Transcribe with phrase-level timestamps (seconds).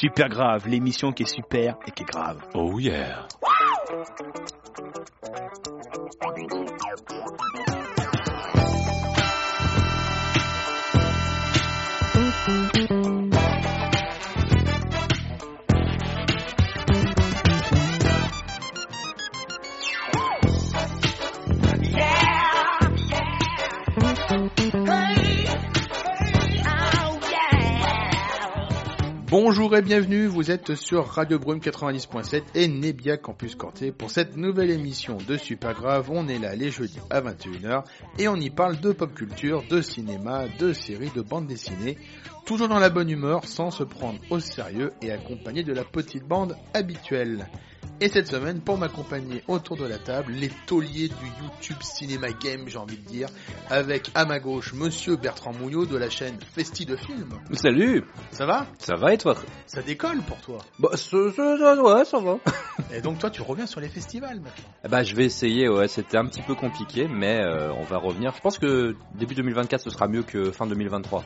[0.00, 2.40] Super grave, l'émission qui est super et qui est grave.
[2.54, 3.26] Oh yeah.
[29.40, 34.36] Bonjour et bienvenue, vous êtes sur Radio Brume 90.7 et Nebia Campus Corté pour cette
[34.36, 36.10] nouvelle émission de Super Grave.
[36.10, 37.84] On est là les jeudis à 21h
[38.18, 41.96] et on y parle de pop culture, de cinéma, de séries, de bandes dessinées,
[42.46, 46.24] toujours dans la bonne humeur, sans se prendre au sérieux et accompagné de la petite
[46.26, 47.46] bande habituelle.
[48.00, 52.68] Et cette semaine, pour m'accompagner autour de la table, les tauliers du YouTube Cinéma Game,
[52.68, 53.26] j'ai envie de dire,
[53.70, 57.34] avec à ma gauche Monsieur Bertrand Mouillot de la chaîne Festi de Films.
[57.54, 58.66] Salut Ça va?
[58.78, 59.34] Ça va et toi?
[59.66, 60.58] Ça décolle pour toi?
[60.78, 62.36] Bah, ça, ça, ça, ouais, ça va.
[62.94, 64.88] Et donc toi, tu reviens sur les festivals maintenant?
[64.88, 68.32] Bah, je vais essayer, ouais, c'était un petit peu compliqué, mais euh, on va revenir.
[68.36, 71.24] Je pense que début 2024, ce sera mieux que fin 2023.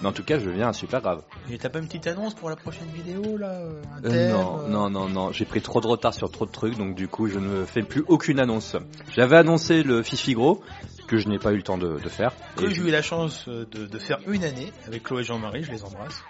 [0.00, 1.24] Mais en tout cas, je viens super grave.
[1.50, 3.50] Et t'as pas une petite annonce pour la prochaine vidéo là?
[3.50, 6.50] Euh, Euh, non, euh, non, non, non, j'ai pris trop de retard sur trop de
[6.50, 8.76] trucs, donc du coup, je ne fais plus aucune annonce.
[9.14, 10.62] J'avais annoncé le Fifi Gros,
[11.08, 12.32] que je n'ai pas eu le temps de, de faire.
[12.56, 15.64] Que j'ai eu la chance euh, de, de faire une année avec Chloé et Jean-Marie,
[15.64, 16.22] je les embrasse.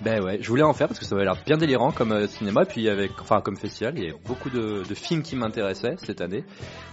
[0.00, 2.28] Ben ouais, je voulais en faire parce que ça avait l'air bien délirant comme euh,
[2.28, 5.96] cinéma, puis avec, enfin comme festival, il y a beaucoup de, de films qui m'intéressaient
[5.98, 6.44] cette année.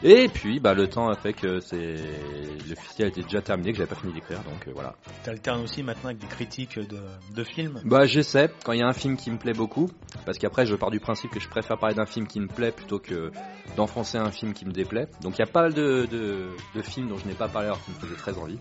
[0.02, 3.78] Et puis, bah le temps a fait que c'est le festival était déjà terminé, que
[3.78, 4.96] j'avais pas fini d'écrire, donc euh, voilà.
[5.24, 6.98] T'alternes aussi maintenant avec des critiques de,
[7.36, 7.80] de films?
[7.86, 9.90] Bah j'essaie quand il y a un film qui me plaît beaucoup,
[10.26, 12.72] parce qu'après je pars du principe que je préfère parler d'un film qui me plaît
[12.72, 13.32] plutôt que
[13.78, 15.08] d'enfoncer un film qui me déplaît.
[15.22, 17.68] Donc il y a pas mal de, de, de films dont je n'ai pas parlé
[17.68, 18.58] alors qu'ils me faisaient très envie.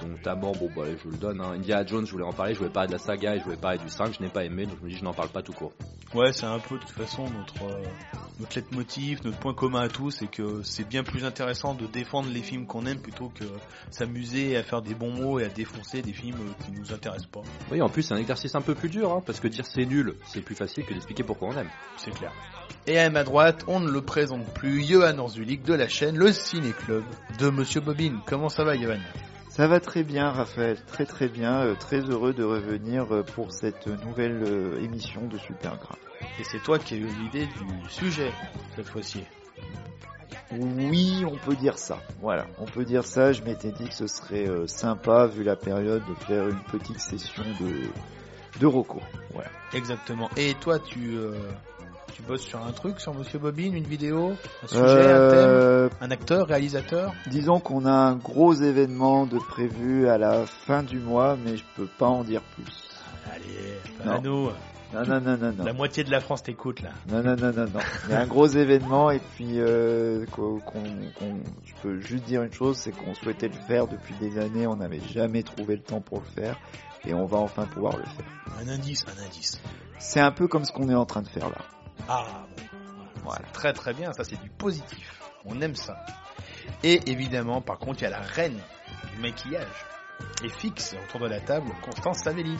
[0.00, 1.52] Donc d'abord, bon bah je le donne, hein.
[1.54, 3.56] Indiana Jones, je voulais en parler, je voulais parler de la saga et je voulais
[3.56, 5.42] parler du 5, je n'ai pas aimé, donc je me dis je n'en parle pas
[5.42, 5.72] tout court.
[6.14, 7.82] Ouais, c'est un peu de toute façon notre euh,
[8.40, 12.28] notre leitmotiv, notre point commun à tous, c'est que c'est bien plus intéressant de défendre
[12.30, 13.44] les films qu'on aime plutôt que
[13.90, 17.30] s'amuser à faire des bons mots et à défoncer des films euh, qui nous intéressent
[17.30, 17.42] pas.
[17.70, 19.86] Oui, en plus c'est un exercice un peu plus dur, hein, parce que dire c'est
[19.86, 21.70] nul, c'est plus facile que d'expliquer pourquoi on aime.
[21.96, 22.32] C'est clair.
[22.86, 26.32] Et à ma droite, on ne le présente plus, Johan Orzulik de la chaîne Le
[26.32, 27.04] Ciné Club
[27.38, 28.18] de Monsieur Bobine.
[28.26, 28.98] Comment ça va, Johan?
[29.52, 33.52] Ça va très bien, Raphaël, très très bien, euh, très heureux de revenir euh, pour
[33.52, 35.98] cette nouvelle euh, émission de Super Grave.
[36.40, 38.32] Et c'est toi qui as eu l'idée du sujet
[38.74, 39.24] cette fois-ci.
[40.52, 41.98] Oui, on peut dire ça.
[42.22, 43.32] Voilà, on peut dire ça.
[43.32, 46.98] Je m'étais dit que ce serait euh, sympa, vu la période, de faire une petite
[46.98, 47.82] session de,
[48.58, 49.04] de recours.
[49.34, 49.50] Voilà.
[49.74, 50.30] Exactement.
[50.38, 51.34] Et toi, tu euh,
[52.22, 55.98] tu bosses sur un truc, sur Monsieur Bobine, une vidéo, un sujet, un Euh, thème,
[56.00, 60.98] un acteur, réalisateur disons qu'on a un gros événement de prévu à la fin du
[60.98, 62.88] mois, mais je peux pas en dire plus.
[63.32, 64.48] Allez, à nous.
[64.94, 65.64] Non, non, non, non, non.
[65.64, 66.90] La moitié de la France t'écoute là.
[67.08, 67.80] Non, non, non, non, non.
[68.06, 70.60] Il y a un gros événement et puis euh, qu'on-
[71.64, 74.76] je peux juste dire une chose, c'est qu'on souhaitait le faire depuis des années, on
[74.76, 76.58] n'avait jamais trouvé le temps pour le faire
[77.06, 78.26] et on va enfin pouvoir le faire.
[78.62, 79.58] Un indice, un indice.
[79.98, 81.58] C'est un peu comme ce qu'on est en train de faire là.
[82.08, 82.24] Ah,
[82.56, 82.62] bon.
[83.24, 83.42] Voilà.
[83.52, 85.20] Très très bien, ça c'est du positif.
[85.44, 86.04] On aime ça.
[86.82, 88.58] Et évidemment, par contre, il y a la reine
[89.14, 89.66] du maquillage.
[90.44, 92.56] Et fixe autour de la table, Constance Savelli.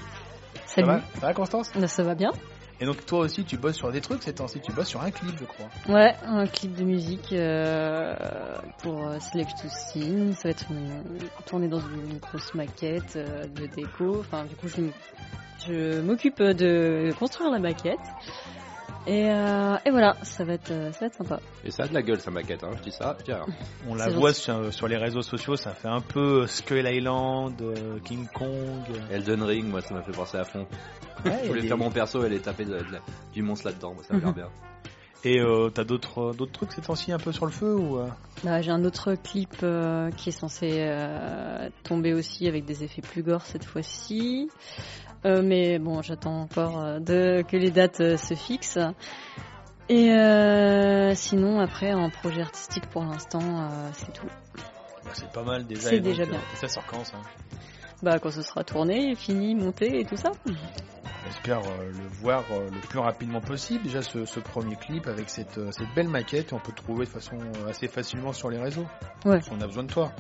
[0.67, 0.87] Ça Salut.
[0.89, 1.01] va?
[1.15, 1.71] Ça va Constance?
[1.75, 2.31] Bah, ça va bien
[2.81, 5.11] Et donc toi aussi tu bosses sur des trucs ces temps-ci, tu bosses sur un
[5.11, 5.67] clip je crois.
[5.89, 8.15] Ouais, un clip de musique euh,
[8.79, 10.35] pour euh, Select to Scene.
[10.35, 11.03] Ça va être une,
[11.47, 14.21] tourné dans une grosse maquette euh, de déco.
[14.21, 17.99] Enfin, du coup, je m'occupe de construire la maquette.
[19.07, 21.41] Et, euh, et voilà, ça va être, euh, ça va être sympa.
[21.65, 23.45] Et ça a de la gueule sa maquette, hein, je dis ça, rien.
[23.89, 27.99] On la voit sur, sur les réseaux sociaux, ça fait un peu Skull Island, euh,
[28.05, 28.49] King Kong.
[29.11, 30.67] Elden Ring, moi ça m'a fait penser à fond.
[31.25, 33.01] Ouais, Je voulais faire des- mon perso, elle est tapée de, de la-
[33.33, 34.49] du monstre là-dedans, moi ça m'a l'air bien.
[35.25, 38.09] Et euh, t'as d'autres d'autres trucs ces temps-ci un peu sur le feu ou euh?
[38.43, 43.03] Bah, J'ai un autre clip euh, qui est censé euh, tomber aussi avec des effets
[43.03, 44.51] plus gore cette fois-ci.
[45.25, 48.79] Euh, mais bon, j'attends encore euh, de, que les dates euh, se fixent.
[49.89, 54.27] Et euh, sinon, après, en projet artistique pour l'instant, euh, c'est tout.
[55.05, 55.91] Bah, C'est pas mal déjà.
[55.91, 56.39] C'est déjà bien.
[56.53, 57.19] et ça sort quand ça
[58.03, 60.33] Bah, quand ce sera tourné, fini, monté et tout ça.
[61.27, 63.85] J'espère euh, le voir euh, le plus rapidement possible.
[63.85, 67.11] Déjà ce, ce premier clip avec cette, euh, cette belle maquette, on peut trouver de
[67.11, 67.37] façon
[67.69, 68.87] assez facilement sur les réseaux.
[69.25, 69.37] Ouais.
[69.39, 70.13] Parce qu'on a besoin de toi.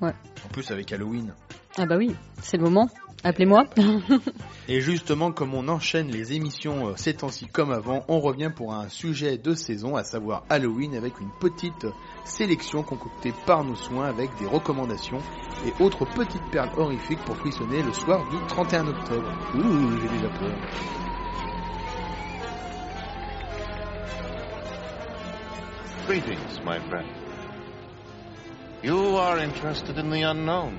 [0.00, 0.12] Ouais.
[0.44, 1.34] En plus avec Halloween.
[1.76, 2.88] Ah bah oui, c'est le moment.
[3.24, 3.64] Appelez-moi.
[4.68, 8.74] Et justement, comme on enchaîne les émissions euh, ces temps-ci comme avant, on revient pour
[8.74, 11.92] un sujet de saison, à savoir Halloween, avec une petite euh,
[12.26, 15.20] sélection concoctée par nos soins avec des recommandations
[15.66, 19.32] et autres petites perles horrifiques pour frissonner le soir du 31 octobre.
[19.54, 20.56] Ouh, j'ai déjà peur.
[26.06, 27.08] Greetings, my friend.
[28.82, 30.78] You are interested in the unknown,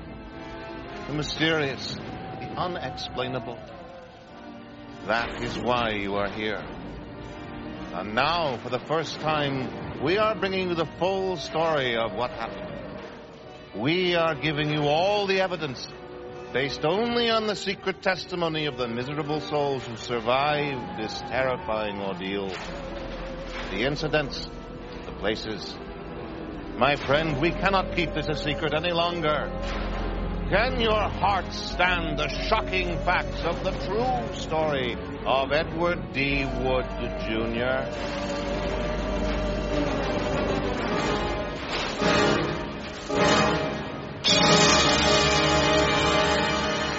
[1.08, 1.96] the mysterious.
[2.56, 3.58] Unexplainable.
[5.06, 6.64] That is why you are here.
[7.92, 12.30] And now, for the first time, we are bringing you the full story of what
[12.30, 12.66] happened.
[13.74, 15.86] We are giving you all the evidence,
[16.52, 22.48] based only on the secret testimony of the miserable souls who survived this terrifying ordeal.
[23.70, 24.48] The incidents,
[25.04, 25.74] the places.
[26.76, 29.50] My friend, we cannot keep this a secret any longer.
[30.48, 34.96] Can your heart stand the shocking facts of the true story
[35.26, 36.44] of Edward D.
[36.44, 36.86] Wood
[37.26, 37.82] Jr.?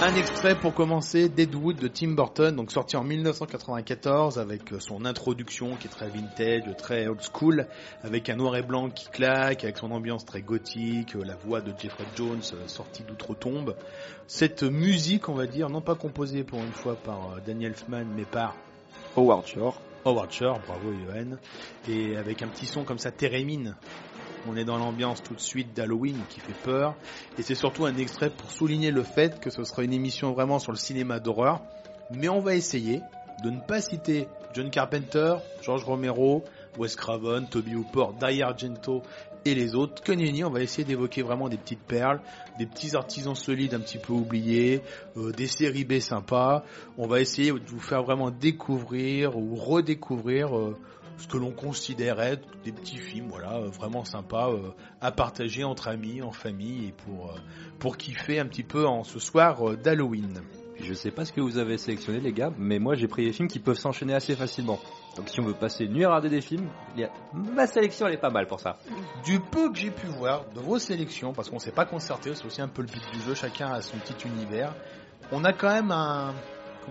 [0.08, 5.76] Un extrait pour commencer Deadwood de Tim Burton, donc sorti en 1994 avec son introduction
[5.76, 7.68] qui est très vintage, très old school,
[8.04, 11.74] avec un noir et blanc qui claque, avec son ambiance très gothique, la voix de
[11.78, 13.76] Jeffrey Jones euh, sortie d'outre-tombe.
[14.28, 18.06] Cette musique, on va dire, non pas composée pour une fois par euh, Daniel Elfman,
[18.16, 18.56] mais par
[19.18, 19.82] Howard Shore.
[20.06, 21.36] Howard Shore, bravo Johan,
[21.90, 23.76] et avec un petit son comme ça, Térémine,
[24.50, 26.96] on est dans l'ambiance tout de suite d'Halloween qui fait peur.
[27.38, 30.60] Et c'est surtout un extrait pour souligner le fait que ce sera une émission vraiment
[30.60, 31.62] sur le cinéma d'horreur.
[32.12, 33.02] Mais on va essayer
[33.44, 36.44] de ne pas citer John Carpenter, George Romero,
[36.78, 39.04] Wes Craven, Toby Hooper, Dai Argento
[39.46, 40.02] et les autres.
[40.02, 40.14] Que
[40.44, 42.22] on va essayer d'évoquer vraiment des petites perles,
[42.58, 44.82] des petits artisans solides un petit peu oubliés,
[45.18, 46.64] euh, des séries B sympas.
[46.98, 50.78] On va essayer de vous faire vraiment découvrir ou redécouvrir euh,
[51.18, 54.72] ce que l'on considérait des petits films, voilà, euh, vraiment sympas euh,
[55.02, 57.36] à partager entre amis, en famille et pour euh,
[57.80, 60.42] pour kiffer un petit peu en ce soir d'Halloween.
[60.80, 63.34] Je sais pas ce que vous avez sélectionné les gars, mais moi j'ai pris des
[63.34, 64.80] films qui peuvent s'enchaîner assez facilement.
[65.16, 66.70] Donc si on veut passer une nuit à regarder des films,
[67.34, 68.78] ma sélection elle est pas mal pour ça.
[69.26, 72.46] Du peu que j'ai pu voir de vos sélections, parce qu'on s'est pas concerté, c'est
[72.46, 74.76] aussi un peu le but du jeu, chacun a son petit univers.
[75.32, 76.36] On a quand même un,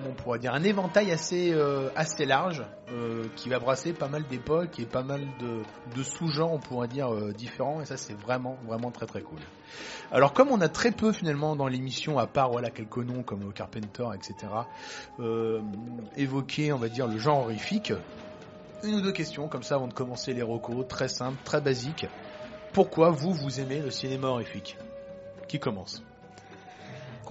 [0.05, 2.63] on pourrait dire, un éventail assez, euh, assez large
[2.93, 7.13] euh, qui va brasser pas mal d'époques et pas mal de, sous-genres, on pourrait dire,
[7.13, 7.81] euh, différents.
[7.81, 9.39] Et ça, c'est vraiment, vraiment très très cool.
[10.13, 13.53] Alors, comme on a très peu finalement dans l'émission, à part voilà quelques noms comme
[13.53, 14.53] Carpenter, etc.,
[16.17, 17.93] évoqué, on va dire, le genre horrifique,
[18.85, 22.07] une ou deux questions comme ça avant de commencer les recos, très simple, très basique.
[22.73, 24.77] Pourquoi vous, vous aimez le cinéma horrifique?
[25.49, 26.06] Qui commence?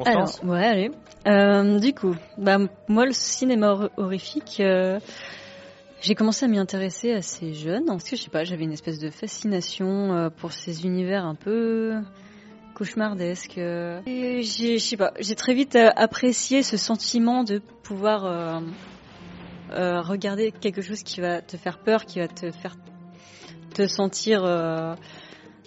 [0.04, 0.92] Alors, ouais, allez.
[1.28, 2.58] Euh, du coup, bah,
[2.88, 5.00] moi, le cinéma horrifique, euh,
[6.02, 9.00] j'ai commencé à m'y intéresser assez jeune, parce que je sais pas, j'avais une espèce
[9.00, 11.94] de fascination euh, pour ces univers un peu
[12.76, 13.58] cauchemardesques.
[13.58, 18.62] et je sais pas, j'ai très vite apprécié ce sentiment de pouvoir
[19.70, 22.76] regarder quelque chose qui va te faire peur, qui va te faire
[23.74, 24.44] te sentir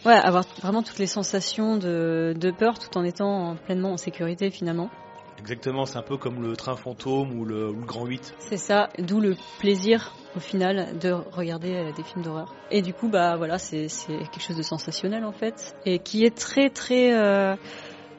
[0.05, 4.50] Ouais, avoir vraiment toutes les sensations de, de peur tout en étant pleinement en sécurité
[4.50, 4.91] finalement.
[5.39, 8.35] Exactement, c'est un peu comme le train fantôme ou le, grand 8.
[8.39, 12.53] C'est ça, d'où le plaisir au final de regarder euh, des films d'horreur.
[12.71, 16.37] Et du coup, bah voilà, c'est quelque chose de sensationnel en fait, et qui est
[16.37, 17.55] très très euh,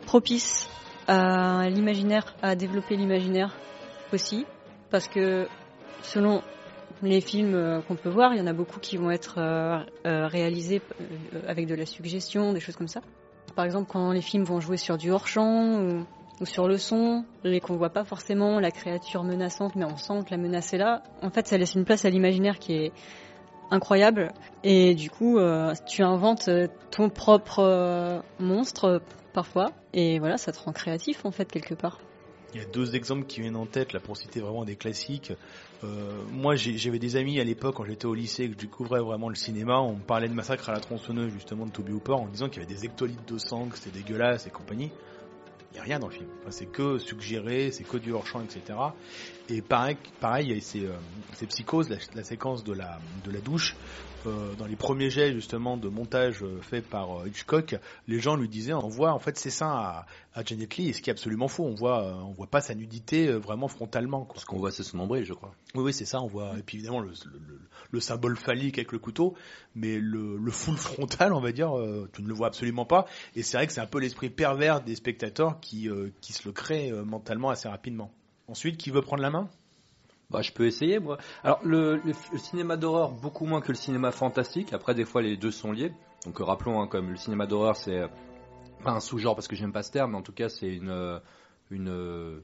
[0.06, 0.68] propice
[1.08, 3.56] à l'imaginaire, à développer l'imaginaire
[4.14, 4.46] aussi,
[4.90, 5.48] parce que
[6.04, 6.42] selon
[7.02, 9.80] les films euh, qu'on peut voir, il y en a beaucoup qui vont être euh,
[10.06, 10.82] euh, réalisés
[11.48, 13.02] avec de la suggestion, des choses comme ça.
[13.56, 16.06] Par exemple, quand les films vont jouer sur du hors-champ ou,
[16.46, 20.32] sur le son, et qu'on voit pas forcément la créature menaçante, mais on sent que
[20.32, 22.92] la menace est là, en fait, ça laisse une place à l'imaginaire qui est
[23.72, 24.32] incroyable.
[24.64, 25.38] Et du coup,
[25.86, 26.50] tu inventes
[26.92, 29.02] ton propre monstre
[29.34, 32.00] parfois, et voilà, ça te rend créatif en fait quelque part.
[32.54, 35.34] Il y a deux exemples qui viennent en tête là pour citer vraiment des classiques.
[35.84, 39.30] Euh, moi, j'avais des amis à l'époque quand j'étais au lycée que je découvrais vraiment
[39.30, 39.80] le cinéma.
[39.80, 42.66] On parlait de Massacre à la tronçonneuse justement de Toby Hooper en disant qu'il y
[42.66, 44.92] avait des hectolitres de sang, que c'était dégueulasse et compagnie.
[45.72, 46.28] Il n'y a rien dans le film.
[46.50, 48.78] c'est que suggéré, c'est que du hors-champ, etc.
[49.50, 53.76] Et pareil, pareil c'est euh, psychose, la, séquence de la, de la douche,
[54.26, 57.78] euh, dans les premiers jets justement de montage euh, fait par euh, Hitchcock,
[58.08, 61.02] les gens lui disaient on voit en fait ses seins à, à Janet Lee, ce
[61.02, 61.64] qui est absolument faux.
[61.64, 64.28] On voit, on voit pas sa nudité vraiment frontalement.
[64.36, 65.52] Ce qu'on voit, c'est son nombril, je crois.
[65.74, 66.22] Oui, oui, c'est ça.
[66.22, 67.12] On voit et puis évidemment le,
[67.92, 69.36] le, symbole phallique avec le couteau,
[69.74, 71.74] mais le, le full frontal, on va dire,
[72.14, 73.06] tu ne le vois absolument pas.
[73.36, 75.90] Et c'est vrai que c'est un peu l'esprit pervers des spectateurs qui
[76.22, 78.12] qui se le créent mentalement assez rapidement.
[78.50, 79.48] Ensuite, qui veut prendre la main?
[80.32, 81.18] Bah, je peux essayer, moi.
[81.44, 82.02] Alors, le,
[82.38, 84.74] cinéma d'horreur, beaucoup moins que le cinéma fantastique.
[84.74, 85.92] Après, des fois, les deux sont liés.
[86.26, 88.08] Donc, euh, rappelons, hein, comme le cinéma d'horreur, c'est euh,
[88.84, 90.90] pas un sous-genre parce que j'aime pas ce terme, mais en tout cas, c'est une,
[90.90, 91.20] euh,
[91.70, 92.42] une,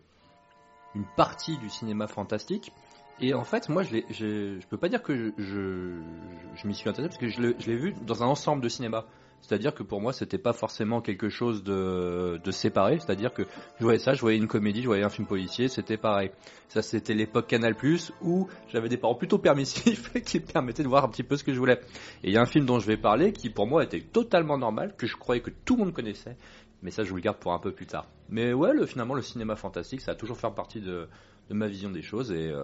[1.16, 2.72] partie du cinéma fantastique.
[3.20, 6.02] Et en fait, moi, je, je, peux pas dire que je, je,
[6.56, 9.06] je m'y suis intéressé parce que je l'ai vu dans un ensemble de cinéma.
[9.46, 12.98] C'est-à-dire que pour moi, c'était pas forcément quelque chose de, séparé.
[12.98, 13.44] C'est-à-dire que
[13.78, 16.32] je voyais ça, je voyais une comédie, je voyais un film policier, c'était pareil.
[16.68, 17.76] Ça, c'était l'époque Canal+,
[18.24, 21.44] où j'avais des parents plutôt permissifs qui me permettaient de voir un petit peu ce
[21.44, 21.80] que je voulais.
[22.24, 24.58] Et il y a un film dont je vais parler qui, pour moi, était totalement
[24.58, 26.38] normal, que je croyais que tout le monde connaissait.
[26.82, 28.08] Mais ça, je vous le garde pour un peu plus tard.
[28.30, 31.08] Mais ouais, le, finalement, le cinéma fantastique, ça a toujours fait partie de,
[31.52, 32.64] ma vision des choses et euh,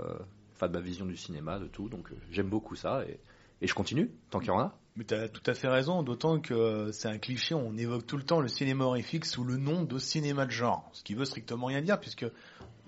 [0.56, 1.90] enfin de ma vision du cinéma, de tout.
[1.90, 4.81] Donc euh, j'aime beaucoup ça et je continue tant qu'il y en a.
[4.98, 8.06] Mais tu as tout à fait raison, d'autant que euh, c'est un cliché, on évoque
[8.06, 11.14] tout le temps le cinéma horrifique sous le nom de cinéma de genre, ce qui
[11.14, 12.26] veut strictement rien dire, puisque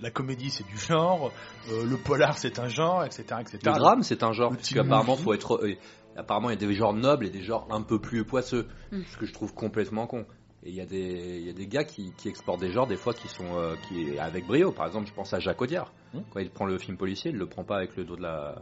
[0.02, 1.32] la comédie c'est du genre,
[1.72, 3.24] euh, le polar c'est un genre, etc.
[3.40, 3.60] etc.
[3.66, 5.76] Le drame, c'est un genre Le parce qu'apparemment faut être euh,
[6.18, 9.02] apparemment il y a des genres nobles et des genres un peu plus poisseux, Mm.
[9.08, 10.26] ce que je trouve complètement con.
[10.66, 12.88] Et il y a des il y a des gars qui, qui exportent des genres
[12.88, 14.72] des fois qui sont euh, qui avec brio.
[14.72, 15.92] Par exemple, je pense à Jacques Audiard.
[16.14, 16.20] Mm.
[16.32, 18.62] Quand il prend le film policier, il le prend pas avec le dos de la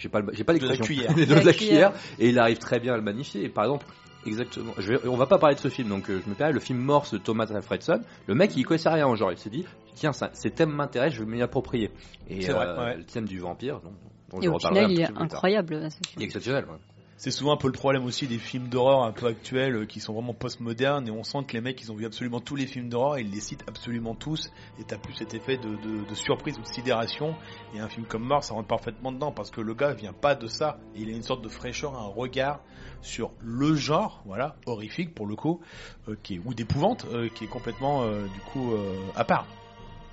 [0.00, 0.84] j'ai pas j'ai pas De la l'expression.
[0.84, 1.12] cuillère.
[1.16, 1.92] Le dos La de la cuillère.
[1.92, 3.44] cuillère et il arrive très bien à le magnifier.
[3.44, 3.86] Et par exemple,
[4.26, 6.52] exactement, je vais, on va pas parler de ce film, donc euh, je me permets
[6.54, 8.00] le film Morse de Thomas Alfredson.
[8.26, 9.30] Le mec, il connaissait rien au genre.
[9.32, 9.64] Il s'est dit,
[9.94, 11.90] tiens, ça, ces thèmes m'intéressent, je vais m'y approprier.
[12.28, 12.96] Et C'est vrai, euh, ouais.
[12.96, 13.92] le thème du vampire, dont,
[14.30, 15.90] dont Et je au final, un il est incroyable.
[15.90, 16.64] ce Il est exceptionnel.
[16.64, 16.76] ouais.
[17.20, 20.00] C'est souvent un peu le problème aussi des films d'horreur un peu actuels euh, qui
[20.00, 22.66] sont vraiment postmodernes et on sent que les mecs ils ont vu absolument tous les
[22.66, 26.56] films d'horreur, ils les citent absolument tous et t'as plus cet effet de, de, surprise
[26.56, 27.36] ou de sidération
[27.74, 30.34] et un film comme Mort ça rentre parfaitement dedans parce que le gars vient pas
[30.34, 32.60] de ça, il a une sorte de fraîcheur, un regard
[33.02, 35.60] sur le genre, voilà, horrifique pour le coup,
[36.08, 38.72] euh, qui est, ou d'épouvante, euh, qui est complètement du coup
[39.14, 39.46] à part.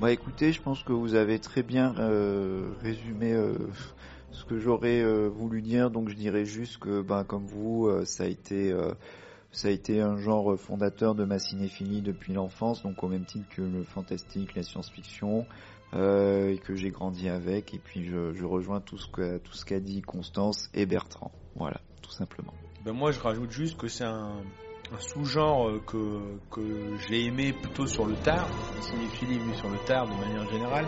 [0.02, 1.96] Bah écoutez, je pense que vous avez très bien
[2.82, 3.34] résumé
[4.31, 8.05] ce que j'aurais euh, voulu dire, donc je dirais juste que, ben, comme vous, euh,
[8.05, 8.93] ça a été euh,
[9.51, 13.48] ça a été un genre fondateur de ma cinéphilie depuis l'enfance, donc au même titre
[13.50, 15.46] que le fantastique, la science-fiction,
[15.93, 20.69] euh, et que j'ai grandi avec, et puis je, rejoins tout ce qu'a dit Constance
[20.74, 22.53] et Bertrand, voilà, tout simplement.
[22.84, 24.43] Ben moi je rajoute juste que c'est un,
[25.00, 30.07] sous-genre que, que j'ai aimé plutôt sur le tard, la cinéphilie venue sur le tard
[30.07, 30.86] de manière générale,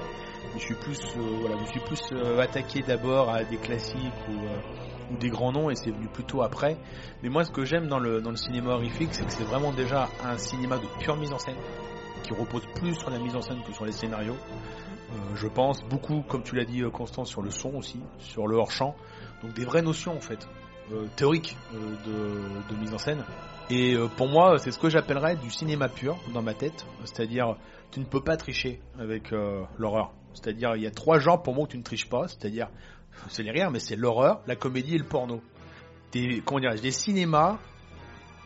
[0.55, 3.97] je suis plus, euh, voilà, je suis plus euh, attaqué d'abord à des classiques
[4.29, 6.77] ou, euh, ou des grands noms et c'est venu plutôt après.
[7.21, 10.37] Mais moi ce que j'aime dans le, cinéma horrifique c'est que c'est vraiment déjà un
[10.37, 11.57] cinéma de pure mise en scène
[12.23, 14.37] qui repose plus sur la mise en scène que sur les scénarios.
[15.33, 18.95] Je pense beaucoup, comme tu l'as dit Constance, sur le son aussi, sur le hors-champ.
[19.41, 20.47] Donc des vraies notions en fait,
[21.15, 23.23] théoriques de, de mise en scène.
[23.71, 26.85] Et pour moi, c'est ce que j'appellerais du cinéma pur dans ma tête.
[27.05, 27.55] C'est-à-dire,
[27.89, 29.31] tu ne peux pas tricher avec
[29.79, 30.11] l'horreur.
[30.33, 32.27] C'est-à-dire, il y a trois genres pour moi où tu ne triches pas.
[32.27, 32.69] C'est-à-dire,
[33.29, 35.41] c'est les rires, mais c'est l'horreur, la comédie et le porno.
[36.11, 37.59] Des, comment dirais des cinémas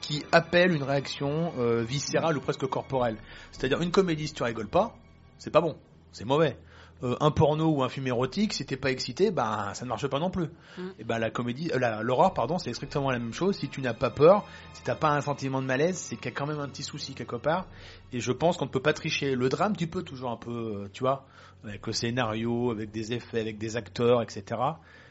[0.02, 3.16] qui appellent une réaction euh, viscérale ou presque corporelle.
[3.52, 4.96] C'est-à-dire, une comédie, si tu rigoles pas,
[5.38, 5.78] c'est pas bon,
[6.12, 6.58] c'est mauvais.
[7.04, 10.08] Euh, un porno ou un film érotique, si t'es pas excité, ben ça ne marche
[10.08, 10.48] pas non plus.
[10.78, 10.82] Mm.
[11.00, 13.58] Et ben la comédie, euh, la- l'horreur, pardon, c'est strictement la même chose.
[13.58, 16.30] Si tu n'as pas peur, si t'as pas un sentiment de malaise, c'est qu'il y
[16.30, 17.68] a quand même un petit souci quelque part.
[18.14, 19.36] Et je pense qu'on ne peut pas tricher.
[19.36, 20.52] Le drame, tu peux toujours un peu,
[20.84, 21.26] euh, tu vois,
[21.66, 24.44] avec le scénario, avec des effets, avec des acteurs, etc.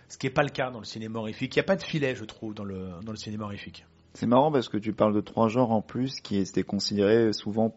[0.08, 1.54] Ce qui est pas le cas dans le cinéma horrifique.
[1.56, 3.84] Il n'y a pas de filet, je trouve, dans le dans le cinéma horrifique.
[4.14, 7.74] C'est marrant parce que tu parles de trois genres en plus qui étaient considérés souvent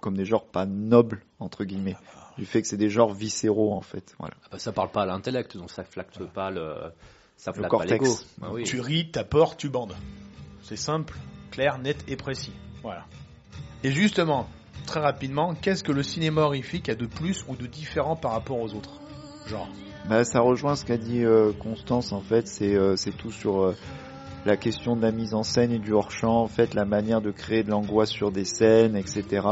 [0.00, 1.96] comme des genres pas nobles entre guillemets.
[2.36, 4.14] Du fait que c'est des genres viscéraux en fait.
[4.18, 4.34] Voilà.
[4.44, 6.74] Ah bah, ça parle pas à l'intellect, donc ça flatte pas le
[7.36, 7.92] ça Le pas cortex.
[7.92, 8.16] l'ego.
[8.42, 8.64] Ah oui.
[8.64, 9.94] Tu ris, t'apportes, tu bandes.
[10.62, 11.14] C'est simple,
[11.50, 12.52] clair, net et précis.
[12.82, 13.04] Voilà.
[13.82, 14.48] Et justement,
[14.86, 18.58] très rapidement, qu'est-ce que le cinéma horrifique a de plus ou de différent par rapport
[18.60, 19.00] aux autres?
[19.46, 19.68] Genre.
[20.08, 23.62] Bah, ça rejoint ce qu'a dit euh, Constance en fait, c'est euh, c'est tout sur
[23.62, 23.76] euh,
[24.44, 27.30] la question de la mise en scène et du hors-champ, en fait, la manière de
[27.30, 29.46] créer de l'angoisse sur des scènes, etc.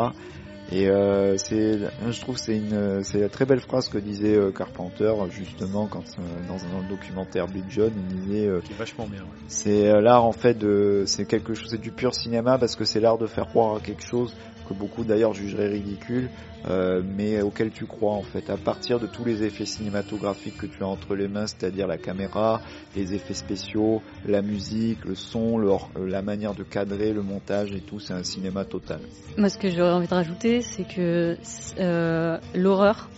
[0.72, 1.78] Et euh, c'est,
[2.10, 5.86] je trouve que c'est une, c'est la très belle phrase que disait euh, Carpenter justement
[5.86, 9.06] quand euh, dans, un, dans le documentaire Big John, il disait euh, Qui est vachement
[9.06, 9.20] bien.
[9.20, 9.26] ouais.
[9.48, 13.00] c'est l'art en fait de, c'est quelque chose, c'est du pur cinéma parce que c'est
[13.00, 14.34] l'art de faire croire à quelque chose
[14.68, 16.30] que beaucoup d'ailleurs jugeraient ridicule,
[16.68, 20.66] euh, mais auquel tu crois en fait, à partir de tous les effets cinématographiques que
[20.66, 22.60] tu as entre les mains, c'est-à-dire la caméra,
[22.94, 27.80] les effets spéciaux, la musique, le son, euh, la manière de cadrer, le montage et
[27.80, 29.00] tout, c'est un cinéma total.
[29.36, 31.36] Moi, ce que j'aurais envie de rajouter, c'est que
[31.78, 33.10] euh, l'horreur,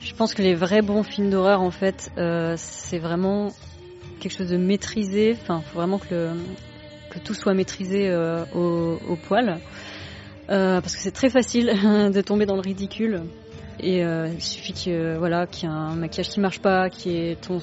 [0.00, 2.10] je pense que les vrais bons films d'horreur, en fait,
[2.56, 3.48] c'est vraiment
[4.18, 5.36] quelque chose de maîtrisé.
[5.40, 6.32] Enfin, faut vraiment que,
[7.24, 8.10] tout soit maîtrisé
[8.54, 9.60] au poil.
[10.50, 11.66] Euh, parce que c'est très facile
[12.12, 13.22] de tomber dans le ridicule.
[13.78, 17.36] Et euh, il suffit qu'il y ait un maquillage qui marche pas, qu'il y ait
[17.36, 17.58] ton,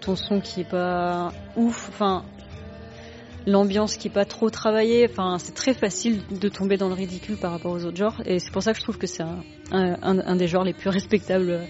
[0.00, 1.88] ton son qui est pas ouf.
[1.88, 2.24] Enfin,
[3.46, 5.06] l'ambiance qui est pas trop travaillée.
[5.10, 8.22] Enfin, c'est très facile de tomber dans le ridicule par rapport aux autres genres.
[8.24, 9.24] Et c'est pour ça que je trouve que c'est
[9.72, 11.66] un, des genres les plus respectables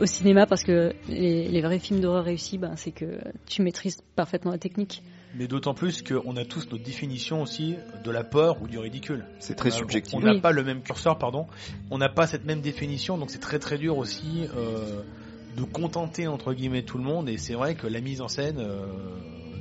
[0.00, 4.02] au cinéma parce que les, les vrais films d'horreur réussis, ben, c'est que tu maîtrises
[4.14, 5.02] parfaitement la technique.
[5.34, 9.24] Mais d'autant plus qu'on a tous notre définition aussi de la peur ou du ridicule.
[9.38, 10.14] C'est très On a- subjectif.
[10.14, 10.40] On n'a Oui.
[10.40, 11.46] pas le même curseur, pardon.
[11.90, 15.00] On n'a pas cette même définition, donc c'est très très dur aussi euh,
[15.56, 17.28] de contenter entre guillemets tout le monde.
[17.30, 18.84] Et c'est vrai que la mise en scène, euh,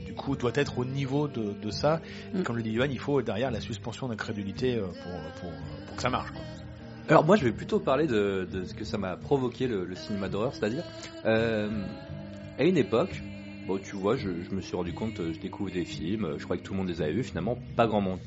[0.05, 2.01] du coup, doit être au niveau de, de ça.
[2.35, 2.43] Et Mm.
[2.43, 5.51] comme le dit Yoann, il faut derrière la suspension d'incrédulité euh, pour, pour,
[5.87, 6.31] pour que ça marche.
[6.31, 6.41] quoi.
[7.07, 9.95] Alors moi je vais plutôt parler de, de ce que ça m'a provoqué le, le
[9.95, 10.83] cinéma d'horreur, c'est-à-dire
[11.25, 11.69] euh,
[12.59, 13.21] à une époque,
[13.71, 16.37] bon tu vois, je, je me suis rendu compte, euh, je découvre des films, euh,
[16.37, 18.19] je croyais que tout le monde les avait vus, finalement pas grand monde.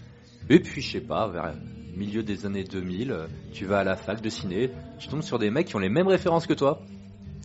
[0.50, 3.84] Et puis je sais pas, vers le milieu des années 2000, euh, tu vas à
[3.84, 6.54] la fac de ciné, tu tombes sur des mecs qui ont les mêmes références que
[6.54, 6.82] toi,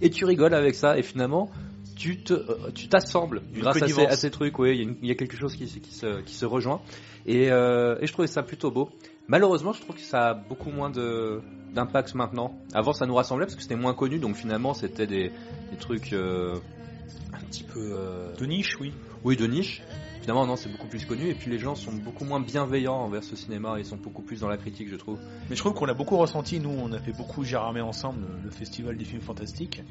[0.01, 1.49] et tu rigoles avec ça, et finalement
[1.95, 2.33] tu te,
[2.71, 4.13] tu t'assembles grâce à ces, connivence.
[4.13, 6.33] à ces trucs, oui, il y, a y quelque chose qui, se- qui se, qui
[6.33, 6.81] se rejoint,
[7.25, 8.89] et, euh, et je trouvais ça plutôt beau.
[9.27, 11.41] Malheureusement, je trouve que ça a beaucoup moins de
[11.73, 12.55] d'impact maintenant.
[12.73, 15.31] Avant, ça nous rassemblait parce que c'était moins connu, donc finalement, c'était des,
[15.71, 16.55] des trucs euh,
[17.33, 18.93] un petit peu euh, De niche, oui.
[19.23, 19.81] oui de niche.
[20.21, 23.23] Finalement, non, c'est beaucoup plus connu et puis les gens sont beaucoup moins bienveillants envers
[23.23, 23.75] ce cinéma.
[23.79, 25.17] Ils sont beaucoup plus dans la critique, je trouve.
[25.49, 26.59] Mais je trouve qu'on l'a beaucoup ressenti.
[26.59, 29.81] Nous, on a fait beaucoup Gérardmer ensemble, le, festival des films fantastiques.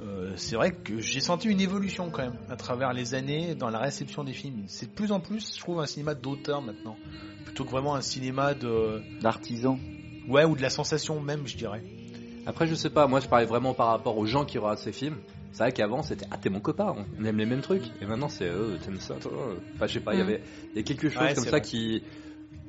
[0.00, 3.70] Euh, c'est vrai que j'ai senti une évolution quand même à travers les années dans
[3.70, 4.64] la réception des films.
[4.66, 6.96] C'est de plus en plus, je trouve, un cinéma d'auteur maintenant,
[7.44, 9.78] plutôt que vraiment un cinéma de L'artisan.
[10.28, 11.82] ouais ou de la sensation même, je dirais.
[12.44, 14.92] Après, je sais pas, moi, je parlais vraiment par rapport aux gens qui regardent ces
[14.92, 15.16] films.
[15.52, 17.84] C'est vrai qu'avant, c'était ah t'es mon copain, on aime les mêmes trucs.
[18.00, 19.30] Et maintenant, c'est euh, t'aimes ça, toi.
[19.74, 20.26] Enfin, je sais pas, il y Mm.
[20.26, 20.40] avait
[20.72, 21.60] il y a quelque chose Ouais, comme ça vrai.
[21.60, 22.02] qui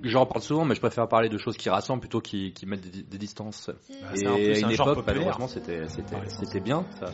[0.01, 2.89] J'en parle souvent, mais je préfère parler de choses qui rassemblent plutôt qui, qui mettent
[2.89, 3.69] des, des distances.
[4.01, 6.85] Bah, Et à une un époque, malheureusement, c'était c'était bien.
[6.99, 7.05] ça.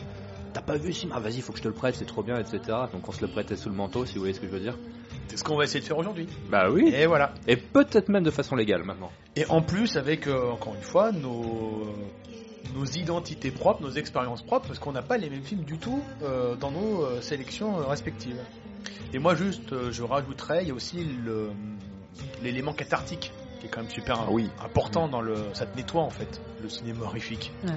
[0.52, 2.36] T'as pas vu film Ah vas-y, faut que je te le prête, c'est trop bien,
[2.36, 2.60] etc.
[2.92, 4.58] Donc on se le prêtait sous le manteau, si vous voyez ce que je veux
[4.58, 4.76] dire.
[5.28, 6.26] C'est ce qu'on va essayer de faire aujourd'hui.
[6.50, 6.92] Bah oui.
[6.92, 7.32] Et voilà.
[7.46, 9.12] Et peut-être même de façon légale maintenant.
[9.36, 11.86] Et en plus, avec euh, encore une fois nos
[12.74, 16.02] nos identités propres, nos expériences propres, parce qu'on n'a pas les mêmes films du tout
[16.22, 18.40] euh, dans nos euh, sélections euh, respectives.
[19.12, 21.04] Et moi, juste, euh, je rajouterais, il y a aussi
[22.42, 24.48] l'élément cathartique qui est quand même super Ah oui.
[24.64, 25.36] important dans le.
[25.52, 27.52] Ça te nettoie en fait, le cinéma horrifique.
[27.64, 27.74] Ouais.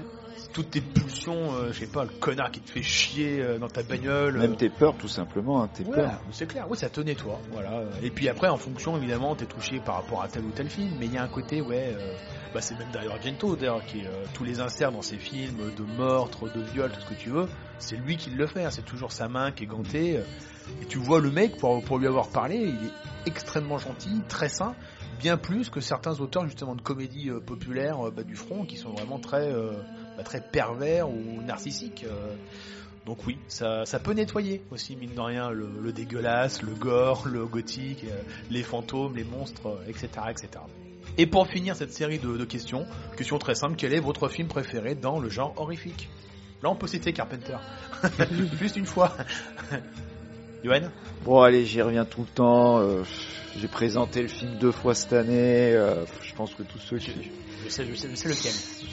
[0.51, 3.67] Toutes tes pulsions, euh, je sais pas, le connard qui te fait chier euh, dans
[3.67, 4.37] ta bagnole.
[4.37, 5.63] Même euh, tes peurs, tout simplement.
[5.63, 6.21] Hein, tes Ouais, peurs.
[6.31, 7.83] c'est clair, oui, ça te nettoie, voilà.
[8.03, 10.91] Et puis après, en fonction, évidemment, t'es touché par rapport à tel ou tel film,
[10.99, 12.13] mais il y a un côté, ouais, euh,
[12.53, 15.83] bah c'est même d'ailleurs Argento, d'ailleurs, qui euh, tous les inserts dans ses films de
[15.97, 17.47] meurtre, de viol, tout ce que tu veux,
[17.79, 20.23] c'est lui qui le fait, hein, c'est toujours sa main qui est gantée, euh,
[20.81, 24.75] et tu vois le mec, pour, lui avoir parlé, il est extrêmement gentil, très sain,
[25.19, 28.91] bien plus que certains auteurs, justement, de comédies euh, populaires bah, du front, qui sont
[28.91, 29.51] vraiment très,
[30.15, 32.05] bah, très pervers ou narcissiques.
[33.07, 37.47] donc oui, ça, peut nettoyer aussi, mine de rien, le, le dégueulasse, le gore, le
[37.47, 38.05] gothique,
[38.51, 40.59] les fantômes, les monstres, etc., etc.
[41.17, 42.85] Et pour finir cette série de, de questions,
[43.17, 46.09] question très simple, quel est votre film préféré dans le genre horrifique?
[46.63, 47.57] Là on peut citer Carpenter.
[48.59, 49.15] Juste une fois.
[50.63, 50.89] Yoann?
[51.25, 52.79] Bon, allez, j'y reviens tout le temps.
[52.79, 53.03] euh,
[53.59, 55.73] J'ai présenté le film deux fois cette année.
[55.73, 57.11] euh, je pense que tous ceux qui.
[57.65, 58.51] je sais, je sais, je sais lequel.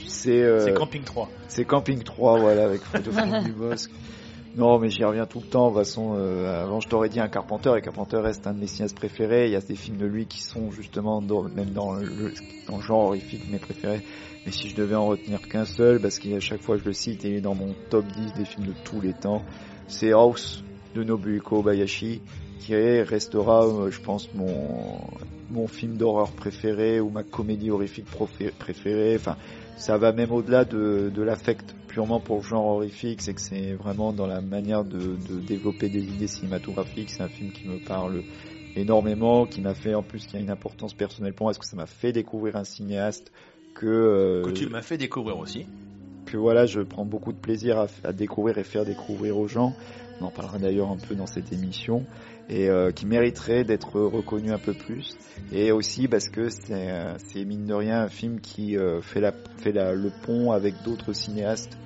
[0.08, 1.30] C'est euh, Camping 3.
[1.48, 3.90] c'est Camping 3, voilà, avec Frédéric Dubosc.
[4.56, 5.70] Non, mais j'y reviens tout le temps.
[5.70, 8.58] De toute façon, euh, avant, je t'aurais dit un Carpenter, et Carpenter reste un de
[8.60, 9.46] mes cinéastes préférés.
[9.46, 12.32] Il y a des films de lui qui sont justement, dans- même dans le,
[12.66, 14.02] dans le genre horrifique, mes préférés.
[14.44, 17.22] Mais si je devais en retenir qu'un seul, parce qu'à chaque fois je le cite,
[17.24, 19.42] il est dans mon top 10 des films de tous les temps,
[19.86, 22.20] c'est House de Nobuko Bayashi,
[22.58, 24.98] qui est- restera, euh, je pense, mon,
[25.50, 28.06] mon film d'horreur préféré ou ma comédie horrifique
[28.58, 29.14] préférée.
[29.16, 29.36] Enfin,
[29.76, 33.72] ça va même au-delà de, de l'affect purement pour le genre horrifique, c'est que c'est
[33.74, 37.10] vraiment dans la manière de, de développer des idées cinématographiques.
[37.10, 38.22] C'est un film qui me parle
[38.76, 41.66] énormément, qui m'a fait en plus qui a une importance personnelle pour moi, parce que
[41.66, 43.32] ça m'a fait découvrir un cinéaste
[43.74, 45.66] que euh, Que tu m'as fait découvrir aussi.
[46.26, 49.74] que voilà, je prends beaucoup de plaisir à, à découvrir et faire découvrir aux gens.
[50.20, 52.04] On en parlera d'ailleurs un peu dans cette émission
[52.50, 55.16] et euh, qui mériterait d'être reconnu un peu plus.
[55.52, 59.32] Et aussi parce que c'est euh, mine de rien un film qui euh, fait la
[59.58, 61.78] fait la, le pont avec d'autres cinéastes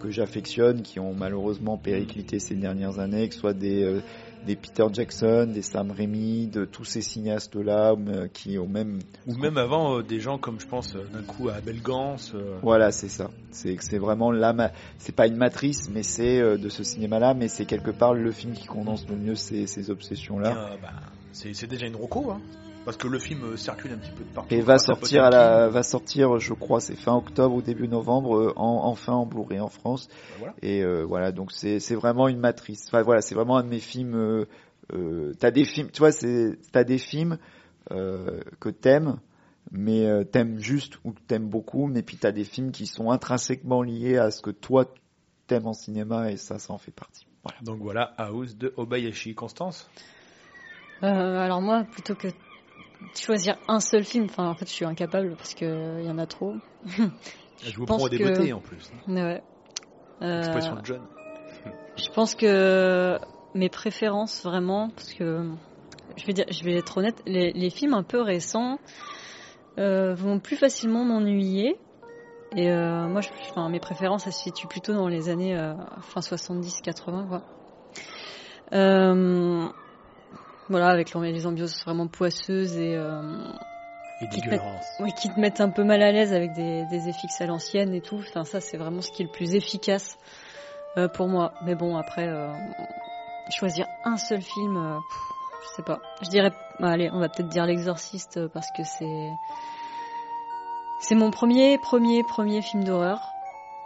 [0.00, 4.00] que j'affectionne, qui ont malheureusement périclité ces dernières années, que ce soit des euh,
[4.46, 9.36] des Peter Jackson, des Sam Raimi, de tous ces cinéastes-là euh, qui ont même Ou
[9.36, 12.16] même avant, euh, des gens comme je pense euh, d'un coup à Abel Gans.
[12.34, 13.30] euh, Voilà, c'est ça.
[13.50, 17.34] C'est c'est vraiment la ma- c'est pas une matrice, mais c'est euh, de ce cinéma-là,
[17.34, 20.76] mais c'est quelque part le film qui condense le mieux ces, ces obsessions-là.
[20.82, 20.88] bah,
[21.32, 22.40] c'est c'est déjà une roco, hein.
[22.84, 24.52] Parce que le film euh, circule un petit peu de partout.
[24.52, 27.62] Et va grâce à sortir à la, va sortir, je crois, c'est fin octobre ou
[27.62, 30.08] début novembre, euh, en, enfin en Blu-ray en France.
[30.08, 30.54] Bah, voilà.
[30.62, 32.86] Et euh, voilà, donc c'est c'est vraiment une matrice.
[32.88, 34.16] Enfin voilà, c'est vraiment un de mes films.
[34.16, 34.46] Euh,
[34.92, 37.38] euh, t'as des films, tu vois, c'est t'as des films
[37.92, 39.20] euh, que t'aimes,
[39.70, 43.82] mais euh, t'aimes juste ou t'aimes beaucoup, mais puis t'as des films qui sont intrinsèquement
[43.82, 44.86] liés à ce que toi
[45.46, 47.26] t'aimes en cinéma et ça, ça en fait partie.
[47.44, 47.58] Voilà.
[47.62, 49.34] Donc voilà, House de Obayashi.
[49.34, 49.88] Constance?
[51.02, 52.28] Euh, alors moi, plutôt que
[53.16, 56.18] choisir un seul film, enfin en fait je suis incapable parce que il y en
[56.18, 56.54] a trop.
[57.64, 58.90] Je vous pense prends des que- beautés en plus.
[59.06, 59.40] Ouais.
[60.22, 61.00] Euh, Expression de John.
[61.96, 63.18] je pense que
[63.54, 65.48] mes préférences vraiment, parce que
[66.16, 68.78] je vais dire, je vais être honnête, les, les films un peu récents
[69.78, 71.76] euh, vont plus facilement m'ennuyer.
[72.56, 75.72] Et euh, moi, je, enfin, mes préférences, elles se situent plutôt dans les années euh,
[76.02, 77.42] fin 70-80, quoi.
[78.72, 79.68] Euh,
[80.68, 83.20] voilà, avec les ambiances vraiment poisseuses et euh,
[84.20, 84.96] Et Qui te dégueulasse.
[85.00, 87.94] oui, qui te mettent un peu mal à l'aise avec des, des FX à l'ancienne
[87.94, 88.18] et tout.
[88.18, 90.16] Enfin, ça, c'est vraiment ce qui est le plus efficace
[90.96, 91.52] euh, pour moi.
[91.64, 92.52] Mais bon, après, euh,
[93.50, 95.00] choisir un seul film,
[95.62, 96.00] je sais pas.
[96.22, 99.30] Je dirais, allez, on va peut-être dire L'Exorciste parce que c'est
[101.02, 103.20] c'est mon premier, premier, premier film d'horreur,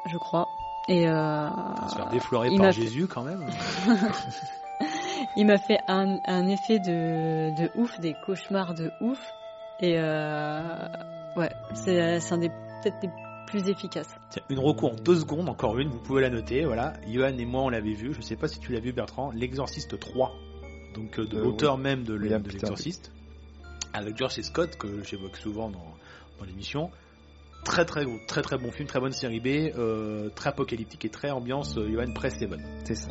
[0.04, 0.48] je crois.
[0.86, 3.46] Et euh, On va se faire déflorer par Jésus quand même.
[5.36, 9.18] il m'a fait un, un effet de, de ouf, des cauchemars de ouf.
[9.80, 10.60] Et euh,
[11.36, 13.10] ouais, c'est c'est un des peut-être des
[13.46, 14.14] plus efficaces.
[14.30, 16.64] Tiens, une recours en deux secondes, encore une, vous pouvez la noter.
[16.64, 18.12] Voilà, Johan et moi on l'avait vu.
[18.14, 20.32] Je sais pas si tu l'as vu Bertrand, L'Exorciste 3.
[20.94, 23.12] Donc euh, de Euh, l'auteur même de, l'Exorciste.
[23.92, 24.42] Avec George C.
[24.42, 25.94] Scott, que j'évoque souvent dans,
[26.38, 26.90] dans l'émission.
[27.64, 31.08] Très très bon- très très bon film, très bonne série B, euh, très apocalyptique et
[31.10, 32.62] très ambiance euh, Johan press Seven.
[32.84, 33.10] C'est ça.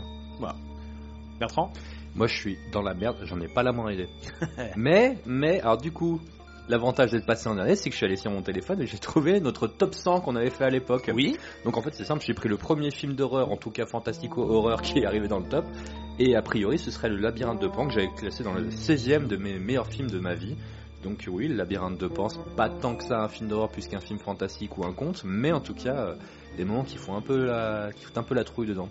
[1.39, 1.71] Bertrand?
[2.15, 4.07] Moi, je suis dans la merde, j'en ai pas la moindre idée.
[4.77, 6.21] mais, mais, alors du coup,
[6.69, 8.97] l'avantage d'être passé en année, c'est que je suis allé sur mon téléphone et j'ai
[8.97, 11.11] trouvé notre top 100 qu'on avait fait à l'époque.
[11.13, 11.37] Oui.
[11.65, 14.81] Donc en fait, c'est simple, j'ai pris le premier film d'horreur, en tout cas fantastico-horreur,
[14.81, 15.65] qui est arrivé dans le top.
[16.17, 19.27] Et a priori, ce serait le Labyrinthe de Pan que j'avais classé dans le 16ème
[19.27, 20.55] de mes meilleurs films de ma vie.
[21.03, 23.99] Donc oui, le Labyrinthe de Pan, pas tant que ça un film d'horreur plus qu'un
[23.99, 26.15] film fantastique ou un conte, mais en tout cas, euh,
[26.57, 28.89] des moments qui font un peu la, qui foutent un peu la trouille dedans.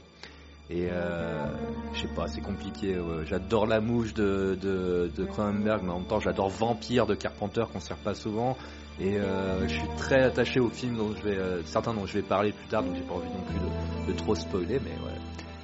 [0.70, 1.46] Et euh,
[1.92, 2.98] je sais pas, c'est compliqué.
[2.98, 3.26] ouais.
[3.26, 7.64] J'adore La Mouche de, de, de Cronenberg, mais en même temps, j'adore Vampire de Carpenter
[7.72, 8.56] qu'on sert pas souvent.
[9.00, 12.14] Et euh, je suis très attaché aux films dont je vais, euh, certains dont je
[12.14, 14.90] vais parler plus tard, donc j'ai pas envie non plus de, de trop spoiler, mais
[14.90, 15.18] ouais.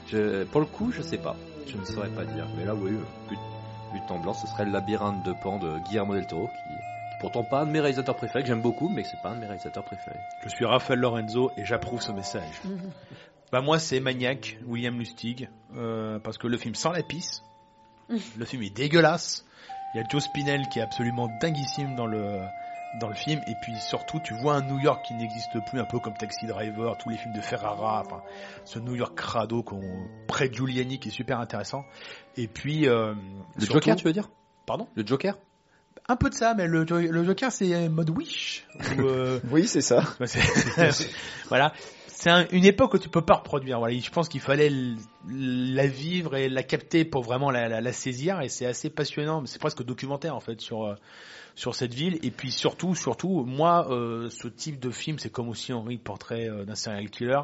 [0.08, 1.36] Je, pour le coup, je sais pas,
[1.66, 2.46] je ne saurais pas dire.
[2.56, 2.90] Mais là, oui,
[3.28, 3.38] but,
[3.92, 6.74] but en blanc, ce serait le labyrinthe de Pan de Guillermo del Toro, qui, qui
[6.74, 9.36] est pourtant pas un de mes réalisateurs préférés, que j'aime beaucoup, mais c'est pas un
[9.36, 10.18] de mes réalisateurs préférés.
[10.42, 12.60] Je suis Raphaël Lorenzo et j'approuve ce message.
[13.52, 17.42] Bah moi c'est Maniac, William Lustig, euh, parce que le film sent la pisse,
[18.08, 19.44] le film est dégueulasse,
[19.94, 22.40] il y a Joe Spinell qui est absolument dinguissime dans le
[23.00, 25.84] dans le film, et puis surtout tu vois un New York qui n'existe plus, un
[25.84, 28.22] peu comme Taxi Driver, tous les films de Ferrara, enfin
[28.64, 29.80] ce New York crado qu'on
[30.28, 31.84] près de Giuliani qui est super intéressant,
[32.36, 33.14] et puis euh,
[33.56, 34.28] Le surtout- Joker, tu veux dire?
[34.66, 34.86] Pardon?
[34.94, 35.38] Le Joker?
[36.08, 38.66] Un peu de ça, mais le, le Joker c'est mode Wish.
[38.98, 40.02] ou, euh, Oui, c'est ça.
[41.48, 41.72] Voilà.
[42.20, 43.78] C'est un- une époque où tu peux pas reproduire.
[43.78, 44.70] Voilà, je pense qu'il fallait
[45.26, 48.42] la vivre et la capter pour vraiment la, saisir.
[48.42, 49.46] Et c'est assez passionnant.
[49.46, 50.96] C'est presque documentaire en fait sur euh,
[51.54, 52.18] sur cette ville.
[52.22, 56.50] Et puis surtout, surtout, moi, euh, ce type de film, c'est comme aussi Henri Portrait
[56.50, 57.40] euh, d'un serial killer.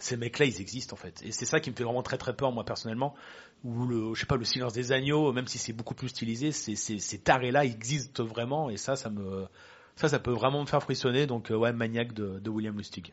[0.00, 1.22] Ces mecs-là, ils existent en fait.
[1.24, 3.14] Et c'est ça qui me fait vraiment très très peur moi personnellement.
[3.62, 6.50] Ou le, je sais pas, le silence des agneaux, même si c'est beaucoup plus stylisé,
[6.50, 8.70] c'est- ces tarés-là existent vraiment.
[8.70, 9.46] Et ça, ça me
[9.94, 11.28] ça, ça peut vraiment me faire frissonner.
[11.28, 13.12] Donc, ouais, Maniac de, de William Lustig.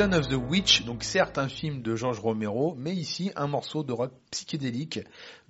[0.00, 3.82] Season of the Witch, donc certes un film de George Romero, mais ici un morceau
[3.82, 5.00] de rock psychédélique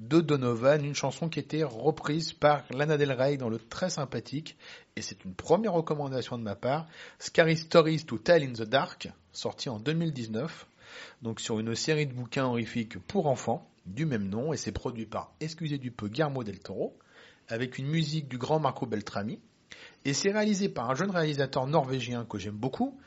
[0.00, 4.56] de Donovan, une chanson qui était reprise par Lana Del Rey dans le très sympathique,
[4.96, 6.88] et c'est une première recommandation de ma part,
[7.20, 10.66] Scary Stories to Tell in the Dark, sorti en 2019,
[11.22, 15.06] donc sur une série de bouquins horrifiques pour enfants du même nom, et c'est produit
[15.06, 16.98] par, excusez du peu, Guillermo del Toro,
[17.46, 19.38] avec une musique du grand Marco Beltrami,
[20.04, 22.98] et c'est réalisé par un jeune réalisateur norvégien que j'aime beaucoup,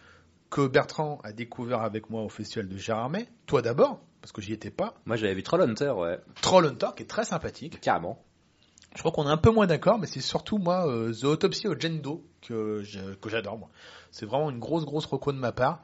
[0.54, 3.28] que Bertrand a découvert avec moi au festival de Gérardmer.
[3.48, 4.94] Toi d'abord, parce que j'y étais pas.
[5.06, 7.82] Moi j'avais vu Trollhunter, ouais, Trollhunter, qui est très sympathique.
[7.82, 8.24] carrément.
[8.96, 11.68] Je crois qu'on est un peu moins d'accord, mais c'est surtout moi euh, The Autopsy
[11.68, 12.84] of Jane Doe que
[13.26, 13.58] j'adore.
[13.58, 13.70] moi.
[14.12, 15.82] C'est vraiment une grosse grosse reco de ma part.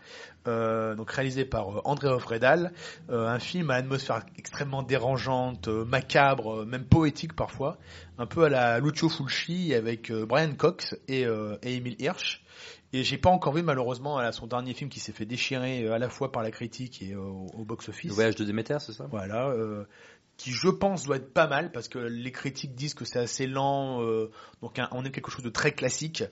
[0.47, 2.71] Euh, donc réalisé par euh, André Ofredal,
[3.09, 7.79] euh, un film à atmosphère extrêmement dérangeante, macabre, même poétique parfois,
[8.19, 12.43] un peu à la Lucio Fulci avec Brian Cox et, et Emile Hirsch.
[12.91, 15.99] Et j'ai pas encore vu malheureusement son dernier film qui s'est fait déchirer euh, à
[15.99, 18.09] la fois par la critique et au, au box-office.
[18.09, 19.05] Le voyage de Déméter, c'est ça?
[19.11, 19.83] Voilà, euh,
[20.37, 23.45] qui je pense doit être pas mal parce que les critiques disent que c'est assez
[23.45, 26.23] lent, euh, donc un- on est quelque chose de très classique,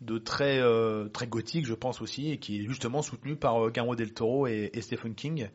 [0.00, 3.70] de très euh, très gothique, je pense aussi, et qui est justement soutenu par euh,
[3.70, 5.48] Guillermo del Toro et, et Stephen King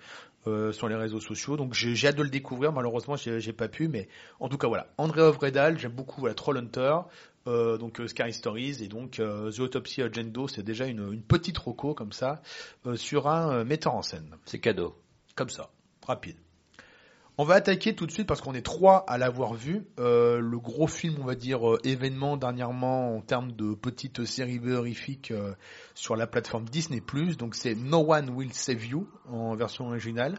[0.46, 1.56] euh, sur les réseaux sociaux.
[1.58, 2.74] Donc j'ai hâte de le découvrir.
[2.74, 4.88] Malheureusement, j'ai pas pu, mais en tout cas voilà.
[4.98, 6.98] André Ovredal, j'aime beaucoup voilà, Trollhunter.
[7.48, 11.24] Euh, donc euh, Scary Stories et donc euh, The Autopsy Doe, c'est déjà une, une
[11.24, 12.42] petite roco comme ça
[12.86, 14.38] euh, sur un metteur en scène.
[14.46, 14.96] C'est cadeau.
[15.36, 15.72] Comme ça,
[16.06, 16.38] rapide.
[17.38, 19.88] On va attaquer tout de suite parce qu'on est trois à l'avoir vu.
[19.98, 25.54] Le gros film, on va dire, événement dernièrement en termes de petites séries horrifiques euh,
[25.96, 27.02] sur la plateforme Disney+.
[27.40, 30.38] Donc c'est No One Will Save You en version originale.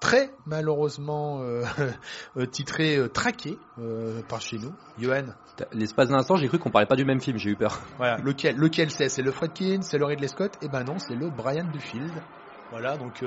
[0.00, 1.64] Très malheureusement euh,
[2.36, 4.72] euh, titré euh, Traqué euh, par chez nous.
[4.98, 5.26] Johan,
[5.72, 7.80] L'espace d'un instant, j'ai cru qu'on parlait pas du même film, j'ai eu peur.
[7.98, 9.08] voilà, lequel, lequel c'est?
[9.08, 10.56] C'est le Fredkin, c'est le Ridley Scott?
[10.62, 12.22] Eh ben non, c'est le Brian Duffield.
[12.70, 13.24] Voilà, donc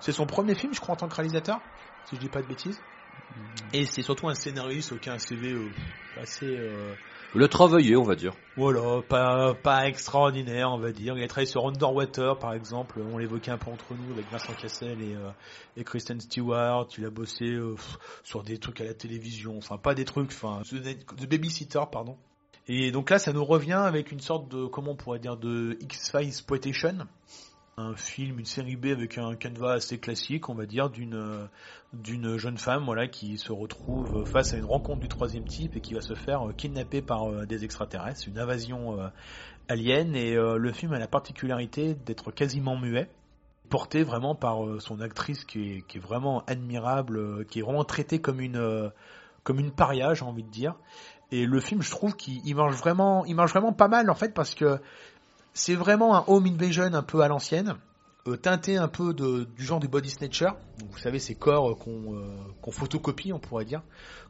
[0.00, 1.60] c'est son premier film, je crois, en tant que réalisateur,
[2.04, 2.80] si je dis pas de bêtises.
[3.72, 5.54] Et c'est surtout un scénariste qui a un CV
[6.16, 6.58] assez,
[7.32, 8.32] Le travailler, on va dire.
[8.56, 11.16] voilà, pas pas extraordinaire, on va dire.
[11.16, 14.52] Il a travaillé sur Underwater, par exemple, on l'évoquait un peu entre nous avec Vincent
[14.54, 15.30] Cassel et euh,
[15.76, 16.88] et Kristen Stewart.
[16.98, 17.76] Il a bossé euh,
[18.24, 22.16] sur des trucs à la télévision, enfin pas des trucs, enfin The Babysitter, pardon.
[22.66, 25.76] Et donc là, ça nous revient avec une sorte de, comment on pourrait dire, de
[25.80, 26.98] X-Files exploitation.
[27.80, 31.46] Un film, une série B avec un canevas assez classique, on va dire, d'une euh,
[31.94, 35.80] d'une jeune femme, voilà, qui se retrouve face à une rencontre du troisième type et
[35.80, 38.98] qui va se faire euh, kidnapper par euh, des extraterrestres, une invasion
[39.68, 40.14] alien.
[40.14, 43.08] Et le film a la particularité d'être quasiment muet,
[43.70, 48.90] porté vraiment par son actrice qui est, vraiment admirable, qui est vraiment traitée comme une
[49.42, 50.74] comme une paria, j'ai envie de dire.
[51.32, 54.14] Et le film, je trouve qu'il il marche vraiment, il marche vraiment pas mal en
[54.14, 54.80] fait parce que
[55.52, 57.76] c'est vraiment un home invasion un peu à l'ancienne,
[58.28, 60.50] euh, teinté un peu du genre du body snatcher.
[60.90, 62.22] Vous savez ces corps euh, qu'on euh,
[62.60, 63.80] qu'on photocopie, on pourrait dire,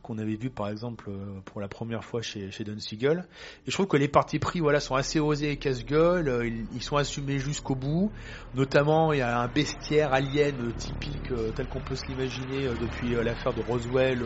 [0.02, 1.10] qu'on avait vu par exemple
[1.44, 3.26] pour la première fois chez, chez Don Siegel.
[3.66, 6.96] Et je trouve que les parties pris voilà sont assez osés et casse-gueule, ils, sont
[6.96, 8.12] assumés jusqu'au bout.
[8.54, 13.52] Notamment, il y a un bestiaire alien typique tel qu'on peut se l'imaginer depuis l'affaire
[13.54, 14.22] de Roswell.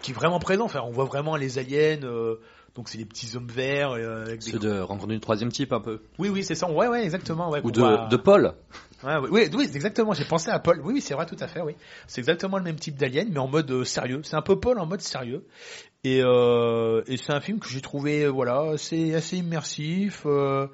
[0.00, 0.64] qui est vraiment présent.
[0.64, 2.00] Enfin, on voit vraiment les aliens.
[2.74, 5.80] Donc c'est les petits hommes verts euh, avec des de rencontre du troisième type, un
[5.80, 6.00] peu.
[6.18, 6.70] oui, oui, c'est ça.
[6.70, 7.50] Ouais, ouais, exactement.
[7.50, 8.54] Ouais, Ou de, voit- de Paul.
[9.04, 10.12] Ouais, oui, oui, exactement.
[10.14, 10.80] J'ai pensé à Paul.
[10.82, 11.60] Oui, oui, c'est vrai, tout à fait.
[11.60, 14.20] Oui, c'est exactement le même type d'alien, mais en mode euh, sérieux.
[14.24, 15.44] C'est un peu Paul en mode sérieux.
[16.04, 20.66] Et, euh, et c'est un film que j'ai trouvé, euh, voilà, assez, assez immersif, euh,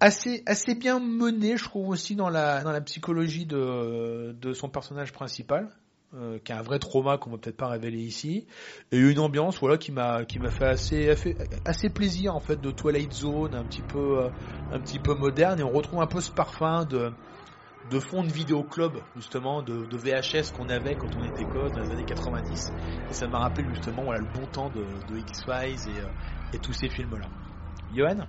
[0.00, 4.68] assez, assez bien mené, je trouve aussi dans la, dans la psychologie de, de son
[4.68, 5.68] personnage principal.
[6.14, 8.46] Euh, qui a un vrai trauma qu'on va peut-être pas révéler ici.
[8.92, 11.08] Et une ambiance voilà qui m'a qui m'a fait assez
[11.64, 14.30] assez, plaisir en fait de Twilight Zone un petit peu euh,
[14.70, 15.60] un petit peu moderne.
[15.60, 17.12] Et on retrouve un peu ce parfum de
[17.90, 21.92] de fond de vidéoclub justement de, VHS qu'on avait quand on était gosse dans les
[21.92, 22.74] années 90
[23.08, 26.06] et ça m'a rappelé justement voilà le bon temps de, X-Files et, euh,
[26.52, 27.26] et tous ces films là
[27.94, 28.26] Johan?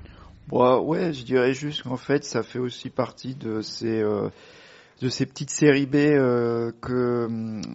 [0.48, 4.30] Bon, ouais, je dirais juste qu'en fait, ça fait aussi partie de ces euh,
[5.02, 7.28] de ces petites séries B euh, que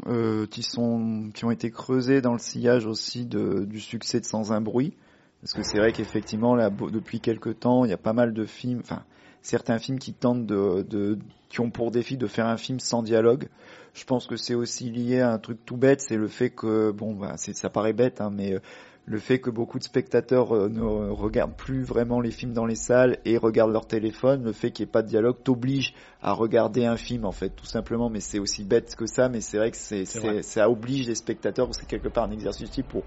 [0.06, 4.24] euh, qui sont qui ont été creusées dans le sillage aussi de, du succès de
[4.24, 4.94] Sans un bruit,
[5.40, 8.44] parce que c'est vrai qu'effectivement là, depuis quelques temps, il y a pas mal de
[8.44, 9.02] films, enfin
[9.42, 13.02] certains films qui tentent de, de qui ont pour défi de faire un film sans
[13.02, 13.48] dialogue.
[13.94, 16.90] Je pense que c'est aussi lié à un truc tout bête, c'est le fait que
[16.90, 18.60] bon, bah, ça paraît bête, hein, mais euh,
[19.06, 22.74] le fait que beaucoup de spectateurs euh, ne regardent plus vraiment les films dans les
[22.74, 26.32] salles et regardent leur téléphone, le fait qu'il n'y ait pas de dialogue t'oblige à
[26.32, 28.10] regarder un film en fait, tout simplement.
[28.10, 31.68] Mais c'est aussi bête que ça, mais c'est vrai que c'est, ça oblige les spectateurs,
[31.72, 33.04] c'est quelque part un exercice utile pour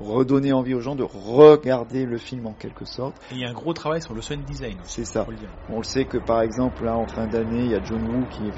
[0.00, 3.16] redonner envie aux gens de regarder le film en quelque sorte.
[3.30, 5.26] Et il y a un gros travail sur le sound design C'est ça.
[5.28, 5.36] le
[5.68, 8.26] On le sait que par exemple là en fin d'année il y a John Woo
[8.26, 8.50] qui,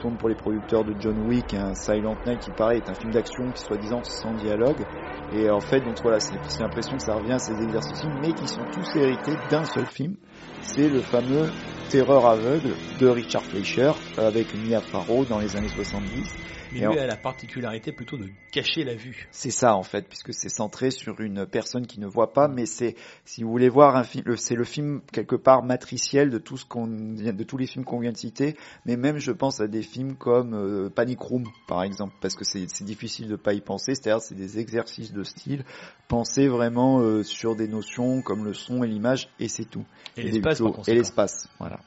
[0.00, 3.12] tourne pour les producteurs de John Wick, un Silent Night qui pareil est un film
[3.12, 4.84] d'action qui soi-disant sans dialogue.
[5.32, 8.32] Et en fait donc voilà c'est c'est l'impression que ça revient à ces exercices mais
[8.32, 10.14] qui sont tous hérités d'un seul film.
[10.62, 11.48] C'est le fameux
[11.90, 16.22] Terreur aveugle de Richard Fleischer avec Mia Farrow dans les années 70.
[16.72, 19.82] Mais Et lui en- a la particularité plutôt de cacher la vue C'est ça en
[19.82, 23.50] fait, puisque c'est centré sur une personne qui ne voit pas, mais c'est, si vous
[23.50, 26.86] voulez voir un film, le- c'est le film quelque part matriciel de tout ce qu'on
[27.14, 28.56] vient, de tous les films qu'on vient de citer,
[28.86, 32.44] mais même je pense à des films comme euh, Panic Room par exemple, parce que
[32.44, 35.64] c'est, difficile de pas y penser, c'est-à-dire c'est des exercices de style,
[36.08, 39.84] penser vraiment euh, sur des notions comme le son et l'image et c'est tout.
[40.16, 41.80] et l'espace Et l'espace, voilà.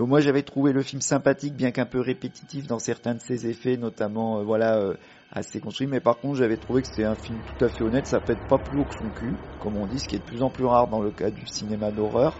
[0.00, 3.46] Donc moi j'avais trouvé le film sympathique, bien qu'un peu répétitif dans certains de ses
[3.46, 4.94] effets, notamment euh, voilà euh,
[5.30, 5.86] assez construit.
[5.86, 8.06] Mais par contre j'avais trouvé que c'était un film tout à fait honnête.
[8.06, 10.24] Ça pète pas plus haut que son cul, comme on dit, ce qui est de
[10.24, 12.34] plus en plus rare dans le cas du cinéma d'horreur.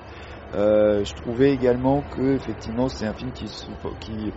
[0.55, 3.45] Euh, je trouvais également que effectivement c'est un film qui,
[4.01, 4.33] qui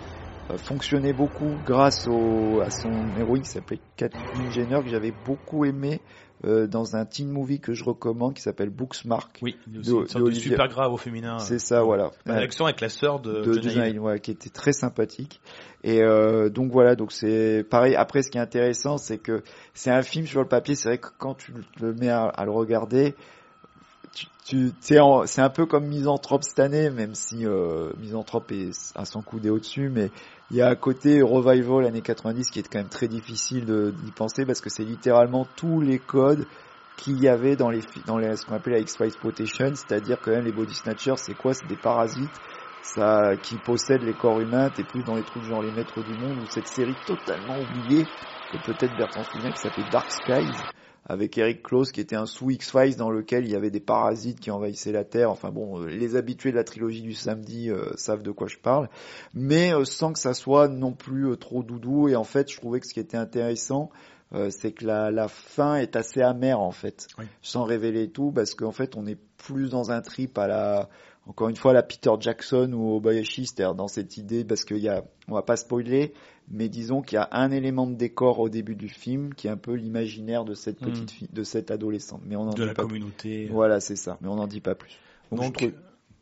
[0.51, 5.63] euh, fonctionnait beaucoup grâce au, à son héroïne qui s'appelait Kathleen Jenner que j'avais beaucoup
[5.63, 6.01] aimé
[6.45, 9.39] euh, dans un teen movie que je recommande qui s'appelle Booksmark.
[9.41, 12.11] oui une sorte de super grave au féminin C'est ça, voilà.
[12.25, 13.99] Bah, l'action avec la sœur de, de Hill.
[13.99, 15.41] Ouais, qui était très sympathique.
[15.83, 17.95] Et euh, donc voilà, donc c'est pareil.
[17.95, 20.75] Après, ce qui est intéressant, c'est que c'est un film sur le papier.
[20.75, 23.15] C'est vrai que quand tu le mets à, à le regarder,
[24.13, 24.71] tu, tu
[25.25, 29.39] c'est un peu comme Misanthrope cette année, même si euh, Misanthrope est à son coup
[29.45, 30.11] au-dessus, mais
[30.53, 34.11] il y a un côté revival années 90 qui est quand même très difficile d'y
[34.11, 36.45] penser parce que c'est littéralement tous les codes
[36.95, 40.29] qu'il y avait dans les dans les, ce qu'on appelle la X-Files Exploitation, c'est-à-dire quand
[40.29, 41.55] même les body snatchers, c'est quoi?
[41.55, 42.39] C'est des parasites
[42.83, 46.13] ça, qui possède les corps humains, t'es plus dans les trucs genre les maîtres du
[46.13, 48.05] monde ou cette série totalement oubliée
[48.51, 50.51] que peut-être Bertrand souvient qui s'appelait Dark Skies
[51.05, 54.39] avec Eric Close qui était un sous X-Files dans lequel il y avait des parasites
[54.39, 55.31] qui envahissaient la Terre.
[55.31, 58.57] Enfin bon, euh, les habitués de la trilogie du samedi euh, savent de quoi je
[58.57, 58.89] parle,
[59.33, 62.07] mais euh, sans que ça soit non plus euh, trop doudou.
[62.07, 63.89] Et en fait, je trouvais que ce qui était intéressant,
[64.49, 67.25] c'est que la, la fin est assez amère en fait, Oui.
[67.43, 70.89] sans révéler tout, parce qu'en fait, on est plus dans un trip à la
[71.27, 74.89] encore une fois la Peter Jackson ou Obayashi, c'est-à-dire dans cette idée, parce qu'il y
[74.89, 76.13] a, on va pas spoiler,
[76.49, 79.49] mais disons qu'il y a un élément de décor au début du film qui est
[79.49, 80.85] un peu l'imaginaire de cette Mm.
[80.85, 82.21] petite fille, de cette adolescente.
[82.25, 82.87] Mais on en de dit la pas plus.
[82.99, 83.47] communauté.
[83.51, 84.17] Voilà, c'est ça.
[84.21, 84.97] Mais on n'en dit pas plus.
[85.31, 85.71] Donc, Donc, trouve-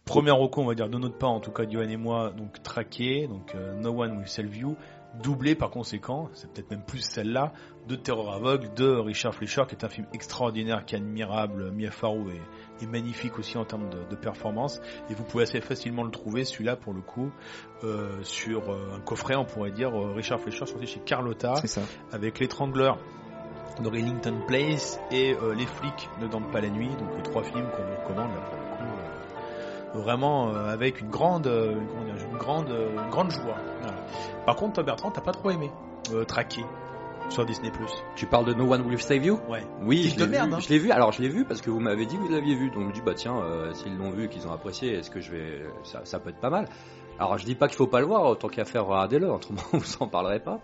[0.05, 2.61] premier recours, on va dire, de notre part, en tout cas, Johan et moi, donc
[2.63, 4.75] traqué, donc euh, No One Will Save You,
[5.23, 7.51] doublé par conséquent, c'est peut-être même plus celle-là,
[7.87, 11.91] de Terreur aveugle de Richard Fleischer, qui est un film extraordinaire, qui est admirable, Mia
[11.91, 14.79] Farrow est, est magnifique aussi en termes de, de performance,
[15.09, 17.31] et vous pouvez assez facilement le trouver, celui-là, pour le coup,
[17.83, 21.81] euh, sur euh, un coffret, on pourrait dire, euh, Richard Fleischer, sorti chez Carlotta, ça.
[22.11, 22.97] avec l'étrangleur
[23.81, 27.43] de Rillington Place et euh, les flics ne dorment pas la nuit, donc les trois
[27.43, 33.09] films qu'on vous recommande là pour le coup, vraiment avec une grande, une grande, une
[33.09, 33.57] grande joie.
[33.81, 33.97] Voilà.
[34.45, 35.69] Par contre, toi Bertrand, t'as pas trop aimé
[36.13, 36.63] euh, Traqué
[37.29, 37.71] sur Disney+.
[38.15, 39.39] Tu parles de No One Will Save You?
[39.49, 39.63] Ouais.
[39.83, 40.55] Oui, je l'ai merde, vu.
[40.55, 40.59] hein.
[40.59, 40.91] Je l'ai vu.
[40.91, 42.69] Alors je l'ai vu parce que vous m'avez dit que vous l'aviez vu.
[42.69, 45.21] Donc je me dis bah tiens, euh, s'ils l'ont vu, qu'ils ont apprécié, est-ce que
[45.21, 46.67] je vais, ça, ça peut être pas mal?
[47.19, 49.95] Alors je dis pas qu'il faut pas le voir, autant qu'à faire regardez-le, autrement vous
[49.99, 50.59] en parlerez pas.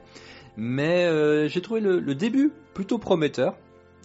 [0.58, 3.55] Mais euh, j'ai trouvé le, le début plutôt prometteur.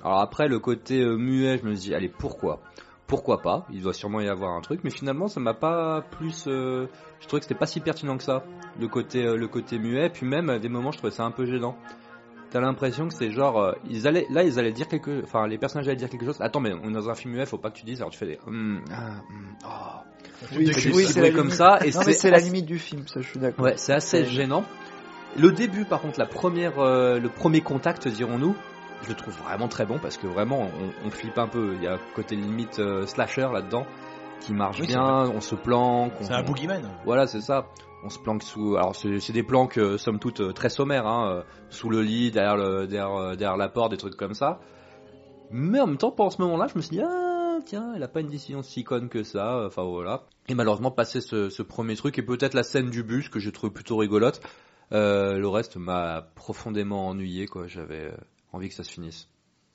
[0.04, 2.60] Alors après le côté euh, muet, je me dis allez pourquoi,
[3.06, 3.66] pourquoi pas?
[3.72, 6.44] Il doit sûrement y avoir un truc, mais finalement ça m'a pas plus.
[6.46, 6.86] euh,
[7.20, 8.44] je trouvais que c'était pas si pertinent que ça
[8.80, 10.10] le côté euh, le côté muet.
[10.10, 11.76] Puis même à des moments je trouvais ça un peu gênant.
[12.52, 15.56] T'as l'impression que c'est genre euh, ils allaient là ils allaient dire quelque enfin les
[15.58, 16.36] personnages allaient dire quelque chose.
[16.40, 18.00] Attends mais on est dans un film muet, faut pas que tu dises.
[18.00, 19.68] Alors tu fais des hum, ah, hum, oh.
[20.56, 21.52] Oui, c'est- oui, comme limite.
[21.54, 23.64] ça et c'est c'est la assez- limite du film, ça, je suis d'accord.
[23.64, 24.26] Ouais, c'est assez Ouais.
[24.26, 24.64] gênant.
[25.38, 28.54] Le début, par contre, la première, euh, le premier contact, dirons-nous,
[29.04, 31.74] je le trouve vraiment très bon parce que vraiment, on, on flippe un peu.
[31.76, 33.86] Il y a un côté limite euh, slasher là-dedans
[34.40, 35.00] qui marche Oui, bien.
[35.02, 36.12] On se planque.
[36.20, 36.82] on- C'est un boogeyman.
[37.06, 37.66] Voilà, c'est ça.
[38.04, 38.76] On se planque sous.
[38.76, 42.30] Alors, c'est des planques, euh, somme toute, euh, très sommaires, hein, euh, sous le lit,
[42.30, 44.60] derrière, le, derrière, derrière la porte, des trucs comme ça.
[45.50, 48.08] Mais en même temps, pendant ce moment-là, je me suis dit, ah, tiens, elle a
[48.08, 49.64] pas une décision si conne que ça.
[49.66, 50.24] Enfin, voilà.
[50.48, 53.52] Et malheureusement, passé ce, ce premier truc, et peut-être la scène du bus, que j'ai
[53.52, 54.40] trouvé plutôt rigolote,
[54.92, 57.66] euh, le reste m'a profondément ennuyé, quoi.
[57.66, 58.12] J'avais
[58.52, 59.28] envie que ça se finisse.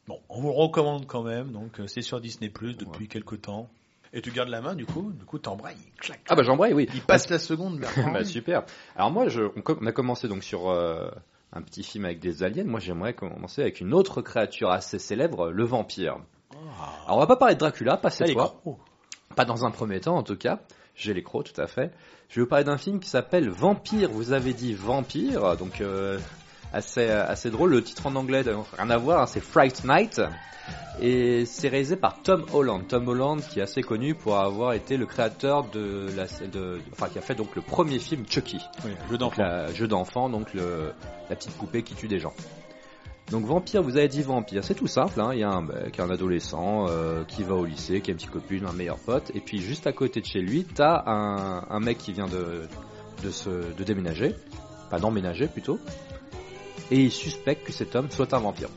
[0.08, 1.52] Bon, on vous le recommande quand même.
[1.52, 3.70] Donc c'est sur Disney Plus depuis quelques temps.
[4.18, 5.12] Et tu gardes la main du coup.
[5.14, 5.78] Du coup, t'embrayes.
[6.00, 6.20] Clac.
[6.28, 6.90] Ah bah j'embraye, oui.
[6.96, 7.86] Il passe la seconde.
[8.14, 8.64] Bah, super.
[8.96, 11.08] Alors moi, je, on, com- on a commencé donc sur euh,
[11.54, 12.64] un petit film avec des aliens.
[12.66, 16.18] Moi, j'aimerais commencer avec une autre créature assez célèbre, le vampire.
[17.06, 18.78] Alors on va pas parler de Dracula, pas cette Ah, fois.
[19.36, 20.60] Pas dans un premier temps, en tout cas.
[20.96, 21.92] J'ai les crocs, tout à fait.
[22.30, 24.10] Je vais vous parler d'un film qui s'appelle Vampire.
[24.10, 26.18] Vous avez dit Vampire, donc euh,
[26.74, 27.70] assez assez drôle.
[27.70, 28.42] Le titre en anglais,
[28.78, 30.20] rien à voir, hein, c'est Fright Night.
[31.00, 32.88] Et c'est réalisé par Tom Holland.
[32.88, 37.08] Tom Holland qui est assez connu pour avoir été le créateur de la, de, enfin
[37.08, 38.60] qui a fait donc le premier film Chucky.
[38.84, 39.68] Oui, jeu d'enfant.
[39.74, 40.92] jeu d'enfant, donc le,
[41.30, 42.34] la petite poupée qui tue des gens.
[43.30, 45.20] Donc vampire, vous avez dit vampire, c'est tout simple.
[45.20, 45.32] Hein.
[45.34, 48.18] Il y a un mec, un adolescent euh, qui va au lycée, qui a une
[48.18, 51.66] petite copine, un meilleur pote, et puis juste à côté de chez lui, t'as un,
[51.70, 52.68] un mec qui vient de
[53.24, 54.36] de, se, de déménager,
[54.90, 55.80] pas d'emménager plutôt,
[56.92, 58.70] et il suspecte que cet homme soit un vampire.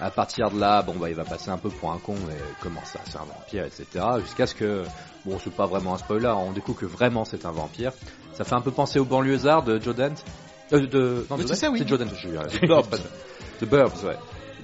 [0.00, 2.36] À partir de là, bon bah il va passer un peu pour un con, mais
[2.60, 3.86] comment ça, c'est un vampire, etc.
[4.20, 4.84] Jusqu'à ce que,
[5.24, 7.92] bon c'est pas vraiment un spoiler, on découvre que vraiment c'est un vampire.
[8.34, 9.94] Ça fait un peu penser au banlieusard de Joe.
[9.98, 11.78] Euh, de, non, c'est oui.
[11.78, 12.28] C'est Joe Dante, je suis
[12.60, 13.00] The Burbs.
[13.60, 14.16] The Burbs, ouais.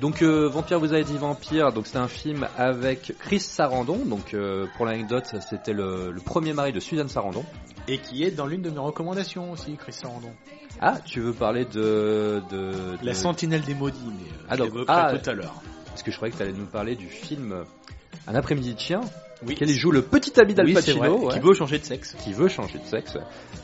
[0.03, 4.35] Donc euh, Vampire, vous avez dit Vampire, donc c'est un film avec Chris Sarandon, donc
[4.35, 7.45] euh, pour l'anecdote, c'était le, le premier mari de Suzanne Sarandon.
[7.89, 10.33] Et qui est dans l'une de mes recommandations aussi, Chris Sarandon.
[10.85, 12.43] Ah, tu veux parler de...
[12.51, 15.55] de, La Sentinelle des Maudits, mais euh, Ah, je donc- ah, tout à l'heure.
[15.87, 17.63] Parce que je croyais que tu allais nous parler du film euh,
[18.27, 19.01] Un après-midi de chien,
[19.47, 22.17] Oui, quel joue le petit ami d'Al Pacino, vrai, ouais, qui veut changer de sexe.
[22.25, 23.17] qui veut changer de sexe.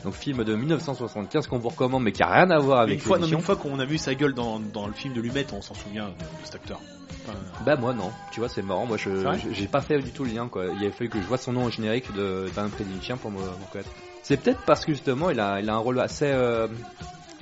[0.05, 3.01] Donc film de 1975 qu'on vous recommande mais qui a rien à voir avec une
[3.01, 5.51] fois, non, une fois qu'on a vu sa gueule dans, dans le film de Lumette,
[5.51, 6.79] on s'en souvient de, de cet acteur.
[7.27, 9.09] Enfin, Bah moi non, tu vois c'est marrant, moi je
[9.51, 10.65] j'ai pas fait du tout le lien quoi.
[10.79, 13.17] Il a fallu que je vois son nom au générique de d'un après-midi de chien
[13.17, 13.89] pour me, me connaître.
[14.29, 16.67] C'est peut-être parce que justement il a il a un rôle assez euh,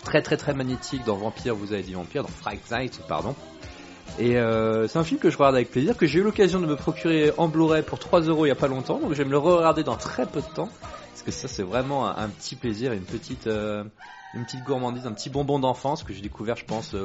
[0.06, 3.36] très très très magnétique dans Vampire, vous avez dit Vampire, dans Fright Night pardon.
[4.20, 6.66] Et euh, c'est un film que je regarde avec plaisir, que j'ai eu l'occasion de
[6.66, 9.26] me procurer en Blu-ray pour 3 euros il y a pas longtemps, donc je vais
[9.26, 10.70] me le regarder dans très peu de temps,
[11.12, 13.84] parce que ça c'est vraiment un, petit plaisir, une petite euh,
[14.34, 16.96] une petite gourmandise, un petit bonbon d'enfance que j'ai découvert je pense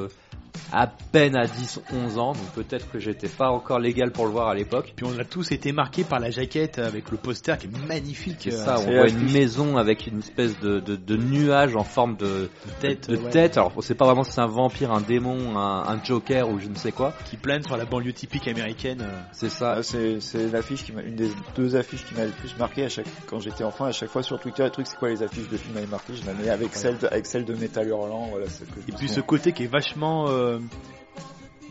[0.71, 4.31] à peine à 10, 11 ans, donc peut-être que j'étais pas encore légal pour le
[4.31, 4.93] voir à l'époque.
[4.95, 8.37] Puis on a tous été marqués par la jaquette avec le poster qui est magnifique.
[8.41, 11.83] C'est euh, ça, on voit une maison avec une espèce de, de, de nuage en
[11.83, 12.49] forme de,
[12.79, 13.57] tête, de ouais, tête.
[13.57, 16.59] Alors on sait pas vraiment si c'est un vampire, un démon, un, un joker ou
[16.59, 17.13] je ne sais quoi.
[17.29, 19.01] qui plane sur la banlieue typique américaine.
[19.01, 19.21] euh.
[19.31, 19.75] C'est ça.
[19.77, 22.85] Ah, c'est c'est l'affiche qui m'a une des deux affiches qui m'a le plus marqué
[22.85, 25.23] à chaque quand j'étais enfant à chaque fois sur Twitter le truc c'est quoi les
[25.23, 27.87] affiches de films m'avaient marqué je la mets avec celle de, avec celle de Metal
[27.87, 30.42] Hurlant voilà que Et puis ce côté qui est vachement, euh,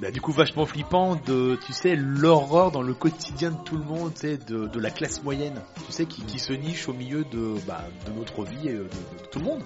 [0.02, 3.84] bah, du coup vachement flippant de, tu sais, l'horreur dans le quotidien de tout le
[3.84, 7.84] monde, de, de la classe moyenne, tu sais, qui, se niche au milieu de, bah,
[8.06, 8.88] de notre vie et de, de
[9.30, 9.62] tout le monde.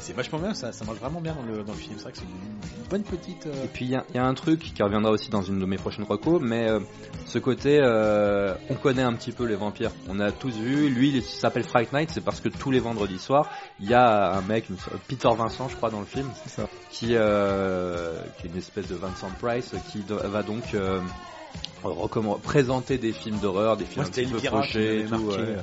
[0.00, 1.94] C'est vachement bien, ça, ça marche vraiment bien dans le, dans le film.
[1.96, 3.46] C'est vrai que c'est une, bonne petite.
[3.46, 5.42] euh, Et puis il y, a- il y a un truc qui reviendra aussi dans
[5.42, 6.80] une de mes prochaines recos, mais euh,
[7.26, 9.90] ce côté, euh, on connaît un petit peu les vampires.
[10.08, 13.18] On a tous vu, lui il s'appelle Fright Night, c'est parce que tous les vendredis
[13.18, 14.76] soirs, il y a un mec, une-
[15.08, 16.30] Peter Vincent je crois dans le film,
[16.90, 21.00] qui, euh, qui est une espèce de Vincent Price, qui do- va donc euh,
[22.42, 24.54] présenter des films d'horreur, des films Moi, un petit peu tout.
[24.56, 25.36] marqué.
[25.42, 25.56] ouais.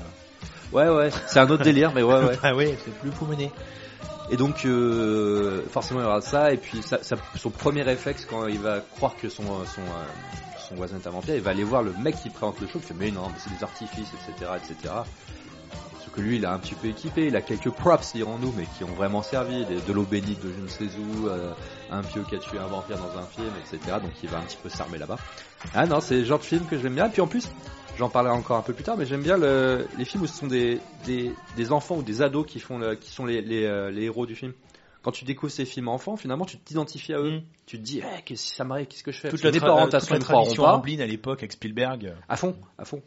[0.72, 2.38] Ouais ouais, c'est un autre délire, mais ouais ouais.
[2.44, 3.52] Ah ouais, c'est plus pour mener.
[4.30, 6.82] Et donc euh, forcément il y aura ça et puis
[7.36, 9.66] son premier réflexe quand il va croire que son euh,
[10.68, 12.80] son voisin est un vampire, il va aller voir le mec qui présente le show,
[12.80, 14.94] qui fait mais non, mais c'est des artifices, etc., etc.
[16.16, 18.84] Que lui, il a un petit peu équipé, il a quelques props, dirons-nous, mais qui
[18.86, 21.52] ont vraiment servi, des- de l'eau bénite de je ne sais où, euh,
[21.92, 23.98] un pieu qui a tué un vampire dans un film, etc.
[24.02, 25.18] Donc il va un petit peu s'armer là-bas.
[25.74, 27.08] Ah non, c'est le genre de film que j'aime bien.
[27.08, 27.50] Et puis en plus,
[27.98, 30.38] j'en parlerai encore un peu plus tard, mais j'aime bien le- les films où ce
[30.38, 33.66] sont des, des, des enfants ou des ados qui font le- qui sont les, les,
[33.66, 34.54] euh, les héros du film.
[35.04, 37.40] Quand tu découvres ces films enfants, finalement, tu t'identifies à eux.
[37.40, 37.42] Mm.
[37.68, 39.30] Tu te dis, eh, qu'est-ce que ça m'arrive, qu'est-ce que je fais?
[39.30, 40.76] Toute la, tra- parents, toute de la tradition pas.
[40.78, 42.14] Amblin à l'époque avec Spielberg.
[42.30, 43.02] À fond, à fond.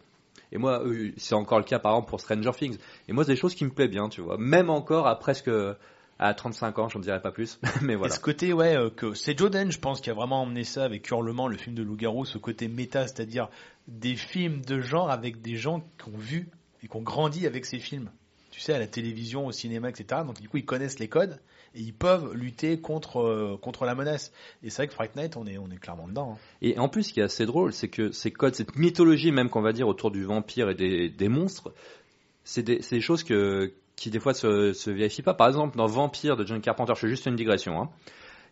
[0.53, 2.78] Et moi, euh, c'est encore le cas par exemple pour Stranger Things.
[3.09, 4.36] Et moi, c'est des choses qui me plaisent bien, tu vois.
[4.38, 5.51] Même encore à presque
[6.18, 7.61] à 35 ans, je ne dirais pas plus.
[7.82, 8.14] Mais Et voilà.
[8.14, 11.09] ce côté, ouais, euh, que c'est Joden, je pense, qui a vraiment emmené ça avec
[11.11, 13.49] Hurlement, le film de loup-garou, ce côté méta, c'est-à-dire
[13.86, 16.49] des films de genre avec des gens qui ont vu
[16.82, 18.11] et qui ont grandi avec ces films.
[18.51, 20.22] Tu sais, à la télévision, au cinéma, etc.
[20.26, 21.38] Donc du coup, ils connaissent les codes
[21.75, 24.33] et ils peuvent lutter contre euh, contre la menace.
[24.62, 26.33] Et c'est vrai que Fright Night, on est on est clairement dedans.
[26.35, 26.39] hein.
[26.62, 29.49] Et en plus, ce qui est assez drôle, c'est que ces codes, cette mythologie même
[29.51, 31.73] qu'on va dire autour du vampire et des, des monstres,
[32.45, 35.35] c'est des, des choses que, qui des fois se, se vérifient pas.
[35.35, 37.81] Par exemple, dans Vampire de John Carpenter, je fais juste une digression.
[37.81, 37.91] Hein.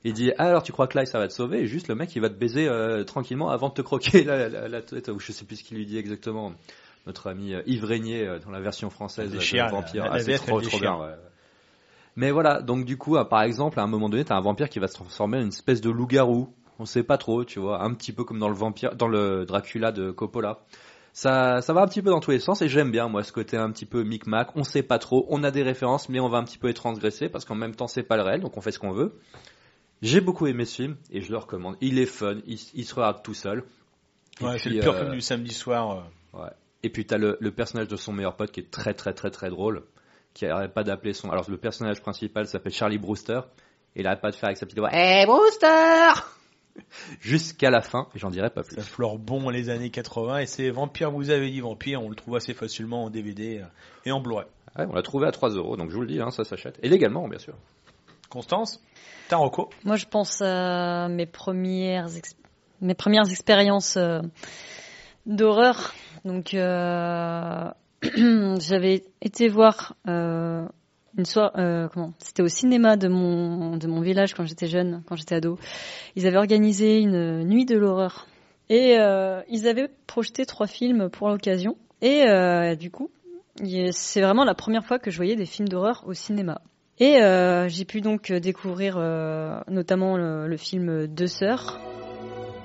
[0.04, 1.60] Il dit ah, alors tu crois que là ça va te sauver?
[1.62, 4.48] Et juste le mec il va te baiser euh, tranquillement avant de te croquer la,
[4.48, 6.52] la, la tête ou je sais plus ce qu'il lui dit exactement.
[7.06, 9.38] Notre ami euh, Yves Régnier euh, dans la version française de
[9.70, 10.96] Vampire, Ah, c'est trop trop bien.
[11.00, 11.14] ouais.
[12.16, 14.68] Mais voilà, donc du coup, ah, par exemple, à un moment donné, t'as un vampire
[14.68, 16.48] qui va se transformer en une espèce de loup-garou.
[16.78, 19.44] On sait pas trop, tu vois, un petit peu comme dans le vampire, dans le
[19.46, 20.58] Dracula de Coppola.
[21.12, 23.32] Ça, ça va un petit peu dans tous les sens et j'aime bien moi ce
[23.32, 24.50] côté un petit peu micmac.
[24.54, 26.74] On sait pas trop, on a des références, mais on va un petit peu les
[26.74, 29.18] transgresser parce qu'en même temps c'est pas le réel, donc on fait ce qu'on veut.
[30.02, 31.76] J'ai beaucoup aimé ce film et je le recommande.
[31.80, 33.64] Il est fun, il, il se regarde tout seul.
[34.42, 36.04] Et Ouais, c'est le pur euh, film du samedi soir.
[36.34, 36.42] euh.
[36.42, 36.50] Ouais.
[36.82, 39.30] Et puis t'as le, le personnage de son meilleur pote qui est très très très
[39.30, 39.84] très drôle,
[40.36, 41.30] qui arrête pas d'appeler son.
[41.30, 43.40] Alors le personnage principal s'appelle Charlie Brewster,
[43.94, 44.90] et il arrête pas de faire avec sa petite voix.
[44.92, 46.12] Hey Brewster
[47.20, 48.76] Jusqu'à la fin, et j'en dirai pas plus.
[48.76, 52.14] Ça fleure bon les années 80 et c'est Vampire, vous avez dit Vampire, on le
[52.14, 53.66] trouve assez facilement en DVD euh,
[54.04, 54.44] et en Blu-ray.
[54.78, 56.78] Ouais, on l'a trouvé à 3 euros, donc je vous le dis, hein, ça s'achète.
[56.82, 57.54] Et légalement, bien sûr.
[58.28, 58.82] Constance,
[59.28, 59.70] Taroko.
[59.84, 62.08] Moi, je pense à mes premières,
[62.82, 64.20] mes premières expériences euh,
[65.24, 65.94] d'horreur.
[66.26, 67.70] Donc, euh,
[68.60, 70.66] j'avais été voir euh,
[71.16, 75.02] une soirée, euh, comment C'était au cinéma de mon de mon village quand j'étais jeune,
[75.06, 75.58] quand j'étais ado.
[76.14, 78.26] Ils avaient organisé une nuit de l'horreur
[78.68, 81.76] et euh, ils avaient projeté trois films pour l'occasion.
[82.02, 82.26] Et
[82.76, 83.10] du coup,
[83.90, 86.60] c'est vraiment la première fois que je voyais des films d'horreur au cinéma.
[86.98, 87.18] Et
[87.68, 88.98] j'ai pu donc découvrir
[89.68, 91.80] notamment le film Deux sœurs,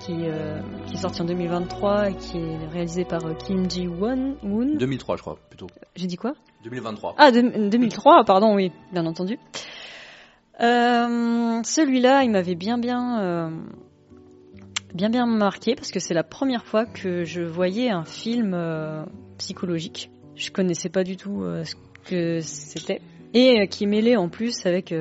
[0.05, 4.35] qui, euh, qui est sorti en 2023 et qui est réalisé par euh, Kim Ji-won.
[4.43, 4.77] Woon.
[4.77, 5.67] 2003, je crois, plutôt.
[5.95, 6.33] J'ai dit quoi?
[6.63, 7.15] 2023.
[7.17, 9.37] Ah, de- 2003, pardon, oui, bien entendu.
[10.61, 13.49] Euh, Celui-là, il m'avait bien bien euh,
[14.93, 18.55] bien bien marqué parce que c'est la première fois que je voyais un film
[19.37, 20.11] psychologique.
[20.35, 21.75] Je connaissais pas du tout ce
[22.09, 23.01] que c'était
[23.33, 24.93] et qui mêlait en plus avec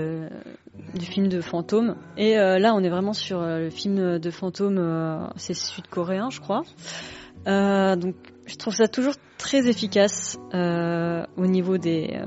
[0.95, 1.97] du film de fantôme.
[2.17, 6.31] Et euh, là, on est vraiment sur euh, le film de fantôme, euh, c'est sud-coréen,
[6.31, 6.63] je crois.
[7.47, 8.15] Donc,
[8.47, 12.21] je trouve ça toujours très efficace au niveau des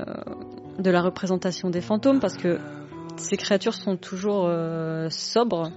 [0.78, 2.58] de la représentation des fantômes parce que
[3.16, 4.50] ces créatures sont toujours
[5.10, 5.70] sobres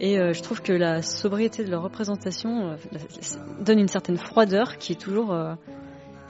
[0.00, 2.76] et je trouve que la sobriété de leur représentation
[3.60, 5.32] donne une certaine froideur qui est toujours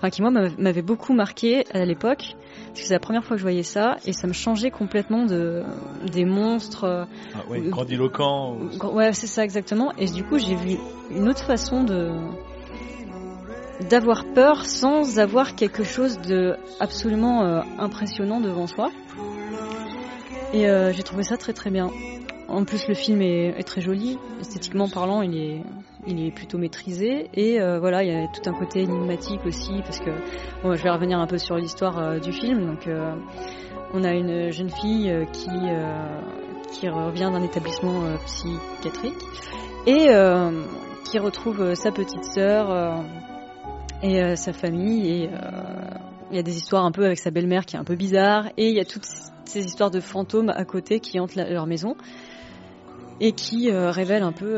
[0.02, 2.34] enfin qui moi m'avait beaucoup marqué à l'époque,
[2.72, 5.26] parce que c'est la première fois que je voyais ça, et ça me changeait complètement
[5.26, 5.62] de
[6.10, 7.06] des monstres.
[7.34, 8.54] Ah, ouais, Ou- grandiloquent.
[8.56, 9.92] ou- Gr- Ouais, c'est ça exactement.
[9.98, 10.78] Et du coup, j'ai vu
[11.10, 12.10] une autre façon de
[13.90, 18.90] d'avoir peur sans avoir quelque chose de absolument euh, impressionnant devant soi.
[20.52, 21.90] Et euh, j'ai trouvé ça très très bien.
[22.48, 25.62] En plus, le film est, est très joli, esthétiquement parlant, il est
[26.06, 27.28] il est plutôt maîtrisé.
[27.34, 30.10] Et euh, voilà, il y a tout un côté énigmatique aussi parce que
[30.64, 32.66] je vais revenir un peu sur l'histoire euh, du film.
[32.66, 33.14] Donc, euh,
[33.94, 35.50] on a une jeune fille qui
[36.72, 39.20] qui revient d'un établissement psychiatrique
[39.86, 40.06] et
[41.04, 43.04] qui retrouve sa petite sœur
[44.02, 45.10] et sa famille.
[45.10, 45.30] Et
[46.30, 48.46] il y a des histoires un peu avec sa belle-mère qui est un peu bizarre
[48.56, 49.04] et il y a toutes
[49.44, 51.94] ces histoires de fantômes à côté qui hantent leur maison
[53.20, 54.56] et qui révèlent un peu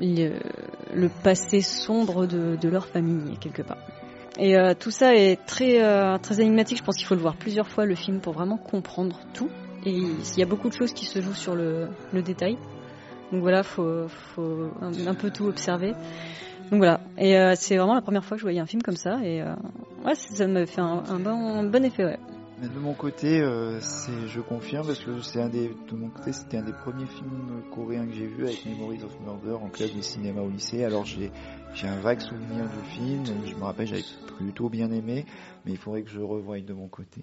[0.00, 0.32] le,
[0.94, 3.78] le passé sombre de, leur famille quelque part.
[4.38, 6.78] Et euh, tout ça est très euh, très énigmatique.
[6.78, 9.48] Je pense qu'il faut le voir plusieurs fois le film pour vraiment comprendre tout.
[9.86, 12.56] Et il y a beaucoup de choses qui se jouent sur le, le détail.
[13.30, 15.92] Donc voilà, faut faut un, peu tout observer.
[16.70, 17.00] Donc voilà.
[17.18, 19.18] Et euh, c'est vraiment la première fois que je voyais un film comme ça.
[19.22, 19.54] Et euh,
[20.04, 22.04] ouais, ça me fait un, un bon, un bon effet.
[22.04, 22.18] Ouais.
[22.72, 23.78] De mon côté, euh,
[24.26, 27.62] je confirme parce que c'est un des, de mon côté, c'était un des premiers films
[27.74, 30.82] coréens que j'ai vu avec Memories of Murder en classe de cinéma au lycée.
[30.84, 31.30] Alors j'ai,
[31.74, 33.24] j'ai un vague souvenir du film.
[33.46, 34.04] Je me rappelle, j'avais
[34.38, 35.26] plutôt bien aimé,
[35.66, 37.22] mais il faudrait que je revoie de mon côté.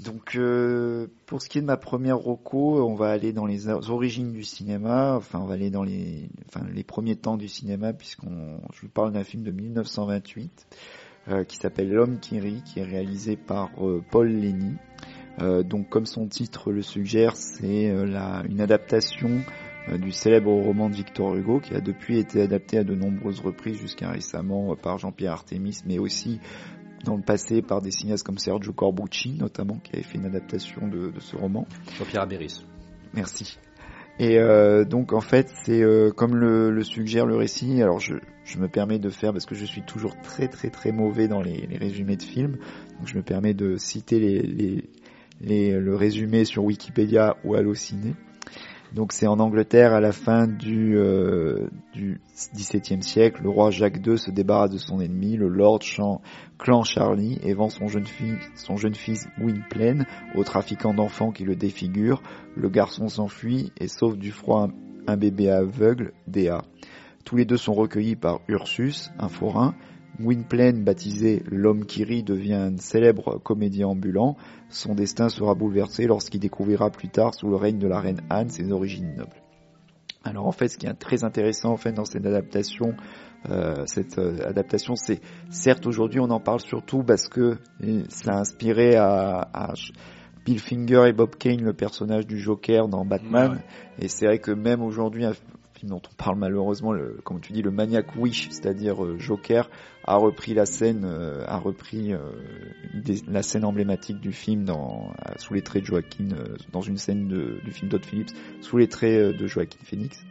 [0.00, 3.68] Donc, euh, pour ce qui est de ma première roco, on va aller dans les
[3.68, 5.14] or- origines du cinéma.
[5.16, 8.88] Enfin, on va aller dans les, enfin, les premiers temps du cinéma, puisqu'on, je vous
[8.88, 10.66] parle d'un film de 1928
[11.28, 14.74] euh, qui s'appelle L'homme qui rit, qui est réalisé par euh, Paul Lenny.
[15.40, 19.40] Euh, donc, comme son titre le suggère, c'est euh, une adaptation
[20.00, 23.78] du célèbre roman de Victor Hugo, qui a depuis été adapté à de nombreuses reprises
[23.78, 26.38] jusqu'à récemment par Jean-Pierre Artemis, mais aussi
[27.04, 30.86] dans le passé par des cinéastes comme Sergio Corbucci, notamment, qui avait fait une adaptation
[30.86, 31.66] de, de ce roman.
[31.98, 32.64] Jean-Pierre Abéris.
[33.12, 33.58] Merci.
[34.18, 37.82] Et euh, donc en fait, c'est euh, comme le, le suggère le récit.
[37.82, 38.14] Alors je,
[38.44, 41.42] je me permets de faire parce que je suis toujours très très très mauvais dans
[41.42, 42.58] les, résumés de films.
[42.98, 44.88] Donc je me permets de citer les,
[45.40, 48.14] les, le résumé sur Wikipédia ou Allociné.
[48.94, 51.68] Donc c'est en Angleterre à la fin du, euh,
[53.00, 53.42] siècle.
[53.42, 56.20] Le roi Jacques II se débarrasse de son ennemi, le Lord Chan-
[56.58, 61.44] Clan Charlie, et vend son jeune, fille, son jeune fils Gwynplaine au trafiquant d'enfants qui
[61.44, 62.22] le défigure.
[62.54, 64.68] Le garçon s'enfuit et sauve du froid
[65.06, 66.62] un, bébé aveugle, Dea.
[67.24, 69.74] Tous les deux sont recueillis par Ursus, un forain.
[70.20, 74.36] Gwynplaine, baptisé l'homme qui rit, devient un célèbre comédien ambulant.
[74.68, 78.50] Son destin sera bouleversé lorsqu'il découvrira plus tard, sous le règne de la reine Anne,
[78.50, 79.42] ses origines nobles.
[80.24, 82.94] Alors en fait, ce qui est très intéressant en fait dans cette adaptation,
[83.50, 85.20] euh, cette euh, adaptation, c'est
[85.50, 89.72] certes aujourd'hui on en parle surtout parce que euh, ça a inspiré à, à
[90.44, 93.62] Bill Finger et Bob Kane le personnage du Joker dans Batman,
[93.98, 95.24] et c'est vrai que même aujourd'hui
[95.82, 96.92] film dont on parle malheureusement,
[97.24, 99.68] comme tu dis, le Maniac Wish, c'est-à-dire euh, Joker,
[100.04, 102.18] a repris la scène, euh, a repris euh,
[103.28, 106.28] la scène emblématique du film dans, sous les traits de Joaquin,
[106.72, 108.30] dans une scène du film Todd Phillips,
[108.60, 110.24] sous les traits de Joaquin Phoenix.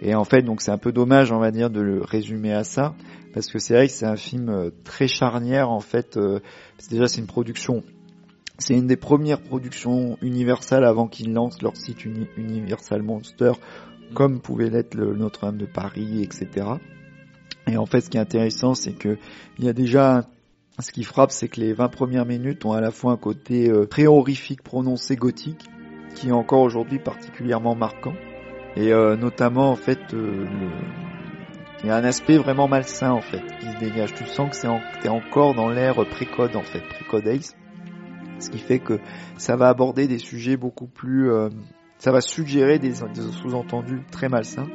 [0.00, 2.64] Et en fait, donc c'est un peu dommage, on va dire, de le résumer à
[2.64, 2.94] ça,
[3.34, 6.18] parce que c'est vrai que c'est un film très charnière, en fait.
[6.90, 7.82] déjà, c'est une production,
[8.58, 13.52] c'est une des premières productions Universal avant qu'ils lancent leur site Uni- Universal Monster,
[14.14, 16.66] comme pouvait l'être le Notre-Dame de Paris, etc.
[17.66, 19.18] Et en fait, ce qui est intéressant, c'est que
[19.58, 20.24] il y a déjà
[20.78, 23.68] ce qui frappe, c'est que les 20 premières minutes ont à la fois un côté
[23.70, 25.68] euh, très horrifique prononcé gothique,
[26.14, 28.14] qui est encore aujourd'hui particulièrement marquant,
[28.76, 30.46] et euh, notamment en fait, euh,
[31.82, 34.14] il y a un aspect vraiment malsain en fait qui se dégage.
[34.14, 37.56] Tu sens que c'est encore dans l'ère pré-code en fait, pré-code Ace,
[38.38, 38.98] ce qui fait que
[39.36, 41.48] ça va aborder des sujets beaucoup plus, euh,
[42.00, 44.68] ça va suggérer des, sous-entendus très malsains.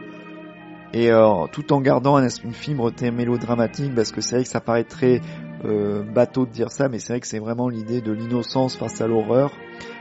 [0.94, 4.62] Et euh, tout en gardant un, une fibre mélodramatique parce que c'est vrai que ça
[4.62, 5.20] paraît très
[5.66, 9.02] euh, bateau de dire ça mais c'est vrai que c'est vraiment l'idée de l'innocence face
[9.02, 9.52] à l'horreur.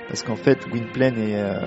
[0.08, 1.60] Parce qu'en fait Gwynplaine et, euh,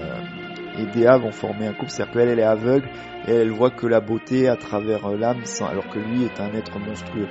[0.93, 2.87] Dea vont former un couple c'est-à-dire qu'elle elle est aveugle
[3.27, 6.53] et elle voit que la beauté à travers euh, l'âme alors que lui est un
[6.53, 7.27] être monstrueux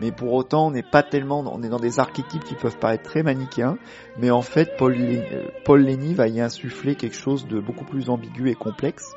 [0.00, 3.04] mais pour autant on n'est pas tellement on est dans des archétypes qui peuvent paraître
[3.04, 3.78] très manichéens
[4.18, 8.10] mais en fait Paul, euh, Paul Lenny va y insuffler quelque chose de beaucoup plus
[8.10, 9.14] ambigu et complexe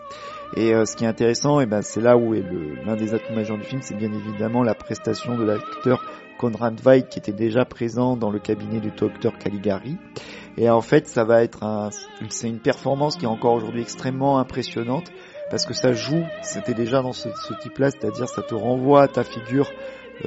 [0.55, 2.43] et euh, ce qui est intéressant, et ben, c'est là où est
[2.85, 6.03] l'un des atouts majeurs du film, c'est bien évidemment la prestation de l'acteur
[6.39, 9.97] Conrad Veidt qui était déjà présent dans le cabinet du docteur Caligari.
[10.57, 11.89] Et en fait, ça va être un,
[12.29, 15.11] c'est une performance qui est encore aujourd'hui extrêmement impressionnante
[15.51, 19.07] parce que ça joue, c'était déjà dans ce, ce type-là, c'est-à-dire ça te renvoie à
[19.07, 19.69] ta figure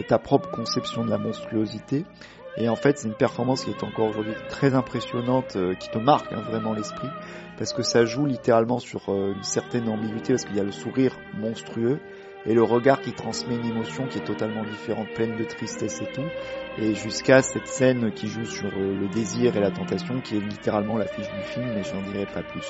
[0.09, 2.05] ta propre conception de la monstruosité.
[2.57, 5.99] Et en fait, c'est une performance qui est encore aujourd'hui très impressionnante, euh, qui te
[5.99, 7.09] marque hein, vraiment l'esprit,
[7.57, 10.73] parce que ça joue littéralement sur euh, une certaine ambiguïté, parce qu'il y a le
[10.73, 11.99] sourire monstrueux
[12.45, 16.07] et le regard qui transmet une émotion qui est totalement différente, pleine de tristesse et
[16.13, 16.27] tout,
[16.77, 20.41] et jusqu'à cette scène qui joue sur euh, le désir et la tentation, qui est
[20.41, 22.67] littéralement l'affiche du film, mais j'en dirai pas plus.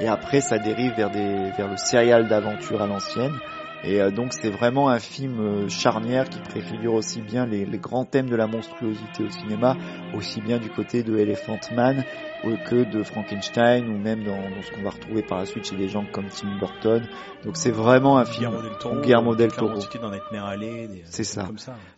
[0.00, 3.38] Et après, ça dérive vers des vers le serial d'aventure à l'ancienne.
[3.82, 8.04] Et euh, donc c'est vraiment un film euh, charnière qui préfigure aussi bien les, grands
[8.04, 9.78] thèmes de la monstruosité au cinéma,
[10.12, 12.04] aussi bien du côté de Elephant Man
[12.68, 15.76] que de Frankenstein ou même dans, dans ce qu'on va retrouver par la suite chez
[15.76, 17.02] des gens comme Tim Burton.
[17.44, 18.50] Donc c'est vraiment un film.
[19.02, 19.78] Guillermo del Toro,
[21.04, 21.48] C'est ça.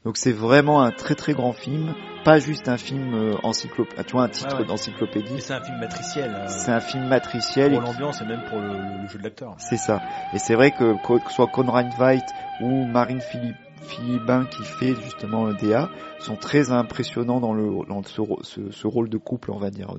[0.04, 4.12] Donc c'est vraiment un très très grand film, pas juste un film euh, encyclopédie, tu
[4.12, 4.66] vois un titre Ouais, ouais.
[4.66, 5.40] d'encyclopédie.
[5.40, 6.34] C'est un film matriciel.
[6.34, 8.68] euh, C'est un film matriciel pour l'ambiance et même pour le,
[9.02, 9.54] le jeu de l'acteur.
[9.58, 10.00] C'est ça.
[10.34, 12.24] Et c'est vrai que que ce soit Conrad Veidt
[12.60, 18.70] ou Marine Philippe, Philibin qui fait justement DA sont très impressionnants dans le dans ce,
[18.70, 19.94] ce, rôle de couple on va dire.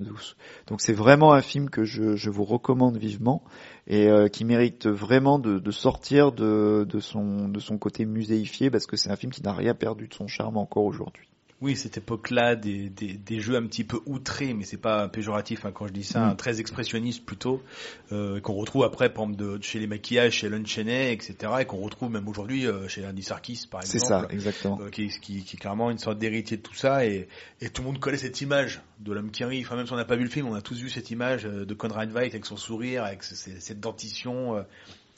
[0.67, 3.43] Donc c'est vraiment un film que je, je vous recommande vivement
[3.87, 8.69] et euh, qui mérite vraiment de, de sortir de, de son de son côté muséifié
[8.69, 11.27] parce que c'est un film qui n'a rien perdu de son charme encore aujourd'hui.
[11.63, 15.65] Oui, cette époque-là, des, des, des jeux un petit peu outrés, mais c'est pas péjoratif
[15.65, 16.29] hein, quand je dis ça, Mm.
[16.31, 17.63] hein, très expressionniste plutôt,
[18.11, 21.65] euh, qu'on retrouve après, par exemple, de, chez les maquillages, chez Lon Chaney, etc., et
[21.65, 24.27] qu'on retrouve même aujourd'hui euh, chez Andy Serkis, par C'est exemple.
[24.27, 24.79] ça, exactement.
[24.81, 27.29] euh, qui, qui, qui est clairement une sorte d'héritier de tout ça et,
[27.61, 29.61] et tout le monde connaît cette image de l'homme qui rit.
[29.65, 31.43] Enfin même si on n'a pas vu le film, on a tous vu cette image
[31.45, 34.65] de Conrad Veidt avec son sourire, avec ce- ce- cette dentition.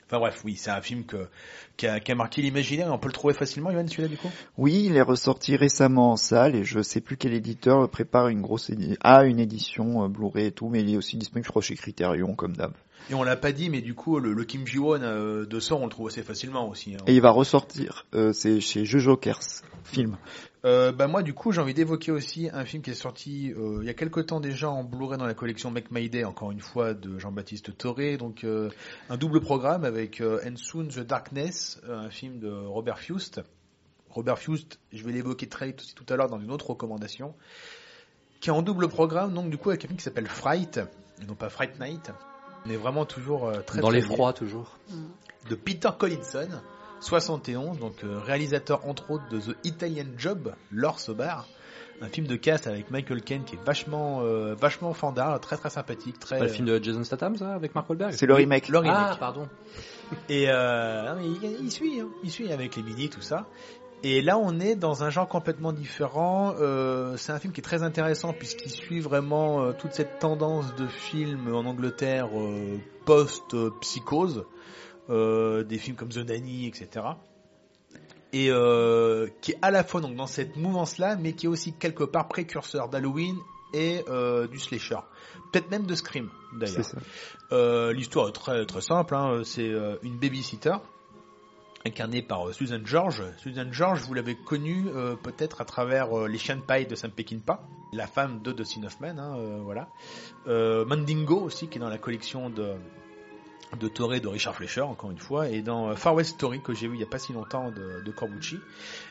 [0.08, 1.28] Enfin bref, oui, c'est un film que,
[1.78, 4.18] qui, a, qui a marqué l'imaginaire et on peut le trouver facilement, Yoann, celui-là du
[4.18, 4.30] coup?
[4.58, 8.42] Oui, il est ressorti récemment en salle et je sais plus quel éditeur prépare une
[8.42, 11.50] grosse édi- a une édition euh, Blu-ray et tout, mais il est aussi disponible je
[11.50, 12.74] crois chez Criterion comme d'hab.
[13.10, 15.80] Et on l'a pas dit, mais du coup, le, le Kim Ji-won euh, de sort,
[15.82, 16.96] on le trouve assez facilement aussi.
[16.96, 17.04] hein.
[17.08, 19.42] Et il va ressortir, euh, c'est chez Jeux Jokers,
[19.84, 20.18] film.
[20.66, 23.80] Euh, bah moi, du coup, j'ai envie d'évoquer aussi un film qui est sorti euh,
[23.82, 26.52] il y a quelque temps déjà en Blu-ray dans la collection Make My Day, encore
[26.52, 28.18] une fois, de Jean-Baptiste Toré.
[28.18, 28.70] Donc, euh,
[29.10, 33.42] un double programme avec euh, And Soon the Darkness, un film de Robert Fust.
[34.10, 37.36] Robert Fust, je vais l'évoquer très vite aussi tout à l'heure dans une autre recommandation,
[38.40, 40.80] qui est en double programme, donc du coup, avec un film qui s'appelle Fright,
[41.22, 42.12] et non pas Fright Night.
[42.66, 44.80] On est vraiment toujours euh, très Dans très l'effroi toujours.
[45.50, 46.48] de Peter Collinson,
[47.00, 51.48] 71, donc euh, réalisateur entre autres de The Italian Job, L'Orse Bar,
[52.02, 55.70] un film de casse avec Michael Caine qui est vachement euh, vachement fandard, très très
[55.70, 58.68] sympathique, très Pas le film de Jason Statham, ça, avec Mark Wahlberg C'est le remake.
[58.70, 58.96] le remake.
[58.98, 59.48] Ah, pardon.
[60.30, 63.48] Et euh, il, il suit, hein, il suit avec les mini tout ça.
[64.08, 66.54] Et là, on est dans un genre complètement différent.
[66.60, 70.76] Euh, c'est un film qui est très intéressant puisqu'il suit vraiment euh, toute cette tendance
[70.76, 74.55] de film en Angleterre euh, post-psychose, euh,
[75.10, 77.06] des films comme The Nanny, etc.
[78.34, 81.74] Et euh, qui est à la fois donc dans cette mouvance-là, mais qui est aussi
[81.74, 83.38] quelque part précurseur d'Halloween
[83.74, 85.00] et euh, du slasher,
[85.52, 86.30] peut-être même de Scream
[86.60, 86.86] d'ailleurs.
[87.52, 89.16] Euh, L'histoire est très très simple.
[89.16, 89.42] Hein.
[89.44, 90.76] C'est euh, une babysitter
[91.86, 93.24] incarnée par euh, Susan George.
[93.38, 96.96] Susan George, vous l'avez connue euh, peut-être à travers euh, Les Chiens de paille de
[96.96, 97.62] Sam Peckinpah,
[97.94, 99.18] la femme de Dustin Hoffman.
[99.18, 99.88] Hein, euh, voilà.
[100.48, 102.74] Euh, Mandingo aussi, qui est dans la collection de
[103.80, 106.74] de Torre de Richard Fleischer, encore une fois, et dans euh, Far West Story, que
[106.74, 108.60] j'ai vu il y a pas si longtemps, de, de Corbucci.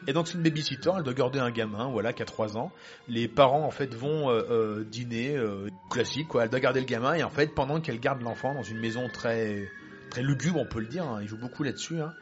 [0.06, 2.72] Et donc c'est une babysitter, elle doit garder un gamin, voilà, qui a 3 ans.
[3.08, 6.44] Les parents, en fait, vont euh, euh, dîner, euh, classique, quoi.
[6.44, 9.08] Elle doit garder le gamin, et en fait, pendant qu'elle garde l'enfant dans une maison
[9.08, 9.68] très
[10.10, 12.14] très lugubre, on peut le dire, hein, il joue beaucoup là-dessus, hein,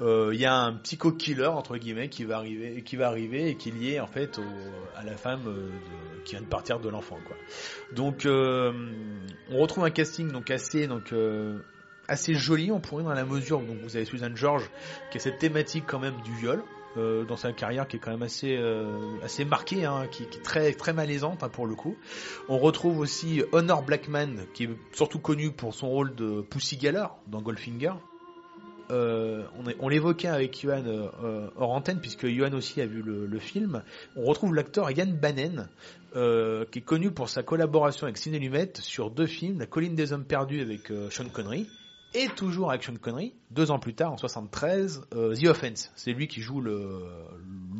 [0.00, 3.54] euh, il y a un psycho-killer, entre guillemets, qui va arriver, qui va arriver et
[3.56, 4.40] qui est lié, en fait,
[4.96, 5.70] à la femme euh,
[6.24, 7.36] qui vient de partir de l'enfant, quoi.
[7.94, 8.72] Donc, euh,
[9.50, 11.58] on retrouve un casting donc assez donc euh,
[12.06, 14.70] assez joli, on pourrait dans la mesure où donc vous avez Susan George
[15.10, 16.62] qui a cette thématique quand même du viol
[16.96, 20.42] euh, dans sa carrière qui est quand même assez euh, assez marquée, hein, qui, est
[20.42, 21.96] très très malaisante hein, pour le coup.
[22.48, 27.18] On retrouve aussi Honor Blackman qui est surtout connu pour son rôle de Pussy Galore
[27.26, 27.92] dans Goldfinger.
[28.90, 29.44] Euh,
[29.80, 33.82] on l'évoquait avec Johan euh, euh, hors antenne puisque Johan aussi a vu le, film.
[34.16, 35.68] On retrouve l'acteur Yann Banen
[36.16, 39.94] euh, qui est connu pour sa collaboration avec Ciné Lumet sur deux films, La colline
[39.94, 41.68] des hommes perdus avec Sean Connery
[42.14, 45.92] et toujours avec Sean Connery, deux ans plus tard en 73, euh, The Offense.
[45.94, 47.02] C'est lui qui joue le,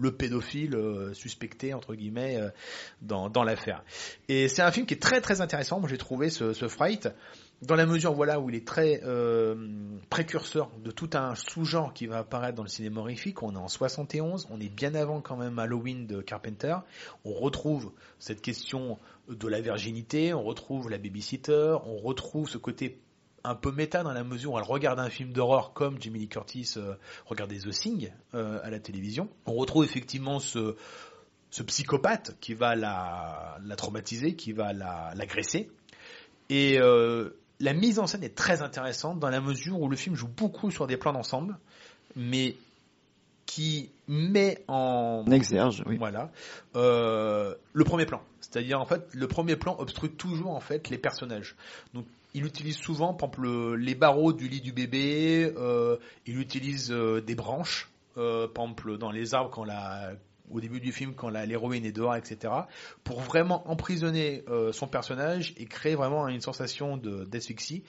[0.01, 0.79] le pédophile
[1.15, 2.39] suspecté entre guillemets
[3.01, 3.83] dans, l'affaire.
[4.29, 5.81] Et c'est un film qui est très très intéressant.
[5.81, 7.09] Moi j'ai trouvé ce Fright
[7.63, 9.57] dans la mesure voilà où il est très euh,
[10.11, 13.43] précurseur de tout un sous-genre qui va apparaître dans le cinéma horrifique.
[13.43, 16.77] On est en 71, on est bien avant quand même Halloween de Carpenter.
[17.25, 18.99] On retrouve cette question
[19.29, 23.01] de la virginité, on retrouve la babysitter, on retrouve ce côté
[23.43, 26.29] un peu méta dans la mesure où elle regarde un film d'horreur comme Jamie Lee
[26.29, 26.95] Curtis euh,
[27.27, 29.29] regardait The Thing euh, à la télévision.
[29.47, 30.77] On retrouve effectivement ce,
[31.51, 35.71] psychopathe qui va la, traumatiser, qui va la- l'agresser.
[36.51, 36.79] Et
[37.61, 40.71] la mise en scène est très intéressante dans la mesure où le film joue beaucoup
[40.71, 41.57] sur des plans d'ensemble,
[42.17, 42.57] mais
[43.47, 45.97] qui met en En exerge, oui.
[45.97, 46.31] voilà.
[46.77, 48.21] Euh, le premier plan.
[48.41, 51.57] C'est-à-dire, en fait, le premier plan obstrue toujours, en fait, les personnages.
[51.95, 55.97] Donc, il utilise souvent, par exemple, le- les barreaux du lit du bébé, euh,
[56.27, 57.89] il utilise euh, des branches,
[58.19, 60.13] euh, par exemple, dans les arbres, quand la,
[60.51, 62.53] au début du film, quand l'héroïne est dehors, etc.,
[63.05, 67.83] pour vraiment emprisonner euh, son personnage et créer vraiment une sensation d'asphyxie.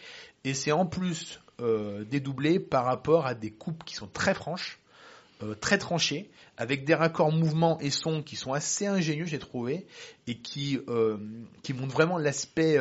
[0.43, 4.80] Et c'est en plus euh, dédoublé par rapport à des coupes qui sont très franches,
[5.43, 9.88] euh, très tranchées, avec des raccords mouvements et sons qui sont assez ingénieux, j'ai trouvé,
[10.28, 10.80] et qui
[11.64, 12.78] qui montrent vraiment l'aspect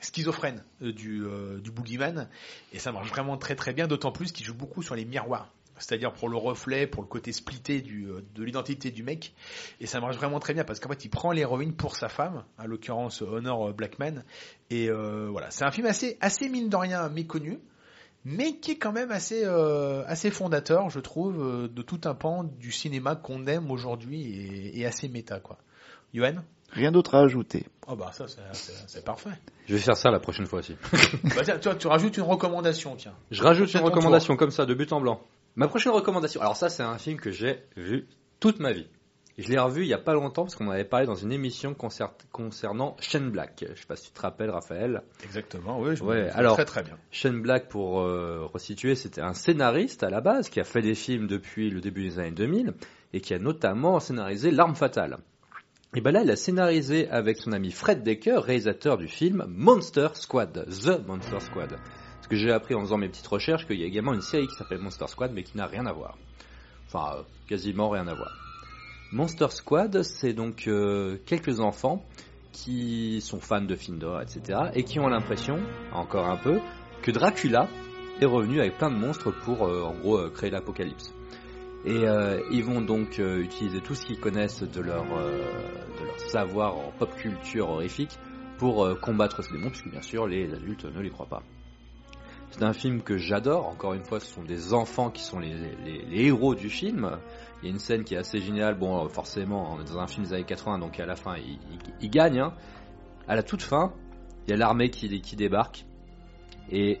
[0.00, 2.28] schizophrène du euh, du boogeyman.
[2.72, 5.52] Et ça marche vraiment très très bien, d'autant plus qu'il joue beaucoup sur les miroirs.
[5.78, 9.34] C'est-à-dire pour le reflet, pour le côté splitté du, euh, de l'identité du mec.
[9.80, 12.44] Et ça marche vraiment très bien parce qu'en fait, il prend l'héroïne pour sa femme,
[12.58, 14.24] à l'occurrence Honor Blackman.
[14.70, 17.58] Et euh, voilà, c'est un film assez, assez mine de rien méconnu,
[18.24, 22.14] mais qui est quand même assez, euh, assez fondateur, je trouve, euh, de tout un
[22.14, 25.58] pan du cinéma qu'on aime aujourd'hui et, et assez méta, quoi.
[26.14, 26.42] Yoann?
[26.72, 27.66] Rien d'autre à ajouter.
[27.86, 29.30] Oh bah ça, c'est- parfait.
[29.66, 30.76] Je vais faire ça la prochaine fois aussi.
[31.24, 33.14] bah tiens, tu, rajoutes une recommandation, tiens.
[33.30, 35.22] Je rajoute une recommandation comme ça, de but en blanc.
[35.58, 38.06] Ma prochaine recommandation, alors ça c'est un film que j'ai vu
[38.40, 38.86] toute ma vie.
[39.38, 41.30] Je l'ai revu il y a pas longtemps parce qu'on en avait parlé dans une
[41.32, 43.64] émission concer- concernant Shane Black.
[43.74, 45.02] Je sais pas si tu te rappelles Raphaël.
[45.24, 46.96] Exactement, oui, je Ouais, me- alors- très très bien.
[47.10, 50.94] Shane Black, pour euh, resituer, c'était un scénariste à la base qui a fait des
[50.94, 52.74] films depuis le début des années 2000
[53.12, 55.18] et qui a notamment scénarisé L'arme fatale.
[55.96, 60.08] Et ben là, il a scénarisé avec son ami Fred Decker, réalisateur du film Monster
[60.14, 61.76] Squad, The Monster Squad.
[62.28, 64.54] Que j'ai appris en faisant mes petites recherches qu'il y a également une série qui
[64.54, 66.16] s'appelle Monster Squad, mais qui n'a rien à voir.
[66.86, 68.32] Enfin, euh, quasiment rien à voir.
[69.12, 72.04] Monster Squad, c'est donc euh, quelques enfants
[72.52, 75.58] qui sont fans de films etc., et qui ont l'impression,
[75.92, 76.58] encore un peu,
[77.02, 77.68] que Dracula
[78.20, 81.14] est revenu avec plein de monstres pour, euh, en gros, euh, créer l'apocalypse.
[81.84, 86.76] Et euh, ils vont donc utiliser tout ce qu'ils connaissent de leur, de leur savoir
[86.76, 88.18] en pop culture horrifique
[88.58, 91.42] pour combattre ces démons, puisque bien sûr les adultes ne les croient pas.
[92.50, 95.54] C'est un film que j'adore, encore une fois ce sont des enfants qui sont les,
[96.10, 97.18] héros du film.
[97.62, 99.98] Il y a une scène qui est assez géniale, bon euh, forcément on est dans
[99.98, 101.36] un film des années 80 donc à la fin
[102.00, 102.40] ils gagnent.
[102.40, 102.54] hein.
[103.26, 103.92] À la toute fin,
[104.46, 105.84] il y a l'armée qui, débarque
[106.70, 107.00] et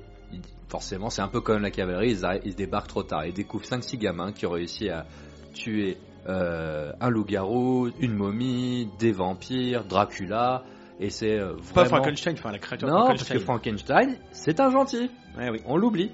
[0.68, 3.24] forcément c'est un peu comme la cavalerie, ils débarquent trop tard.
[3.24, 5.06] Ils découvrent 5-6 gamins qui ont réussi à
[5.54, 5.96] tuer
[6.28, 10.64] euh, un loup-garou, une momie, des vampires, Dracula,
[11.00, 11.84] et c'est euh, Pas.
[11.84, 15.10] Frankenstein, enfin la créature Non, parce que Frankenstein, c'est un gentil.
[15.36, 15.60] Ouais, oui.
[15.66, 16.10] On l'oublie.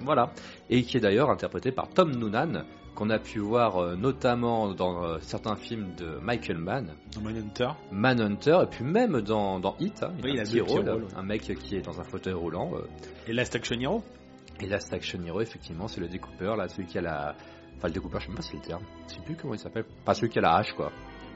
[0.00, 0.30] Voilà.
[0.68, 2.64] Et qui est d'ailleurs interprété par Tom Noonan,
[2.94, 7.68] qu'on a pu voir euh, notamment dans euh, certains films de Michael Mann, Dans Manhunter.
[7.92, 11.04] Manhunter, et puis même dans, dans Hit, hein, Oui, il il a a un rôle,
[11.04, 11.22] ouais.
[11.24, 12.72] mec qui est dans un fauteuil roulant.
[13.26, 14.02] Et Last Action Hero
[14.60, 17.34] et Last Action Hero, effectivement, c'est le découpeur, là, celui qui a la...
[17.76, 18.82] Enfin, le découpeur, je sais même pas si c'est le terme.
[19.08, 19.84] Je sais plus comment il s'appelle.
[20.04, 20.90] Pas celui qui a la hache, quoi.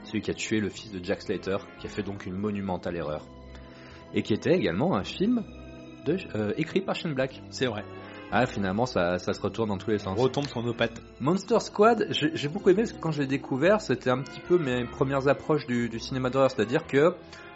[0.04, 2.96] Celui qui a tué le fils de Jack Slater, qui a fait donc une monumentale
[2.96, 3.26] erreur.
[4.14, 5.44] Et qui était également un film
[6.06, 7.42] de, euh, écrit par Shane Black.
[7.50, 7.84] C'est vrai.
[8.32, 10.20] Ah, finalement, ça, ça se retourne dans tous les On sens.
[10.20, 11.02] retombe sur nos pattes.
[11.20, 14.56] Monster Squad, j'ai beaucoup aimé parce que quand je l'ai découvert, c'était un petit peu
[14.56, 17.14] mes premières approches du, du cinéma d'horreur, c'est-à-dire que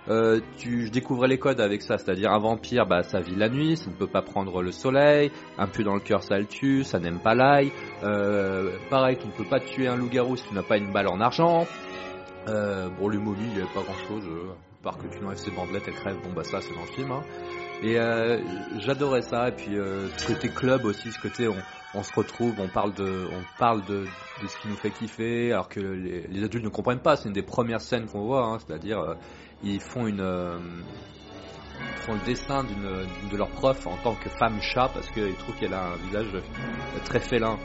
[0.09, 3.49] euh, tu, je découvrais les codes avec ça, c'est-à-dire un vampire, bah ça vit la
[3.49, 6.45] nuit, ça ne peut pas prendre le soleil, un peu dans le cœur ça le
[6.45, 7.72] tue, ça n'aime pas l'ail,
[8.03, 11.09] euh, pareil tu ne peux pas tuer un loup-garou si tu n'as pas une balle
[11.09, 11.66] en argent,
[12.49, 15.26] euh, bon le mobile il n'y avait pas grand-chose, euh, à part que tu lui
[15.26, 17.22] enlèves ses bandelettes, elle crève, bon bah ça c'est dans le film, hein.
[17.82, 18.38] et euh,
[18.78, 21.49] j'adorais ça, et puis euh, côté club aussi, ce côté
[21.95, 24.05] on, se retrouve, on parle de, on parle de,
[24.47, 27.16] ce qui nous fait kiffer, alors que les, les adultes ne comprennent pas.
[27.16, 29.14] C'est une des premières scènes qu'on voit, hein, c'est-à-dire euh,
[29.62, 30.59] ils font une, euh,
[32.05, 35.57] font le dessin d'une de leurs profs en tant que femme chat parce qu'ils trouvent
[35.57, 36.40] qu'elle a un visage euh,
[37.05, 37.59] très félin.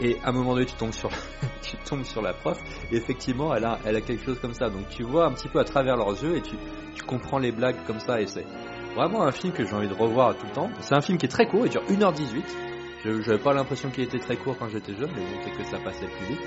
[0.00, 1.10] Et à un moment donné, tu tombes sur,
[1.62, 2.58] tu tombes sur la prof,
[2.90, 4.70] et effectivement, elle a, elle a quelque chose comme ça.
[4.70, 6.56] Donc tu vois un petit peu à travers leurs yeux et tu,
[6.94, 8.20] tu comprends les blagues comme ça.
[8.20, 8.46] Et c'est
[8.94, 10.70] vraiment un film que j'ai envie de revoir tout le temps.
[10.80, 12.42] C'est un film qui est très court, il dure 1h18.
[13.04, 15.78] Je J'avais pas l'impression qu'il était très court quand j'étais jeune, mais bon, que ça
[15.78, 16.40] passait plus vite.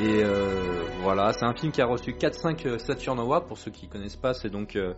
[0.00, 3.44] Et euh, voilà, c'est un film qui a reçu 4-5 Saturn Awards.
[3.44, 4.94] Pour ceux qui connaissent pas, c'est donc euh,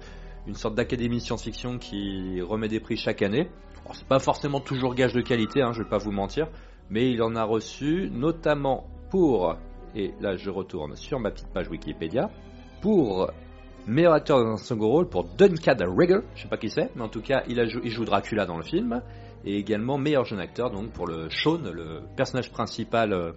[0.46, 3.48] une sorte d'académie science-fiction qui remet des prix chaque année.
[3.84, 6.48] Alors, c'est pas forcément toujours gage de qualité, hein, je vais pas vous mentir,
[6.90, 9.56] mais il en a reçu notamment pour,
[9.94, 12.30] et là je retourne sur ma petite page Wikipédia,
[12.80, 13.30] pour
[13.86, 17.02] Meilleur acteur dans un second rôle pour Duncan Rigger, je sais pas qui c'est, mais
[17.02, 19.02] en tout cas il, joue Dracula dans le film.
[19.44, 23.32] Et également meilleur jeune acteur donc pour le Sean, le personnage principal, euh,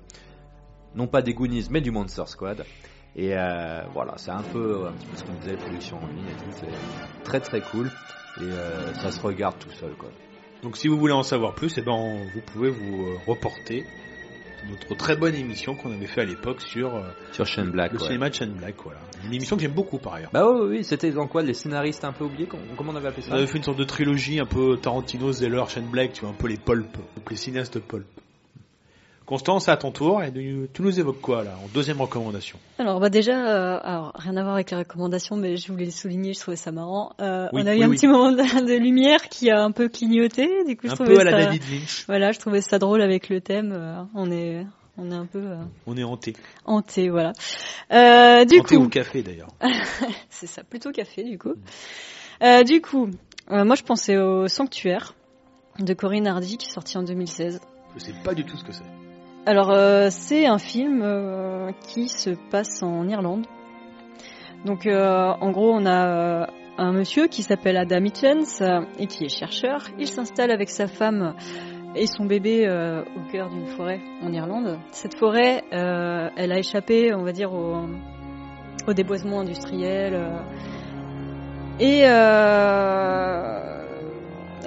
[0.96, 2.64] non pas des Goonies mais du Monster Squad.
[3.18, 6.30] Et euh, voilà, c'est un peu un petit peu ce qu'on disait, production en ligne
[6.30, 7.88] et tout, c'est très très cool.
[8.40, 10.10] Et euh, ça se regarde tout seul quoi.
[10.64, 13.86] Donc si vous voulez en savoir plus, eh ben, on- vous pouvez vous euh, reporter
[14.70, 17.92] notre très bonne émission qu'on avait fait à l'époque sur euh, Sur Shane Black.
[17.94, 18.06] le ouais.
[18.06, 18.76] cinéma de Shane Black.
[18.84, 19.00] Voilà.
[19.24, 20.32] Une émission que j'aime beaucoup par ailleurs.
[20.34, 22.96] Bah oui, oui, oui, c'était dans quoi les scénaristes un peu oubliés com- Comment on
[22.96, 25.86] avait appelé On ça avait fait une sorte de trilogie un peu Tarantino, Zeller, Shane
[25.86, 28.08] Black, tu vois, un peu les pulp, donc les cinéastes pulp.
[29.28, 32.58] Constance, à ton tour, et tu nous évoques quoi là, en deuxième recommandation?
[32.80, 35.92] Alors bah déjà, euh, alors rien à voir avec les recommandations, mais je voulais le
[35.92, 37.12] souligner, je trouvais ça marrant.
[37.20, 37.98] Euh, Oui, on a eu un oui.
[37.98, 41.16] petit moment de, de lumière qui a un peu clignoté, du coup je Un trouvais
[41.16, 43.74] peu à la ça, David Lynch, voilà, je trouvais ça drôle avec le thème.
[43.74, 44.66] euh, on est,
[44.98, 45.58] on est un peu euh,
[45.88, 46.34] on est hanté.
[46.64, 47.34] hanté, voilà.
[47.92, 49.50] Euh, du hanté coup, au café d'ailleurs.
[50.30, 51.56] c'est ça, plutôt café du coup.
[52.44, 53.10] Euh, du coup,
[53.52, 55.16] euh, moi je pensais au Sanctuaire
[55.80, 57.60] de Corinne Hardy qui est sorti en 2016.
[57.98, 58.84] Je sais pas du tout ce que c'est.
[59.48, 63.46] Alors, euh, c'est un film euh, qui se passe en Irlande.
[64.66, 68.62] Donc, euh, en gros, on a un monsieur qui s'appelle Adam Hitchens
[69.00, 69.88] et qui est chercheur.
[70.00, 71.34] Il s'installe avec sa femme
[71.96, 72.68] et son bébé
[73.16, 74.80] au cœur d'une forêt en Irlande.
[74.92, 80.44] Cette forêt, elle a échappé, on va dire, au, déboisement industriel.
[81.80, 82.02] et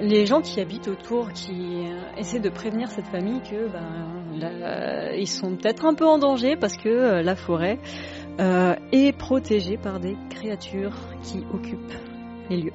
[0.01, 1.85] les gens qui habitent autour, qui
[2.16, 4.20] essaient de prévenir cette famille que ben,
[5.16, 7.78] ils sont peut-être un peu en danger parce que euh, la forêt
[8.41, 11.93] euh, est protégée par des créatures qui occupent
[12.49, 12.72] les lieux.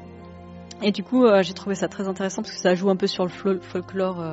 [0.83, 3.07] Et du coup, euh, j'ai trouvé ça très intéressant parce que ça joue un peu
[3.07, 4.23] sur le fol- folklore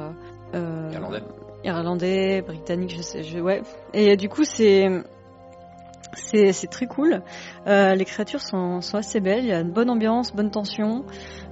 [0.53, 1.23] Irlandais.
[1.65, 3.63] irlandais, britannique, je sais, je, ouais.
[3.95, 4.89] Et du coup, c'est
[6.15, 7.23] c'est très cool.
[7.67, 9.45] Euh, les créatures sont, sont assez belles.
[9.45, 11.05] Il y a une bonne ambiance, bonne tension.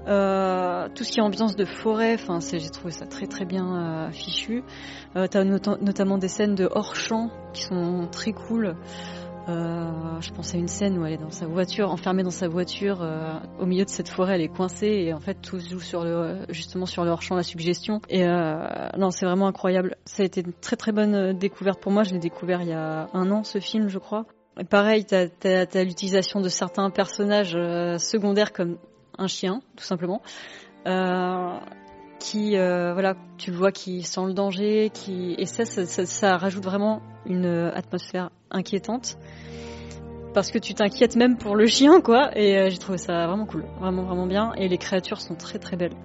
[0.07, 4.07] Euh, tout ce qui est ambiance de forêt, enfin, j'ai trouvé ça très très bien
[4.07, 4.63] euh, fichu.
[5.17, 8.77] Euh, T'as nota- notamment des scènes de hors champ qui sont très cool.
[9.49, 9.91] Euh,
[10.21, 13.01] je pense à une scène où elle est dans sa voiture, enfermée dans sa voiture,
[13.03, 16.05] euh, au milieu de cette forêt, elle est coincée et en fait tout joue sur
[16.05, 18.01] le, justement sur le hors champ, la suggestion.
[18.09, 18.59] Et euh,
[18.99, 19.97] non, c'est vraiment incroyable.
[20.05, 22.05] Ça a été une très très bonne découverte pour moi.
[22.05, 24.27] Je l'ai découvert il y a un an, ce film, je crois.
[24.59, 28.79] Et pareil, t'as as, l'utilisation de certains personnages euh, secondaires comme
[29.17, 30.23] un chien, tout simplement.
[30.87, 31.59] Euh,
[32.19, 36.05] qui euh, voilà tu le vois qui sent le danger qui et ça ça, ça,
[36.05, 39.19] ça rajoute vraiment une atmosphère inquiétante
[40.35, 43.65] parce que tu t'inquiètes même pour le chien quoi et j'ai trouvé ça vraiment cool
[43.79, 45.97] vraiment vraiment bien et les créatures sont très très belles.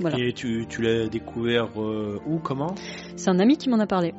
[0.00, 0.18] Voilà.
[0.18, 2.74] Et tu, tu l'as découvert où, comment?
[3.16, 4.12] C'est un ami qui m'en a parlé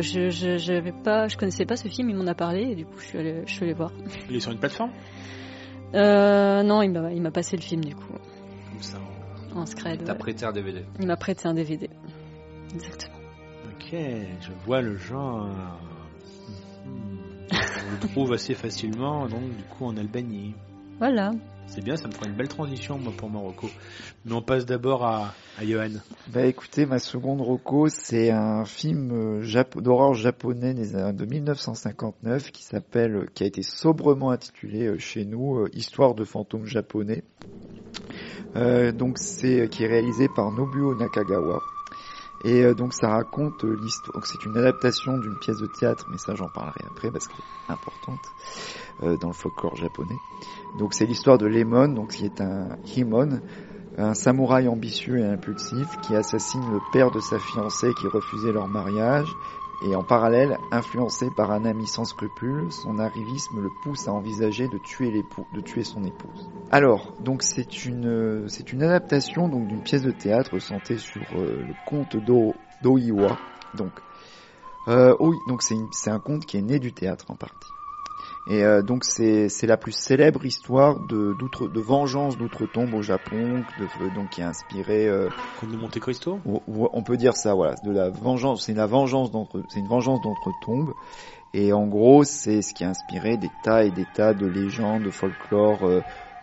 [0.00, 2.84] je je je pas je connaissais pas ce film il m'en a parlé et du
[2.84, 3.90] coup je suis allée je suis allée voir
[4.30, 4.90] Il est sur une plateforme?
[5.94, 8.12] Euh, non il m'a il m'a passé le film du coup
[8.70, 8.98] Comme ça.
[9.54, 10.18] en scred T'as ouais.
[10.18, 10.84] prêté un DVD.
[11.00, 11.88] il m'a prêté un DVD
[12.74, 13.16] exactement
[13.66, 13.94] Ok,
[14.40, 15.46] je vois le genre.
[16.84, 17.16] Hmm.
[17.52, 20.54] On le trouve assez facilement, donc du coup en Albanie.
[20.98, 21.30] voilà
[21.68, 23.68] C'est bien, ça me fera une belle transition moi pour Marocco.
[24.24, 25.90] Mais on passe d'abord à, à Johan.
[26.28, 33.28] Bah écoutez, ma seconde roco, c'est un film euh, d'horreur japonais de 1959 qui s'appelle,
[33.34, 37.22] qui a été sobrement intitulé euh, chez nous euh, Histoire de fantômes japonais.
[38.54, 41.60] Donc c'est qui est réalisé par Nobuo Nakagawa.
[42.44, 44.24] Et euh, donc ça raconte euh, l'histoire.
[44.26, 47.72] C'est une adaptation d'une pièce de théâtre, mais ça j'en parlerai après parce qu'elle est
[47.72, 48.20] importante
[49.02, 50.18] euh, dans le folklore japonais.
[50.78, 53.40] Donc c'est l'histoire de Lemon, donc qui est un Himon,
[53.96, 58.68] un samouraï ambitieux et impulsif qui assassine le père de sa fiancée qui refusait leur
[58.68, 59.28] mariage
[59.80, 64.68] et en parallèle, influencé par un ami sans scrupules, son arrivisme le pousse à envisager
[64.68, 65.10] de tuer
[65.52, 66.48] de tuer son épouse.
[66.70, 71.64] Alors, donc c'est une c'est une adaptation donc d'une pièce de théâtre centrée sur euh,
[71.66, 73.38] le conte d'O- d'Oiwa.
[73.74, 74.00] Donc
[74.88, 77.72] euh, oui, donc c'est un conte qui est né du théâtre en partie.
[78.50, 83.66] Et euh, donc c'est c'est la plus célèbre histoire de de vengeance d'outre-tombe au Japon,
[83.76, 85.28] de- donc qui a inspiré euh,
[85.60, 86.40] Conte de Monte Cristo?
[86.46, 88.64] on peut dire ça, voilà, de la vengeance.
[88.64, 90.94] C'est la vengeance d'entre, c'est une vengeance d'entre-tombe.
[91.52, 95.02] Et en gros, c'est ce qui a inspiré des tas et des tas de légendes,
[95.02, 96.02] de folklore, euh,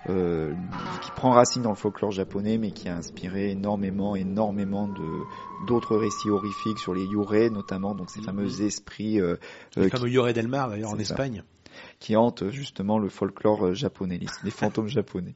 [0.09, 0.53] euh,
[1.01, 5.23] qui prend racine dans le folklore japonais, mais qui a inspiré énormément, énormément de
[5.67, 9.37] d'autres récits horrifiques sur les yurei, notamment, donc ces fameux esprits euh,
[9.75, 11.01] Le euh, fameux Yoré Delmar d'ailleurs en ça.
[11.01, 11.43] Espagne.
[11.99, 15.35] Qui hantent justement le folklore euh, japonais, les, les fantômes japonais.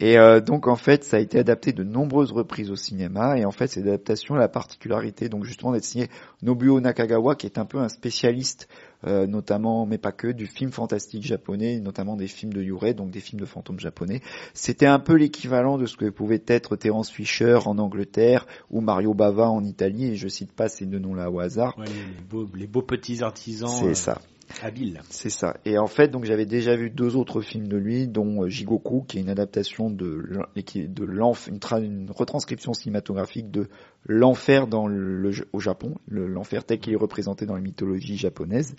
[0.00, 3.36] Et euh, donc en fait, ça a été adapté de nombreuses reprises au cinéma.
[3.36, 6.08] Et en fait, cette adaptation a la particularité, donc justement, d'être signé
[6.42, 8.66] Nobuo Nakagawa, qui est un peu un spécialiste,
[9.06, 13.10] euh, notamment, mais pas que, du film fantastique japonais, notamment des films de Yurei, donc
[13.10, 14.22] des films de fantômes japonais.
[14.54, 19.12] C'était un peu l'équivalent de ce que pouvait être Terence Fisher en Angleterre ou Mario
[19.12, 20.06] Bava en Italie.
[20.06, 21.76] Et je cite pas ces deux noms-là au hasard.
[21.78, 24.18] Ouais, les, beaux, les beaux petits artisans C'est euh, ça.
[24.62, 25.00] Habiles.
[25.10, 25.56] C'est ça.
[25.64, 29.04] Et en fait, donc j'avais déjà vu deux autres films de lui, dont euh, Jigoku,
[29.06, 30.22] qui est une adaptation de
[30.56, 33.68] de l'enf- une, tra- une retranscription cinématographique de
[34.06, 38.74] l'enfer dans le, au Japon, le- l'enfer tel qu'il est représenté dans la mythologie japonaise.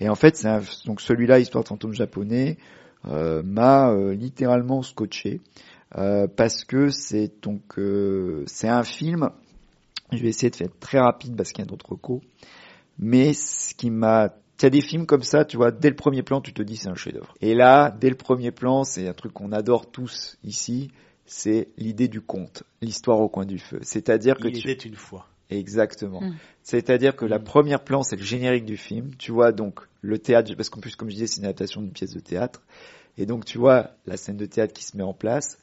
[0.00, 0.48] Et en fait, c'est
[0.86, 2.56] donc celui-là, Histoire de fantôme japonais,
[3.06, 5.40] euh, m'a euh, littéralement scotché
[5.90, 7.78] parce que c'est donc
[8.46, 9.30] c'est un film.
[10.12, 12.20] Je vais essayer de faire très rapide parce qu'il y a d'autres recos.
[12.98, 15.96] Mais ce qui m'a il y a des films comme ça, tu vois, dès le
[15.96, 17.34] premier plan, tu te dis c'est un chef-d'œuvre.
[17.40, 20.90] Et là, dès le premier plan, c'est un truc qu'on adore tous ici,
[21.26, 23.78] c'est l'idée du conte, l'histoire au coin du feu.
[23.82, 24.70] C'est-à-dire que Il tu...
[24.70, 25.26] était une fois.
[25.50, 26.20] Exactement.
[26.20, 26.34] Mm.
[26.62, 27.44] C'est-à-dire que la Mm.
[27.44, 29.12] première plan, c'est le générique du film.
[29.18, 31.92] Tu vois donc le théâtre, parce qu'en plus, comme je disais, c'est une adaptation d'une
[31.92, 32.62] pièce de théâtre.
[33.16, 35.58] Et donc, tu vois la scène de théâtre qui se met en place,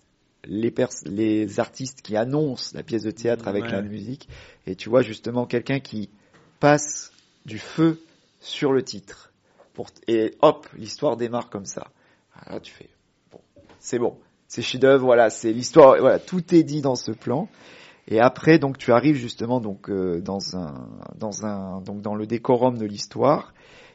[0.45, 3.71] les, pers- les artistes qui annoncent la pièce de théâtre avec Ouais.
[3.71, 4.27] la musique,
[4.67, 6.09] et tu vois justement quelqu'un qui
[6.59, 7.11] passe
[7.45, 7.99] du feu
[8.45, 9.33] sur le titre.
[9.73, 11.87] Pour, et hop, l'histoire démarre comme ça.
[12.33, 12.89] Ah, Là, tu fais,
[13.31, 13.41] bon,
[13.79, 14.17] c'est bon.
[14.47, 17.49] C'est chef-d'œuvre, voilà, c'est l'histoire, voilà, tout est dit dans ce plan.
[18.07, 22.27] Et après, donc, tu arrives justement donc euh, dans un, dans un, donc dans le
[22.27, 23.53] décorum de l'histoire.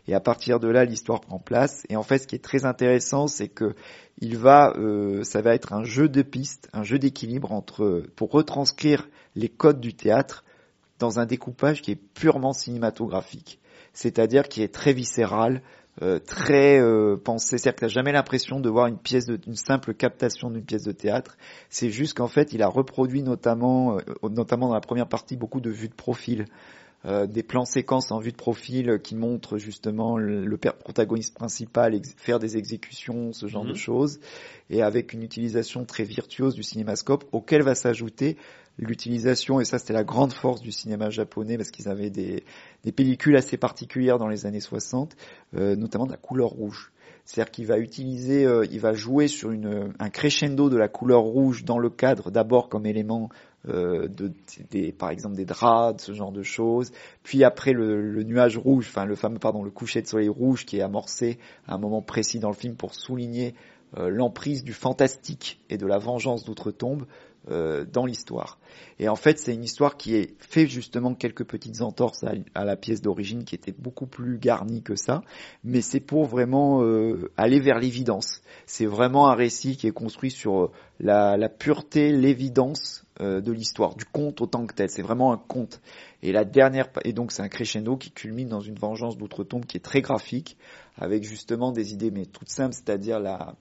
[0.09, 1.84] Et à partir de là, l'histoire prend place.
[1.88, 3.76] Et en fait, ce qui est très intéressant, c'est que
[4.18, 8.32] il va, euh, ça va être un jeu de pistes, un jeu d'équilibre entre, pour
[8.32, 10.44] retranscrire les codes du théâtre
[10.98, 13.60] dans un découpage qui est purement cinématographique.
[13.93, 15.62] C'est-à-dire qui est très viscéral,
[16.03, 17.59] euh, très euh, pensé.
[17.59, 20.84] C'est-à-dire que t'as jamais l'impression de voir une pièce, de, une simple captation d'une pièce
[20.84, 21.36] de théâtre.
[21.68, 25.61] C'est juste qu'en fait, il a reproduit notamment, euh, notamment dans la première partie, beaucoup
[25.61, 26.47] de vues de profil.
[27.07, 32.38] Euh, des plans séquences en vue de profil qui montrent justement le, protagoniste principal faire
[32.38, 33.70] des exécutions, ce genre Mhm.
[33.70, 34.20] de choses,
[34.68, 38.36] et avec une utilisation très virtuose du cinémascope, auquel va s'ajouter
[38.81, 42.43] l'utilisation, et ça c'était la grande force du cinéma japonais, parce qu'ils avaient des,
[42.97, 45.16] pellicules assez particulières dans les années 60,
[45.55, 46.91] euh, notamment de la couleur rouge.
[47.24, 51.20] C'est-à-dire qu'il va utiliser, euh, il va jouer sur une, un crescendo de la couleur
[51.20, 53.28] rouge dans le cadre, d'abord comme élément
[53.68, 54.33] euh, de,
[54.93, 56.91] par exemple des draps, de ce genre de choses.
[57.22, 60.78] Puis après le, nuage rouge, enfin le fameux pardon, le coucher de soleil rouge qui
[60.78, 63.55] est amorcé à un moment précis dans le film pour souligner
[63.97, 67.07] l'emprise du fantastique et de la vengeance d'outre-tombe
[67.51, 68.59] euh, dans l'histoire.
[68.99, 72.22] Et en fait, c'est une histoire qui est fait justement quelques petites entorses
[72.55, 75.22] à, la pièce d'origine qui était beaucoup plus garnie que ça,
[75.64, 78.43] mais c'est pour vraiment euh, aller vers l'évidence.
[78.66, 83.53] C'est vraiment un récit qui est construit sur euh, la, la pureté, l'évidence euh, de
[83.53, 84.88] l'histoire, du conte autant que tel.
[84.91, 85.80] C'est vraiment un conte.
[86.22, 89.76] Et la dernière, et donc c'est un crescendo qui culmine dans une vengeance d'outre-tombe qui
[89.78, 90.57] est très graphique,
[90.97, 93.57] avec justement des idées mais toutes simples, c'est-à-dire la,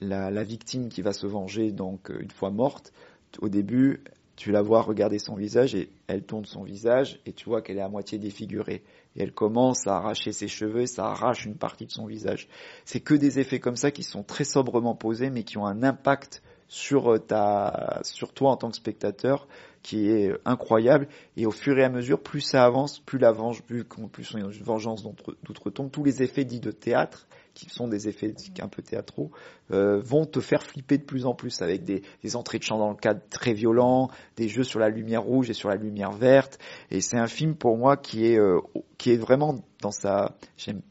[0.00, 2.92] la, la victime qui va se venger donc euh, une fois morte.
[3.40, 4.02] Au début,
[4.36, 7.78] tu la vois regarder son visage et elle tourne son visage et tu vois qu'elle
[7.78, 8.82] est à moitié défigurée.
[9.16, 12.48] Et elle commence à arracher ses cheveux et ça arrache une partie de son visage.
[12.84, 15.82] C'est que des effets comme ça qui sont très sobrement posés mais qui ont un
[15.82, 19.46] impact sur euh, ta, sur toi en tant que spectateur
[19.82, 21.08] qui est euh, incroyable.
[21.36, 24.38] Et au fur et à mesure, plus ça avance, plus la venge, plus, plus on
[24.38, 28.68] une vengeance d'outre- d'outre-tombe, tous les effets dits de théâtre, qui sont des effets un
[28.68, 29.30] peu théâtraux,
[29.70, 32.02] euh, vont te faire flipper de plus en plus avec des,
[32.34, 35.54] entrées de chant dans le cadre très violents, des jeux sur la lumière rouge et
[35.54, 36.58] sur la lumière verte.
[36.90, 38.60] Et c'est un film pour moi qui est, euh,
[38.98, 40.36] qui est vraiment dans sa,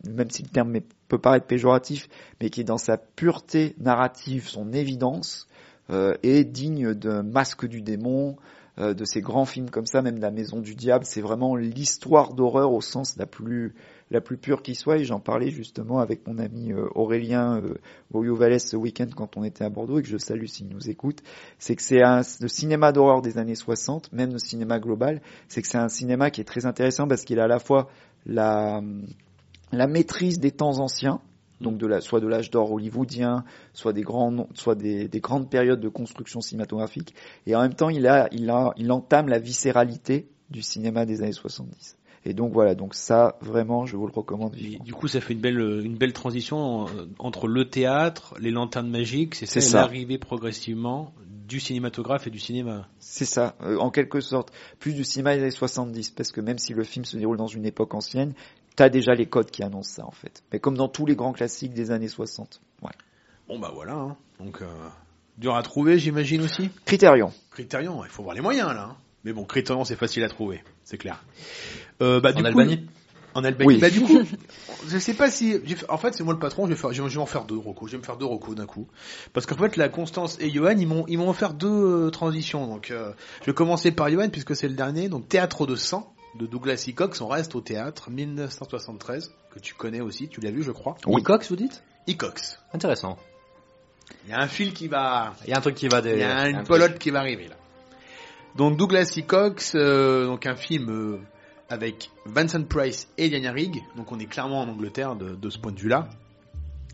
[0.07, 2.07] même si le terme peut paraître péjoratif,
[2.41, 5.47] mais qui est dans sa pureté narrative, son évidence,
[5.89, 8.38] euh, est digne d'un masque du démon,
[8.79, 11.05] euh, de ces grands films comme ça, même La Maison du Diable.
[11.05, 13.75] C'est vraiment l'histoire d'horreur au sens la plus
[14.14, 14.98] la plus pure qui soit.
[14.98, 17.76] Et j'en parlais justement avec mon ami euh, Aurélien euh,
[18.14, 20.90] Oyo Valès ce week-end quand on était à Bordeaux et que je salue s'il nous
[20.90, 21.22] écoute.
[21.60, 25.22] C'est que c'est un le cinéma d'horreur des années 60, même le cinéma global.
[25.49, 27.90] C'est que c'est un cinéma qui est très intéressant parce qu'il a à la fois
[28.26, 28.81] la
[29.72, 31.19] la maîtrise des temps anciens
[31.61, 37.15] donc soit de l'âge d'or hollywoodien, soit des grandes périodes de construction cinématographique,
[37.48, 41.98] et en même temps il entame la viscéralité du cinéma des années 70.
[42.25, 44.83] Et donc voilà, donc ça vraiment, je vous le recommande vivement.
[44.83, 48.89] du coup, ça fait une belle, une belle transition euh, entre le théâtre, les lanternes
[48.89, 52.87] magiques, c'est ça, l'arrivée progressivement du cinématographe et du cinéma.
[52.99, 56.57] C'est ça, euh, en quelque sorte, plus du cinéma des années 70, parce que même
[56.57, 58.33] si le film se déroule dans une époque ancienne,
[58.77, 60.43] t'as déjà les codes qui annoncent ça en fait.
[60.53, 62.61] Mais comme dans tous les grands classiques des années 60.
[62.81, 62.89] Ouais.
[63.49, 63.95] Bon bah voilà.
[63.95, 64.17] hein.
[64.39, 64.65] Donc euh,
[65.37, 66.69] Dur à trouver, j'imagine aussi.
[66.85, 67.31] Critérion.
[67.51, 68.95] Criterion, il faut voir les moyens là.
[69.23, 71.23] Mais bon, Criterion, c'est facile à trouver, c'est clair.
[72.01, 72.87] Euh, bah, du En coup- Albanie
[73.35, 73.67] En Albanie.
[73.75, 73.79] Oui.
[73.79, 74.19] Bah du coup,
[74.87, 75.59] je sais pas si.
[75.89, 76.65] En fait, c'est moi le patron.
[76.65, 77.89] Je vais, faire, je vais je vais en faire deux recos.
[77.89, 78.87] Je vais me faire deux recos d'un coup.
[79.33, 82.67] Parce qu'en fait, la Constance et Johan, ils m'ont ils m'ont offert deux euh, transitions.
[82.67, 85.09] Donc, euh, je vais commencer par Johan puisque c'est le dernier.
[85.09, 86.91] Donc, Théâtre de sang de Douglas E.
[86.91, 87.21] Cox.
[87.21, 90.27] On reste au théâtre 1973 que tu connais aussi.
[90.27, 90.95] Tu l'as vu, je crois.
[91.07, 91.23] Oui.
[91.23, 91.81] Cox, vous dites?
[92.09, 92.13] E.
[92.13, 92.59] Cox.
[92.73, 93.17] Intéressant.
[94.25, 95.33] Il y a un fil qui va.
[95.45, 97.19] Il y a un truc qui va Il y a un une pelote qui va
[97.19, 97.55] arriver là.
[98.55, 99.21] Donc Douglas E.
[99.21, 101.17] Cox, euh, donc un film euh,
[101.69, 103.84] avec Vincent Price et Diana Rigg.
[103.95, 106.07] Donc on est clairement en Angleterre de, de ce point de vue-là.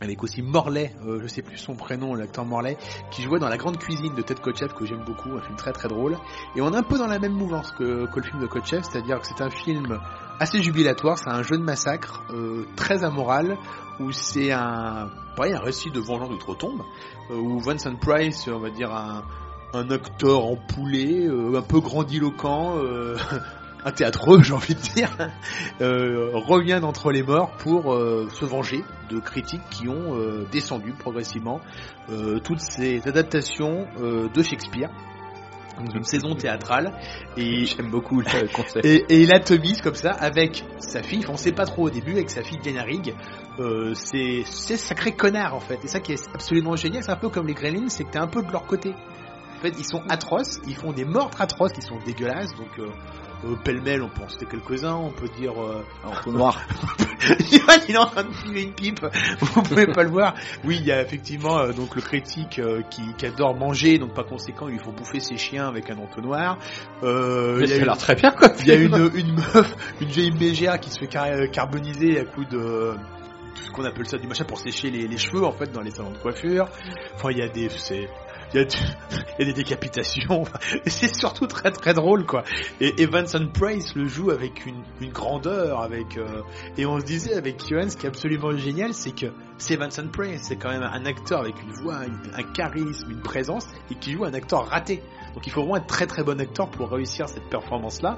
[0.01, 2.77] Avec aussi Morley, euh, je sais plus son prénom, l'acteur Morley,
[3.11, 5.73] qui jouait dans La Grande Cuisine de Ted Kotcheff que j'aime beaucoup, un film très
[5.73, 6.17] très drôle.
[6.55, 8.85] Et on est un peu dans la même mouvance que, que le film de Kotcheff,
[8.89, 9.99] c'est-à-dire que c'est un film
[10.39, 13.57] assez jubilatoire, c'est un jeu de massacre euh, très amoral
[13.99, 16.81] où c'est un, pareil, un récit de vengeance d'outre-tombe
[17.29, 19.25] euh, où Vincent Price, on va dire un,
[19.73, 23.15] un acteur en poulet, euh, un peu grandiloquent, euh,
[23.85, 25.15] un théâtreux, j'ai envie de dire,
[25.81, 30.15] euh, revient d'entre les morts pour se venger de critiques qui ont
[30.51, 31.61] descendu progressivement
[32.43, 34.89] toutes ces adaptations de Shakespeare.
[35.79, 36.91] Donc une saison théâtrale
[37.37, 38.85] et J'aime beaucoup le concept.
[38.85, 41.89] et, et il atomise comme ça avec sa fille, enfin, on sait pas trop au
[41.89, 43.13] début, avec sa fille Diana Rigg.
[43.59, 45.79] Euh, c'est c'est sacré connard en fait.
[45.83, 48.19] Et ça qui est absolument génial, c'est un peu comme les Gremlins, c'est que t'es
[48.19, 48.93] un peu de leur côté.
[49.59, 52.55] En fait, ils sont atroces, ils font des meurtres atroces qui sont dégueulasses.
[52.55, 52.87] Donc euh,
[53.45, 54.95] euh, pêle-mêle, on peut en citer quelques-uns.
[54.95, 56.61] On peut dire euh, En noir.
[57.89, 59.05] Il est en train de fumer une pipe.
[59.41, 60.35] Vous pouvez pas le voir.
[60.63, 64.13] Oui, il y a effectivement euh, donc le critique euh, qui, qui adore manger, donc
[64.13, 66.57] par conséquent, il faut bouffer ses chiens avec un entonnoir.
[67.03, 68.49] Euh, il y a une- très bien, quoi.
[68.59, 72.23] il y a une, une meuf, une vieille mégère qui se fait car- carboniser à
[72.25, 72.93] coup de
[73.55, 75.91] ce qu'on appelle ça du machin pour sécher les, les cheveux en fait dans les
[75.91, 76.69] salons de coiffure.
[77.15, 77.67] Enfin, il y a des,
[78.53, 78.63] il y
[79.39, 80.43] y a des décapitations.
[80.87, 82.43] C'est surtout très très drôle quoi.
[82.79, 86.41] Et, Vincent Price le joue avec une, une grandeur, avec euh,
[86.77, 89.27] et on se disait avec Johan, ce qui est absolument génial, c'est que
[89.59, 93.21] c'est Vincent Price, c'est quand même un acteur avec une voix, une- un charisme, une
[93.21, 95.01] présence, et qui joue un acteur raté.
[95.35, 98.17] Donc il faut vraiment être très très bon acteur pour réussir cette performance-là.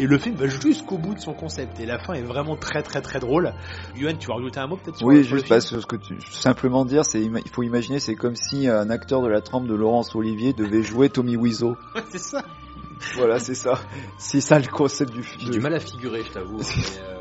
[0.00, 1.78] Et le film va jusqu'au bout de son concept.
[1.78, 3.52] Et la fin est vraiment très très très drôle.
[3.96, 6.16] Yuan, tu vas rajouter un mot peut-être sur, Oui, sur juste que ce que tu
[6.30, 9.74] simplement dire, c'est il faut imaginer, c'est comme si un acteur de la trempe de
[9.74, 11.76] Laurence Olivier devait jouer Tommy Wiseau.
[12.10, 12.42] c'est ça.
[13.14, 13.78] voilà, c'est ça.
[14.18, 15.50] C'est ça le concept du J'ai film.
[15.52, 16.58] du mal à figurer, je t'avoue.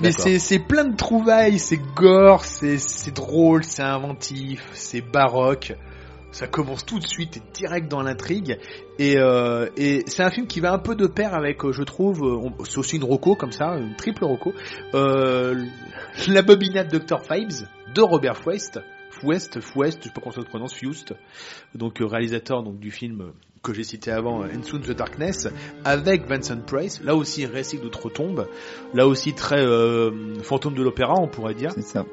[0.00, 5.74] mais, c'est plein de trouvailles, c'est gore, c'est drôle, c'est inventif, c'est baroque.
[6.32, 8.58] Ça commence tout de suite, et direct dans l'intrigue.
[9.00, 11.82] Et, euh, et c'est un film qui va un peu de pair avec, euh, je
[11.82, 14.52] trouve, euh, c'est aussi une roco comme ça, une triple roco.
[14.94, 15.64] Euh,
[16.28, 17.20] L'abominable Dr.
[17.24, 18.80] Fibes de Robert Fuest.
[19.10, 21.14] Fuest, Fuest, je sais pas comment ça se prononce, Fust.
[21.74, 23.32] Donc réalisateur donc du film
[23.62, 25.48] que j'ai cité avant, euh, Into the Darkness,
[25.84, 27.00] avec Vincent Price.
[27.02, 28.46] Là aussi récit d'outre-tombe.
[28.94, 30.10] Là aussi très euh,
[30.42, 32.06] fantôme de l'opéra, on pourrait dire C'est ça.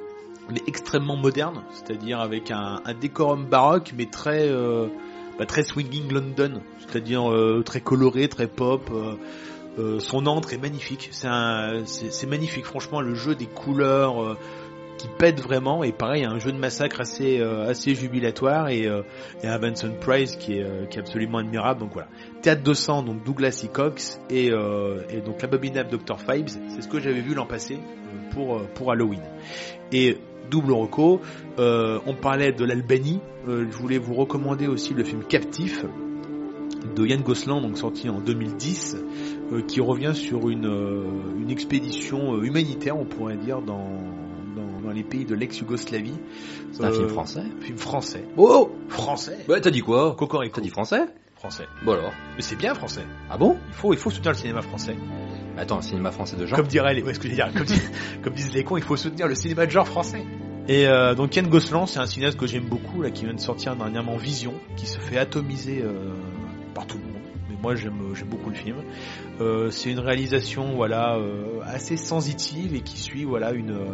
[0.51, 4.87] mais extrêmement moderne, c'est-à-dire avec un, un décorum baroque, mais très euh,
[5.39, 8.89] bah, très swinging London, c'est-à-dire euh, très coloré, très pop.
[8.91, 9.15] euh,
[9.79, 14.37] euh, son antre est magnifique, c'est magnifique, franchement, le jeu des couleurs euh,
[14.97, 19.01] qui pète vraiment, et pareil, un jeu de massacre assez euh, assez jubilatoire, et, euh,
[19.43, 21.79] et un Vincent Price qui est euh, qui est absolument admirable.
[21.79, 22.09] Donc voilà,
[22.41, 23.67] Théâtre de sang, donc Douglas E.
[23.67, 26.19] Cox, et, euh, et donc l'abominable Dr.
[26.19, 29.21] Fibes, c'est ce que j'avais vu l'an passé euh, pour euh, pour Halloween.
[29.91, 30.17] Et
[30.49, 31.21] double reco,
[31.57, 35.83] on parlait de l'Albanie, je voulais vous recommander aussi le film Captif
[36.95, 38.97] de Yann Gosselin, donc sorti en 2010,
[39.51, 41.03] euh, qui revient sur une, euh,
[41.39, 43.87] une expédition humanitaire, on pourrait dire, dans,
[44.87, 46.13] dans, les pays de l'ex-Yougoslavie.
[46.71, 47.43] C'est un Euh, film français.
[47.61, 48.23] Film français.
[48.37, 50.55] Oh Français Ouais, t'as dit quoi Cocorico.
[50.55, 51.05] T'as dit français
[51.35, 51.65] Français.
[51.85, 52.13] Bon alors.
[52.35, 53.03] Mais c'est bien français.
[53.29, 54.95] Ah bon Il faut, il faut soutenir le cinéma français.
[55.57, 57.65] Attends, cinéma français de genre Comme diraient les, ouais, ce que je veux dire, comme,
[57.65, 57.81] dis-
[58.23, 60.23] comme disent les cons, il faut soutenir le cinéma de genre français.
[60.67, 63.39] Et euh, donc Yann Gosselin, c'est un cinéaste que j'aime beaucoup, là, qui vient de
[63.39, 66.13] sortir dernièrement Vision, qui se fait atomiser euh,
[66.75, 67.21] par tout le monde.
[67.49, 68.77] Mais moi, j'aime, j'aime beaucoup le film.
[69.41, 73.85] Euh, c'est une réalisation, voilà, euh, assez sensitive et qui suit, voilà, une euh,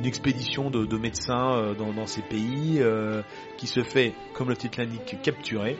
[0.00, 3.22] une expédition de, de médecins euh, dans, ces pays euh,
[3.58, 5.76] qui se fait, comme le titre l'indique, capturer.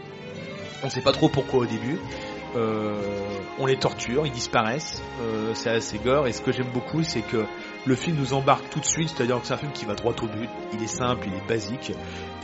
[0.82, 1.98] On ne sait pas trop pourquoi au début.
[2.56, 2.94] Euh,
[3.58, 5.02] on les torture, ils disparaissent.
[5.22, 6.26] Euh, c'est assez gore.
[6.26, 7.44] Et ce que j'aime beaucoup, c'est que
[7.86, 9.08] le film nous embarque tout de suite.
[9.08, 10.50] C'est-à-dire que c'est un film qui va droit au but.
[10.74, 11.92] Il est simple, il est basique,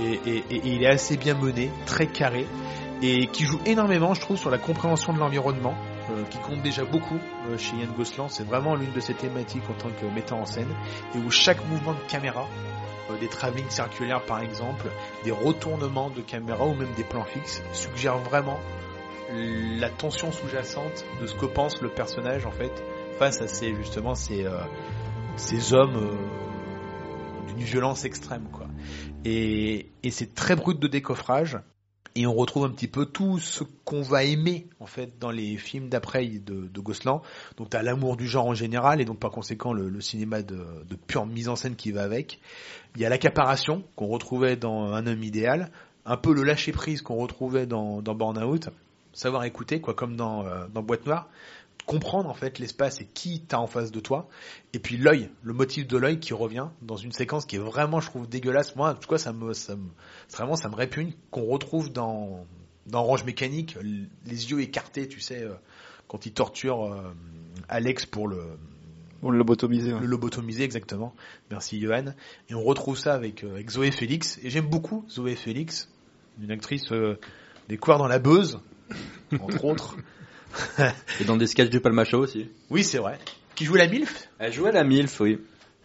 [0.00, 0.20] et
[0.64, 2.46] il est assez bien mené, très carré,
[3.02, 5.74] et qui joue énormément, je trouve, sur la compréhension de l'environnement.
[6.10, 7.18] Euh, qui compte déjà beaucoup
[7.48, 10.46] euh, chez Yann Gosselin, c'est vraiment l'une de ses thématiques en tant que metteur en
[10.46, 10.72] scène,
[11.14, 12.46] et où chaque mouvement de caméra
[13.10, 14.86] euh, des travelling circulaires par exemple,
[15.24, 18.58] des retournements de caméra ou même des plans fixes suggèrent vraiment
[19.32, 22.72] la tension sous-jacente de ce que pense le personnage en fait
[23.18, 24.60] face à ces justement ces euh,
[25.36, 28.66] ces hommes euh, d'une violence extrême quoi.
[29.24, 31.58] Et, et c'est très brut de décoffrage
[32.16, 35.56] et on retrouve un petit peu tout ce qu'on va aimer en fait dans les
[35.58, 37.20] films d'après de, Gosselin.
[37.58, 40.64] Donc t'as l'amour du genre en général et donc par conséquent le, cinéma de,
[41.06, 42.40] pure mise en scène qui va avec.
[42.94, 45.70] Il y a l'accaparation qu'on retrouvait dans Un homme idéal,
[46.06, 48.14] un peu le lâcher prise qu'on retrouvait dans, dans
[49.12, 51.28] savoir écouter quoi comme dans, euh, dans Boîte Noire
[51.86, 54.28] comprendre en fait l'espace et qui t'as en face de toi.
[54.72, 58.00] Et puis l'œil le motif de l'œil qui revient dans une séquence qui est vraiment
[58.00, 58.76] je trouve dégueulasse.
[58.76, 59.88] Moi en tout cas ça me ça me
[60.32, 62.44] vraiment ça me répugne qu'on retrouve dans
[62.86, 65.54] dans Orange Mécanique les yeux écartés tu sais euh,
[66.08, 67.14] quand il torture euh,
[67.68, 68.42] Alex pour le
[69.20, 70.00] pour le lobotomiser ouais.
[70.00, 71.14] le lobotomiser exactement.
[71.50, 72.14] Merci Johan.
[72.48, 74.38] Et on retrouve ça avec, euh, avec Zoé Félix.
[74.42, 75.88] Et j'aime beaucoup Zoé Félix
[76.42, 77.18] une actrice euh,
[77.68, 78.60] des couards dans la beuse
[79.40, 79.96] entre autres
[81.20, 82.50] Et dans des sketchs du Palmacho aussi.
[82.70, 83.18] Oui, c'est vrai.
[83.54, 84.28] Qui jouait la MILF?
[84.38, 85.38] Elle jouait la MILF, oui.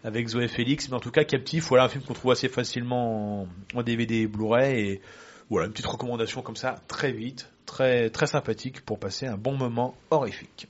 [0.03, 3.43] Avec Zoé Félix, mais en tout cas Captif, voilà un film qu'on trouve assez facilement
[3.43, 5.01] en, en DVD et Blu-ray et
[5.49, 9.55] voilà une petite recommandation comme ça, très vite, très très sympathique pour passer un bon
[9.55, 10.67] moment horrifique.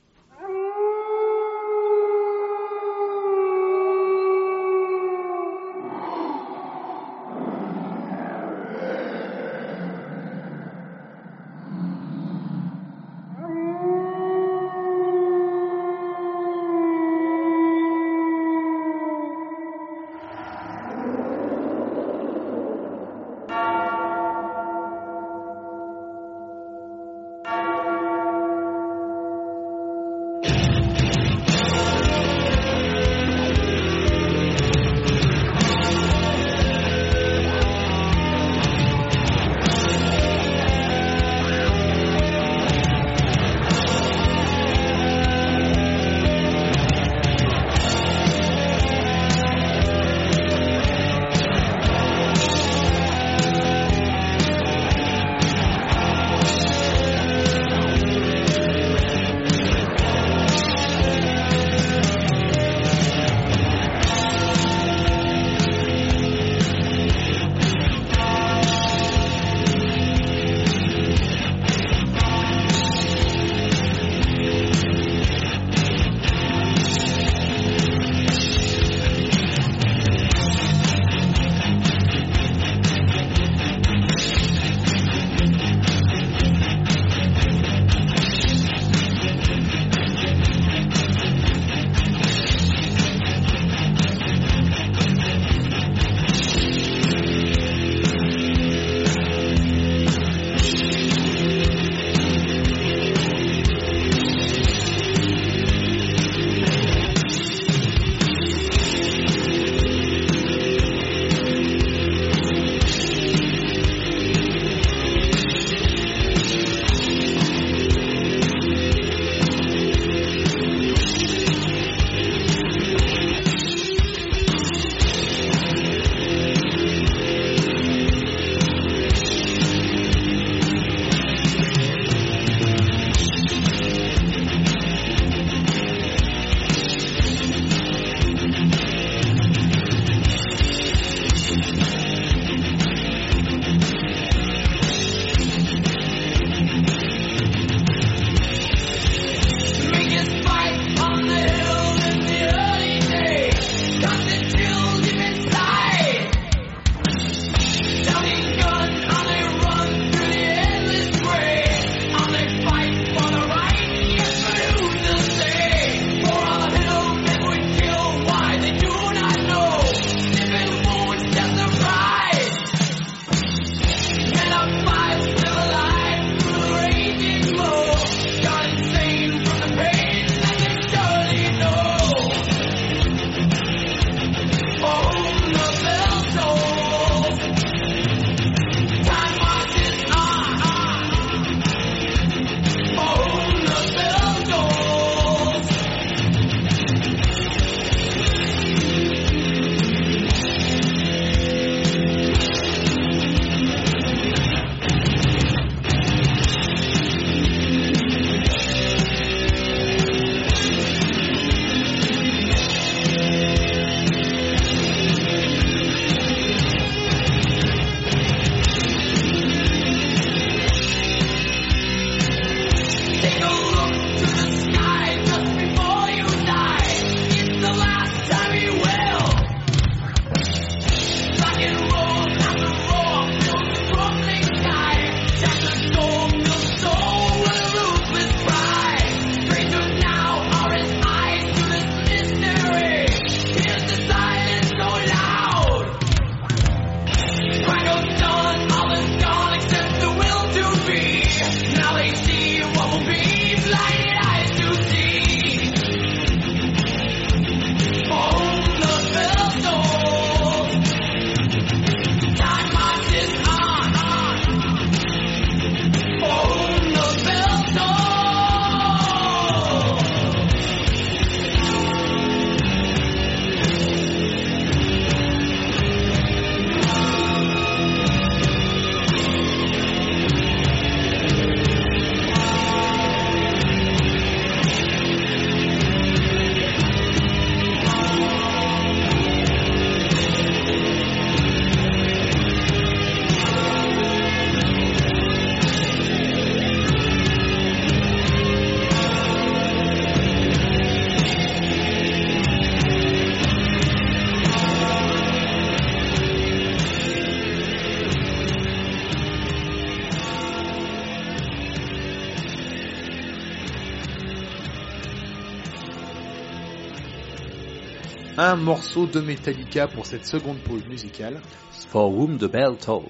[318.62, 321.40] Morceau de Metallica pour cette seconde pause musicale.
[321.88, 323.02] For whom the bell tolls.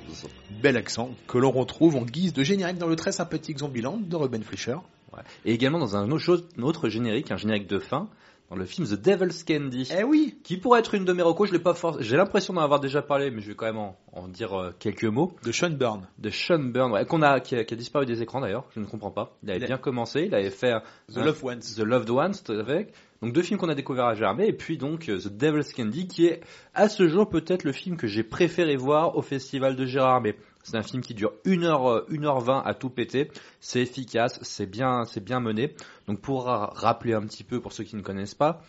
[0.62, 4.16] Bel accent que l'on retrouve en guise de générique dans le très sympathique Zombieland de
[4.16, 4.76] Ruben Fleischer.
[5.12, 5.20] Ouais.
[5.44, 8.08] Et également dans un autre, chose- un autre générique, un générique de fin,
[8.48, 9.88] dans le film The Devil's Candy.
[9.96, 12.62] Eh oui Qui pourrait être une de mes recos, je l'ai pas J'ai l'impression d'en
[12.62, 15.34] avoir déjà parlé, mais je vais quand même en, en dire euh, quelques mots.
[15.44, 16.08] De Sean Byrne.
[16.18, 18.80] De Sean Byrne, ouais, qu'on a, qui a, qui a disparu des écrans d'ailleurs, je
[18.80, 19.36] ne comprends pas.
[19.42, 20.72] Il avait Il bien commencé, il avait fait
[21.12, 21.60] The un- Loved Ones.
[21.60, 22.92] The Loved Ones avec.
[23.22, 26.08] Donc deux films qu'on a découverts à Germain et puis donc euh, The Devil's Candy
[26.08, 26.40] qui est
[26.74, 30.34] à ce jour peut-être le film que j'ai préféré voir au festival de Gérard mais
[30.64, 33.30] c'est un film qui dure 1h 1h20 à tout péter,
[33.60, 35.74] c'est efficace, c'est bien c'est bien mené.
[36.08, 38.62] Donc pour ra- rappeler un petit peu pour ceux qui ne connaissent pas,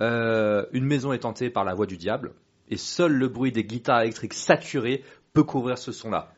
[0.00, 2.32] euh, une maison est tentée par la voix du diable
[2.70, 5.02] et seul le bruit des guitares électriques saturées
[5.32, 6.32] peut couvrir ce son-là.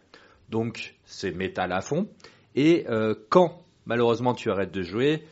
[0.48, 2.08] Donc c'est métal à fond
[2.54, 5.24] et euh, quand malheureusement tu arrêtes de jouer,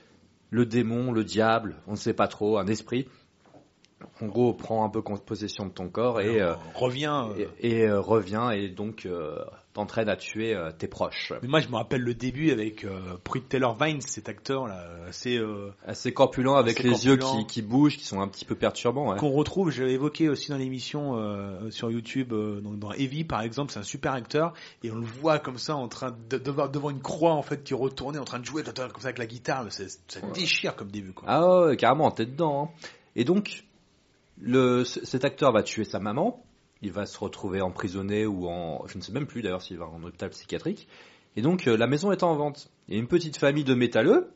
[0.50, 3.06] le démon, le diable, on ne sait pas trop, un esprit,
[4.20, 7.26] en gros, prend un peu possession de ton corps et, euh, Revient.
[7.36, 9.38] euh, et, et, euh, revient et donc euh,
[9.78, 11.32] t'entraîne à tuer euh, tes proches.
[11.42, 14.84] Mais moi, je me rappelle le début avec euh, Pruitt Taylor Vines, cet acteur là,
[15.08, 18.44] assez euh, Assez corpulent avec Assez les yeux qui, qui bougent, qui sont un petit
[18.44, 19.10] peu perturbants.
[19.12, 19.18] ouais.
[19.18, 19.70] qu'on retrouve.
[19.70, 23.78] Je l'avais évoqué aussi dans l'émission euh, sur YouTube, donc dans Heavy par exemple, c'est
[23.80, 24.52] un super acteur
[24.82, 27.62] et on le voit comme ça en train de devant, devant une croix en fait
[27.64, 29.64] qui retournait, en train de jouer comme ça avec la guitare.
[29.72, 29.84] Ça
[30.22, 30.32] Ouais.
[30.34, 31.24] déchire comme début quoi.
[31.28, 32.72] Ah ouais, carrément, t'es dedans.
[32.74, 32.88] hein.
[33.16, 33.64] Et donc,
[34.40, 36.42] le, cet acteur va tuer sa maman,
[36.82, 38.86] il va se retrouver emprisonné ou en...
[38.86, 40.88] Je ne sais même plus d'ailleurs s'il va en hôpital psychiatrique.
[41.36, 42.70] Et donc, euh, la maison est en vente.
[42.88, 44.30] Et une petite famille de métalleux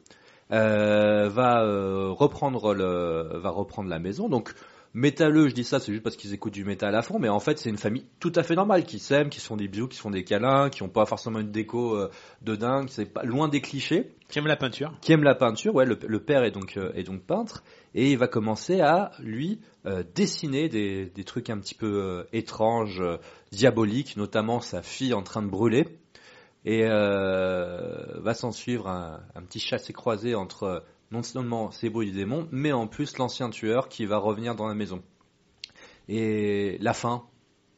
[0.53, 4.29] euh, va, euh, reprendre le, va reprendre la maison.
[4.29, 4.55] Donc,
[4.95, 7.41] métalleux, je dis ça, c'est juste parce qu'ils écoutent du métal à fond, mais en
[7.41, 9.89] fait, c'est une famille tout à fait normale, qui s'aiment, qui se font des bisous,
[9.89, 12.11] qui se font des câlins, qui n'ont pas forcément une déco euh,
[12.43, 15.75] de dingue, c'est pas loin des clichés Qui aime la peinture qui aime la peinture,
[15.75, 17.63] ouais, le, le père est donc, euh, est donc peintre,
[17.95, 22.25] et il va commencer à, lui, euh, dessiner des, des trucs un petit peu euh,
[22.33, 23.19] étranges, euh,
[23.51, 25.99] diaboliques, notamment sa fille en train de brûler,
[26.65, 32.47] et va s'en suivre un, un petit chassé-croisé entre non seulement ces bruits du démon,
[32.53, 35.03] mais en plus l'ancien tueur qui va revenir dans la maison.
[36.09, 37.25] Et la fin,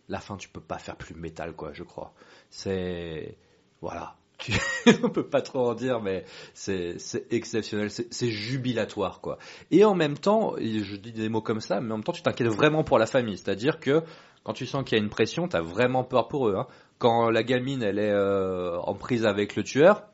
[0.08, 2.12] la fin, tu peux pas faire plus métal, quoi, je crois.
[2.50, 3.38] C'est,
[3.80, 4.16] voilà.
[5.02, 6.24] On peut pas trop en dire, mais
[6.54, 6.96] c'est
[7.30, 9.38] exceptionnel, c'est jubilatoire, quoi.
[9.70, 12.22] Et en même temps, je dis des mots comme ça, mais en même temps, tu
[12.22, 13.38] t'inquiètes vraiment pour la famille.
[13.38, 14.02] C'est-à-dire que
[14.42, 16.56] quand tu sens qu'il y a une pression, t'as vraiment peur pour eux.
[16.56, 16.66] Hein.
[16.98, 20.04] Quand la gamine, elle est euh, en prise avec le tueur,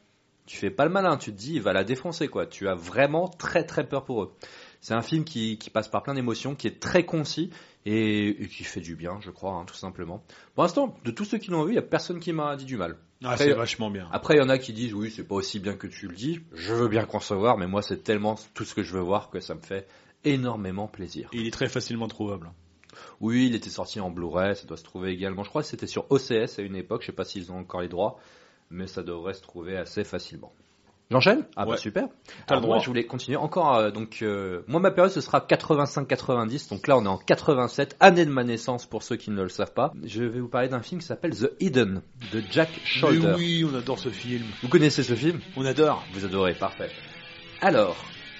[0.46, 2.46] tu fais pas le malin, tu te dis, il va la défoncer, quoi.
[2.46, 4.32] Tu as vraiment très très peur pour eux.
[4.80, 7.50] C'est un film qui, passe par plein d'émotions, qui est très concis
[7.84, 10.22] et, et qui fait du bien, je crois, hein, tout simplement.
[10.54, 12.64] Pour l'instant, de tous ceux qui l'ont vu, il y a personne qui m'a dit
[12.64, 12.96] du mal.
[13.22, 14.08] Ah, Après, c'est vachement bien.
[14.12, 16.14] Après, il y en a qui disent oui, c'est pas aussi bien que tu le
[16.14, 16.40] dis.
[16.54, 19.40] Je veux bien concevoir, mais moi, c'est tellement tout ce que je veux voir que
[19.40, 19.86] ça me fait
[20.24, 21.28] énormément plaisir.
[21.32, 22.50] Et il est très facilement trouvable.
[23.20, 25.44] Oui, il était sorti en Blu-ray, ça doit se trouver également.
[25.44, 27.82] Je crois que c'était sur OCS à une époque, je sais pas s'ils ont encore
[27.82, 28.18] les droits,
[28.70, 30.52] mais ça devrait se trouver assez facilement.
[31.10, 31.44] J'enchaîne?
[31.56, 32.04] Ah bah super.
[32.46, 32.78] T'as le Alors moi, droit.
[32.84, 33.74] je voulais continuer encore.
[33.76, 36.70] euh, donc euh, moi, ma période ce sera 85-90.
[36.70, 39.48] Donc là, on est en 87, année de ma naissance pour ceux qui ne le
[39.48, 39.92] savent pas.
[40.04, 43.26] Je vais vous parler d'un film qui s'appelle The Hidden de Jack Scholder.
[43.26, 44.44] Mais oui, on adore ce film.
[44.62, 45.40] Vous connaissez ce film?
[45.56, 46.04] On adore.
[46.12, 46.90] Vous adorez, parfait.
[47.60, 47.96] Alors,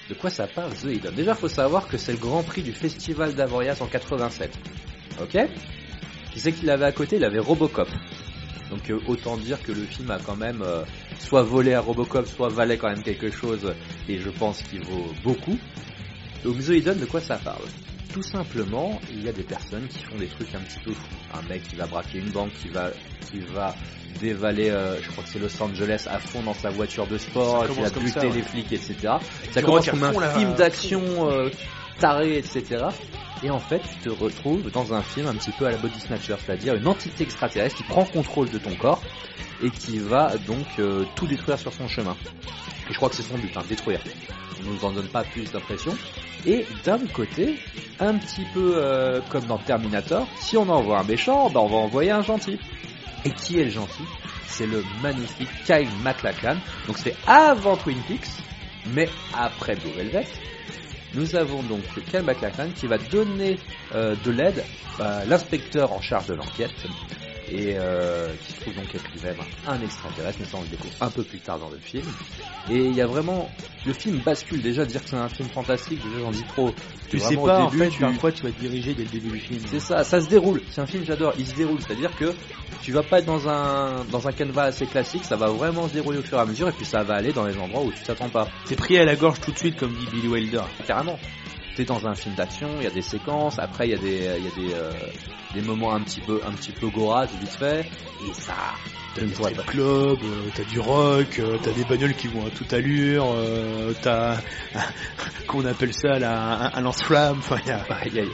[0.08, 1.14] de quoi ça parle The Hidden?
[1.14, 4.56] Déjà, faut savoir que c'est le Grand Prix du Festival d'Avoriaz en 87.
[5.20, 5.36] Ok?
[6.32, 7.16] Qui c'est qu'il avait à côté?
[7.16, 7.88] Il avait Robocop.
[8.70, 10.84] Donc euh, autant dire que le film a quand même euh,
[11.18, 13.74] soit volé à Robocop, soit valait quand même quelque chose,
[14.08, 15.58] et je pense qu'il vaut beaucoup.
[16.44, 17.64] Donc Hidden, de quoi ça parle?
[18.12, 21.16] Tout simplement, il y a des personnes qui font des trucs un petit peu fous.
[21.34, 22.90] Un mec qui va braquer une banque, qui va,
[23.30, 23.74] qui va
[24.20, 27.68] dévaler, euh, je crois que c'est Los Angeles à fond dans sa voiture de sport,
[27.68, 28.32] qui va buter ça, ouais.
[28.32, 29.14] les flics, etc.
[29.52, 31.28] Ça commence comme un film d'action
[32.00, 32.86] taré, etc.
[33.42, 35.98] Et en fait, tu te retrouves dans un film un petit peu à la Body
[35.98, 39.02] Snatcher, c'est-à-dire une entité extraterrestre qui prend contrôle de ton corps
[39.62, 42.16] et qui va donc euh, tout détruire sur son chemin.
[42.88, 44.00] Et je crois que c'est son but, hein, détruire.
[44.60, 45.96] On nous en donne pas plus d'impression.
[46.46, 47.58] Et d'un côté,
[47.98, 51.76] un petit peu euh, comme dans Terminator, si on envoie un méchant, ben on va
[51.76, 52.58] envoyer un gentil.
[53.24, 54.04] Et qui est le gentil?
[54.46, 56.56] C'est le magnifique Kyle MacLachlan.
[56.86, 58.28] Donc c'est avant Twin Peaks,
[58.92, 60.26] mais après Blue Velvet.
[61.12, 63.58] Nous avons donc Kyle MacLachlan qui va donner
[63.92, 64.64] euh, de l'aide
[64.98, 66.86] à l'inspecteur en charge de l'enquête
[67.50, 69.36] et euh, qui se trouve donc être lui-même
[69.66, 72.06] un extraterrestre, mais ça on le découvre un peu plus tard dans le film.
[72.68, 73.50] Et il y a vraiment,
[73.84, 76.74] le film bascule déjà, dire que c'est un film fantastique, déjà j'en dis trop.
[77.08, 79.02] Tu sais pas au en début, fait tu- vers quoi tu vas te diriger dès
[79.02, 79.58] le début du film.
[79.66, 80.60] c'est ça, ça se déroule.
[80.70, 81.32] C'est un film j'adore.
[81.38, 82.32] Il se déroule, c'est-à-dire que
[82.82, 85.24] tu vas pas être dans un dans un canevas assez classique.
[85.24, 87.32] Ça va vraiment se dérouler au fur et à mesure, et puis ça va aller
[87.32, 88.48] dans les endroits où tu t'attends pas.
[88.66, 90.62] C'est pris à la gorge tout de suite comme dit Billy Wilder.
[90.86, 91.18] Carrément.
[91.74, 94.42] T'es dans un film d'action, il y a des séquences, après il y a des,
[94.42, 94.92] y a des, euh,
[95.54, 97.80] des moments un petit peu, un petit peu goras, vite fait,
[98.26, 98.54] et ça,
[99.14, 102.50] T'as des strip club, euh, t'as du rock, euh, t'as des bagnoles qui vont à
[102.50, 104.38] toute allure, euh, t'as
[105.48, 107.38] qu'on appelle ça là, un, un lance-flamme.
[107.38, 107.84] Enfin, a...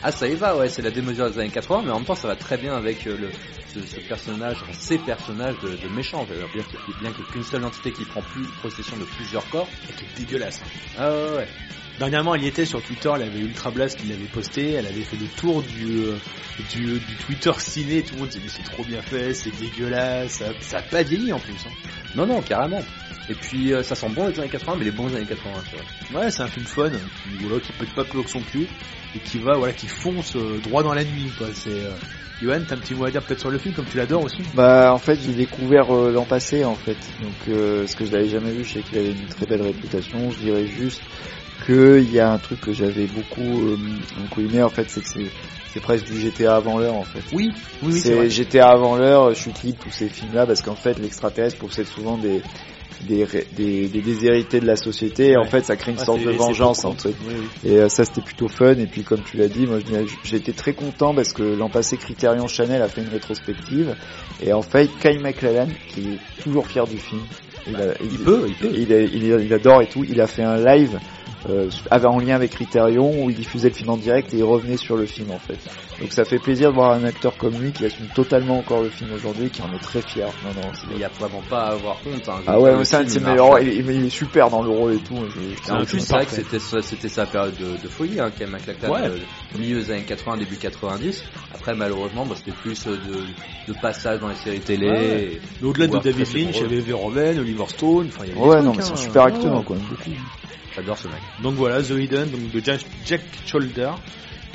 [0.00, 2.14] Ah ça y va ouais c'est la démesure des années 80 mais en même temps
[2.14, 3.30] ça va très bien avec le,
[3.74, 6.24] ce, ce personnage, ces personnages de, de méchants.
[6.24, 6.62] Bien
[7.00, 9.66] bien qu'il y ait qu'une seule entité qui prend plus possession de plusieurs corps.
[9.88, 10.60] C'est dégueulasse.
[10.96, 11.48] Ah ouais ouais.
[11.98, 15.02] Dernièrement, elle y était sur Twitter, elle avait Ultra Blast qui l'avait posté, elle avait
[15.02, 16.16] fait le tour du, euh,
[16.70, 20.32] du, du Twitter ciné, tout le monde disait mais c'est trop bien fait, c'est dégueulasse,
[20.32, 21.54] ça, ça a pas vieilli en plus.
[21.66, 21.72] Hein.
[22.14, 22.82] Non non carrément.
[23.28, 25.76] Et puis euh, ça sent bon les années 80 mais les bons années 80 tu
[26.12, 26.20] vois.
[26.22, 28.68] Ouais, c'est un film fun, qui, voilà, qui pète pas plus haut que son cul,
[29.16, 31.48] et qui va, voilà, qui fonce euh, droit dans la nuit, quoi.
[31.52, 31.90] C'est, euh...
[32.40, 34.42] Johan, t'as un petit mot à dire peut-être sur le film, comme tu l'adores aussi?
[34.54, 38.12] Bah en fait j'ai découvert euh, l'an passé en fait, donc euh, ce que je
[38.12, 41.02] l'avais jamais vu, je sais qu'il avait une très belle réputation, je dirais juste
[41.64, 43.76] qu'il y a un truc que j'avais beaucoup, euh,
[44.16, 45.30] beaucoup aimé en fait, c'est que c'est
[45.70, 47.24] c'est presque du GTA avant l'heure en fait.
[47.32, 47.50] Oui,
[47.82, 48.30] oui, oui, c'est.
[48.30, 52.16] GTA avant l'heure, chute libre, tous ces films là, parce qu'en fait l'extraterrestre possède souvent
[52.16, 52.42] des
[53.04, 53.24] des,
[53.54, 56.30] des, des déshérités de la société et en fait ça crée une Ah, sorte de
[56.32, 57.14] vengeance en fait.
[57.22, 57.70] Oui, oui.
[57.70, 59.78] Et euh, ça c'était plutôt fun et puis comme tu l'as dit, moi
[60.24, 63.94] j'ai été très content parce que l'an passé Criterion Chanel a fait une rétrospective
[64.40, 67.26] et en fait Kyle MacLellan qui est toujours fier du film,
[67.66, 68.70] il, a- Il peut, il peut.
[68.74, 70.98] il, a- il- il adore et tout, il a fait un live
[71.48, 74.76] euh, en lien avec Criterion où il diffusait le film en direct et il revenait
[74.76, 75.58] sur le film en fait.
[76.00, 78.88] Donc ça fait plaisir de voir un acteur comme lui qui assume totalement encore le
[78.90, 80.28] film aujourd'hui, qui en est très fier.
[80.42, 82.28] Non non, il y a vraiment pas à avoir honte.
[82.28, 82.42] Hein.
[82.46, 84.98] ah ouais, c'est un de ses meilleurs, il, il est super dans le rôle et
[84.98, 85.26] tout.
[85.28, 88.30] je- en plus, c'est vrai que c'était sa- c'était sa période de, de folie, hein,
[88.30, 89.08] quand même, McLachlan, Ouais.
[89.08, 89.18] euh,
[89.58, 91.24] milieu des années 80, début 90.
[91.52, 93.26] Après, malheureusement, bah, c'était plus euh, de,
[93.72, 94.88] de passage dans les séries télé.
[94.88, 98.40] Ouais, au-delà de David Lynch, il y avait Verhoeven, Oliver Stone, enfin il y avait
[98.40, 98.96] Ouais, non, trucs, mais c'est un hein.
[98.96, 100.02] super acteur, quoi, beaucoup.
[100.78, 101.16] J'adore ce mec.
[101.42, 103.90] Donc voilà, The Hidden, donc de Jack, Jack Shoulder,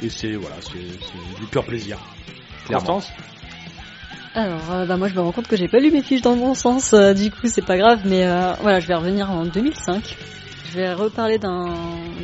[0.02, 0.80] et c'est voilà, c'est
[1.41, 2.00] du pur plaisir.
[2.66, 3.10] Constance
[4.34, 6.34] Alors, euh, bah moi je me rends compte que j'ai pas lu mes fiches dans
[6.34, 9.30] le bon sens, euh, du coup c'est pas grave, mais euh, voilà, je vais revenir
[9.32, 10.16] en 2005.
[10.72, 11.76] Je vais reparler d'un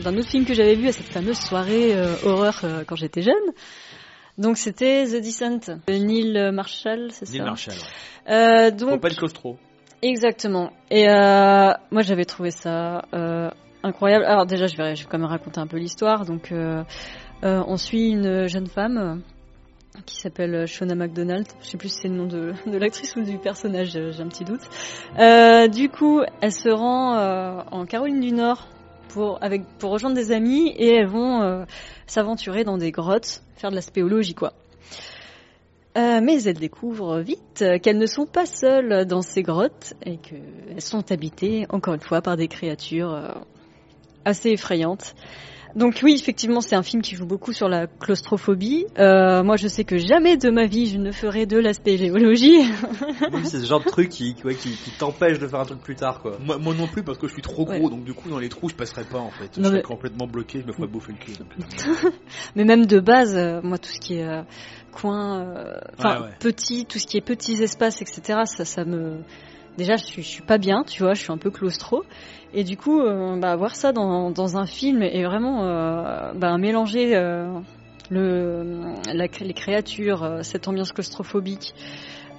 [0.02, 3.22] d'un autre film que j'avais vu à cette fameuse soirée euh, horreur euh, quand j'étais
[3.22, 3.34] jeune.
[4.38, 5.60] Donc c'était The Descent
[5.90, 7.74] de Neil Marshall, c'est Neil ça Marshall.
[7.76, 8.34] ouais.
[8.34, 9.58] Euh, Faut donc pas être claustro.
[10.02, 10.72] Exactement.
[10.90, 13.50] Et euh, moi, j'avais trouvé ça euh,
[13.84, 14.26] incroyable.
[14.26, 16.26] Alors déjà, je vais, quand même raconter un peu l'histoire.
[16.26, 16.84] Donc, euh,
[17.44, 21.48] euh, on suit une jeune femme euh, qui s'appelle Shona McDonald.
[21.62, 24.46] Je sais plus si c'est le nom de, l'actrice ou du personnage, j'ai un petit
[24.46, 24.62] doute.
[25.74, 28.68] Du coup, elle se rend en Caroline du Nord
[29.10, 31.66] pour, avec, pour rejoindre des amis et elles vont
[32.06, 34.54] s'aventurer dans des grottes, faire de la spéologie, quoi.
[35.96, 41.12] Mais elles découvrent vite qu'elles ne sont pas seules dans ces grottes et qu'elles sont
[41.12, 43.44] habitées, encore une fois, par des créatures
[44.26, 45.16] assez effrayantes.
[45.76, 48.88] Donc oui, effectivement, c'est un film qui joue beaucoup sur la claustrophobie.
[48.98, 52.62] Euh, moi, je sais que jamais de ma vie, je ne ferai de la spéléologie.
[53.32, 55.66] Oui, c'est ce genre de truc qui, qui, ouais, qui, qui t'empêche de faire un
[55.66, 56.38] truc plus tard, quoi.
[56.44, 57.82] Moi, moi non plus parce que je suis trop gros, Ouais.
[57.90, 59.58] donc du coup dans les trous je passerai pas en fait.
[59.58, 61.34] Non, je serais mais- complètement bloqué, je me ferais bouffer le cul.
[61.34, 62.14] donc.
[62.56, 64.42] Mais même de base, euh, moi, tout ce qui est euh,
[64.92, 66.34] coin, euh, enfin Ouais, ouais.
[66.40, 68.40] petit, tout ce qui est petits espaces, etc.
[68.46, 69.20] Ça, ça me,
[69.78, 72.04] déjà, je suis, je suis pas bien, tu vois, je suis un peu claustro.
[72.54, 76.58] Et du coup, euh, bah, voir ça dans, dans un film et vraiment euh, bah,
[76.58, 77.60] mélanger euh,
[78.10, 81.74] le, la, les créatures, cette ambiance claustrophobique,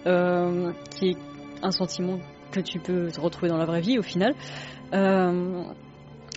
[0.07, 1.17] euh, qui est
[1.63, 2.19] un sentiment
[2.51, 4.35] que tu peux te retrouver dans la vraie vie au final.
[4.93, 5.63] Euh,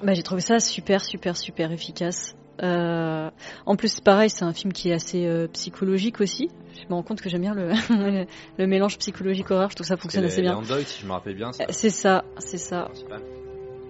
[0.03, 2.35] bah, j'ai trouvé ça super, super, super efficace.
[2.61, 3.31] Euh,
[3.65, 6.49] en plus, pareil, c'est un film qui est assez euh, psychologique aussi.
[6.75, 8.25] Je me rends compte que j'aime bien le,
[8.67, 9.69] mélange psychologique horreur.
[9.71, 10.51] Je trouve que ça fonctionne assez bien.
[10.51, 11.65] les Android, si je me rappelle bien, ça.
[11.69, 12.89] C'est ça, c'est ça.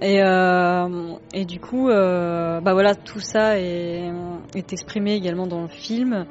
[0.02, 4.12] Et, euh, et du coup, euh, bah voilà, tout ça est,
[4.56, 6.26] est exprimé également dans le film.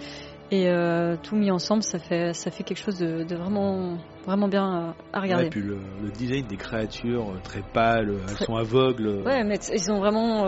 [0.51, 4.49] Et euh, tout mis ensemble, ça fait, ça fait quelque chose de, de vraiment, vraiment
[4.49, 5.49] bien euh, à Ouais, regarder.
[5.49, 9.23] puis le, le design des créatures très pâles, elles Très- sont aveugles.
[9.25, 10.45] Ouais, mais ils ont vraiment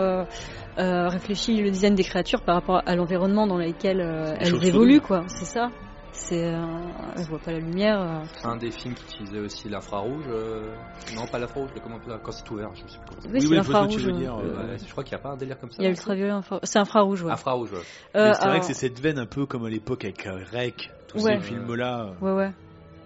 [0.77, 3.99] réfléchi le design des créatures par rapport à l'environnement dans lequel
[4.39, 5.23] elles évoluent, quoi.
[5.27, 5.69] C'est ça.
[6.17, 6.63] C'est, euh,
[7.17, 7.99] elles voient pas la lumière.
[8.01, 10.23] euh, Un des films qui utilisait aussi l'infrarouge.
[10.29, 10.73] euh,
[11.15, 13.47] Non, pas l'infrarouge, mais comment quand c'est ouvert, je sais plus Oui, c'est oui, je
[13.47, 14.07] vois l'infrarouge.
[14.07, 15.77] euh, euh, je crois qu'il n'y a pas un délire comme ça.
[15.79, 16.59] Il y a ultraviolet, infra...
[16.63, 17.31] c'est infrarouge, ouais.
[17.31, 17.79] Infrarouge, ouais.
[18.15, 20.89] Euh, c'est vrai que c'est cette veine un peu comme à l'époque avec euh, Rec,
[21.07, 21.37] tous Ouais.
[21.37, 22.11] ces films-là.
[22.21, 22.51] Ouais, ouais.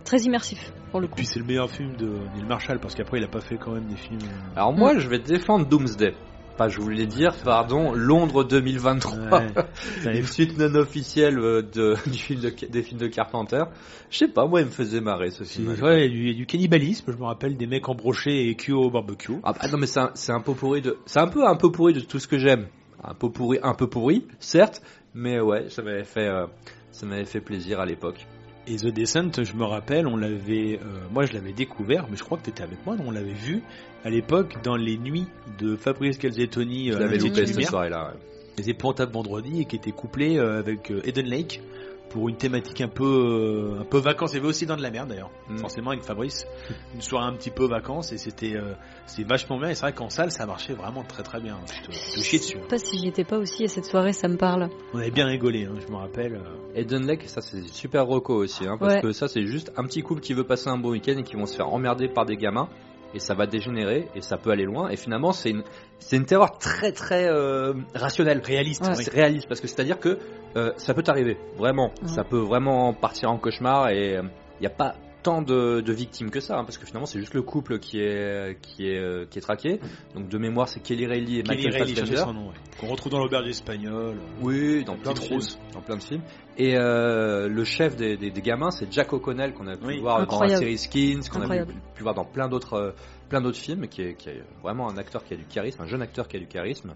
[0.06, 1.16] Très immersif, pour le coup.
[1.16, 3.72] Puis c'est le meilleur film de Neil Marshall parce qu'après il a pas fait quand
[3.74, 4.22] même des films.
[4.24, 6.14] euh, Alors moi, je vais défendre Doomsday.
[6.60, 9.18] Pas, je voulais dire, pardon, Londres 2023.
[9.18, 9.48] Ouais.
[9.96, 13.64] Putain, Une suite non officielle euh, de, du film de, des films de Carpenter.
[14.10, 15.70] Je sais pas, moi, il me faisait marrer ce film.
[15.82, 18.74] ouais, il y, a du, du cannibalisme, je me rappelle des mecs embrochés et cuits
[18.74, 19.38] au barbecue.
[19.44, 21.72] Ah, bah, non mais c'est un, un peu pourri de, c'est un peu un peu
[21.72, 22.68] pourri de tout ce que j'aime.
[23.02, 24.82] un peu pourri, un peu pourri, certes,
[25.14, 26.46] mais ouais, ça m'avait fait, euh,
[26.92, 28.28] ça m'avait fait plaisir à l'époque.
[28.68, 32.24] Et The Descent, je me rappelle, on l'avait, euh, moi je l'avais découvert, mais je
[32.24, 33.64] crois que tu étais avec moi, on l'avait vu
[34.04, 35.28] à l'époque dans les nuits
[35.60, 36.90] de Fabrice Calzettoni.
[36.92, 38.08] Je euh, la loupé cette soirée-là.
[38.14, 38.20] ouais.
[38.58, 41.62] Les épouvantables vendredi et qui était couplé euh, avec euh, Eden Lake
[42.10, 44.32] pour une thématique un peu euh, un peu vacances.
[44.34, 45.58] Il y avait aussi dans de la merde d'ailleurs, Mm.
[45.60, 46.46] forcément avec Fabrice,
[46.96, 48.74] une soirée un petit peu vacances et c'était euh,
[49.06, 49.70] c'est vachement bien.
[49.70, 51.58] Et c'est vrai qu'en salle ça marchait vraiment très très bien.
[51.68, 52.58] Tu te, chiais dessus.
[52.58, 54.70] Je sais pas si j'y étais pas aussi à cette soirée, ça me parle.
[54.94, 56.42] On avait bien rigolé, hein, je me rappelle.
[56.76, 59.02] Eden Lake, ça c'est super reco aussi, hein, parce Ouais.
[59.02, 61.36] que ça c'est juste un petit couple qui veut passer un bon week-end et qui
[61.36, 62.68] vont se faire emmerder par des gamins.
[63.14, 64.90] Et ça va dégénérer et ça peut aller loin.
[64.90, 65.64] Et finalement, c'est une,
[65.98, 68.42] c'est une terreur très très euh, rationnelle.
[68.44, 68.94] Réaliste, Ouais.
[68.98, 69.04] oui.
[69.04, 70.20] C'est réaliste parce que c'est-à-dire que
[70.56, 71.92] euh, ça peut t'arriver, vraiment.
[72.02, 72.08] Ouais.
[72.08, 74.96] Ça peut vraiment partir en cauchemar et il n'y a pas
[75.30, 78.00] tant de, de victimes que ça, hein, parce que finalement c'est juste le couple qui
[78.00, 79.80] est qui est euh, qui est traqué.
[80.16, 82.40] Donc de mémoire, c'est Kelly Reilly et Kelly Michael Reilly, cherchez Fassbender.
[82.40, 82.56] son nom, ouais.
[82.80, 84.18] Qu'on retrouve dans l'auberge espagnole.
[84.42, 85.34] Oui, dans plein de films.
[85.36, 85.60] Rose.
[85.74, 86.24] Dans plein de films.
[86.58, 90.00] Et euh, le chef des, des, des gamins, c'est Jack O'Connell qu'on a pu Oui.
[90.00, 92.92] voir dans la série Skins, qu'on a pu, pu voir dans plein d'autres euh,
[93.30, 95.88] plein d'autres films, qui est, qui est vraiment un acteur qui a du charisme, un
[95.88, 96.96] jeune acteur qui a du charisme.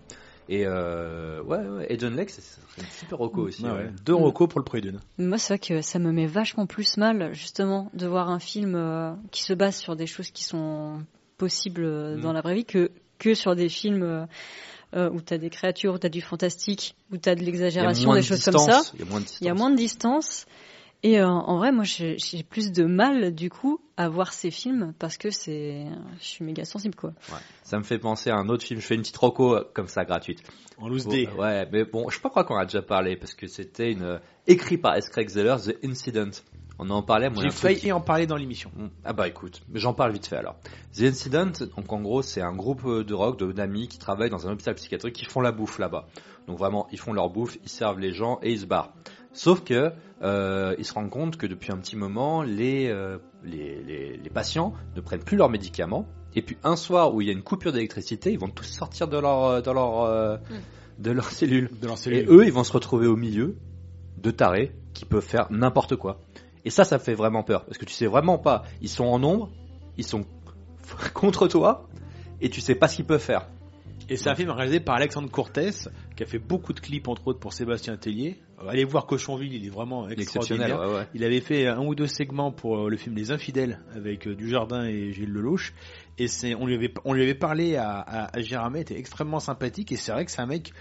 [0.49, 3.63] Et euh, ouais, ouais, Eden Lake, c'est c'est une super aussi.
[3.63, 3.77] Ouais, ouais.
[3.77, 3.91] ouais.
[4.05, 4.99] Deux recos pour le prix d'une.
[5.17, 8.75] Moi, c'est vrai que ça me met vachement plus mal, justement, de voir un film
[8.75, 11.01] euh, qui se base sur des choses qui sont
[11.37, 12.21] possibles euh, Mm.
[12.21, 14.27] dans la vraie vie que, que sur des films
[14.95, 17.41] euh, où tu as des créatures, où tu as du fantastique, où tu as de
[17.43, 18.79] l'exagération, des de choses comme ça.
[18.79, 19.41] distance, Il y a moins de distance.
[19.41, 20.45] Il y a moins de distance.
[21.05, 22.15] Et euh, en vrai, moi, j'ai
[22.49, 25.85] plus de mal, du coup, à voir ces films parce que c'est,
[26.19, 27.09] je suis méga sensible, quoi.
[27.29, 27.39] Ouais.
[27.63, 28.79] Ça me fait penser à un autre film.
[28.79, 30.41] Je fais une petite reco euh, comme ça gratuite.
[30.77, 31.27] En loose Bon, day.
[31.37, 34.01] ouais, mais bon, je sais pas crois qu'on a déjà parlé parce que c'était une
[34.03, 34.17] euh,
[34.47, 35.09] écrit par S.
[35.09, 36.31] Craig Zeller, The Incident.
[36.79, 37.29] On en parlait.
[37.29, 38.71] moi, J'ai failli qui- en parler dans l'émission.
[38.75, 38.87] Mm.
[39.05, 40.55] Ah bah écoute, j'en parle vite fait alors.
[40.97, 44.31] The Incident, donc en gros c'est un groupe euh, de rock, de- d'amis qui travaillent
[44.31, 46.07] dans un hôpital psychiatrique qui font la bouffe là-bas.
[46.47, 48.91] Donc vraiment, ils font leur bouffe, ils servent les gens et ils se barrent.
[49.33, 49.91] Sauf que
[50.21, 54.29] euh, ils se rendent compte que depuis un petit moment, les, euh, les, les, les
[54.29, 56.07] patients ne prennent plus leurs médicaments.
[56.35, 59.07] Et puis un soir où il y a une coupure d'électricité, ils vont tous sortir
[59.07, 60.37] de leur euh, de leur euh,
[60.99, 61.69] de leur cellule.
[61.79, 62.29] De leur Et cellule.
[62.29, 63.57] eux, ils vont se retrouver au milieu
[64.17, 66.19] de tarés qui peuvent faire n'importe quoi.
[66.65, 67.65] Et ça, ça fait vraiment peur.
[67.65, 68.63] Parce que tu sais vraiment pas.
[68.81, 69.49] Ils sont en nombre,
[69.97, 70.25] ils sont
[71.13, 71.87] contre toi,
[72.41, 73.47] et tu sais pas ce qu'ils peuvent faire.
[74.09, 75.71] Et c'est un film réalisé par Alexandre Cortez,
[76.15, 78.37] qui a fait beaucoup de clips, entre autres, pour Sébastien Tellier.
[78.61, 80.79] Euh, Allez voir Cochonville, il est vraiment exceptionnel, extraordinaire.
[80.79, 81.07] ouais, ouais.
[81.13, 84.35] Il avait fait un ou deux segments pour euh, le film Les Infidèles avec euh,
[84.35, 85.73] Dujardin et Gilles Lelouch.
[86.17, 88.39] Et c'est, on lui avait, on lui avait parlé à, à, à
[88.79, 89.91] était extrêmement sympathique.
[89.91, 90.73] Et c'est vrai que c'est un mec,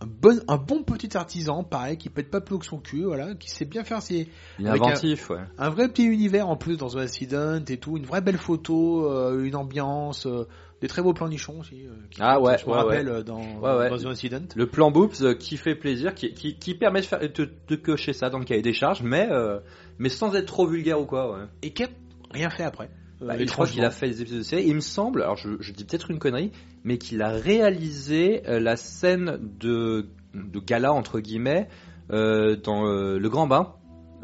[0.00, 3.34] un bon, un bon petit artisan, pareil, qui pète pas plus que son cul, voilà,
[3.34, 4.28] qui sait bien faire ses,
[4.58, 5.38] Il est inventif, ouais.
[5.56, 9.10] un vrai petit univers en plus dans The Accident et tout, une vraie belle photo,
[9.10, 10.46] euh, une ambiance, euh,
[10.84, 11.86] des très beaux plans nichons aussi.
[11.86, 13.88] euh, qui- Ah ouais, je me ouais, rappelle dans, ouais.
[13.88, 14.42] dans The Accident.
[14.54, 17.76] Le plan Boops euh, qui fait plaisir, qui, qui, qui permet de, faire, de, de
[17.76, 19.60] cocher ça dans le cahier des charges, mais, euh,
[19.98, 21.48] mais sans être trop vulgaire ou quoi.
[21.62, 21.88] Et qui a
[22.32, 22.90] rien fait après.
[23.22, 24.64] Bah, je crois qu'il a fait les épisodes de série.
[24.66, 26.52] Il me semble, alors je, je dis peut-être une connerie,
[26.82, 31.68] mais qu'il a réalisé la scène de, de gala entre guillemets
[32.10, 33.72] euh, dans euh, le Grand Bain,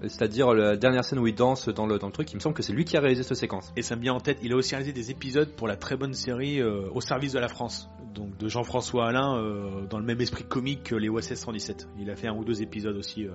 [0.02, 2.32] c'est-à-dire la dernière scène où il danse dans le, dans le truc.
[2.32, 3.72] Il me semble que c'est lui qui a réalisé cette séquence.
[3.76, 5.96] Et ça me vient en tête, il a aussi réalisé des épisodes pour la très
[5.96, 10.04] bonne série euh, Au service de la France, donc de Jean-François Alain, euh, dans le
[10.04, 11.88] même esprit comique que les OSS 117.
[11.98, 13.30] Il a fait un ou deux épisodes aussi, euh,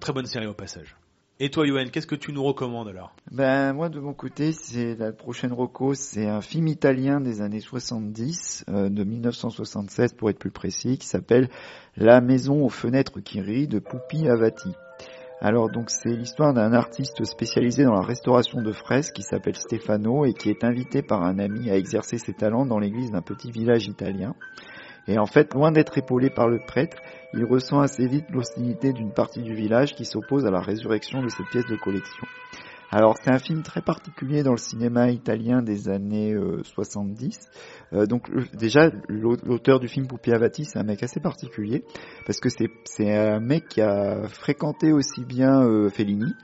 [0.00, 0.96] très bonne série au passage.
[1.38, 3.14] Et toi, Yoann, qu'est-ce que tu nous recommandes alors?
[3.30, 7.60] Ben moi de mon côté, c'est la prochaine reco, c'est un film italien des années
[7.60, 11.50] 70, euh, de 1967 pour être plus précis, qui s'appelle
[11.98, 14.70] La maison aux fenêtres qui rient de Pupi Avati.
[15.40, 20.24] Alors donc c'est l'histoire d'un artiste spécialisé dans la restauration de fresques qui s'appelle Stefano
[20.24, 23.50] et qui est invité par un ami à exercer ses talents dans l'église d'un petit
[23.50, 24.34] village italien.
[25.08, 26.96] Et en fait, loin d'être épaulé par le prêtre,
[27.34, 31.28] il ressent assez vite l'hostilité d'une partie du village qui s'oppose à la résurrection de
[31.28, 32.26] cette pièce de collection.
[32.90, 37.38] Alors c'est un film très particulier dans le cinéma italien des années euh, 70.
[37.92, 41.84] Euh, donc le- déjà l'au- l'auteur du film Pupi Avati c'est un mec assez particulier
[42.26, 46.34] parce que c'est un mec qui a fréquenté aussi bien euh, Fellini,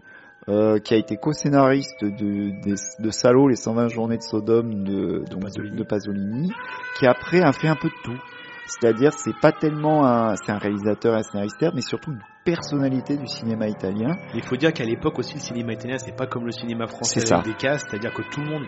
[0.48, 5.44] euh, qui a été co-scénariste de, Salo, les 120 journées de Sodome de, donc, de,
[5.44, 5.76] Pasolini.
[5.76, 6.52] de Pasolini,
[6.98, 8.18] qui après a fait un peu de tout.
[8.66, 13.16] C'est-à-dire, c'est pas tellement un, c'est un réalisateur et un scénariste, mais surtout une personnalité
[13.16, 14.16] du cinéma italien.
[14.34, 17.20] Il faut dire qu'à l'époque aussi, le cinéma italien, c'est pas comme le cinéma français
[17.20, 17.42] avec ça.
[17.42, 18.64] des castes, c'est-à-dire que tout le monde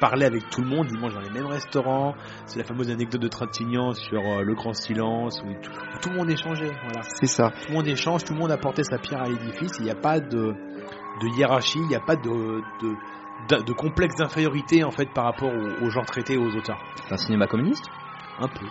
[0.00, 2.14] parlait avec tout le monde, ils mangent dans les mêmes restaurants.
[2.46, 6.08] C'est la fameuse anecdote de Trintignant sur euh, le grand silence, où tout, où tout
[6.10, 6.72] le monde échangeait.
[6.84, 7.02] Voilà.
[7.02, 7.50] C'est ça.
[7.50, 9.72] Tout le monde échange, tout le monde apportait sa pierre à l'édifice.
[9.78, 10.54] Il n'y a pas de,
[11.22, 15.24] de hiérarchie, il n'y a pas de, de, de, de complexe d'infériorité en fait par
[15.24, 16.80] rapport aux, aux gens traités et aux auteurs.
[17.06, 17.84] C'est un cinéma communiste?
[18.38, 18.66] Un peu.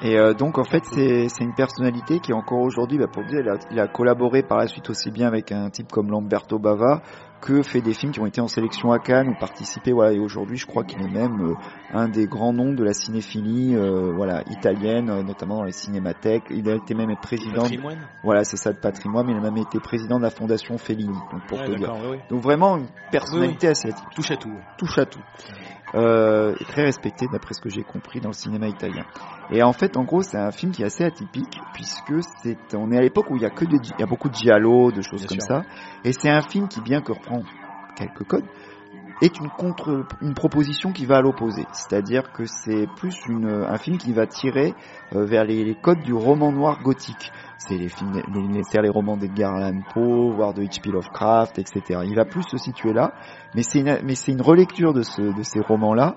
[0.00, 3.40] Et euh, donc en fait c'est c'est une personnalité qui encore aujourd'hui, bah, pour dire,
[3.40, 6.58] il a, il a collaboré par la suite aussi bien avec un type comme Lamberto
[6.58, 7.02] Bava
[7.40, 9.92] que fait des films qui ont été en sélection à Cannes ou participé.
[9.92, 11.54] Voilà, et aujourd'hui je crois qu'il est même euh,
[11.92, 16.44] un des grands noms de la cinéphilie, euh, voilà, italienne, euh, notamment dans les cinémathèques.
[16.50, 17.62] Il a été même président.
[17.62, 17.98] Patrimoine.
[18.24, 21.14] Voilà, c'est ça de patrimoine, mais il a même été président de la fondation Fellini.
[21.32, 21.92] Donc pour Ouais, te dire.
[21.94, 22.20] ouais, ouais.
[22.30, 24.52] Donc vraiment une personnalité assez Touche à tout.
[24.76, 25.20] touche à tout.
[25.94, 29.04] Euh, très respecté d'après ce que j'ai compris dans le cinéma italien.
[29.50, 32.92] Et en fait, en gros, c'est un film qui est assez atypique puisque c'est, on
[32.92, 34.92] est à l'époque où il y a que des, il y a beaucoup de giallo,
[34.92, 35.48] de choses Bien comme sûr.
[35.48, 35.62] ça.
[36.04, 37.42] Et c'est un film qui, bien que reprend
[37.96, 38.44] quelques codes,
[39.20, 41.64] est une contre, une proposition qui va à l'opposé.
[41.72, 44.74] C'est-à-dire que c'est plus une, un film qui va tirer
[45.14, 47.32] euh, vers les, les codes du roman noir gothique.
[47.58, 50.90] C'est les films, les, les, romans d'Edgar Allan Poe, voire de H.P.
[50.90, 52.00] Lovecraft, etc.
[52.04, 53.12] Il va plus se situer là,
[53.54, 56.16] mais c'est une, mais c'est une relecture de, ce, de ces romans-là,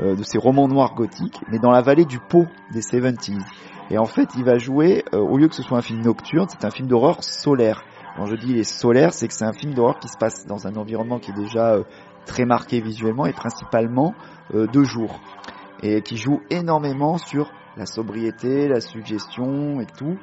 [0.00, 3.44] euh, de ces romans noirs gothiques, mais dans la vallée du Pau des 70s.
[3.90, 6.46] Et en fait, il va jouer, euh, au lieu que ce soit un film nocturne,
[6.48, 7.84] c'est un film d'horreur solaire.
[8.16, 10.66] Quand je dis les solaire, c'est que c'est un film d'horreur qui se passe dans
[10.66, 11.84] un environnement qui est déjà euh,
[12.26, 14.14] très marqué visuellement et principalement
[14.54, 15.20] euh, de jour.
[15.82, 20.18] Et qui joue énormément sur la sobriété, la suggestion et tout,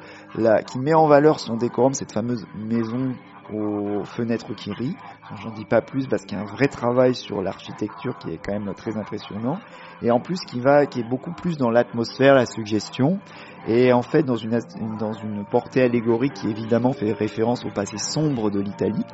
[0.67, 3.15] qui met en valeur son décorum, cette fameuse maison
[3.53, 4.95] aux fenêtres qui rient.
[5.41, 8.39] J'en dis pas plus parce qu'il y a un vrai travail sur l'architecture qui est
[8.43, 9.57] quand même très impressionnant.
[10.01, 13.19] Et en plus qui va, qui est beaucoup plus dans l'atmosphère, la suggestion.
[13.67, 14.59] Et en fait dans une,
[14.99, 19.05] dans une portée allégorique qui évidemment fait référence au passé sombre de l'Italie.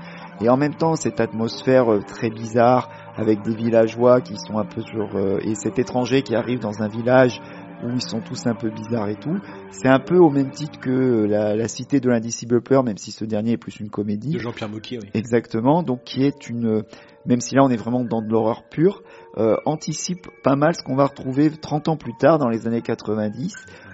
[0.42, 4.66] Et en même temps cette atmosphère euh, très bizarre avec des villageois qui sont un
[4.66, 7.40] peu sur, euh, et cet étranger qui arrive dans un village
[7.84, 9.38] où ils sont tous un peu bizarres et tout.
[9.72, 12.98] C'est un peu au même titre que euh, la, la Cité de l'Indicible Peur, même
[12.98, 14.34] si ce dernier est plus une comédie.
[14.34, 15.10] De Jean-Pierre Mocky, oui.
[15.14, 16.84] Exactement, donc qui est une,
[17.26, 19.02] même si là on est vraiment dans de l'horreur pure,
[19.38, 22.82] euh, anticipe pas mal ce qu'on va retrouver 30 ans plus tard dans les années
[22.82, 23.53] 90,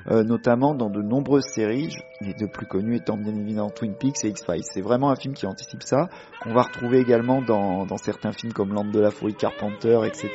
[0.09, 1.89] euh, notamment dans de nombreuses séries,
[2.21, 4.63] les deux plus connues étant bien évidemment Twin Peaks et X-Files.
[4.63, 6.09] C'est vraiment un film qui anticipe ça,
[6.41, 10.29] qu'on va retrouver également dans, dans certains films comme Land de la folie Carpenter, etc.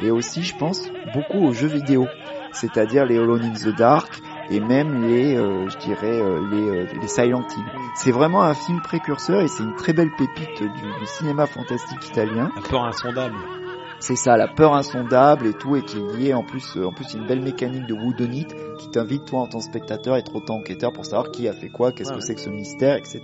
[0.00, 2.06] Et aussi, je pense, beaucoup aux jeux vidéo,
[2.56, 4.20] c'est-à-dire les Alone in the Dark,
[4.50, 7.64] et même les, euh, je dirais, euh, les, euh, les Silent Hill.
[7.94, 12.06] C'est vraiment un film précurseur et c'est une très belle pépite du, du cinéma fantastique
[12.08, 12.50] italien.
[12.54, 13.36] La peur insondable.
[13.98, 16.92] C'est ça, la peur insondable et tout, et qui est liée en plus, euh, en
[16.92, 18.46] plus, une belle mécanique de whodunit
[18.78, 21.52] qui t'invite toi en tant que spectateur à être autant enquêteur pour savoir qui a
[21.52, 22.26] fait quoi, qu'est-ce Ouais, que ouais.
[22.26, 23.22] c'est que ce mystère, etc.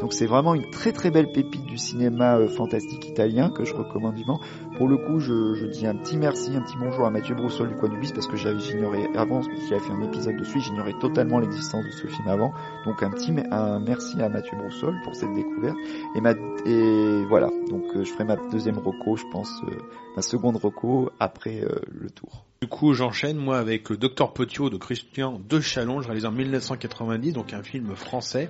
[0.00, 3.74] Donc c'est vraiment une très très belle pépite du cinéma euh, fantastique italien que je
[3.74, 4.40] recommande vivement.
[4.76, 7.68] Pour le coup, je, je dis un petit merci, un petit bonjour à Mathieu Broussol
[7.68, 10.60] du Coin du Bis parce que j'avais j'ignorais avant, qu'il avait fait un épisode dessus,
[10.60, 12.52] j'ignorais totalement l'existence de ce film avant.
[12.86, 15.76] Donc un petit un merci à Mathieu Broussol pour cette découverte.
[16.16, 16.32] Et, ma,
[16.64, 19.76] et voilà, donc euh, je ferai ma deuxième reco, je pense, euh,
[20.16, 22.44] ma seconde reco après euh, le tour.
[22.60, 27.32] Du coup, j'enchaîne moi avec le Docteur Potio de Christian de Chalonge, réalisé en 1990,
[27.32, 28.48] donc un film français.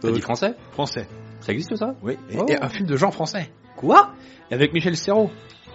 [0.00, 0.54] T'as Euh, dit français?
[0.72, 1.06] Français.
[1.40, 1.94] Ça existe ça?
[2.02, 2.18] Oui.
[2.30, 2.46] Et, Oh.
[2.48, 3.50] et un film de genre français.
[3.76, 4.12] Quoi?
[4.50, 5.30] Et avec Michel Serrault.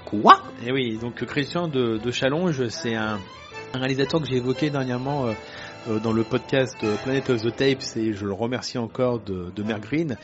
[0.05, 0.41] Quoi?
[0.65, 3.17] Et oui, donc Christian de, de Chalonge, c'est un,
[3.73, 5.33] un réalisateur que j'ai évoqué dernièrement euh, euh,
[6.03, 9.63] dans le podcast euh, Planet of the Tapes et je le remercie encore de, de
[9.79, 10.17] Green.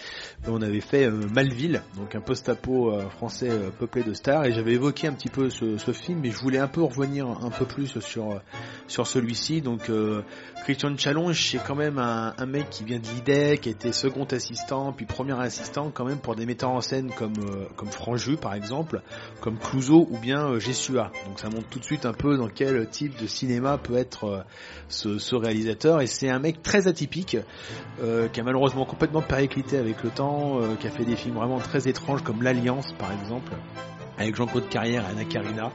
[0.48, 4.54] On avait fait euh, Malville, donc un post-apo euh, français euh, peuplé de stars et
[4.54, 7.50] j'avais évoqué un petit peu ce, ce film mais je voulais un peu revenir un
[7.50, 8.40] peu plus sur euh,
[8.88, 9.62] sur celui-ci.
[9.62, 10.22] Donc euh,
[10.64, 14.26] Christian Chalonge, c'est quand même un, un mec qui vient de l'IDEC, qui était second
[14.26, 18.38] assistant, puis premier assistant quand même pour des metteurs en scène comme euh, comme Franju
[18.38, 19.02] par exemple,
[19.42, 21.12] comme Clouseau ou bien euh, Jessua.
[21.28, 24.24] Donc ça montre tout de suite un peu dans quel type de cinéma peut être
[24.26, 24.42] euh,
[24.90, 27.38] ce, ce Et c'est un mec très atypique,
[28.02, 31.36] euh, qui a malheureusement complètement périclité avec le temps, euh, qui a fait des films
[31.36, 33.52] vraiment très étranges comme L'Alliance par exemple,
[34.18, 35.72] avec Jean-Claude Carrière et Anna Karina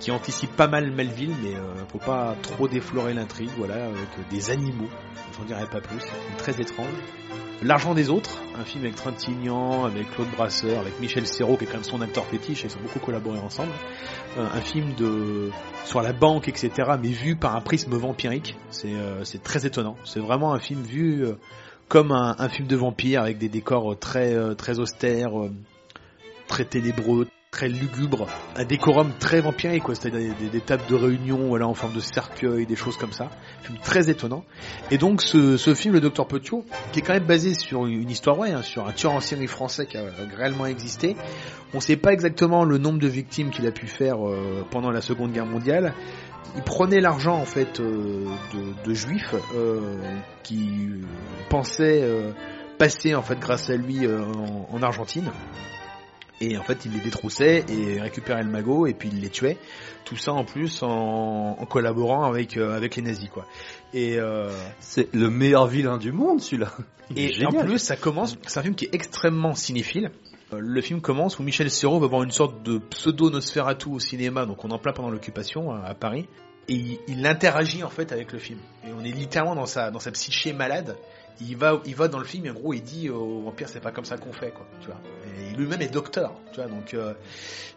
[0.00, 4.50] qui anticipe pas mal Melville, mais euh, faut pas trop déflorer l'intrigue, voilà, avec des
[4.50, 4.88] animaux,
[5.38, 6.02] j'en dirai pas plus,
[6.38, 6.88] très étrange.
[7.62, 11.66] L'argent des autres, un film avec Trintignant, avec Claude Brasseur, avec Michel Serrault, qui est
[11.66, 13.72] quand même son acteur fétiche, ils ont beaucoup collaboré ensemble.
[14.38, 15.50] Euh, un film de
[15.84, 16.70] sur la banque, etc.,
[17.00, 19.96] mais vu par un prisme vampirique, c'est euh, c'est très étonnant.
[20.06, 21.34] C'est vraiment un film vu euh,
[21.88, 25.32] comme un, un film de vampire, avec des décors très très austères,
[26.46, 29.94] très ténébreux, très lugubre, un décorum très vampirique, quoi.
[29.96, 33.24] C'est-à-dire des, tables de réunion, voilà, en forme de cercueil, des choses comme ça.
[33.60, 34.44] Un film très étonnant.
[34.92, 38.08] Et donc, ce, ce film, le Docteur Petiot, qui est quand même basé sur une
[38.08, 40.04] histoire hein, sur un tueur en série français qui a
[40.36, 41.16] réellement existé.
[41.74, 44.90] On ne sait pas exactement le nombre de victimes qu'il a pu faire euh, pendant
[44.92, 45.92] la Seconde Guerre mondiale.
[46.56, 49.80] Il prenait l'argent en fait euh, de, de juifs euh,
[50.42, 51.04] qui euh,
[51.48, 52.30] pensaient euh,
[52.78, 55.30] passer en fait grâce à lui euh, en- en Argentine.
[56.42, 59.58] Et en fait, il les détroussait et récupérait le magot et puis il les tuait.
[60.06, 63.44] Tout ça en plus en, en collaborant avec euh, avec les nazis quoi.
[63.92, 64.48] Et euh,
[64.80, 66.72] C'est le meilleur vilain du monde, celui-là.
[67.14, 68.38] Et en plus, ça commence.
[68.46, 70.12] C'est un film qui est extrêmement cinéphile.
[70.54, 73.98] Euh, Le film commence où Michel Serrault va voir une sorte de pseudo Nosferatu au
[73.98, 76.26] cinéma, donc on est en plein pendant l'occupation à à Paris,
[76.68, 78.58] et il, il interagit en fait avec le film.
[78.86, 80.96] Et on est littéralement dans sa dans sa psyché malade.
[81.40, 83.80] Il va il va dans le film et en gros il dit au vampire c'est
[83.80, 85.00] pas comme ça qu'on fait quoi, tu vois.
[85.38, 87.14] Et lui-même est docteur, tu vois donc euh,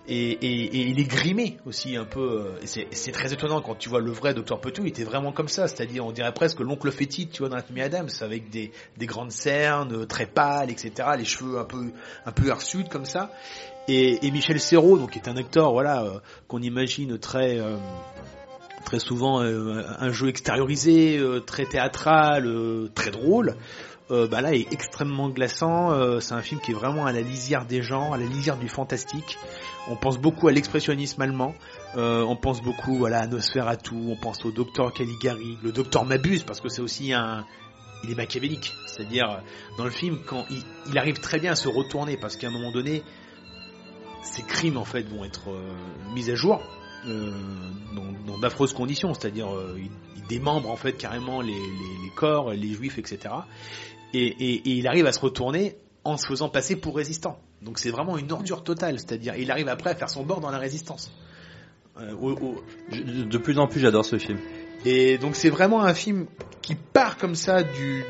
[0.07, 2.55] et, et, et il est grimé aussi un peu.
[2.61, 5.31] euh, Et c'est très étonnant quand tu vois le vrai docteur Petou, il était vraiment
[5.31, 8.71] comme ça, c'est-à-dire on dirait presque l'oncle fétide, tu vois dans la Adams, avec des
[8.97, 11.09] des grandes cernes, euh, très pâles, etc.
[11.17, 11.91] Les cheveux un peu
[12.25, 13.31] un peu hirsutes comme ça.
[13.87, 17.77] Et, et Michel Serrault, donc qui est un acteur, voilà, euh, qu'on imagine très euh,
[18.83, 23.55] très souvent euh, un jeu extériorisé, euh, très théâtral, euh, très drôle.
[24.29, 26.19] Bah là est extrêmement glaçant.
[26.19, 28.69] C'est un film qui est vraiment à la lisière des gens, à la lisière du
[28.69, 29.39] fantastique.
[29.89, 31.55] On pense beaucoup à l'expressionnisme allemand.
[31.95, 36.61] On pense beaucoup voilà, à Nosferatu, on pense au docteur Caligari, le docteur Mabuse, parce
[36.61, 37.43] que c'est aussi un...
[38.03, 38.71] Il est machiavélique.
[38.85, 39.41] C'est-à-dire,
[39.79, 42.71] dans le film, quand il, arrive très bien à se retourner, parce qu'à un moment
[42.71, 43.01] donné,
[44.21, 45.49] ces crimes, en fait, vont être
[46.13, 46.61] mis à jour.
[47.07, 47.31] Euh,
[47.95, 52.09] dans, dans d'affreuses conditions, c'est-à-dire euh, il, il démembre en fait carrément les, les, les
[52.15, 53.19] corps, les juifs, etc.
[54.13, 57.39] Et, et, et il arrive à se retourner en se faisant passer pour résistant.
[57.61, 60.51] Donc c'est vraiment une ordure totale, c'est-à-dire il arrive après à faire son bord dans
[60.51, 61.11] la résistance.
[61.99, 64.39] Euh, au- au- Je- de plus en plus, j'adore ce film.
[64.85, 66.25] et donc c'est vraiment un film
[66.61, 68.03] qui part comme ça du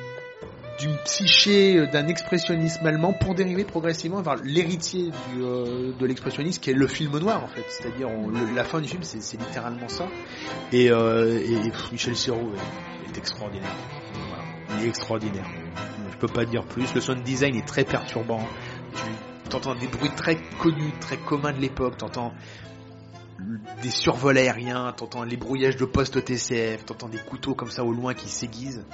[0.79, 6.71] d'une psyché, euh, d'un expressionnisme allemand pour dériver progressivement vers l'héritier euh, de l'expressionnisme qui
[6.71, 7.63] est le film noir en fait.
[7.69, 8.09] C'est-à-dire
[8.55, 10.07] la fin du film c'est littéralement ça.
[10.71, 11.39] Et, euh,
[11.91, 12.51] Michel Serrault
[13.07, 13.75] est, extraordinaire.
[14.29, 14.43] Voilà.
[14.79, 15.45] Il est extraordinaire.
[16.11, 16.93] Je peux pas dire plus.
[16.95, 18.45] Le sound design est très perturbant.
[19.49, 21.97] Tu entends des bruits très connus, très communs de l'époque.
[21.97, 22.33] T'entends
[23.81, 27.91] des survols aériens, t'entends les brouillages de postes TCF, t'entends des couteaux comme ça au
[27.91, 28.85] loin qui s'aiguisent,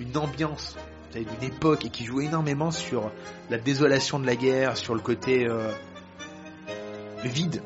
[0.00, 0.76] une ambiance
[1.20, 3.12] d'une époque et qui joue énormément sur
[3.50, 5.70] la désolation de la guerre, sur le côté euh,
[7.24, 7.62] vide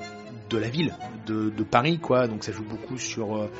[0.48, 0.94] de la ville,
[1.27, 2.28] de, Paris, quoi.
[2.28, 3.51] Donc ça joue beaucoup sur euh,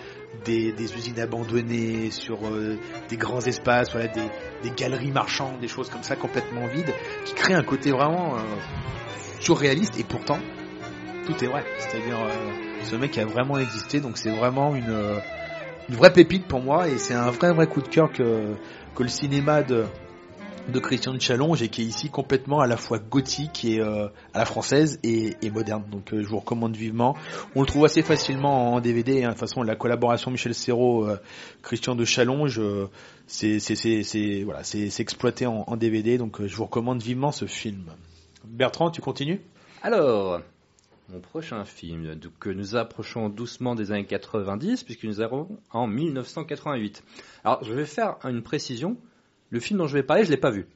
[0.45, 6.03] des, usines abandonnées, sur euh, des grands espaces, voilà, des, galeries marchandes, des choses comme
[6.03, 6.93] ça complètement vides,
[7.25, 8.41] qui créent un côté vraiment euh,
[9.41, 10.39] surréaliste et pourtant
[11.27, 11.65] tout est vrai.
[11.79, 12.19] C'est-à-dire
[12.85, 15.21] ce mec a vraiment existé, donc c'est vraiment une
[15.89, 18.55] vraie pépite pour moi et c'est un vrai vrai coup de cœur que,
[18.97, 19.85] que le cinéma de,
[20.81, 24.39] Christian de Challonge et qui est ici complètement à la fois gothique et euh, à
[24.39, 25.85] la française et, moderne.
[25.91, 27.15] Donc euh, je vous recommande vivement.
[27.55, 29.23] On le trouve assez facilement en DVD.
[29.23, 29.29] Hein.
[29.29, 31.19] De toute façon, la collaboration Michel Serrault, euh,
[31.63, 32.61] Christian de Challonge,
[33.27, 33.61] c'est
[34.99, 36.17] exploité en, DVD.
[36.17, 37.93] Donc je vous recommande vivement ce film.
[38.45, 39.43] Bertrand, tu continues?
[39.83, 40.41] Alors,
[41.09, 45.87] mon prochain film, donc, que nous approchons doucement des années 90, puisque nous avons en
[45.87, 47.03] 1988.
[47.45, 48.97] Alors, je vais faire une précision.
[49.51, 50.67] Le film dont je vais parler, je l'ai pas vu.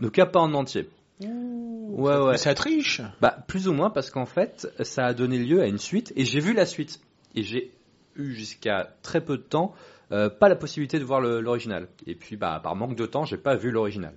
[0.00, 0.88] Donc, pas en entier.
[1.20, 2.32] Ouais, ouais.
[2.32, 3.00] Mais ça triche.
[3.20, 6.24] Bah, plus ou moins, parce qu'en fait, ça a donné lieu à une suite, et
[6.24, 7.00] j'ai vu la suite.
[7.34, 7.72] Et j'ai
[8.16, 9.74] eu jusqu'à très peu de temps
[10.12, 11.88] euh, pas la possibilité de voir l'original.
[12.06, 14.14] Et puis, bah, par manque de temps, j'ai pas vu l'original.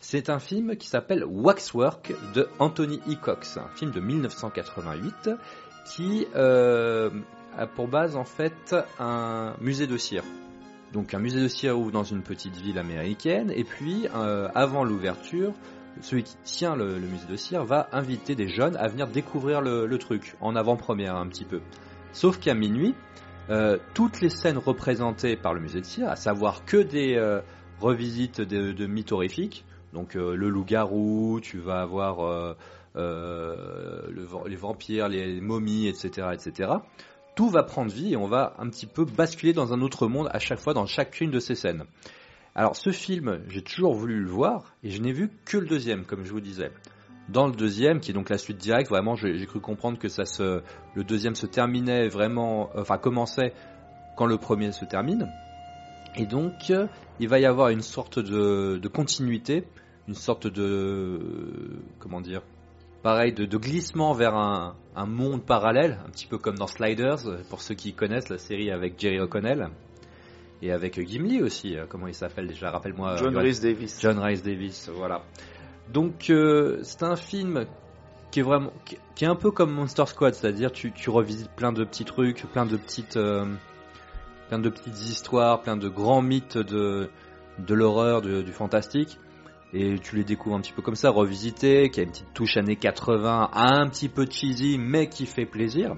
[0.00, 5.30] C'est un film qui s'appelle Waxwork de Anthony Hickox, un film de 1988
[5.86, 7.10] qui euh,
[7.56, 10.22] a pour base en fait un musée de cire.
[10.92, 14.84] Donc un musée de cire ouvre dans une petite ville américaine et puis euh, avant
[14.84, 15.52] l'ouverture,
[16.00, 19.98] celui qui tient le, musée de cire va inviter des jeunes à venir découvrir le,
[19.98, 21.60] truc en avant-première un petit peu.
[22.12, 22.94] Sauf qu'à minuit,
[23.50, 27.18] euh, toutes les scènes représentées par le musée de cire, à savoir que des
[27.80, 32.54] revisites de, de horrifiques, donc euh, le loup-garou, tu vas avoir euh,
[32.96, 34.02] euh,
[34.46, 36.72] les vampires, les momies, etc., etc.
[37.34, 40.28] Tout va prendre vie et on va un petit peu basculer dans un autre monde
[40.32, 41.84] à chaque fois dans chacune de ces scènes.
[42.54, 46.04] Alors ce film, j'ai toujours voulu le voir et je n'ai vu que le deuxième,
[46.04, 46.72] comme je vous disais.
[47.28, 50.08] Dans le deuxième, qui est donc la suite directe, vraiment, j'ai cru comprendre que
[50.94, 53.52] le deuxième se terminait vraiment, enfin commençait
[54.16, 55.28] quand le premier se termine.
[56.16, 56.72] Et donc,
[57.20, 59.64] il va y avoir une sorte de, de continuité,
[60.06, 61.18] une sorte de,
[61.98, 62.42] comment dire,
[63.02, 67.18] pareil, de, de glissement vers un, un monde parallèle, un petit peu comme dans Sliders,
[67.50, 69.68] pour ceux qui connaissent la série avec Jerry O'Connell.
[70.60, 73.16] Et avec Gimli aussi, euh, comment il s'appelle déjà, rappelle-moi.
[73.16, 73.98] John Johan- Rhys Davis.
[74.02, 75.22] John Rice Davis, voilà.
[75.92, 77.64] Donc euh, c'est un film
[78.32, 78.72] qui est vraiment,
[79.14, 82.44] qui est un peu comme Monster Squad, c'est-à-dire tu, tu revisites plein de petits trucs,
[82.52, 83.46] plein de petites, euh,
[84.48, 87.10] plein de petites histoires, plein de grands mythes de
[87.68, 89.18] l'horreur, du fantastique,
[89.72, 92.56] et tu les découvres un petit peu comme ça, revisité, qui a une petite touche
[92.56, 95.94] années 80, un petit peu cheesy, mais qui fait plaisir.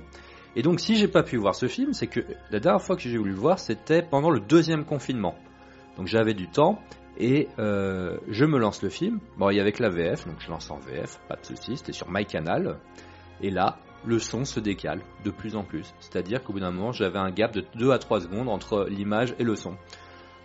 [0.57, 2.21] Et donc, si j'ai pas pu voir ce film, c'est que
[2.51, 5.37] la dernière fois que j'ai voulu le voir, c'était pendant le deuxième confinement.
[5.97, 6.81] Donc, j'avais du temps
[7.17, 9.21] et euh, je me lance le film.
[9.39, 11.77] Bon, il y avait que la VF, donc je lance en VF, pas de souci.
[11.77, 12.79] C'était sur MyCanal.
[13.41, 15.95] Et là, le son se décale de plus en plus.
[16.01, 19.35] C'est-à-dire qu'au bout d'un moment, j'avais un gap de 2 à 3 secondes entre l'image
[19.39, 19.77] et le son.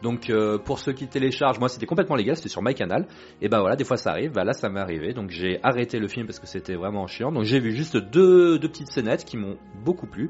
[0.02, 3.08] Donc euh, pour ceux qui téléchargent, moi c'était complètement légal, c'était sur MyCanal.
[3.42, 5.14] Et ben voilà, des fois ça arrive, bah là ça m'est arrivé.
[5.14, 7.32] Donc j'ai arrêté le film parce que c'était vraiment chiant.
[7.32, 10.30] Donc j'ai vu juste deux, deux petites scénettes qui m'ont beaucoup plu.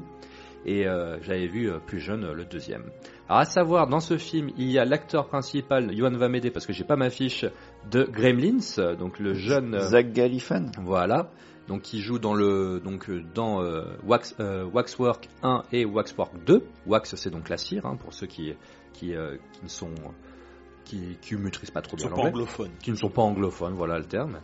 [0.64, 2.90] Et euh, j'avais vu euh, plus jeune le deuxième.
[3.28, 6.66] Alors à savoir, dans ce film, il y a l'acteur principal, Yohan va m'aider parce
[6.66, 7.44] que j'ai pas ma fiche,
[7.88, 9.76] de Gremlins, donc le jeune...
[9.76, 10.72] euh, Zach Galifian.
[10.82, 11.30] voilà.
[11.68, 16.32] Donc qui joue dans le donc euh, dans euh, Wax, euh, Waxwork 1 et Waxwork
[16.46, 16.64] 2.
[16.86, 18.54] Wax c'est donc la cire hein, pour ceux qui
[18.92, 19.90] qui, euh, qui ne sont
[20.84, 22.70] qui qui maîtrisent pas trop bien l'anglais, anglophones.
[22.80, 24.40] qui ne sont pas anglophones, voilà le terme.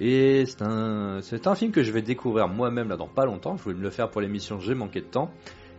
[0.00, 3.56] Et c'est un c'est un film que je vais découvrir moi-même là dans pas longtemps.
[3.56, 5.30] Je voulais me le faire pour l'émission, j'ai manqué de temps.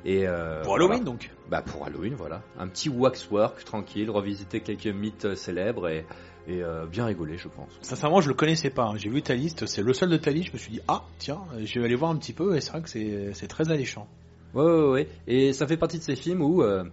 [0.06, 1.04] Et euh, Pour Halloween voilà.
[1.04, 1.32] donc.
[1.50, 2.44] Bah pour Halloween, voilà.
[2.60, 6.06] Un petit waxwork tranquille, revisiter quelques mythes célèbres et,
[6.48, 7.70] et euh, bien rigoler, je pense.
[7.82, 8.86] Sincèrement, je le connaissais pas.
[8.86, 8.98] hein.
[8.98, 10.48] J'ai vu ta liste, c'est le seul de ta liste.
[10.48, 12.56] Je me suis dit, ah, tiens, je vais aller voir un petit peu.
[12.56, 14.08] Et c'est vrai que c'est c'est très alléchant.
[14.54, 15.08] Ouais, ouais, ouais.
[15.28, 16.84] Et ça fait partie de ces films où, euh,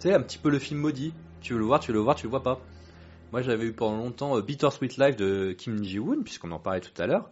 [0.00, 1.12] tu sais, un petit peu le film maudit.
[1.40, 2.60] Tu veux le voir, tu veux le voir, tu le vois pas.
[3.32, 7.00] Moi, j'avais eu pendant longtemps euh, Bittersweet Life de Kim Ji-woon, puisqu'on en parlait tout
[7.00, 7.30] à l'heure.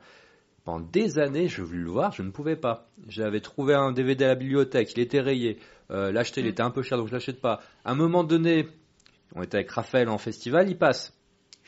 [0.65, 2.89] Pendant des années, je voulais le voir, je ne pouvais pas.
[3.09, 5.59] J'avais trouvé un DVD à la bibliothèque, il était rayé.
[5.91, 7.61] Euh, L'acheter, il était un peu cher, donc je l'achète pas.
[7.85, 8.69] À un moment donné,
[9.35, 11.18] on était avec Raphaël en festival, il passe.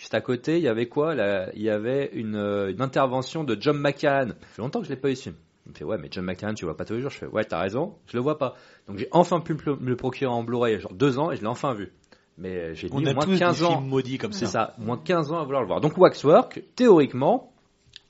[0.01, 3.45] Juste à côté, il y avait quoi Là, Il y avait une, euh, une intervention
[3.45, 4.31] de John McCann.
[4.41, 5.29] Ça fait longtemps que je l'ai pas eu ce.
[5.67, 7.11] Il me fait ouais, mais John McCann, tu le vois pas tous les jours.
[7.11, 8.55] Je fais ouais, t'as raison, je le vois pas.
[8.89, 9.61] Donc j'ai enfin pu me
[9.91, 11.93] le- procurer en Blu-ray, il y a genre deux ans, et je l'ai enfin vu.
[12.39, 13.81] Mais euh, j'ai mis moins tous 15 des ans.
[13.83, 14.51] maudits comme C'est ça.
[14.51, 15.83] ça, moins 15 ans à vouloir le voir.
[15.83, 17.53] Donc Waxwork, théoriquement,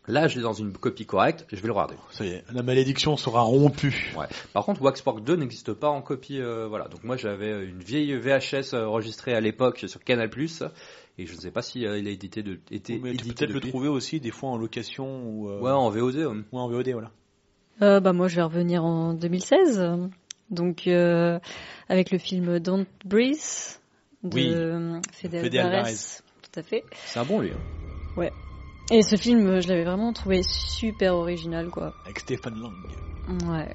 [0.07, 1.97] là je l'ai dans une copie correcte, je vais le regarder.
[2.13, 4.15] Ça y est, la malédiction sera rompue.
[4.53, 6.41] Par contre, Waxwork 2 n'existe pas en copie.
[6.41, 6.87] euh, voilà.
[6.87, 10.31] Donc moi j'avais une vieille VHS enregistrée à l'époque sur Canal+,
[11.21, 13.23] et je ne sais pas si euh, il a édité de, été Mais tu peux
[13.29, 16.45] édité peut-être le trouver aussi des fois en location ou, euh, Ouais, en VOD.
[16.51, 17.11] ou en VOD, voilà.
[17.83, 19.83] Euh, bah moi je vais revenir en 2016,
[20.51, 21.39] donc euh,
[21.89, 23.81] avec le film Don't Breathe
[24.23, 25.01] de Oui.
[25.13, 25.77] Fede Fede Alvarez.
[25.77, 25.95] Alvarez.
[26.43, 26.85] Tout à fait.
[27.07, 27.51] C'est un bon lui.
[27.53, 28.29] hein.
[28.93, 31.95] Et ce film, je l'avais vraiment trouvé super original, quoi.
[32.05, 32.73] Avec Stéphane Lang.
[33.49, 33.73] Ouais.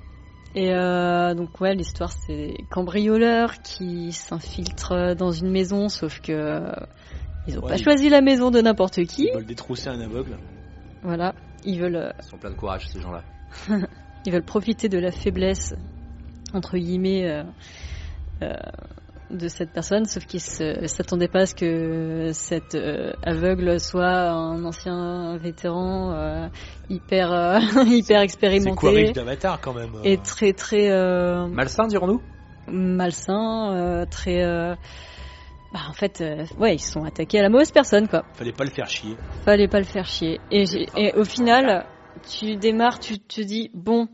[0.56, 6.32] Et euh, donc ouais, l'histoire c'est des cambrioleurs qui s'infiltrent dans une maison, sauf que
[6.32, 6.72] euh,
[7.48, 9.28] ils ont Ouais, pas ils- choisi la maison de n'importe qui.
[9.30, 10.38] Ils veulent détrousser un aveugle.
[11.02, 13.24] Voilà, ils veulent euh, Ils sont pleins de courage ces gens-là.
[14.26, 15.76] ils veulent profiter de la faiblesse
[16.54, 17.44] entre guillemets euh,
[18.42, 18.54] euh,
[19.30, 24.30] de cette personne, sauf qu'ils se- s'attendaient pas à ce que cet euh, aveugle soit
[24.30, 26.48] un ancien vétéran euh,
[26.90, 29.92] hyper euh, hyper C'est quoi expérimenté d'Avatar quand même.
[30.04, 32.22] et très très euh, Malsain, dirons-nous?
[32.68, 34.76] malsain, euh, très euh,
[35.76, 38.24] bah, en fait euh, ouais ils se sont attaqués à la mauvaise personne quoi.
[38.36, 39.18] Fallait pas le faire chier.
[39.44, 40.40] Fallait pas le faire chier.
[40.50, 40.64] Et,
[41.18, 41.86] au final,
[42.30, 44.08] tu démarres, tu te dis bon,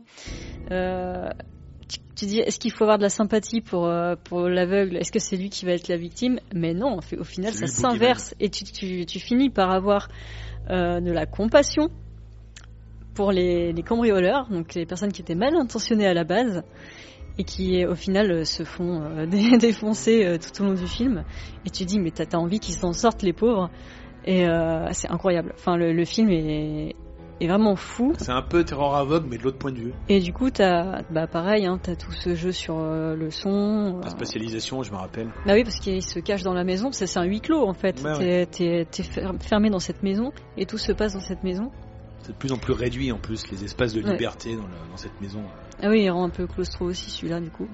[0.72, 1.30] euh,
[1.88, 4.96] tu, tu dis est-ce qu'il faut avoir de la sympathie pour euh, pour l'aveugle?
[4.96, 6.40] Est-ce que c'est lui qui va être la victime?
[6.52, 10.08] Mais non, en fait, au final, ça s'inverse et tu, tu, tu finis par avoir
[10.68, 11.90] euh, de la compassion
[13.14, 16.64] pour les, les cambrioleurs, donc les personnes qui étaient mal intentionnées à la base
[17.38, 20.86] et qui au final euh, se font euh, dé- défoncer euh, tout au long du
[20.86, 21.24] film.
[21.66, 23.70] Et tu dis mais t'as envie qu'ils s'en sortent les pauvres.
[24.24, 25.52] Et euh, c'est incroyable.
[25.56, 26.94] Enfin le, le film est,
[27.40, 28.12] est vraiment fou.
[28.18, 29.92] C'est un peu terreur aveugle, mais de l'autre point de vue.
[30.08, 33.98] Et du coup t'as bah pareil, hein, t'as tout ce jeu sur euh, le son.
[34.00, 35.28] La euh, spécialisation, je me rappelle.
[35.44, 37.94] bah oui, parce qu'il se cache dans la maison, c'est un huis clos en fait.
[38.18, 41.72] T'es- T'es t'es fer- fermé dans cette maison et tout se passe dans cette maison.
[42.20, 44.12] C'est de plus en plus réduit en plus, les espaces de Ouais.
[44.12, 45.42] liberté dans, le- dans cette maison.
[45.82, 47.68] Ah oui, il rend un peu claustro aussi celui-là du coup.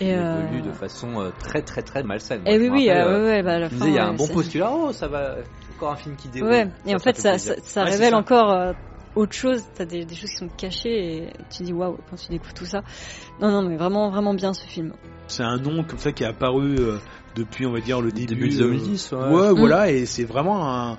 [0.00, 0.22] Il Et, évolue
[0.60, 2.42] euh, de façon euh, très très très malsaine.
[2.46, 3.76] Eh Moi, oui, oui, rappelle, ah euh, ouais, ouais, bah à la fin.
[3.76, 5.36] disais, il y a un bon postulat, oh ça va,
[5.76, 6.50] encore un film qui déroule.
[6.50, 8.16] Ouais, et en fait, ça, ça, ça Ouais, c'est révèle ça.
[8.16, 8.72] encore euh,
[9.14, 9.62] autre chose.
[9.76, 12.64] T'as des, des choses qui sont cachées et tu dis waouh quand tu découvres tout
[12.64, 12.82] ça.
[13.40, 14.92] Non, non, mais vraiment, vraiment bien ce film.
[15.26, 16.96] C'est un nom comme ça qui est apparu euh,
[17.36, 18.34] depuis, on va dire, le début.
[18.34, 19.18] Début de euh, 2010, ouais.
[19.18, 19.58] Ouais, Mm.
[19.58, 20.98] voilà, et c'est vraiment un,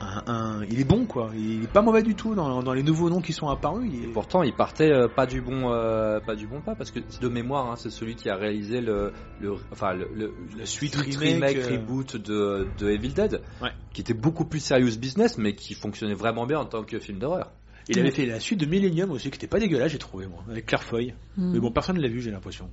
[0.00, 1.30] un, un- Il est bon, quoi.
[1.34, 3.90] Il est pas mauvais du tout dans, dans les nouveaux noms qui sont apparus.
[3.92, 4.12] Il est...
[4.12, 7.20] Pourtant, il partait euh, pas du bon, euh, pas du bon pas, parce que c'est
[7.22, 10.32] de mémoire, hein, c'est celui qui a réalisé le, le enfin le,
[10.64, 13.70] suite remake, remake, euh, reboot de, de Evil Dead, Ouais.
[13.92, 17.18] qui était beaucoup plus serious business, mais qui fonctionnait vraiment bien en tant que film
[17.18, 17.50] d'horreur.
[17.90, 20.40] Il avait fait la suite de Millennium aussi, qui était pas dégueulasse, j'ai trouvé, moi,
[20.50, 21.14] avec Claire Foy.
[21.38, 21.52] Mm.
[21.54, 22.68] Mais bon, personne ne l'a vu, j'ai l'impression.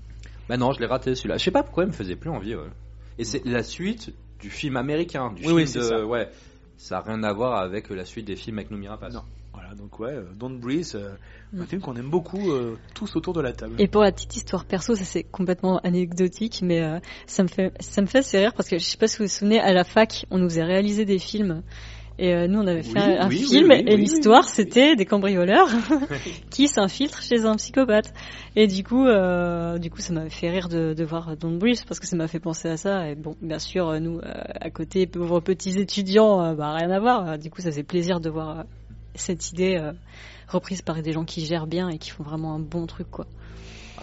[0.50, 1.38] Bah non, je l'ai raté celui-là.
[1.38, 2.54] Je sais pas pourquoi il me faisait plus envie.
[2.54, 2.64] ouais.
[3.18, 6.06] Et c'est la suite du film américain, du Oui, film oui, c'est de, ça.
[6.06, 6.28] ouais.
[6.78, 9.14] Ça a rien à voir avec la suite des films avec Noomi Rapace.
[9.14, 9.24] Non.
[9.54, 11.16] Voilà, donc ouais, euh, Don't Breathe, euh,
[11.56, 11.68] un Mm.
[11.68, 13.76] film qu'on aime beaucoup euh, tous autour de la table.
[13.80, 17.72] Et pour la petite histoire perso, ça c'est complètement anecdotique, mais euh, ça me fait
[17.80, 19.72] ça me fait assez rire parce que je sais pas si vous vous souvenez, à
[19.72, 21.64] la fac, on nous faisait réaliser des films.
[22.18, 25.06] Et euh, nous, on avait fait Oui, un, oui, film oui, et l'histoire, c'était des
[25.06, 25.68] cambrioleurs
[26.50, 28.14] qui s'infiltrent chez un psychopathe.
[28.56, 31.84] Et du coup, euh, du coup, ça m'avait fait rire de, de voir Don't Breathe
[31.86, 33.10] parce que ça m'a fait penser à ça.
[33.10, 34.32] Et bon, bien sûr, euh, nous, euh,
[34.62, 37.38] à côté, pauvres petits étudiants, bah rien à voir.
[37.38, 38.64] Du coup, ça fait plaisir de voir
[39.16, 39.78] cette idée
[40.48, 43.26] reprise par des gens qui gèrent bien et qui font vraiment un bon truc, quoi.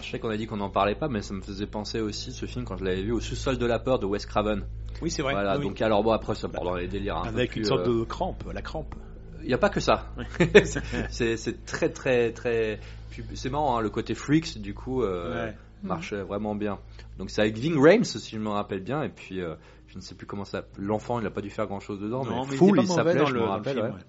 [0.03, 2.31] Je sais qu'on a dit qu'on n'en parlait pas, mais ça me faisait penser aussi
[2.33, 4.63] ce film quand je l'avais vu au sous-sol de la peur de Wes Craven.
[5.01, 5.33] Oui, c'est vrai.
[5.33, 5.63] voilà, oui.
[5.63, 7.17] donc alors bon après ça part dans les délires.
[7.17, 8.93] un peu Avec plus, une sorte euh, de crampe, la crampe.
[9.41, 10.13] Il n'y a pas que ça.
[11.09, 12.79] c'est c'est très très très.
[13.35, 15.55] C'est marrant, hein, le côté freaks du coup euh, Ouais.
[15.83, 16.79] marche vraiment bien.
[17.17, 19.55] Donc c'est avec Ving Rhames si je me rappelle bien, et puis euh,
[19.87, 20.63] je ne sais plus comment ça.
[20.77, 23.25] L'enfant il n'a pas dû faire grand chose dedans, Non, mais, mais Fool il s'appelait,
[23.25, 23.73] je le, me rappelle.
[23.73, 23.91] film, ouais.
[23.93, 23.99] ouais.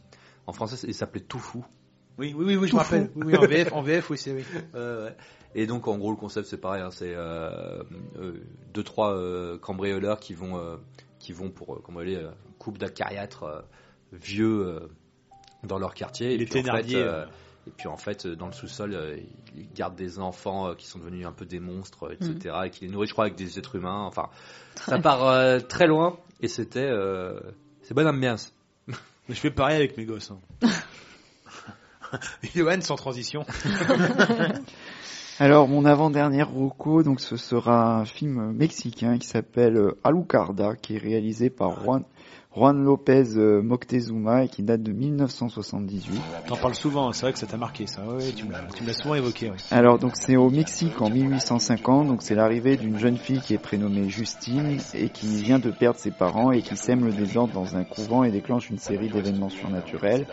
[0.46, 1.64] En français il s'appelait Tout Fou.
[2.16, 3.06] Oui, oui, oui, oui, je me rappelle.
[3.08, 3.20] fou.
[3.24, 4.44] Oui, oui, en VF, en VF, oui, c'est oui.
[4.76, 5.16] Euh, ouais.
[5.54, 7.82] Et donc en gros le concept c'est pareil, hein, c'est euh,
[8.18, 8.32] euh,
[8.72, 10.76] deux trois euh, cambrioleurs qui vont euh,
[11.18, 13.60] qui vont pour euh, cambrioler euh, couple d'acariâtres euh,
[14.12, 14.80] vieux euh,
[15.62, 16.34] dans leur quartier.
[16.34, 17.24] Et Les puis, en fait, euh,
[17.66, 19.16] et puis en fait dans le sous-sol euh,
[19.56, 22.56] ils gardent des enfants euh, qui sont devenus un peu des monstres, etc.
[22.66, 24.02] Et qui les nourrissent je crois avec des êtres humains.
[24.02, 24.30] Enfin
[24.74, 27.38] ça part euh, très loin et c'était euh,
[27.82, 28.52] c'est bonne ambiance.
[28.88, 30.32] Mais je fais pareil avec mes gosses.
[30.32, 30.68] hein.
[32.54, 33.44] Johan, sans transition.
[35.40, 40.94] Alors, mon avant-dernière Rocco, donc ce sera un film mexicain qui s'appelle euh, Alucarda, qui
[40.94, 42.04] est réalisé par Juan,
[42.56, 46.20] Juan Lopez euh, Moctezuma et qui date de 1978.
[46.46, 48.06] T'en parles souvent, c'est vrai que ça t'a marqué, ça.
[48.06, 49.50] Ouais, tu me l'as tu me l'as souvent évoqué.
[49.50, 49.56] ouais.
[49.72, 53.58] Alors, donc c'est au Mexique en 1850, donc c'est l'arrivée d'une jeune fille qui est
[53.58, 57.74] prénommée Justine et qui vient de perdre ses parents et qui sème le désordre dans
[57.74, 60.28] un couvent et déclenche une série d'événements surnaturels.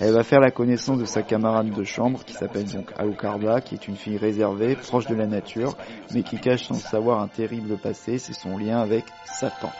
[0.00, 3.74] Elle va faire la connaissance de sa camarade de chambre qui s'appelle donc Alucarda, qui
[3.74, 5.76] est une fille réservée, proche de la nature,
[6.12, 9.70] mais qui cache sans savoir un terrible passé, c'est son lien avec Satan.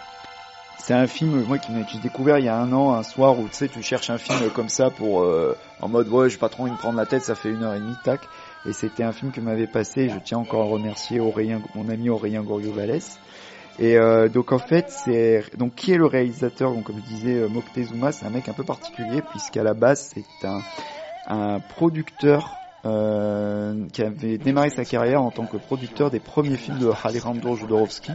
[0.78, 3.48] C'est un film, moi, qui j'ai découvert il y a un an, un soir où
[3.48, 6.50] tu sais, tu cherches un film comme ça pour, euh, en mode, ouais, j'ai pas
[6.50, 8.20] trop envie prendre la tête, ça fait une heure et demie, tac.
[8.66, 12.10] Et c'était un film que m'avait passé, je tiens encore à remercier Aurélien, mon ami
[12.10, 13.18] Aurélien Goriot-Vallès.
[13.78, 16.72] Et euh, donc en fait, c'est donc qui est le réalisateur?
[16.72, 20.12] Donc comme je disais, euh, Moctezuma, c'est un mec un peu particulier puisqu'à la base
[20.14, 20.60] c'est un,
[21.26, 26.78] un producteur euh, qui avait démarré sa carrière en tant que producteur des premiers films
[26.78, 28.12] de Alejandro Jodorowsky,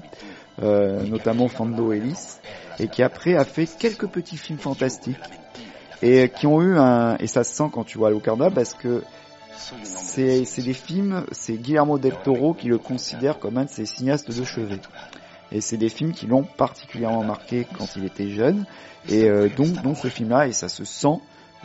[0.61, 2.37] euh, notamment Fando Ellis,
[2.79, 5.17] et qui après a fait quelques petits films fantastiques
[6.01, 9.03] et qui ont eu un et ça se sent quand tu vois Alucarda parce que
[9.83, 14.31] c'est des films, c'est Guillermo del Toro qui le considère comme un de ses cinéastes
[14.31, 14.79] de chevet.
[15.51, 18.65] Et c'est des films qui l'ont particulièrement marqué quand il était jeune.
[19.07, 21.17] Et euh, donc, donc ce film-là, et ça se sent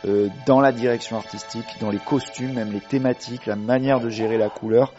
[0.05, 4.37] euh, dans la direction artistique, dans les costumes, même les thématiques, la manière de gérer
[4.37, 4.93] la couleur.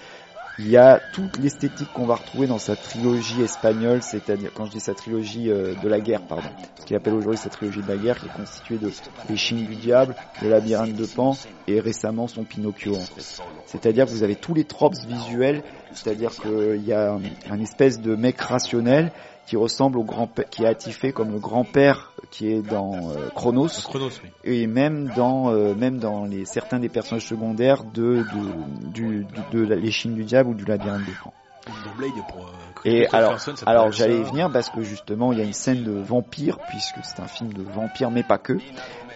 [0.59, 4.71] Il y a toute l'esthétique qu'on va retrouver dans sa trilogie espagnole, c'est-à-dire quand je
[4.71, 6.49] dis sa trilogie euh, de la guerre, pardon,
[6.81, 8.91] ce qu'il appelle aujourd'hui sa trilogie de la guerre, qui est constituée de
[9.29, 13.43] Les Chines du Diable, Le Labyrinthe de Pan et récemment son Pinocchio en fait.
[13.67, 15.63] C'est-à-dire que vous avez tous les tropes visuels,
[15.93, 17.19] c'est-à-dire qu'il y a
[17.51, 19.13] un espèce de mec rationnel
[19.47, 23.69] qui ressemble au grand qui est attifé comme le grand-père qui est dans euh, Chronos
[23.85, 24.31] Chronos, oui.
[24.45, 29.61] et même dans euh, même dans les certains des personnages secondaires de, de du, de,
[29.65, 31.33] la- les Chines du diable ou du labyrinthe des Pan.
[31.85, 32.47] Dans Blade pour.
[32.47, 32.51] euh,
[32.85, 33.37] Et alors,
[33.67, 36.99] alors j'allais y venir parce que justement il y a une scène de vampire puisque
[37.03, 38.59] c'est un film de vampire mais pas que.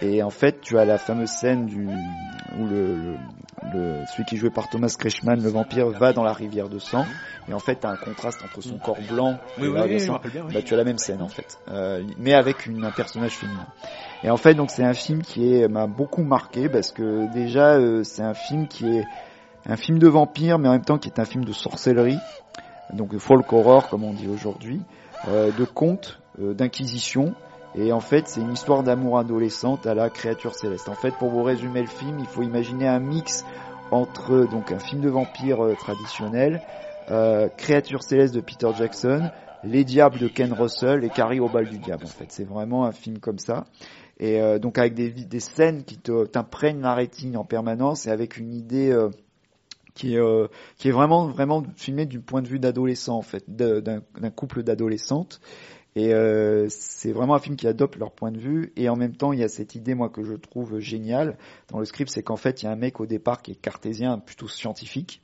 [0.01, 1.99] Et en fait tu as la fameuse scène du
[2.57, 3.17] où le, le,
[3.71, 6.79] le- celui qui est joué par Thomas Kretschmann, le vampire, va dans la rivière de
[6.79, 7.05] sang
[7.47, 9.89] et en fait t'as un contraste entre son corps blanc Oui, et oui, la oui,
[9.93, 10.21] rivière de je me sang.
[10.33, 10.43] bien.
[10.47, 10.53] oui.
[10.53, 13.65] Bah, tu as la même scène en fait, euh, mais avec une, un personnage féminin.
[14.23, 18.03] Et en fait, donc c'est un film qui m'a beaucoup marqué parce que déjà euh,
[18.03, 19.07] c'est un film qui est
[19.65, 22.17] un film de vampire, mais en même temps qui est un film de sorcellerie,
[22.93, 24.81] donc de folk horror comme on dit aujourd'hui,
[25.27, 27.33] euh, de conte, euh, d'inquisition.
[27.75, 30.89] Et en fait, c'est une histoire d'amour adolescente à la créature céleste.
[30.89, 33.45] En fait, pour vous résumer le film, il faut imaginer un mix
[33.91, 36.61] entre donc un film de vampire euh, traditionnel,
[37.11, 39.29] euh, créature céleste de Peter Jackson,
[39.63, 42.05] les Diables de Ken Russell et Carrie au bal du diable.
[42.05, 43.65] En fait, c'est vraiment un film comme ça.
[44.19, 48.95] Et donc avec des, scènes qui t'imprègnent la rétine en permanence et avec une idée
[49.93, 50.47] qui est euh,
[50.77, 55.41] qui est vraiment vraiment filmée du point de vue d'adolescent en fait, d'un couple d'adolescentes.
[55.95, 59.13] Et euh, c'est vraiment un film qui adopte leur point de vue et en même
[59.13, 61.37] temps il y a cette idée moi que je trouve géniale
[61.67, 63.55] dans le script, c'est qu'en fait il y a un mec au départ qui est
[63.55, 65.21] cartésien, plutôt scientifique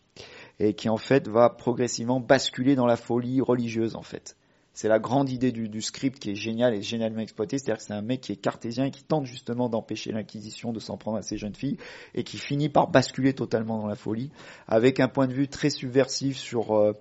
[0.60, 4.36] et qui en fait va progressivement basculer dans la folie religieuse en fait.
[4.78, 7.58] C'est la grande idée du, script qui est géniale et génialement exploitée.
[7.58, 10.80] C'est-à-dire que c'est un mec qui est cartésien et qui tente justement d'empêcher l'inquisition de
[10.80, 11.78] s'en prendre à ces jeunes filles
[12.14, 14.30] et qui finit par basculer totalement dans la folie
[14.68, 16.94] avec un point de vue très subversif sur euh,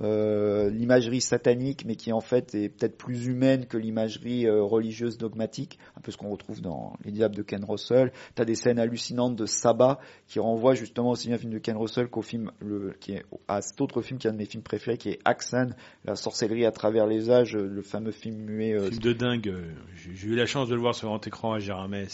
[0.00, 5.18] euh, l'imagerie satanique, mais qui en fait est peut-être plus humaine que l'imagerie euh, religieuse
[5.18, 8.12] dogmatique, un peu ce qu'on retrouve dans Les Diables de Ken Russell.
[8.34, 11.76] T'as des scènes hallucinantes de sabbat qui renvoient justement aussi bien au film de Ken
[11.76, 14.46] Russell qu'au film, le, qui est, à cet autre film qui est un de mes
[14.46, 15.70] films préférés, qui est Axan,
[16.04, 18.74] la sorcellerie à travers les âges, euh, le fameux film muet.
[18.74, 19.54] euh, Film de dingue.
[19.94, 22.06] J'ai eu la chance de le voir sur grand écran à euh,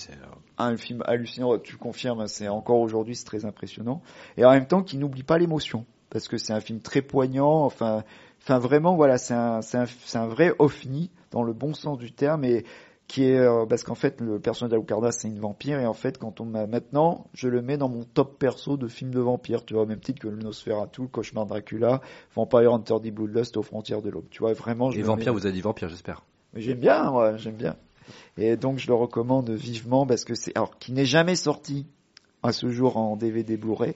[0.58, 4.02] un film hallucinant, tu le confirmes, hein, c'est encore aujourd'hui c'est très impressionnant.
[4.36, 7.64] Et en même temps qui n'oublie pas l'émotion, parce que c'est un film très poignant,
[7.64, 8.04] enfin,
[8.42, 11.98] enfin vraiment voilà, c'est un, c'est un, c'est un vrai ovni dans le bon sens
[11.98, 12.64] du terme et
[13.06, 16.18] qui est euh, parce qu'en fait le personnage d'Alucarda c'est une vampire et en fait
[16.18, 19.64] quand on m'a maintenant je le mets dans mon top perso de films de vampires
[19.64, 22.02] tu vois au même titre que le Nosferatu, le Cauchemar Dracula,
[22.34, 25.40] Vampire Hunter the Bloodlust aux frontières de l'aube tu vois vraiment je Et vampire, mets-
[25.40, 26.22] vous avez dit vampire, j'espère.
[26.52, 27.76] mais j'aime bien, moi, j'aime bien.
[28.36, 31.86] Et donc je le recommande vivement parce que c'est alors qui n'est jamais sorti
[32.42, 33.94] à ce jour en DVD Blu-ray.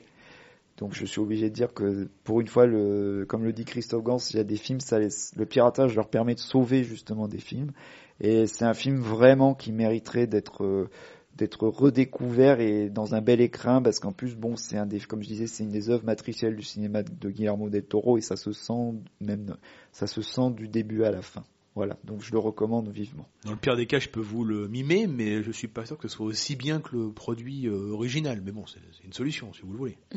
[0.79, 4.19] Donc je suis obligé de dire que pour une fois, comme le dit Christophe Gans,
[4.31, 7.73] il y a des films, le piratage leur permet de sauver justement des films.
[8.21, 10.89] Et c'est un film vraiment qui mériterait d'être euh,
[11.37, 15.23] d'être redécouvert et dans un bel écrin parce qu'en plus bon c'est un des comme
[15.23, 18.37] je disais c'est une des œuvres matricielles du cinéma de Guillermo del Toro et ça
[18.37, 19.57] se sent même
[19.93, 21.43] ça se sent du début à la fin
[21.75, 24.69] voilà donc je le recommande vivement Dans le pire des cas, je peux vous le
[24.69, 27.91] mimer, mais je suis pas sûr que ce soit aussi bien que le produit euh,
[27.93, 28.43] original.
[28.45, 29.99] Mais bon, c'est une solution, si vous le voulez.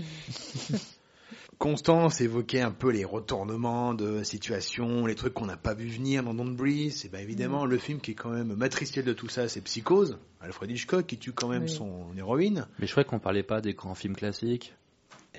[1.57, 6.21] Constance évoquait un peu les retournements de situation, les trucs qu'on n'a pas vu venir
[6.23, 7.05] dans Don't Breathe.
[7.05, 10.19] Et ben évidemment, le film qui est quand même matriciel de tout ça, c'est Psychose.
[10.41, 11.69] Alfred Hitchcock qui tue quand même Oui.
[11.69, 12.67] son héroïne.
[12.79, 14.73] Mais je croyais qu'on parlait pas des grands films classiques.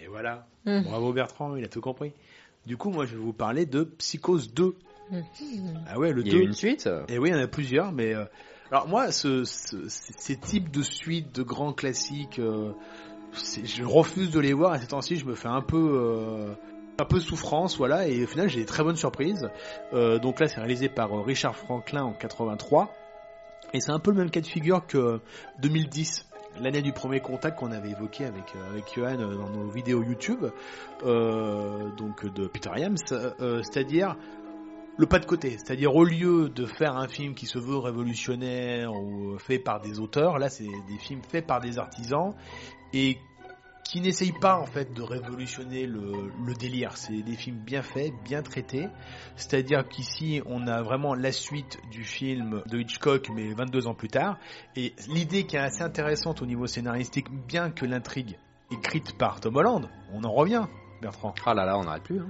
[0.03, 0.47] Et voilà.
[0.65, 0.83] Mm.
[0.85, 2.13] Bravo Bertrand, il a tout compris.
[2.67, 4.75] Du coup, moi, je vais vous parler de Psychose 2.
[5.11, 5.21] Mm.
[5.89, 6.39] Ah ouais, le Il y 2.
[6.39, 8.25] a une suite Et oui, il y en a plusieurs, mais euh,
[8.71, 12.73] alors moi, ce, ce- ces types de suites de grands classiques, euh,
[13.33, 14.73] je refuse de les voir.
[14.73, 16.55] À ces temps-ci, je me fais un peu, euh,
[16.99, 18.09] un peu souffrance, voilà.
[18.09, 19.49] Et au final, j'ai des très bonnes surprises.
[19.93, 22.93] Euh, donc là, c'est réalisé par euh, Richard Franklin en 83,
[23.73, 25.21] et c'est un peu le même cas de figure que
[25.61, 26.27] 2010.
[26.59, 30.47] L'année du premier contact qu'on avait évoqué avec avec Johan dans nos vidéos YouTube,
[31.05, 34.17] euh, donc de Peter Yams, euh, c'est-à-dire
[34.99, 35.51] le pas de côté.
[35.53, 40.01] C'est-à-dire au lieu de faire un film qui se veut révolutionnaire ou fait par des
[40.01, 42.35] auteurs, là c'est des films faits par des artisans
[42.93, 43.19] et
[43.85, 46.97] qui n'essayent pas en fait de révolutionner le, le délire.
[46.97, 48.89] C'est des films bien faits, bien traités.
[49.37, 54.09] C'est-à-dire qu'ici on a vraiment la suite du film de Hitchcock mais 22 ans plus
[54.09, 54.39] tard.
[54.75, 58.39] Et l'idée qui est assez intéressante au niveau scénaristique, bien que l'intrigue
[58.73, 60.65] écrite par Tom Holland, on en revient
[61.01, 62.19] Bertrand Ah là là, on n'arrête plus.
[62.19, 62.29] hein.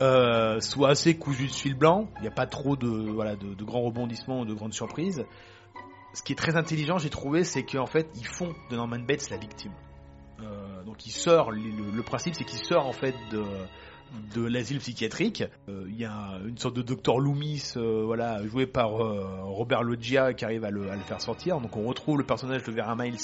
[0.00, 2.08] Euh, soit assez cousu de fil blanc.
[2.16, 5.24] Il n'y a pas trop de, voilà, de, grands rebondissements ou de grandes surprises.
[6.14, 9.28] Ce qui est très intelligent, j'ai trouvé, c'est qu'en fait, ils font de Norman Bates
[9.30, 9.72] la victime.
[10.40, 15.44] Euh, donc, il sort, le, principe, c'est qu'il sort en fait de, l'asile psychiatrique.
[15.68, 19.82] Euh, Il y a une sorte de docteur Loomis, euh, voilà, joué par euh, Robert
[19.82, 21.60] Loggia, qui arrive à le, à le faire sortir.
[21.60, 23.18] Donc, on retrouve le personnage de Vera Miles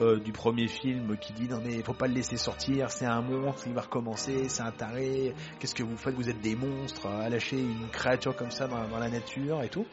[0.00, 3.06] euh, du premier film qui dit non mais il faut pas le laisser sortir, c'est
[3.06, 6.54] un monstre, il va recommencer, c'est un taré, qu'est-ce que vous faites, vous êtes des
[6.56, 9.86] monstres à lâcher une créature comme ça dans, dans la nature et tout.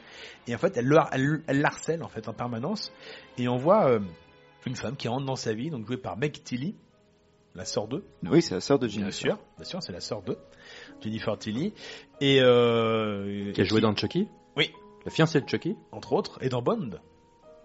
[0.47, 0.99] Et en fait elle, le-
[1.47, 2.91] elle, en fait en permanence
[3.37, 3.99] et on voit euh,
[4.65, 6.75] une femme qui rentre dans sa vie, donc jouée par Meg Tilly,
[7.55, 9.99] la sœur d'eux, oui c'est la sœur de bien Jennifer sûr, bien sûr c'est la
[10.01, 10.37] sœur d'eux,
[11.01, 11.73] Jennifer Tilly,
[12.21, 14.71] et euh, Qui a joué dans Chucky Oui.
[15.05, 16.99] La fiancée de Chucky entre autres, et dans Bond,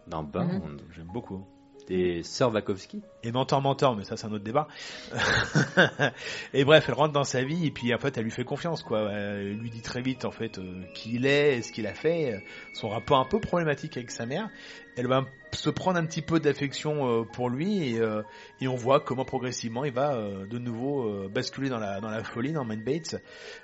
[0.07, 0.77] Dans Bond.
[0.95, 1.45] j'aime beaucoup.
[1.89, 3.03] Et Sir Wachowski.
[3.23, 4.69] et mentor mentor mais ça c'est un autre débat.
[6.55, 8.83] Et bref elle rentre dans sa vie et puis en fait elle lui fait confiance
[8.83, 9.11] quoi.
[9.13, 12.43] Elle lui dit très vite en fait euh, qui il est ce qu'il a fait.
[12.75, 14.49] Son rapport un peu problématique avec sa mère.
[14.97, 18.23] Elle va se prendre un petit peu d'affection euh, pour lui et, euh,
[18.61, 22.25] et on voit comment progressivement il va euh, de nouveau basculer dans la dans la
[22.25, 23.23] folie dans Man Bates.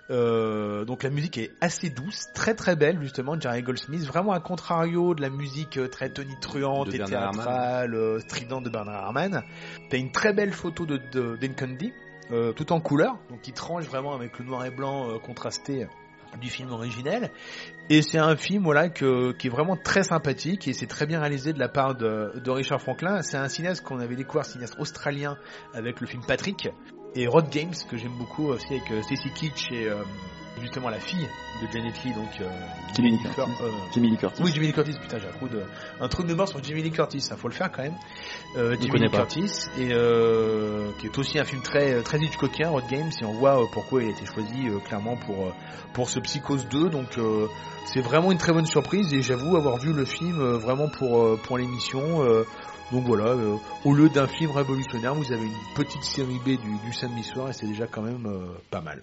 [0.08, 4.02] Donc la musique est assez douce très très belle justement Jerry Goldsmith.
[4.04, 9.42] Vraiment à contrario de la musique très tonitruante et théâtrale stridente de Bernard Herrmann.
[9.90, 14.38] T'as une très belle photo de, de tout en couleur, donc qui tranche vraiment avec
[14.38, 15.86] le noir et blanc contrasté
[16.40, 17.30] du film originel.
[17.90, 21.20] Et c'est un film voilà que, qui est vraiment très sympathique et c'est très bien
[21.20, 23.22] réalisé de la part de, Richard Franklin.
[23.22, 25.36] C'est un cinéaste qu'on avait découvert, cinéaste australien,
[25.74, 26.68] avec le film Patrick
[27.14, 30.02] et Rod Games que j'aime beaucoup aussi avec euh, Stacy Kitsch et euh,
[30.58, 31.28] justement la fille
[31.62, 32.48] de Janet Lee, donc euh,
[32.96, 33.40] Jamie Lee Curtis.
[33.60, 34.42] euh, Lee Curtis.
[34.42, 35.62] oui, Jamie Lee Curtis, putain, j'ai un, coup de,
[36.00, 37.96] un truc de mort sur Jamie Lee Curtis, ça faut le faire quand même.
[38.56, 39.18] Euh, connaît Lee pas.
[39.18, 39.88] Curtis, et
[40.98, 44.08] qui est aussi un film très très Hitchcockien, Hot Games, et on voit pourquoi il
[44.08, 45.52] a été choisi clairement pour
[45.92, 46.90] pour ce Psychose 2.
[46.90, 47.18] Donc
[47.86, 51.58] c'est vraiment une très bonne surprise, et j'avoue avoir vu le film vraiment pour pour
[51.58, 52.24] l'émission.
[52.92, 53.34] donc voilà,
[53.84, 57.50] au lieu d'un film révolutionnaire, vous avez une petite série B du, du samedi soir,
[57.50, 58.28] et c'est déjà quand même
[58.70, 59.02] pas mal.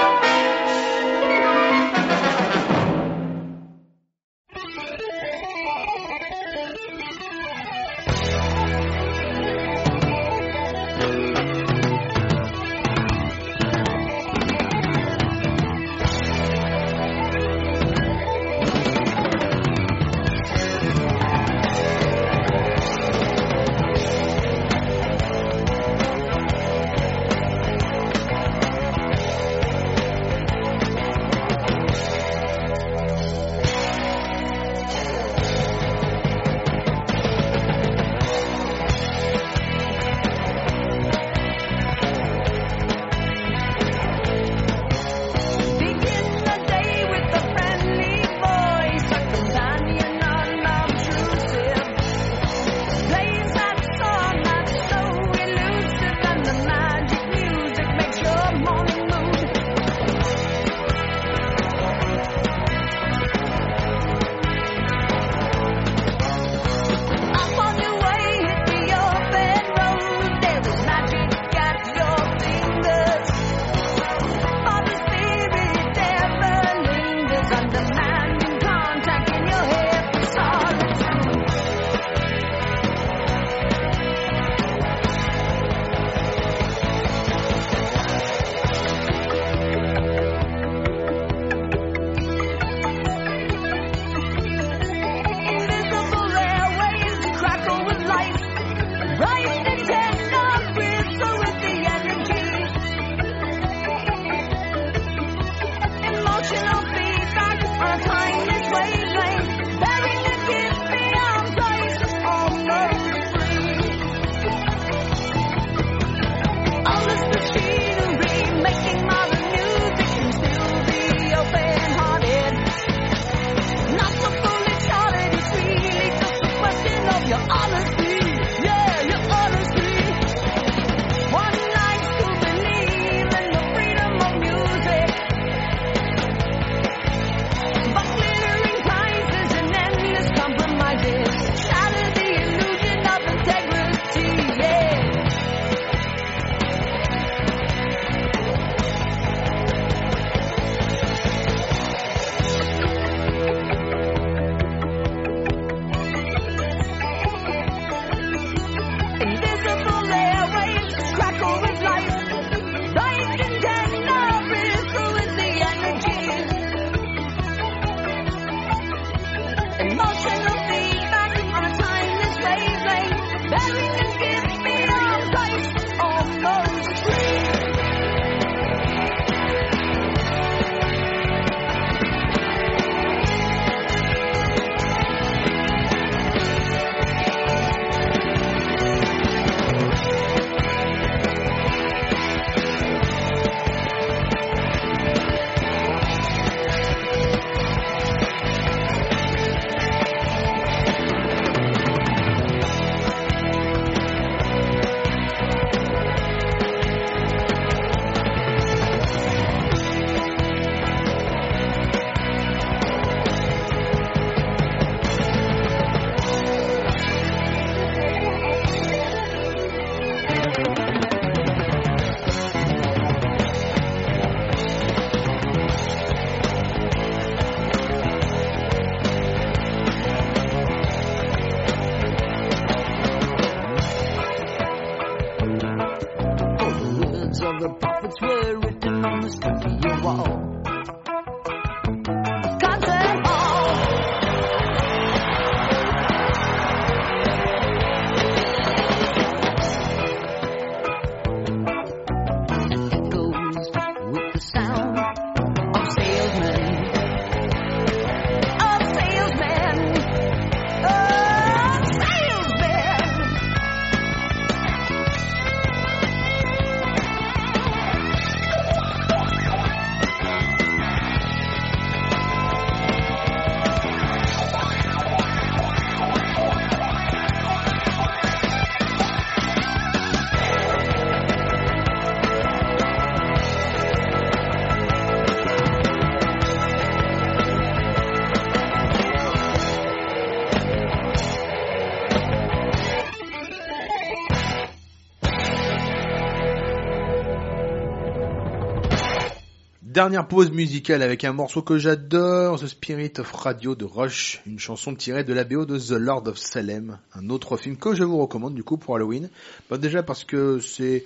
[300.01, 304.57] Dernière pause musicale avec un morceau que j'adore, The Spirit of Radio de Rush, une
[304.57, 308.03] chanson tirée de la BO de The Lord of Salem, un autre film que je
[308.03, 309.29] vous recommande du coup pour Halloween.
[309.69, 311.05] Bah, déjà parce que c'est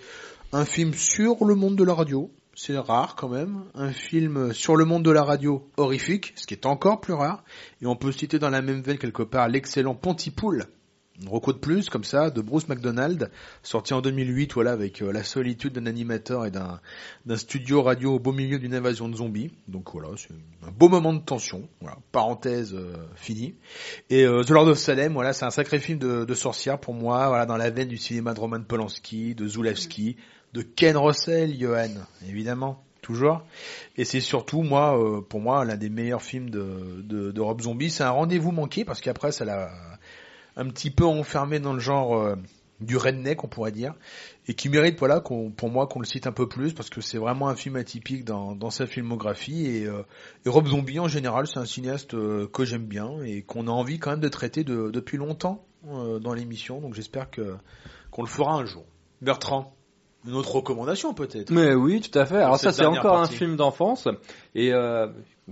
[0.53, 4.77] un film sur le monde de la radio, c'est rare quand même, un film sur
[4.77, 7.43] le monde de la radio horrifique, ce qui est encore plus rare,
[7.81, 10.67] et on peut citer dans la même veine quelque part l'excellent Pontypool,
[11.21, 13.31] une reco de plus comme ça de Bruce McDonald
[13.63, 16.79] sorti en 2008 voilà avec euh, la solitude d'un animateur et d'un
[17.25, 19.51] d'un studio radio au beau milieu d'une invasion de zombies.
[19.67, 20.33] Donc voilà c'est
[20.67, 23.55] un beau moment de tension voilà parenthèse euh, finie.
[24.09, 26.93] Et euh, The Lord of Salem voilà c'est un sacré film de, de sorcière pour
[26.93, 30.17] moi voilà dans la veine du cinéma de Roman Polanski de Zulawski
[30.53, 31.91] de Ken Russell Johan
[32.27, 33.43] évidemment toujours.
[33.97, 37.61] Et c'est surtout moi euh, pour moi l'un des meilleurs films de de, de Rob
[37.61, 37.91] Zombie.
[37.91, 39.71] C'est un rendez-vous manqué parce qu'après ça l'a
[40.55, 42.35] un petit peu enfermé dans le genre euh,
[42.81, 43.93] du redneck, on pourrait dire,
[44.47, 47.17] et qui mérite, voilà, pour moi, qu'on le cite un peu plus, parce que c'est
[47.17, 50.03] vraiment un film atypique dans, sa filmographie, et, euh,
[50.45, 53.71] et Rob Zombie, en général, c'est un cinéaste euh, que j'aime bien, et qu'on a
[53.71, 57.55] envie quand même de traiter de- depuis longtemps dans l'émission, donc j'espère que
[58.09, 58.85] qu'on le fera un jour.
[59.21, 59.75] Bertrand,
[60.27, 62.37] une autre recommandation peut-être Mais oui, tout à fait.
[62.37, 63.33] Alors ça, c'est encore partie.
[63.33, 64.07] un film d'enfance.
[64.55, 65.07] Et euh,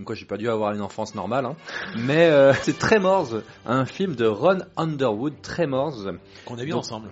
[0.05, 1.45] quoi, j'ai pas dû avoir une enfance normale.
[1.45, 1.55] Hein.
[1.97, 3.29] Mais euh, c'est Tremors,
[3.65, 5.97] un film de Ron Underwood, Tremors.
[6.45, 7.09] Qu'on a vu Donc- ensemble.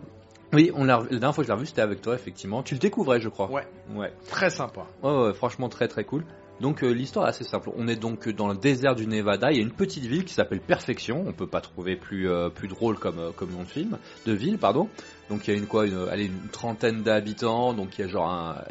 [0.54, 2.62] Oui, on l'a, la dernière fois que je l'ai revu, c'était avec toi, effectivement.
[2.62, 3.50] Tu le découvrais, je crois.
[3.50, 3.66] Ouais.
[3.96, 4.12] Ouais.
[4.28, 4.86] Très sympa.
[5.02, 6.26] Ouais, ouais, franchement très très cool.
[6.60, 7.72] Donc euh, l'histoire est assez simple.
[7.76, 9.50] On est donc dans le désert du Nevada.
[9.52, 11.24] Il y a une petite ville qui s'appelle Perfection.
[11.26, 13.98] On peut pas trouver plus euh, plus drôle comme euh, comme nom de film,
[14.28, 14.88] de ville pardon.
[15.32, 17.74] Donc il y a une quoi, une, allez, une trentaine d'habitants.
[17.74, 18.62] Donc il y a genre un-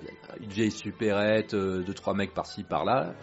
[0.42, 3.14] une vieille supérette, euh, deux trois mecs par-ci par-là.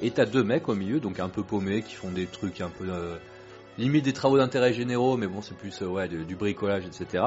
[0.00, 2.70] Et t'as deux mecs au milieu, donc un peu paumés, qui font des trucs un
[2.70, 3.16] peu euh,
[3.76, 7.24] limite des travaux d'intérêt généraux, mais bon c'est plus euh, ouais du, du bricolage etc.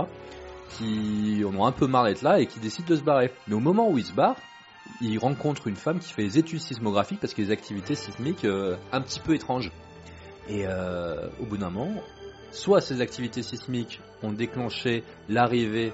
[0.77, 3.31] Qui en ont un peu marre d'être là et qui décident de se barrer.
[3.47, 4.37] Mais au moment où ils se barrent
[5.01, 7.93] il rencontre une femme qui fait des études sismographiques parce qu'il y a des activités
[7.95, 9.71] sismiques euh, un petit peu étranges.
[10.47, 12.01] Et euh, au bout d'un moment,
[12.51, 15.93] soit ces activités sismiques ont déclenché l'arrivée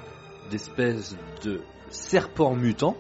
[0.50, 2.98] d'espèces de serpents mutants,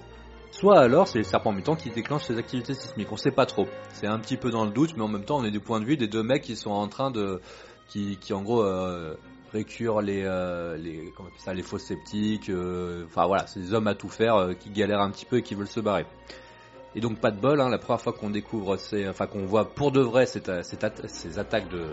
[0.52, 3.11] soit alors c'est les serpents mutants qui déclenchent ces activités sismiques.
[3.11, 3.68] On sait pas trop.
[3.89, 5.80] C'est un petit peu dans le doute, mais en même temps, on est du point
[5.80, 7.41] de vue des deux mecs qui sont en train de,
[7.89, 9.15] qui, qui en gros euh,
[9.52, 12.49] récurent les, euh, les, ça, les fausses sceptiques.
[12.49, 15.38] euh, Enfin voilà, c'est des hommes à tout faire euh, qui galèrent un petit peu
[15.38, 16.06] et qui veulent se barrer.
[16.97, 19.65] Et donc pas de bol, hein, la première fois qu'on découvre, ces, enfin qu'on voit
[19.65, 21.84] pour de vrai cette atta- ces attaques de,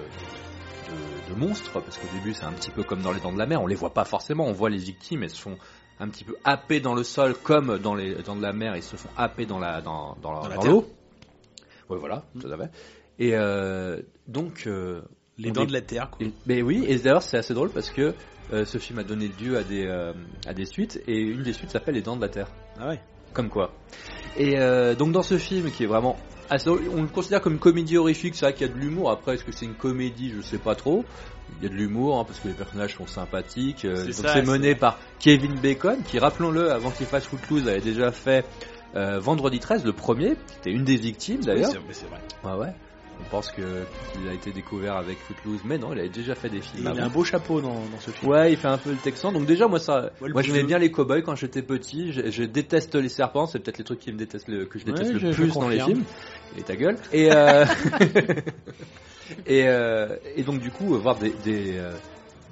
[1.28, 3.46] de, monstres, parce qu'au début c'est un petit peu comme dans les dents de la
[3.46, 5.56] mer, on les voit pas forcément, on voit les victimes, elles se font
[6.00, 8.82] un petit peu happer dans le sol comme dans les dents de la mer, ils
[8.82, 10.32] se font happer dans la dans, dans,
[10.64, 10.86] l'eau.
[11.88, 12.70] Ouais voilà, tout à fait.
[13.18, 15.02] Et euh, donc euh,
[15.38, 16.26] Les dents de la terre, quoi.
[16.26, 18.14] et- mais oui, et d'ailleurs c'est assez drôle parce que
[18.52, 20.12] euh, ce film a donné lieu à des, euh,
[20.46, 22.48] à des suites, et une des suites s'appelle Les Dents de la Terre.
[22.78, 23.00] Ah ouais.
[23.32, 23.72] Comme quoi.
[24.36, 26.16] Et euh, donc dans ce film qui est vraiment
[26.54, 28.78] assez drôle, on le considère comme une comédie horrifique, c'est vrai qu'il y a de
[28.78, 31.04] l'humour, après est-ce que c'est une comédie, je sais pas trop.
[31.60, 33.84] Il y a de l'humour hein, parce que les personnages sont sympathiques.
[33.84, 37.26] euh, C'est donc ça, c'est c'est- mené par Kevin Bacon qui, rappelons-le, avant qu'il fasse
[37.26, 38.46] Footloose, avait déjà fait
[38.94, 41.70] euh, Vendredi 13, le premier, qui était une des victimes d'ailleurs.
[41.70, 42.20] Oui, c'est- mais c'est vrai.
[42.44, 42.72] Ouais ouais.
[43.20, 46.48] On pense que qu'il a été découvert avec Footloose, mais non, il avait déjà fait
[46.48, 46.90] des films.
[46.92, 48.30] il a un beau chapeau dans, dans ce film.
[48.32, 49.30] Ouais, il fait un peu le texan.
[49.32, 52.12] Donc déjà, moi, ça, Ouais, moi, j'aimais bien les cowboys quand j'étais petit.
[52.12, 53.46] Je, je déteste les serpents.
[53.46, 55.42] C'est peut-être les trucs qui me détestent le, que je déteste Ouais, le je- je
[55.42, 56.04] plus dans les films.
[56.58, 56.98] Et ta gueule.
[57.12, 57.64] Et euh,
[59.48, 61.32] euh, et donc du coup, voir des
[61.78, 61.92] euh,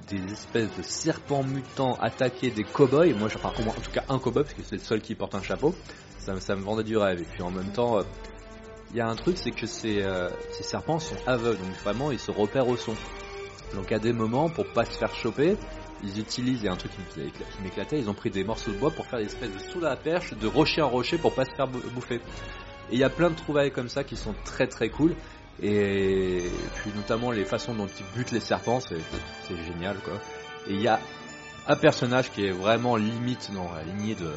[0.09, 3.13] des espèces de serpents mutants attaquer des cowboys.
[3.15, 5.43] Moi, enfin, en tout cas, un cowboy parce que c'est le seul qui porte un
[5.43, 5.75] chapeau.
[6.19, 7.21] Ça, me- vendait du rêve.
[7.21, 8.01] Et puis en même temps.
[8.91, 10.05] il y a un truc, c'est que ces,
[10.63, 12.95] serpents sont aveugles, donc vraiment ils se repèrent au son.
[13.75, 15.57] Donc à des moments, pour pas se faire choper,
[16.03, 18.43] ils utilisent, il y a un truc qui m'écla- qui m'éclatait, ils ont pris des
[18.43, 21.19] morceaux de bois pour faire des espèces de sous la perche, de rocher en rocher
[21.19, 22.21] pour pas se faire bou- bouffer.
[22.91, 25.15] Et il y a plein de trouvailles comme ça qui sont très très cool.
[25.63, 26.43] Et
[26.77, 30.15] puis notamment les façons dont ils butent les serpents, c'est génial quoi.
[30.69, 30.99] Et il y a
[31.67, 34.33] un personnage qui est vraiment limite dans la lignée de,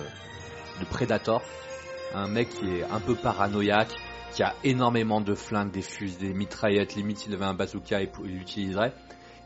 [0.90, 1.42] Predator.
[2.14, 3.96] Un mec qui est un peu paranoïaque,
[4.34, 8.10] qui a énormément de flingues, des fusils, des mitraillettes, limite s'il avait un bazooka il
[8.24, 8.94] l'utiliserait.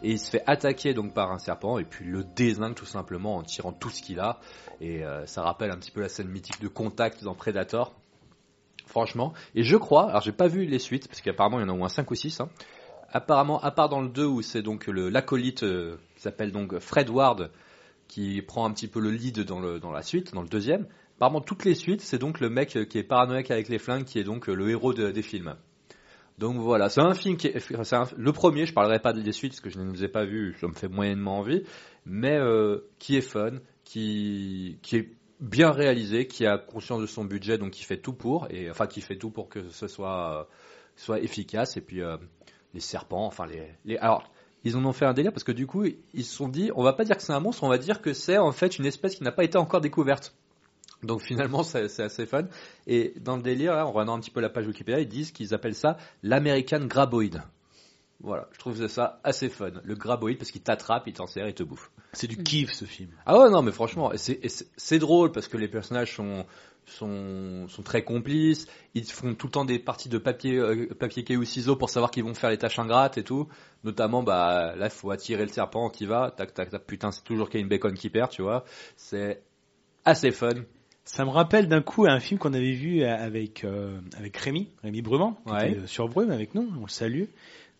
[0.03, 3.35] Et il se fait attaquer donc par un serpent et puis le désingue tout simplement
[3.35, 4.39] en tirant tout ce qu'il a.
[4.81, 7.93] Et euh, ça rappelle un petit peu la scène mythique de Contact dans Predator.
[8.97, 9.33] Franchement.
[9.53, 11.73] Et je crois, alors j'ai pas vu les suites, parce qu'apparemment il y en a
[11.73, 12.39] au moins 5 ou 6.
[12.41, 12.49] Hein.
[13.11, 17.07] Apparemment, à part dans le 2 où c'est donc l'acolyte euh, qui s'appelle donc Fred
[17.11, 17.51] Ward
[18.07, 20.87] qui prend un petit peu le lead dans, la suite, dans le deuxième.
[21.17, 24.03] Apparemment, toutes les suites, c'est donc le mec euh, qui est paranoïaque avec les flingues
[24.03, 25.53] qui est donc euh, le héros de- des films.
[26.39, 27.69] Donc voilà, c'est un film qui est,
[28.17, 30.55] le premier, je parlerai pas des suites parce que je ne les ai pas vus,
[30.59, 31.61] ça me fait moyennement envie,
[32.07, 37.57] mais euh, qui est fun, qui est bien réalisé, qui a conscience de son budget,
[37.57, 40.43] donc qui fait tout pour, et enfin qui fait tout pour que ce soit, euh,
[40.95, 41.77] soit efficace.
[41.77, 42.18] Et puis euh,
[42.73, 44.31] les serpents, enfin les, les, alors
[44.64, 46.84] ils en ont fait un délire parce que du coup ils se sont dit, on
[46.84, 48.85] va pas dire que c'est un monstre, on va dire que c'est en fait une
[48.85, 50.35] espèce qui n'a pas été encore découverte.
[51.03, 52.47] Donc finalement c'est assez fun.
[52.88, 55.31] Et dans le délire, là, en regardant un petit peu la page Wikipédia, ils disent
[55.31, 57.43] qu'ils appellent ça l'American Graboid.
[58.19, 59.72] Voilà, je trouve ça assez fun.
[59.84, 61.91] Le graboïde parce qu'il t'attrape, il t'en serre, il te bouffe.
[62.14, 63.11] C'est du kiff ce film.
[63.27, 66.45] Ah ouais, non, mais franchement, c'est- drôle parce que les personnages sont,
[66.88, 68.65] sont, sont très complices.
[68.95, 72.10] Ils font tout le temps des parties de papier, euh, papier caillou ciseaux pour savoir
[72.10, 73.48] qu'ils vont faire les tâches ingrates et tout.
[73.84, 76.31] Notamment, bah, là, il faut attirer le serpent qui va.
[76.35, 76.85] Tac, tac, tac.
[76.85, 78.64] Putain, c'est toujours Kane Bacon qui perd, tu vois.
[78.95, 79.44] C'est
[80.06, 80.53] assez fun.
[81.03, 85.02] Ça me rappelle d'un coup un film qu'on avait vu avec euh, avec Rémi, Rémi
[85.02, 85.72] Brumand, qui Ouais.
[85.72, 87.26] était euh, sur Brume avec nous, on le salue.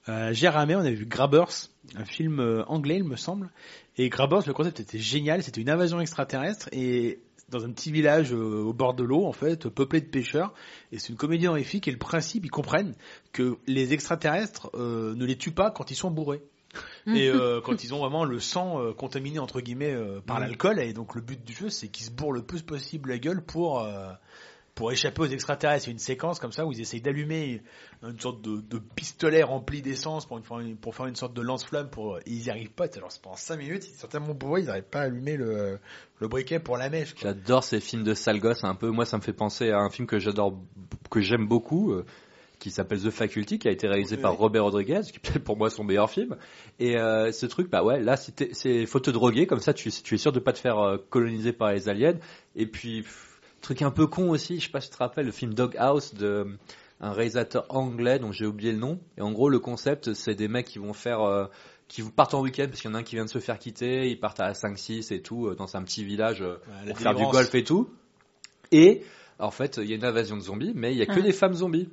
[0.10, 3.50] Euh, Gérardmer, on avait vu Grabbers, un film euh, anglais, il me semble.
[3.98, 7.20] Et Grabbers, le concept était génial, c'était une invasion extraterrestre et
[7.50, 10.54] dans un petit village euh, au bord de l'eau, en fait, peuplé de pêcheurs.
[10.92, 12.96] Et c'est une comédie horrifique et le principe, ils comprennent
[13.32, 16.42] que les extraterrestres euh, ne les tuent pas quand ils sont bourrés.
[17.08, 19.96] Et euh, quand ils ont vraiment le sang contaminé entre guillemets
[20.28, 23.10] par l'alcool et donc le but du jeu c'est qu'ils se bourrent le plus possible
[23.10, 24.12] la gueule pour euh,
[24.78, 25.86] pour échapper aux extraterrestres.
[25.86, 27.62] C'est une séquence comme ça où ils essayent d'allumer
[28.04, 31.90] une sorte de, de pistolet rempli d'essence pour, une- pour faire une sorte de lance-flamme
[31.90, 32.86] pour et ils y arrivent pas.
[32.96, 35.80] Alors c'est pendant 5 minutes, ils sont tellement bourrés, ils n'arrivent pas à allumer le,
[36.20, 37.14] le briquet pour la mèche.
[37.16, 37.22] quoi.
[37.24, 38.90] J'adore ces films de sale gosse un peu.
[38.92, 40.54] Moi, ça me fait penser à un film que j'adore,
[41.10, 42.06] que j'aime beaucoup, euh,
[42.60, 44.38] qui s'appelle The Faculty, qui a été réalisé Oui, par oui.
[44.40, 46.38] Robert Rodriguez, qui est peut-être pour moi son meilleur film.
[46.80, 50.16] Et euh, ce truc, bah ouais, là, c'est faut te droguer, comme ça, tu, tu
[50.16, 52.14] es sûr de pas te faire euh, coloniser par les aliens.
[52.56, 53.04] Et puis,
[53.62, 55.76] truc un peu con aussi, je sais pas si tu te rappelles, le film Dog
[55.78, 56.48] House de
[57.00, 59.00] un réalisateur anglais dont j'ai oublié le nom.
[59.18, 61.46] Et en gros, le concept, c'est des mecs qui vont faire euh,
[61.88, 63.60] qui partent en week-end parce qu'il y en a un qui vient de se faire
[63.60, 66.56] quitter, ils partent à 5-6 et tout, euh, dans un petit village euh,
[66.86, 67.90] Ouais, pour faire du golf et tout.
[68.72, 69.04] Et
[69.40, 71.22] en fait, il y a une invasion de zombies, mais il y a que Ah.
[71.22, 71.90] des femmes zombies.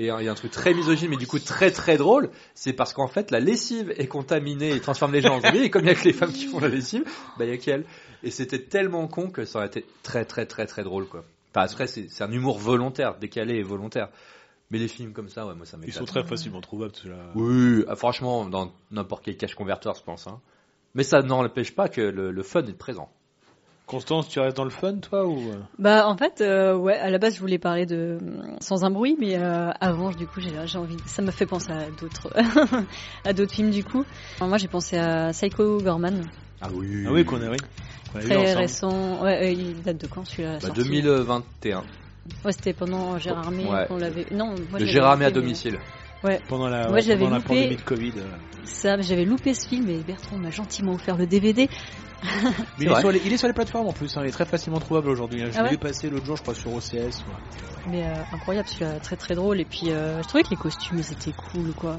[0.00, 2.72] Et il y a un truc très misogyne, mais du coup très très drôle, c'est
[2.72, 5.82] parce qu'en fait la lessive est contaminée et transforme les gens en zombies, et comme
[5.82, 7.02] il y a que les femmes qui font la lessive,
[7.36, 7.84] bah il y a qu'elles.
[8.22, 11.24] Et c'était tellement con que ça aurait été très très très très drôle quoi.
[11.52, 14.08] Enfin après c'est un humour volontaire, décalé et volontaire.
[14.70, 15.98] Mais les films comme ça, ouais, moi ça Ils m'éclate.
[15.98, 16.94] sont très facilement trouvables.
[16.94, 17.16] ceux-là.
[17.34, 20.26] Oui, ah, franchement, dans n'importe quel cache converteur, je pense.
[20.26, 20.40] Hein.
[20.94, 23.10] Mais ça n'empêche pas que le, le fun est présent.
[23.88, 27.08] Constance, tu restes dans le fun toi ou euh Bah en fait, euh, ouais, à
[27.08, 28.18] la base je voulais parler de
[28.60, 31.72] sans un bruit, mais euh, avant du coup j'ai j'ai envie, ça m'a fait penser
[31.72, 32.30] à d'autres
[33.24, 34.04] à d'autres films du coup.
[34.36, 36.22] Alors, moi j'ai pensé à Psycho Gorman,
[36.60, 37.04] Ah oui.
[37.08, 37.56] Ah oui, qu'on a, oui.
[38.12, 38.58] Qu'on a vu très ensemble.
[38.58, 39.22] récent.
[39.22, 41.78] Ouais, euh, il date de quand celui-là Bah, sortie 2021.
[42.44, 43.86] Ouais, c'était pendant Gérard Armé Ouais.
[43.88, 44.26] qu'on l'avait.
[44.32, 45.78] Non, moi l'avais Gérard Armé à mais- domicile.
[46.48, 47.48] Pendant la, Moi, ouais, je l'avais pendant la loupé.
[47.48, 48.12] pandémie de Covid.
[48.64, 51.68] Ça, j'avais loupé ce film et Bertrand m'a gentiment offert le DVD.
[52.22, 52.28] Mais
[52.80, 54.44] il est, sur les, il est sur les plateformes en plus, hein, il est très
[54.44, 55.42] facilement trouvable aujourd'hui.
[55.42, 55.48] hein.
[55.52, 56.92] Je Ah l'ai ouais passer l'autre jour, je crois, sur OCS.
[56.92, 57.10] ouais.
[57.90, 59.60] Mais euh, incroyable, celui-là, très très drôle.
[59.60, 61.98] Et puis euh, je trouvais que les costumes ils étaient cool quoi.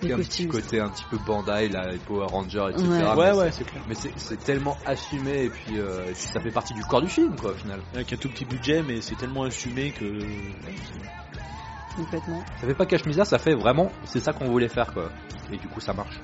[0.00, 2.66] Il y Les a un petit côté un petit peu Bandai, là, les Power Rangers,
[2.70, 2.88] etc.
[2.88, 2.98] Ouais.
[2.98, 3.82] Mais Ouais, c'est- ouais, c'est clair.
[3.88, 7.02] Mais c'est c'est tellement assumé et puis, euh, et puis ça fait partie du corps
[7.02, 7.78] du film, quoi, au final.
[7.94, 10.04] Avec un tout petit budget, mais c'est tellement assumé que.
[11.96, 12.42] Complètement.
[12.60, 15.10] Ça fait pas cache-misère, ça fait vraiment, c'est ça qu'on voulait faire, quoi.
[15.52, 16.20] Et du coup, ça marche.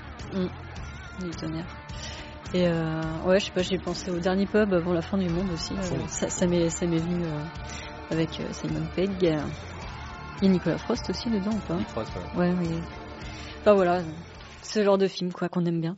[1.23, 1.67] Les tonnerres.
[2.55, 5.29] Et euh, ouais, je sais pas, j'ai pensé au dernier pub avant la fin du
[5.29, 5.75] monde aussi.
[5.75, 7.43] euh, ça ça m'est ça m'est venu euh,
[8.11, 9.11] avec euh, Simon Pegg.
[9.21, 12.41] Il y a Nicolas Frost aussi dedans ou pas Nick Frost, ouais.
[12.41, 12.81] Ouais, oui.
[13.61, 14.03] Enfin voilà,
[14.63, 15.97] ce genre de film quoi qu'on aime bien.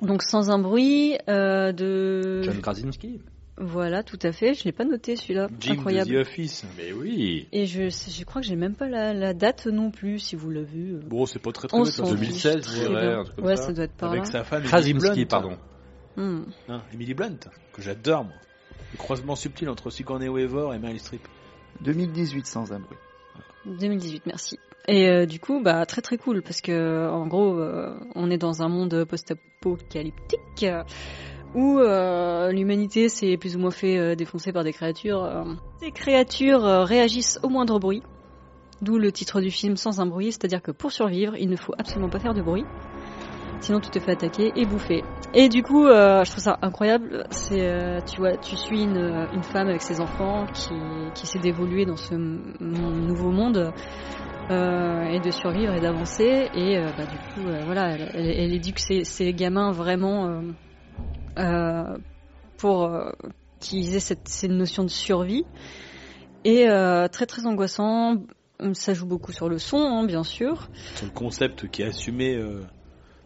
[0.00, 3.20] Donc sans un bruit de John Krasinski.
[3.58, 4.54] Voilà, tout à fait.
[4.54, 5.48] Je l'ai pas noté celui-là.
[5.60, 6.10] Jim Incroyable.
[6.10, 6.64] de The Office.
[6.78, 7.48] Mais oui.
[7.52, 10.50] Et je, je crois que j'ai même pas la, la date non plus, si vous
[10.50, 11.00] l'avez vu.
[11.06, 13.64] Bon, c'est pas très très fiche 2016, je dirais, Ouais, ça.
[13.66, 14.30] ça doit être par Avec là.
[14.30, 14.60] sa femme.
[14.60, 15.26] Emily Krasinski, Blunt.
[15.26, 15.58] pardon.
[16.16, 16.42] Hmm.
[16.68, 17.38] Hein, Emily Blunt,
[17.72, 18.34] que j'adore moi.
[18.92, 21.26] Le croisement subtil entre Sigourney Weaver et Meryl Streep.
[21.82, 22.98] 2018 sans un bruit.
[23.66, 24.58] 2018, merci.
[24.88, 28.36] Et euh, du coup, bah très très cool parce que en gros, euh, on est
[28.38, 30.82] dans un monde post-apocalyptique euh,
[31.54, 35.22] où euh, l'humanité s'est plus ou moins fait euh, défoncer par des créatures.
[35.22, 35.44] euh.
[35.80, 38.02] Ces créatures réagissent au moindre bruit,
[38.80, 41.74] d'où le titre du film Sans un bruit, c'est-à-dire que pour survivre, il ne faut
[41.78, 42.64] absolument pas faire de bruit,
[43.60, 45.02] sinon tu te fais attaquer et bouffer.
[45.34, 47.26] Et du coup, je trouve ça incroyable.
[47.50, 50.74] Tu vois, tu suis une, femme avec ses enfants qui,
[51.14, 53.72] qui d'évoluer dans ce nouveau monde
[54.50, 56.48] et de survivre et d'avancer.
[56.54, 60.42] Et bah, du coup, voilà, elle, éduque ses, ses gamins vraiment
[62.58, 63.10] pour euh,
[63.60, 65.44] qu'ils aient cette, cette notion de survie.
[66.44, 68.16] Et euh, très très angoissant.
[68.74, 70.68] Ça joue beaucoup sur le son, hein, bien sûr.
[70.94, 72.62] C'est le concept qui est assumé euh,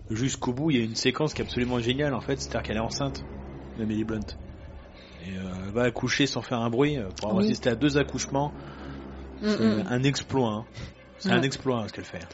[0.08, 0.70] jusqu'au bout.
[0.70, 3.22] Il y a une séquence qui est absolument géniale en fait, c'est-à-dire qu'elle est enceinte,
[3.78, 4.20] Emily Blunt.
[5.26, 7.50] Et euh, elle va accoucher sans faire un bruit euh, pour avoir Oui.
[7.50, 8.52] assisté à deux accouchements.
[9.42, 9.84] Mm, C'est mm.
[9.90, 10.48] un exploit.
[10.48, 10.64] hein.
[11.18, 12.24] C'est un exploit hein, ce qu'elle fait.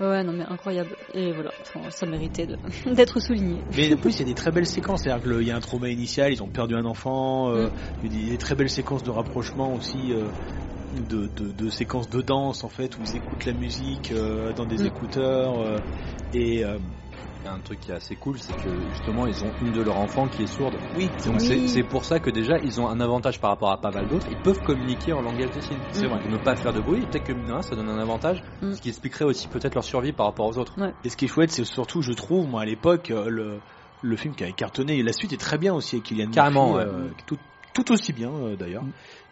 [0.00, 0.96] Ouais, non mais incroyable.
[1.14, 1.52] Et voilà,
[1.90, 2.46] ça méritait
[2.86, 3.62] d'être souligné.
[3.76, 5.02] Mais en plus, il y a des très belles séquences.
[5.02, 7.50] C'est-à-dire qu'il y a un trauma initial, ils ont perdu un enfant.
[7.50, 7.70] euh,
[8.02, 10.12] Il y a des très belles séquences de rapprochement aussi.
[10.12, 10.30] euh,
[10.92, 14.66] de, de, de séquences de danse en fait où ils écoutent la musique euh, dans
[14.66, 14.86] des Mm.
[14.86, 15.82] écouteurs
[16.34, 16.64] et
[17.42, 19.72] Il y a un truc qui est assez cool, c'est que justement ils ont une
[19.72, 20.78] de leurs enfants qui est sourde.
[20.94, 21.46] oui Donc Oui.
[21.48, 24.06] c'est- c'est pour ça que déjà ils ont un avantage par rapport à pas mal
[24.06, 24.28] d'autres.
[24.30, 25.82] Ils peuvent communiquer en langage des signes.
[25.90, 26.20] C'est vrai.
[26.24, 28.74] Ne pas faire de bruit, peut-être que rien, ça donne un avantage, Mm.
[28.74, 30.76] ce qui expliquerait aussi peut-être leur survie par rapport aux autres.
[31.02, 33.60] Et ce qui est chouette, c'est surtout, je trouve, moi à l'époque, euh, le,
[34.02, 36.74] le film qui avait cartonné, et la suite est très bien aussi avec Kylian Carrément,
[36.76, 36.94] Murphy, ouais.
[36.94, 37.38] euh, tout,
[37.74, 38.84] tout aussi bien euh, d'ailleurs.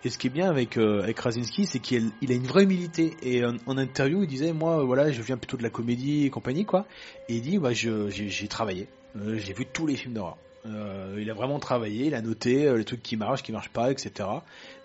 [0.04, 2.64] Et ce qui est bien avec, euh, avec Krasinski, c'est qu'il il a une vraie
[2.64, 3.16] humilité.
[3.22, 6.24] Et en, en interview, il disait, moi, euh, voilà, je viens plutôt de la comédie
[6.24, 6.86] et compagnie, quoi.
[7.28, 10.38] Et il dit, bah, je, j'ai, j'ai travaillé, Euh, j'ai vu tous les films d'horreur.
[10.66, 13.70] Euh, il a vraiment travaillé, il a noté euh, les trucs qui marchent, qui marchent
[13.70, 14.28] pas, etc.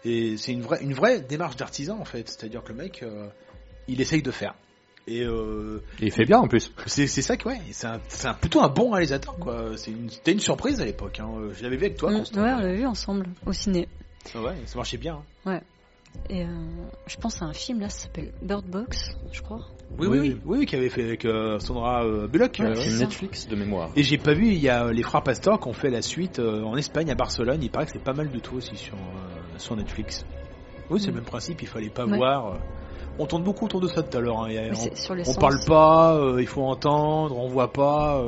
[0.04, 2.28] Et c'est une vraie, une vraie démarche d'artisan en fait.
[2.30, 3.28] C'est-à-dire que le mec, euh,
[3.88, 4.56] il essaye de faire.
[5.08, 6.72] Et euh, Et il fait bien en plus.
[6.88, 9.78] c'est c'est ça que ouais, c'est un, c'est un- plutôt un bon réalisateur quoi.
[9.78, 11.20] C'est une, c'était une surprise à l'époque.
[11.20, 11.30] Hein.
[11.56, 12.42] Je l'avais vu avec toi, Mm, Constant.
[12.44, 13.88] ouais, on l'a vu ensemble au ciné.
[14.34, 15.20] Ah ouais, ça marchait bien.
[15.46, 15.60] hein.
[16.30, 16.48] Et euh,
[17.08, 19.60] je pense à un film là, ça s'appelle Bird Box, je crois.
[19.98, 22.58] Oui, oui, oui, oui, oui, qui avait fait avec euh, Sandra euh, Bullock.
[22.60, 22.98] Ouais, c'est.
[23.04, 23.90] Netflix de mémoire.
[23.96, 26.40] Et j'ai pas vu, il y a les frères Pastor qui ont fait la suite
[26.40, 27.60] euh, en Espagne, à Barcelone.
[27.62, 30.26] Il paraît que c'est pas mal du tout aussi sur, euh, sur Netflix.
[30.90, 31.10] Oui, c'est Mm.
[31.12, 32.18] le même principe, il fallait pas Ouais.
[32.18, 32.60] voir.
[33.20, 34.42] On tourne beaucoup autour de ça tout à l'heure.
[34.46, 34.50] hein.
[34.74, 38.22] On- On parle pas, euh, il faut entendre, on voit pas.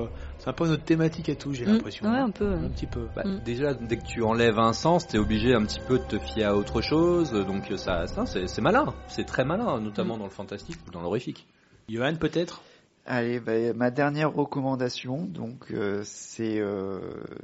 [0.47, 2.09] C'est un peu notre thématique à tout, j'ai Mm, l'impression.
[2.09, 2.53] Ouais, un peu.
[2.53, 3.09] Un petit peu.
[3.13, 3.39] Bah, Mm.
[3.43, 6.45] Déjà, dès que tu enlèves un sens, t'es obligé un petit peu de te fier
[6.45, 7.31] à autre chose.
[7.33, 8.93] Donc ça, ça c'est c'est malin.
[9.09, 10.19] C'est très malin, notamment Mm.
[10.19, 11.45] dans le fantastique ou dans l'horrifique.
[11.89, 12.61] Johan, peut-être?
[13.05, 16.99] Allez, bah, ma dernière recommandation, donc euh, c'est euh,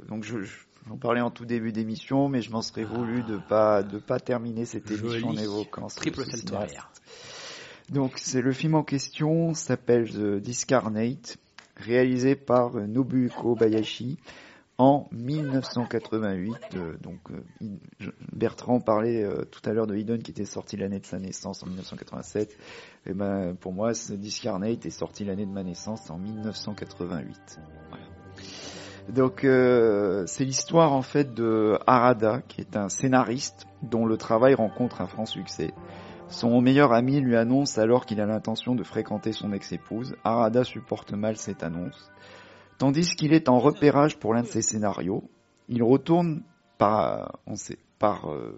[0.08, 0.56] donc je, je-
[0.88, 4.18] j'en parlais en tout début d'émission, mais je m'en serais voulu de pas de pas
[4.18, 6.90] terminer cette émission en évoquant ce- Triple ce salto arrière.
[7.90, 11.36] Donc c'est le film en question s'appelle The Discarnate,
[11.76, 14.18] réalisé par euh, Nobuko Bayashi
[14.78, 16.54] en 1988.
[16.74, 21.06] euh, donc euh, Bertrand parlait tout à l'heure de Hidden qui était sorti l'année de
[21.06, 22.56] sa naissance en 1987.
[23.06, 27.60] Et ben pour moi, ce Discarnate est sorti l'année de ma naissance en 1988.
[27.88, 28.04] Voilà.
[29.08, 34.54] Donc euh, c'est l'histoire en fait de Harada qui est un scénariste dont le travail
[34.54, 35.72] rencontre un franc succès.
[36.34, 40.16] Son meilleur ami lui annonce alors qu'il a l'intention de fréquenter son ex-épouse.
[40.24, 42.10] Harada supporte mal cette annonce.
[42.76, 45.22] Tandis qu'il est en repérage pour l'un de ses scénarios,
[45.68, 46.42] il retourne
[46.76, 47.54] par, on
[48.26, 48.52] euh,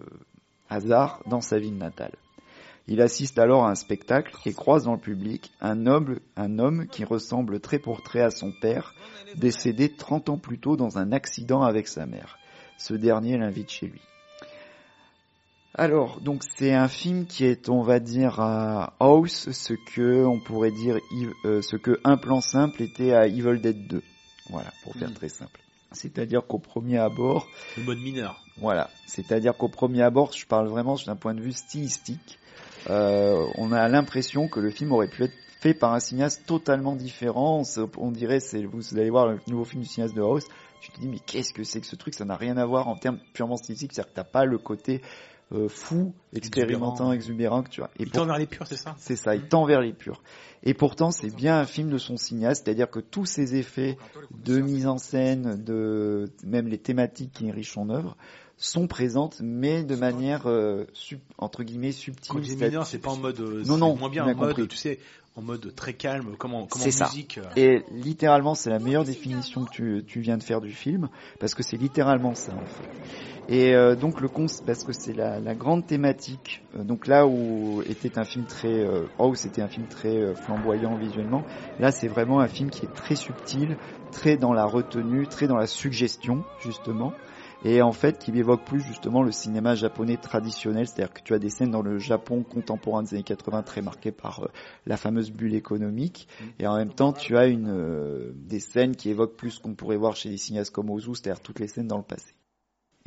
[0.71, 2.15] hasard dans sa ville natale.
[2.87, 6.87] Il assiste alors à un spectacle et croise dans le public un noble, un homme
[6.87, 8.95] qui ressemble trait pour trait à son père,
[9.35, 12.39] décédé 30 ans plus tôt dans un accident avec sa mère.
[12.79, 14.01] Ce dernier l'invite chez lui.
[15.79, 20.39] Alors, donc c'est un film qui est, on va dire, à House, ce que on
[20.39, 20.97] pourrait dire,
[21.45, 24.01] euh, ce que un plan simple était à Evil Dead 2.
[24.49, 25.13] Voilà, pour faire Mm.
[25.13, 25.61] très simple.
[25.91, 27.47] C'est-à-dire qu'au premier abord,
[27.77, 28.41] Le mode mineur.
[28.57, 32.39] voilà, c'est-à-dire qu'au premier abord, je parle vraiment d'un point de vue stylistique,
[32.89, 36.95] euh, on a l'impression que le film aurait pu être fait par un cinéaste totalement
[36.95, 37.61] différent.
[37.77, 40.45] On, on dirait, c'est, vous allez voir le nouveau film du cinéaste de House,
[40.81, 42.13] tu te dis mais qu'est-ce que c'est que ce truc?
[42.15, 45.01] Ça n'a rien à voir en termes purement stylistiques, c'est-à-dire que t'as pas le côté
[45.53, 47.89] euh, fou, expérimentant, exubérant que tu as.
[47.97, 48.95] Et Il pour- tend vers les purs, c'est ça?
[48.97, 50.21] C'est ça, il tend vers les purs.
[50.63, 53.97] Et pourtant, c'est bien un film de son cinéaste, c'est-à-dire que tous ces effets
[54.43, 58.17] de mise en scène, de même les thématiques qui enrichissent son œuvre,
[58.57, 62.35] sont présentes, mais de manière euh, sub- entre guillemets Quand subtile.
[62.43, 63.39] je dis c'est- pas en mode.
[63.39, 64.67] euh, Non, c'est non, moins bien bien en mode, compris.
[64.67, 64.99] tu sais,
[65.35, 67.05] en mode très calme, comme en, comme en C'est ça.
[67.05, 67.37] musique.
[67.37, 67.43] euh.
[67.55, 71.53] Et littéralement, c'est la meilleure définition que tu, tu viens de faire du film, parce
[71.53, 72.89] que c'est littéralement ça en fait.
[73.47, 76.63] Et euh, donc le cons, parce que c'est la, la grande thématique.
[76.75, 80.33] euh, donc là où était un film très, euh, oh, c'était un film très euh,
[80.33, 81.45] flamboyant visuellement.
[81.79, 83.77] Là, c'est vraiment un film qui est très subtil,
[84.11, 87.13] très dans la retenue, très dans la suggestion justement.
[87.65, 91.39] Et en fait, qui évoque plus justement le cinéma japonais traditionnel, c'est-à-dire que tu as
[91.39, 94.47] des scènes dans le Japon contemporain des années 80 très marquées par euh,
[94.85, 96.27] la fameuse bulle économique,
[96.59, 99.73] et en même temps, tu as une euh, des scènes qui évoquent plus ce qu'on
[99.73, 102.36] pourrait voir chez les cinéastes comme Ozu, c'est-à-dire toutes les scènes dans le passé.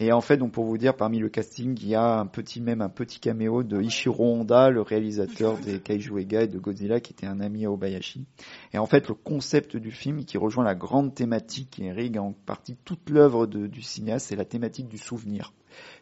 [0.03, 2.63] Et en fait, donc pour vous dire, parmi le casting, il y a un petit
[2.63, 7.01] même un petit caméo de Ishiro Honda, le réalisateur des Kaiju Ega et de Godzilla,
[7.01, 8.25] qui était un ami à Obayashi.
[8.73, 12.33] Et en fait, le concept du film, qui rejoint la grande thématique qui irrigue en
[12.33, 15.53] partie toute l'œuvre du cinéaste, c'est la thématique du souvenir.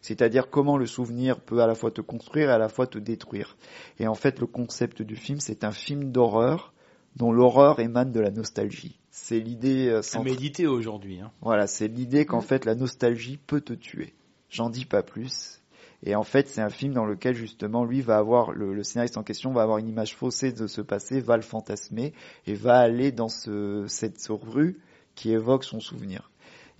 [0.00, 2.98] C'est-à-dire comment le souvenir peut à la fois te construire et à la fois te
[2.98, 3.56] détruire.
[3.98, 6.72] Et en fait, le concept du film, c'est un film d'horreur
[7.16, 8.98] dont l'horreur émane de la nostalgie.
[9.10, 10.32] C'est l'idée euh, à centrale.
[10.32, 11.20] méditer aujourd'hui.
[11.20, 11.30] Hein.
[11.40, 14.14] Voilà, c'est l'idée qu'en fait la nostalgie peut te tuer.
[14.48, 15.60] J'en dis pas plus.
[16.04, 19.16] Et en fait, c'est un film dans lequel justement lui va avoir le, le, scénariste
[19.16, 22.12] en question va avoir une image faussée de ce passé, va le fantasmer
[22.46, 24.78] et va aller dans ce, cette, ce rue
[25.16, 26.30] qui évoque son souvenir.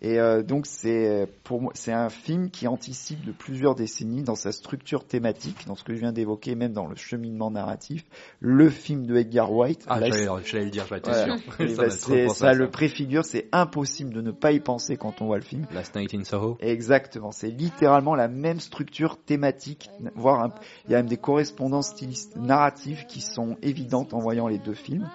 [0.00, 4.36] Et euh, donc c'est pour moi c'est un film qui anticipe de plusieurs décennies dans
[4.36, 8.04] sa structure thématique, dans ce que je viens d'évoquer, même dans le cheminement narratif,
[8.40, 9.84] le film de Edgar White.
[9.88, 11.24] Ah, j'allais le dire, voilà.
[11.24, 11.36] sûr.
[11.68, 15.38] Ça bah, ça le préfigure, c'est impossible de ne pas y penser quand on voit
[15.38, 15.66] le film.
[15.72, 16.56] Last Night in Soho.
[16.60, 20.50] Exactement, c'est littéralement la même structure thématique, voire
[20.86, 24.74] il y a même des correspondances stylistes narratives qui sont évidentes en voyant les deux
[24.74, 25.08] films.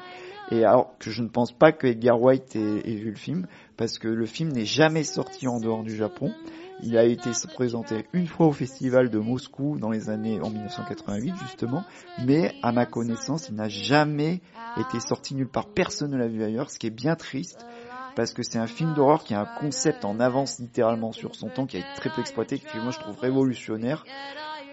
[0.53, 3.98] Et alors que je ne pense pas que Edgar White ait, vu le film, parce
[3.98, 6.32] que le film n'est jamais sorti en dehors du Japon.
[6.83, 11.33] Il a été présenté une fois au festival de Moscou dans les années en 1988
[11.41, 11.83] justement,
[12.27, 14.41] mais à ma connaissance, il n'a jamais
[14.77, 15.69] été sorti nulle part.
[15.69, 17.65] Personne ne l'a vu ailleurs, ce qui est bien triste
[18.15, 21.49] parce que c'est un film d'horreur qui a un concept en avance littéralement sur son
[21.49, 24.06] temps, qui a été très peu exploité, que moi je trouve révolutionnaire.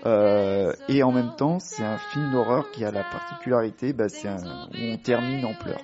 [0.06, 4.28] Euh, et en même temps, c'est un film d'horreur qui a la particularité, bah, c'est
[4.28, 4.34] où
[4.80, 5.82] on termine en pleurs.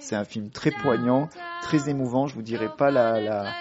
[0.00, 1.28] C'est un film très poignant,
[1.62, 2.26] très émouvant.
[2.26, 3.52] Je vous dirai pas la, la,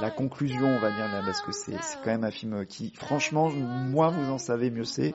[0.00, 3.50] la conclusion, on va dire là, parce que c'est quand même un film qui, franchement,
[3.50, 5.14] moi vous en savez mieux c'est,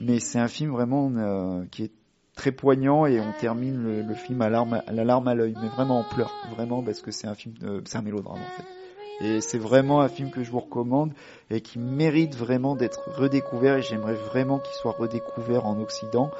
[0.00, 1.92] mais c'est un film vraiment euh, qui est
[2.34, 6.04] très poignant et on termine le, film à, larme, à à l'œil, mais vraiment en
[6.04, 8.81] pleurs, vraiment parce que c'est un film, euh, c'est un mélodrame en fait.
[9.20, 11.12] Et c'est vraiment un film que je vous recommande
[11.50, 16.30] et qui mérite vraiment d'être redécouvert et j'aimerais vraiment qu'il soit redécouvert en Occident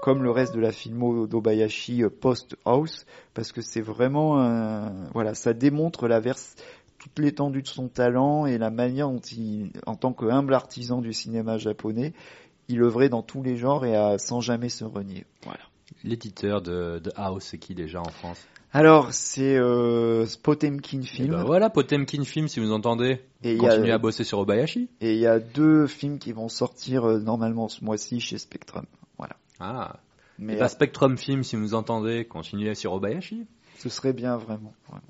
[0.00, 4.92] comme le reste de la filmo d'Obayashi euh, Post House parce que c'est vraiment un-
[5.14, 6.56] voilà ça démontre la verse
[6.98, 11.00] toute l'étendue de son talent et la manière dont il en tant que humble artisan
[11.00, 12.12] du cinéma japonais
[12.68, 15.24] il œuvrait dans tous les genres et à- sans jamais se renier.
[15.44, 15.60] Voilà.
[16.04, 18.40] L'éditeur de, de House, c'est qui déjà en France?
[18.72, 23.20] Alors c'est euh, Potemkin Eh Film ben voilà, Potemkin Film, si vous entendez.
[23.42, 24.88] et il y a Continuez à bosser sur Obayashi.
[25.00, 28.84] Et il y a deux films qui vont sortir euh, normalement ce mois-ci chez Spectrum.
[29.18, 29.36] Voilà.
[29.60, 29.96] Ah.
[30.38, 33.46] Mais Et bah, Spectrum Film, si vous entendez, continuez sur Obayashi.
[33.78, 34.72] ce serait bien vraiment.
[34.88, 35.02] vraiment.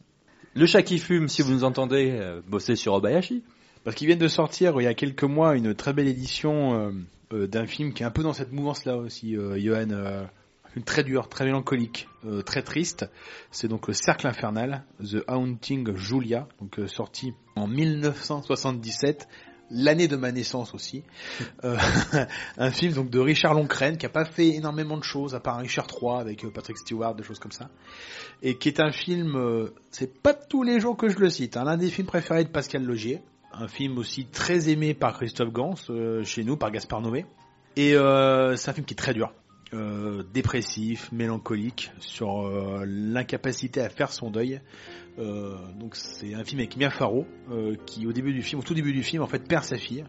[0.54, 3.42] Le chat qui fume, si vous nous entendez, euh, bossez sur Obayashi.
[3.84, 6.90] Parce qu'ils viennent de sortir il y a quelques mois une très belle édition euh,
[7.32, 10.26] euh, d'un film qui est un peu dans cette mouvance-là aussi, euh, Johan.
[10.72, 13.08] Film très dur, très mélancolique, euh, très triste.
[13.50, 19.28] C'est donc le Cercle Infernal, The Haunting Julia, donc euh, sorti en 1977,
[19.70, 21.04] l'année de ma naissance aussi.
[21.64, 21.76] Euh,
[22.56, 25.58] un film donc de Richard Loncren qui a pas fait énormément de choses à part
[25.58, 27.68] Richard III avec Patrick Stewart, des choses comme ça,
[28.40, 29.70] et qui est un film.
[29.90, 32.50] c'est pas tous les jours que je le cite, hein, l'un des films préférés de
[32.50, 33.20] Pascal Logier
[33.54, 35.74] un film aussi très aimé par Christophe Gans
[36.24, 37.26] chez nous, par Gaspard Noé.
[37.76, 39.34] Et c'est un film qui est très dur,
[39.74, 44.60] euh, dépressif, mélancolique, sur euh, l'incapacité à faire son deuil.
[45.18, 48.64] Euh, donc c'est un film avec Mia Farrow, euh, qui au début du film, au
[48.64, 50.04] tout début du film, en fait perd sa fille,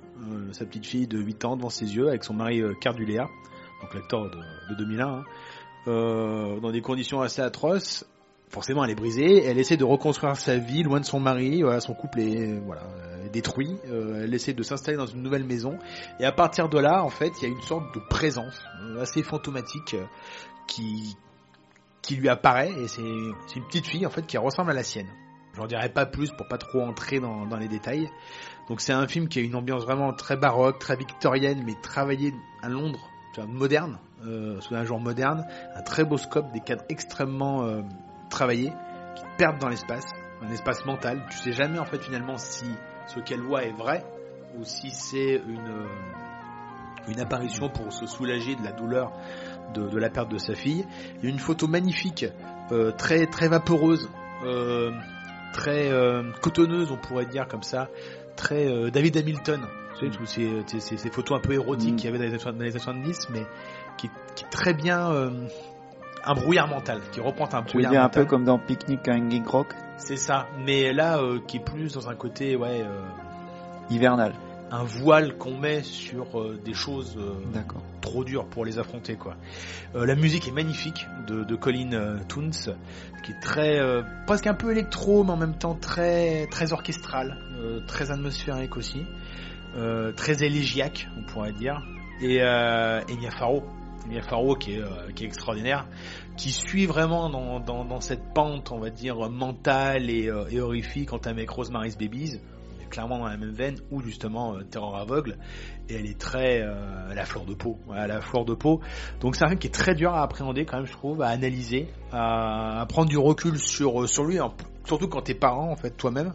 [0.52, 3.28] sa petite fille de 8 ans devant ses yeux, avec son mari Cardulea,
[3.82, 4.38] donc l'acteur de,
[4.70, 5.24] de 2001, hein,
[6.62, 8.06] dans des conditions assez atroces
[8.54, 11.96] forcément elle est brisée, elle essaie de reconstruire sa vie loin de son mari, son
[11.96, 15.80] couple est voilà, euh, détruit, euh, elle essaie de s'installer dans une nouvelle maison,
[16.20, 19.02] et à partir de là, en fait, il y a une sorte de présence euh,
[19.02, 19.96] assez fantomatique
[20.68, 21.18] qui,
[22.04, 25.10] qui lui apparaît, et c'est une petite fille en fait qui ressemble à la sienne.
[25.56, 28.10] J'en dirai pas plus pour pas trop entrer dans, les détails.
[28.70, 32.34] Donc c'est un film qui a une ambiance vraiment très baroque, très victorienne, mais travaillé
[32.64, 34.00] à Londres, tu moderne,
[34.62, 37.84] sous un jour moderne, un très beau scope, des cadres extrêmement
[38.34, 38.74] travaillés,
[39.16, 40.06] qui te perdent dans l'espace,
[40.42, 41.24] un espace mental.
[41.30, 42.66] Tu sais jamais en fait finalement si
[43.08, 44.04] ce qu'elle voit est vrai
[44.58, 45.88] ou si c'est une euh,
[47.08, 49.12] une apparition pour se soulager de la douleur
[49.74, 50.86] de, de la perte de sa fille.
[51.18, 52.26] Il y a une photo magnifique,
[52.72, 54.10] euh, très très vaporeuse,
[54.46, 54.92] euh,
[55.54, 57.90] très euh, cotonneuse on pourrait dire comme ça,
[58.38, 59.62] très David Hamilton.
[60.00, 61.96] Tu sais, tous ces, ces, photos un peu érotiques Mm.
[61.98, 63.46] qu'il y avait dans les, années- dans les années 70, mais
[63.98, 65.12] qui, qui est très bien
[66.26, 69.08] un brouillard mental, qui reprend un Tu veux brouillard dire un peu comme dans Picnic
[69.08, 72.82] à Hanging Rock C'est ça, mais là euh, qui est plus dans un côté ouais
[72.82, 73.02] euh,
[73.90, 74.34] Hivernal.
[74.72, 77.18] un voile qu'on met sur euh, des choses
[78.02, 79.36] trop dures pour les affronter quoi.
[79.94, 82.52] La musique est magnifique de, de Colin Toons,
[83.24, 83.80] qui est très
[84.26, 87.38] presque un peu électro, mais en même temps très très orchestral,
[87.88, 89.06] très atmosphérique aussi,
[90.18, 91.82] très élégiaque on pourrait dire.
[92.22, 93.64] Et, euh, et Mia Farrow,
[94.08, 95.88] Mia Farrow qui est euh, qui est extraordinaire,
[96.38, 100.60] qui suit vraiment dans, dans, dans cette pente on va dire mentale et, euh, et
[100.60, 102.40] horrifique quand avec Rosemary's Babies.
[102.90, 105.40] Clairement dans la même veine ou justement euh, Terreur aveugle
[105.90, 108.82] et elle est très euh, à la fleur de peau à la fleur de peau
[109.20, 111.30] donc c'est un film qui est très dur à appréhender quand même je trouve à
[111.30, 114.54] analyser à, à prendre du recul sur euh, sur lui en-
[114.86, 116.34] surtout quand t'es parent en fait toi-même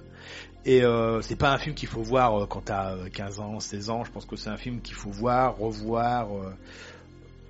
[0.64, 3.60] Et euh, c'est pas un film qu'il faut voir euh, quand t'as euh, 15 ans,
[3.60, 4.02] 16 ans.
[4.04, 6.52] Je pense que c'est un film qu'il faut voir, revoir euh,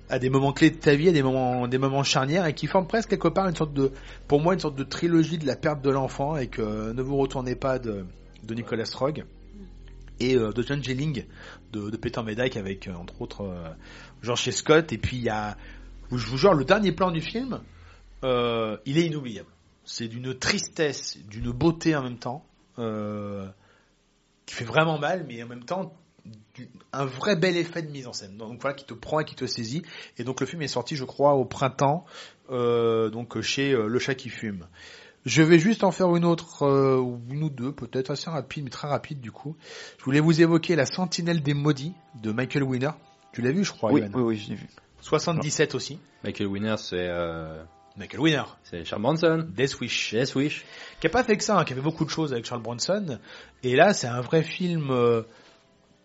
[0.09, 2.67] à des moments clés de ta vie, à des moments, des moments charnières, et qui
[2.67, 3.91] forme presque quelque part une sorte de,
[4.27, 7.17] pour moi, une sorte de trilogie de la perte de l'enfant, avec euh, Ne vous
[7.17, 8.05] retournez pas de,
[8.43, 9.23] de Nicolas Strog
[10.19, 11.25] et euh, de John Jelling
[11.71, 13.69] de, de Peter Medak avec euh, entre autres euh,
[14.21, 14.49] George.
[14.49, 14.91] Scott.
[14.91, 15.57] Et puis il y a,
[16.11, 17.61] je vous jure, le dernier plan du film,
[18.23, 19.49] il est inoubliable.
[19.85, 25.63] C'est d'une tristesse, d'une beauté en même temps, qui fait vraiment mal, mais en même
[25.63, 25.93] temps
[26.93, 28.37] un vrai bel effet de mise en scène.
[28.37, 29.83] Donc voilà, qui te prend et qui te saisit.
[30.17, 32.05] Et donc le film est sorti, je crois, au printemps,
[32.49, 34.67] euh, donc chez euh, Le Chat qui fume.
[35.25, 38.63] Je vais juste en faire une autre, euh, ou une ou deux peut-être, assez rapide,
[38.63, 39.55] mais très rapide du coup.
[39.97, 42.91] Je voulais vous évoquer La Sentinelle des Maudits de Michael Winner.
[43.33, 44.67] Tu l'as vu, je crois, Oui, Ivan oui, oui, j'ai vu.
[45.01, 45.99] 77 aussi.
[46.23, 47.63] Michael Winner, c'est euh,
[47.97, 48.43] Michael Winner.
[48.63, 49.45] c'est Charles Bronson.
[49.49, 50.13] Death Wish.
[50.13, 50.65] Death Wish.
[50.99, 52.61] Qui a pas fait que ça, hein, qui a fait beaucoup de choses avec Charles
[52.61, 53.19] Bronson.
[53.63, 55.23] Et là, c'est un vrai film euh,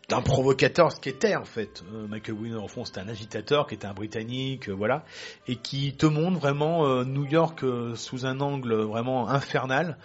[0.08, 1.82] d'un provocateur, ce qu'était en fait.
[1.92, 5.04] Euh, Michael Winner, au fond, c'était un agitateur qui était un Britannique, euh, voilà,
[5.48, 9.96] et qui te montre vraiment euh, New York sous un angle vraiment infernal,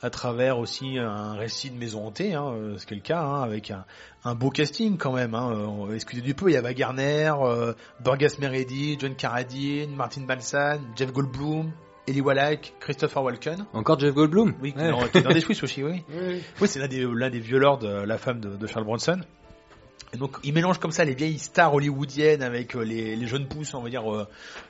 [0.00, 3.42] à travers aussi un récit de maison hantée, hein, ce qui est le cas, hein,
[3.42, 3.84] avec un,
[4.24, 5.34] un beau casting quand même.
[5.34, 7.72] Hein, excusez du peu, il y avait Garner, euh,
[8.04, 11.72] Burgess Meredith, John Carradine, Martin Balsam, Jeff Goldblum,
[12.06, 13.66] Eli Wallach, Christopher Walken.
[13.72, 14.54] Encore Jeff Goldblum?
[14.62, 14.88] Oui, Ouais.
[14.88, 16.04] dans, qui est dans des Swiss aussi, oui.
[16.60, 19.20] Oui, c'est l'un des, des violeurs de la femme de, de Charles Bronson.
[20.12, 23.74] Et donc, il mélange comme ça les vieilles stars hollywoodiennes avec euh, les, jeunes pousses,
[23.74, 24.26] on va dire, euh,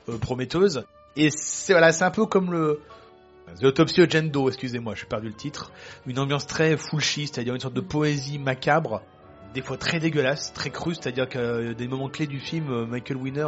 [0.09, 0.83] euh, prometteuses.
[1.15, 2.81] Et c'est, voilà, un peu comme le,
[3.59, 5.71] The Autopsy of Jane Doe, excusez-moi, j'ai perdu le titre.
[6.05, 9.01] Une ambiance très fulshi, c'est-à-dire une sorte de poésie macabre,
[9.53, 13.47] des fois très dégueulasse, très crue, c'est-à-dire que des moments clés du film, Michael Winner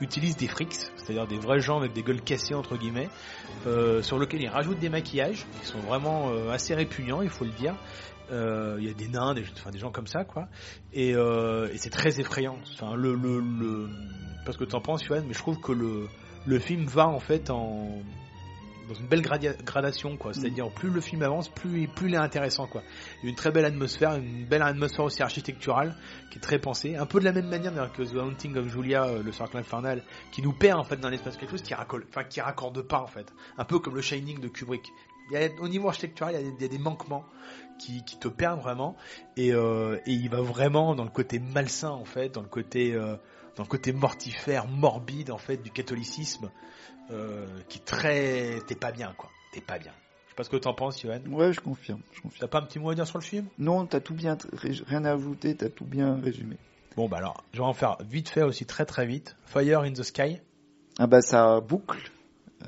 [0.00, 3.10] utilise des freaks, c'est-à-dire des vrais gens avec des gueules cassées entre guillemets,
[4.00, 7.74] sur lesquels il rajoute des maquillages qui sont vraiment assez répugnants, il faut le dire.
[8.30, 10.48] Euh, Il y a des nains, des, enfin, des gens comme ça, quoi.
[10.92, 12.58] Et, euh, et c'est très effrayant.
[12.72, 13.88] Enfin, le, le, le,
[14.44, 16.08] parce que t'en penses, Yoann, mais je trouve que le,
[16.46, 18.02] le film va en fait en
[18.88, 20.32] dans une belle gradation, quoi.
[20.32, 22.82] C'est-à-dire plus le film avance, plus plus il est intéressant, quoi.
[23.22, 25.94] Il y a une très belle atmosphère, une belle atmosphère aussi architecturale
[26.30, 29.04] qui est très pensée, un peu de la même manière que The Haunting of Julia,
[29.04, 30.02] euh, le cercle infernal,
[30.32, 33.00] qui nous perd en fait dans l'espace quelque chose qui raccorde, enfin qui raccorde pas
[33.00, 34.92] en fait, un peu comme le Shining de Kubrick.
[35.30, 37.24] Il y a, au niveau architectural, il y a des, il y a des manquements
[37.78, 38.96] qui, qui te perdent vraiment,
[39.36, 42.92] et, euh, et il va vraiment dans le côté malsain en fait, dans le côté
[42.94, 43.16] euh,
[43.56, 46.50] dans le côté mortifère, morbide en fait du catholicisme,
[47.10, 49.92] euh, qui très, t'es pas bien quoi, t'es pas bien.
[50.26, 51.28] Je sais pas ce que t'en penses, Yoann.
[51.28, 52.00] Ouais, je confirme.
[52.12, 52.40] Je confirme.
[52.40, 53.46] T'as pas un petit mot à dire sur le film?
[53.58, 54.38] Non, t'as tout bien,
[54.86, 56.56] rien à ajouter, t'as tout bien résumé.
[56.96, 59.36] Bon bah alors, je vais en faire vite fait aussi très très vite.
[59.44, 60.40] Fire in the Sky.
[60.98, 62.10] Ah bah ça boucle.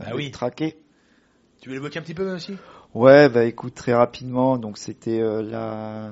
[0.00, 0.30] Ah oui.
[0.30, 0.78] Traqué.
[1.64, 2.58] Tu veux l'évoquer un petit peu aussi?
[2.94, 6.10] Ouais, bah écoute très rapidement, donc c'était euh, la,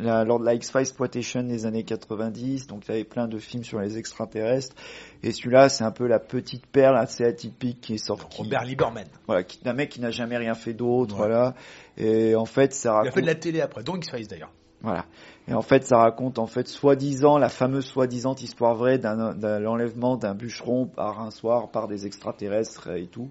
[0.00, 3.38] la lors de la X-Files exploitation des années 90, donc il y avait plein de
[3.38, 4.74] films sur les extraterrestres,
[5.22, 9.06] et celui-là c'est un peu la petite perle assez atypique qui est sortie, Robert Lieberman.
[9.28, 11.18] voilà, qui- d'un mec qui n'a jamais rien fait d'autre, Ouais.
[11.28, 11.54] voilà,
[11.96, 14.50] et en fait ça Il a raconte, fait de la télé après, dont X-Files d'ailleurs.
[14.82, 15.04] voilà,
[15.46, 19.60] et en fait ça raconte en fait soi-disant la fameuse soi-disant histoire vraie d'un, d'un
[19.60, 23.30] l'enlèvement d'un bûcheron par un soir par des extraterrestres et tout,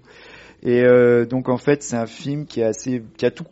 [0.62, 3.44] et euh, donc en fait c'est un film qui est assez, qui a tout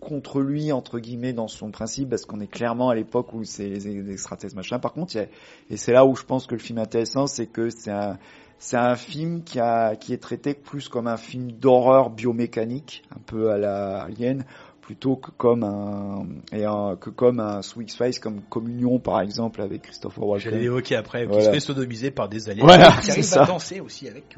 [0.00, 3.68] contre lui entre guillemets dans son principe parce qu'on est clairement à l'époque où c'est
[3.68, 4.78] les extraterrestres machin.
[4.78, 5.26] Par contre, y a-
[5.70, 8.18] et c'est là où je pense que le film est intéressant, c'est que c'est un
[8.58, 13.20] c'est un film qui a qui est traité plus comme un film d'horreur biomécanique, un
[13.26, 14.44] peu à la Alien,
[14.86, 19.60] plutôt que comme un et un, que comme un Swix Face comme Communion par exemple
[19.60, 20.60] avec Christopher J'allais Walken.
[20.60, 21.44] l'évoquer après, qui Voilà.
[21.46, 22.64] se fait sodomiser par des aliens.
[22.64, 23.42] Voilà, qui arrive ça.
[23.42, 24.36] à danser aussi avec.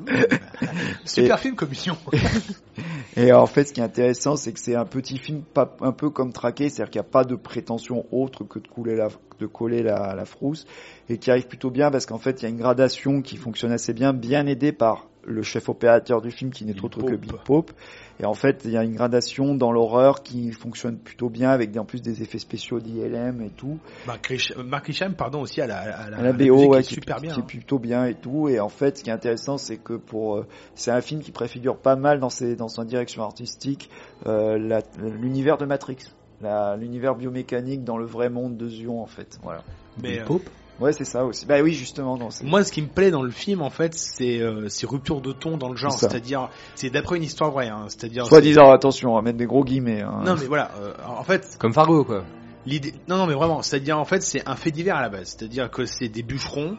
[1.05, 1.99] Super film commission.
[3.17, 5.93] Et en fait, ce qui est intéressant, c'est que c'est un petit film pas, un
[5.93, 9.09] peu comme Traqué, c'est-à-dire qu'il n'y a pas de prétention autre que de, couler la,
[9.41, 10.67] de coller la, la frousse,
[11.11, 13.73] et qui arrive plutôt bien parce qu'en fait, il y a une gradation qui fonctionne
[13.73, 17.21] assez bien, bien aidé par le chef opérateur du film qui n'est autre que Pope.
[17.21, 17.73] Bill Pope.
[18.21, 21.77] Et en fait, il y a une gradation dans l'horreur qui fonctionne plutôt bien avec
[21.77, 23.79] en plus des effets spéciaux d'ILM et tout.
[24.07, 26.95] Mark Isham, pardon, aussi à la, à la, À la à BO, ouais, est qui,
[26.95, 27.33] super bien.
[27.33, 27.47] qui est hein.
[27.47, 28.49] plutôt bien et tout.
[28.49, 31.31] Et en fait, ce qui est intéressant, c'est que pour, euh, c'est un film qui
[31.31, 33.89] préfigure pas mal dans ses, dans sa direction artistique,
[34.27, 35.99] euh, l'univers de Matrix.
[36.41, 39.39] L'univers biomécanique dans le vrai monde de Zion, en fait.
[39.43, 39.63] Voilà.
[40.01, 40.25] Mais, euh,
[40.81, 41.45] Ouais, c'est ça aussi.
[41.45, 44.69] Bah oui, justement, Moi, ce qui me plaît dans le film, en fait, c'est euh,
[44.69, 45.93] ces ruptures de ton dans le genre.
[45.93, 47.69] C'est-à-dire, c'est d'après une histoire vraie.
[47.69, 48.27] Hein, C'est-à-dire.
[48.27, 50.03] Soit disant, attention, on va mettre des gros guillemets.
[50.03, 50.23] hein.
[50.25, 50.71] Non, mais voilà.
[50.81, 52.25] euh, en fait, Comme Fargo, quoi.
[52.67, 55.37] L'idée, non, non, mais vraiment, c'est-à-dire en fait, c'est un fait divers à la base.
[55.39, 56.77] C'est-à-dire que c'est des bûcherons.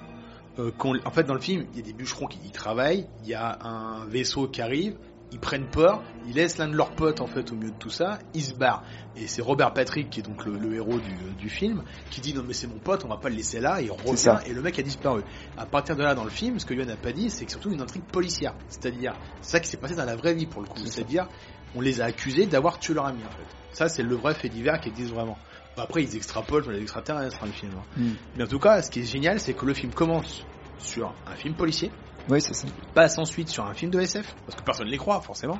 [0.59, 0.71] euh,
[1.05, 3.07] en fait, dans le film, il y a des bûcherons qui y travaillent.
[3.23, 4.95] Il y a un vaisseau qui arrive.
[5.31, 7.89] Ils prennent peur, ils laissent l'un de leurs potes en fait au milieu de tout
[7.89, 8.83] ça, ils se barrent.
[9.15, 12.33] Et c'est Robert Patrick qui est donc le, le héros du, du film qui dit
[12.33, 14.07] non mais c'est mon pote, on va pas le laisser là, et il revient
[14.45, 15.21] et le mec a disparu.
[15.57, 17.51] À partir de là dans le film, ce que Yoann n'a pas dit, c'est que
[17.51, 20.61] surtout une intrigue policière, c'est-à-dire c'est ça qui s'est passé dans la vraie vie pour
[20.61, 21.27] le coup, c'est-à-dire
[21.75, 23.55] on les a accusés d'avoir tué leur ami en fait.
[23.71, 25.37] Ça c'est le vrai fait divers qui existe vraiment.
[25.77, 27.71] Après ils extrapolent sur les extraterrestres hein, le film.
[27.77, 27.83] hein.
[27.97, 28.09] Mm.
[28.37, 30.43] Mais en tout cas, ce qui est génial, c'est que le film commence
[30.79, 31.91] sur un film policier,
[32.29, 32.67] Oui, c'est ça.
[32.93, 35.59] passe ensuite sur un film de SF, parce que personne ne les croit forcément,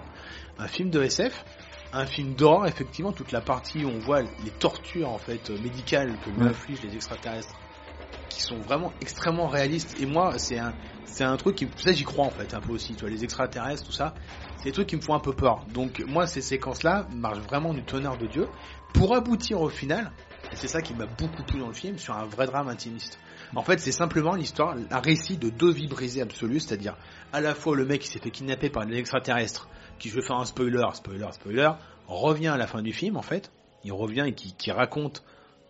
[0.57, 1.43] un film de SF,
[1.93, 6.17] un film d'horreur, effectivement, toute la partie où on voit les tortures en fait médicales
[6.19, 6.49] que nous Ouais.
[6.49, 7.56] infligent les extraterrestres,
[8.30, 9.99] qui sont vraiment extrêmement réalistes.
[9.99, 10.73] Et moi, c'est un,
[11.06, 13.23] c'est un truc qui, ça j'y crois en fait un peu aussi, tu vois, les
[13.23, 14.14] extraterrestres, tout ça,
[14.57, 15.65] c'est des trucs qui me font un peu peur.
[15.73, 18.48] Donc moi, ces séquences-là marchent vraiment du tonnerre de Dieu,
[18.93, 20.11] pour aboutir au final,
[20.51, 23.17] et c'est ça qui m'a beaucoup plu dans le film, sur un vrai drame intimiste.
[23.55, 26.95] En fait, c'est simplement l'histoire, un récit de deux vies brisées absolues, c'est-à-dire
[27.33, 30.21] à la fois le mec qui s'est fait kidnapper par des extraterrestres, qui je vais
[30.21, 31.71] faire un spoiler, spoiler, spoiler,
[32.07, 33.51] revient à la fin du film en fait,
[33.83, 35.23] il revient et qui, raconte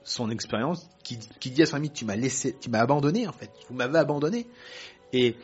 [0.04, 3.52] son expérience, qui, dit à son ami tu m'as laissé, tu m'as abandonné en fait,
[3.70, 4.48] vous m'avez abandonné,
[5.14, 5.36] et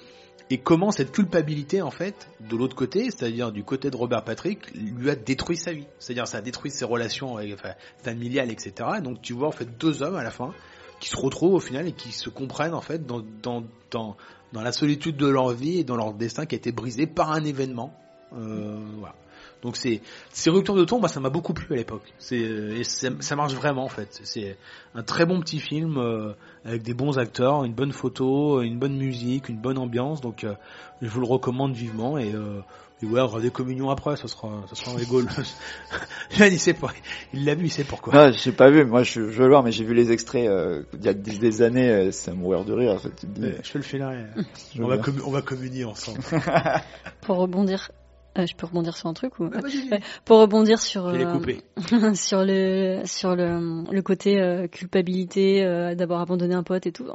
[0.51, 4.71] et comment cette culpabilité en fait de l'autre côté, c'est-à-dire du côté de Robert Patrick,
[4.75, 7.37] lui a détruit sa vie, c'est-à-dire ça a détruit ses relations
[8.03, 8.73] familiales, etc.
[9.01, 10.53] Donc tu vois en fait deux hommes à la fin
[10.99, 14.15] qui se retrouvent au final et qui se comprennent en fait dans, dans, dans,
[14.53, 17.31] dans la solitude de leur vie et dans leur destin qui a été brisé par
[17.31, 17.93] un événement.
[18.37, 19.15] Euh, voilà.
[19.61, 22.13] Donc c'est ces ruptures de ton, moi ça m'a beaucoup plu à l'époque.
[22.19, 24.19] C'est et c'est- ça marche vraiment en fait.
[24.23, 24.57] C'est
[24.93, 26.33] un très bon petit film euh,
[26.65, 30.21] avec des bons acteurs, une bonne photo, une bonne musique, une bonne ambiance.
[30.21, 30.53] Donc euh,
[31.01, 32.59] je vous le recommande vivement et euh,
[33.01, 35.27] et ouais, on aura des communions après, ce sera, ce sera rigolo.
[36.39, 36.91] Il sait pas,
[37.33, 38.13] il l'a vu, il sait pourquoi.
[38.13, 40.47] Non, j'ai pas vu, moi je, je veux le voir, mais j'ai vu les extraits
[40.47, 42.93] euh, il y a des, des années, euh, c'est à mourir de rire.
[42.93, 44.25] En fait, tu te dis, Ouais, je te le filerai.
[44.75, 46.19] je On va, on va communier ensemble.
[47.21, 47.91] Pour rebondir,
[48.37, 51.39] euh, je peux rebondir sur un truc ou Ah, vas-y, Ouais, Pour rebondir sur euh,
[52.15, 57.05] sur le sur le, le côté euh, culpabilité euh, d'avoir abandonné un pote et tout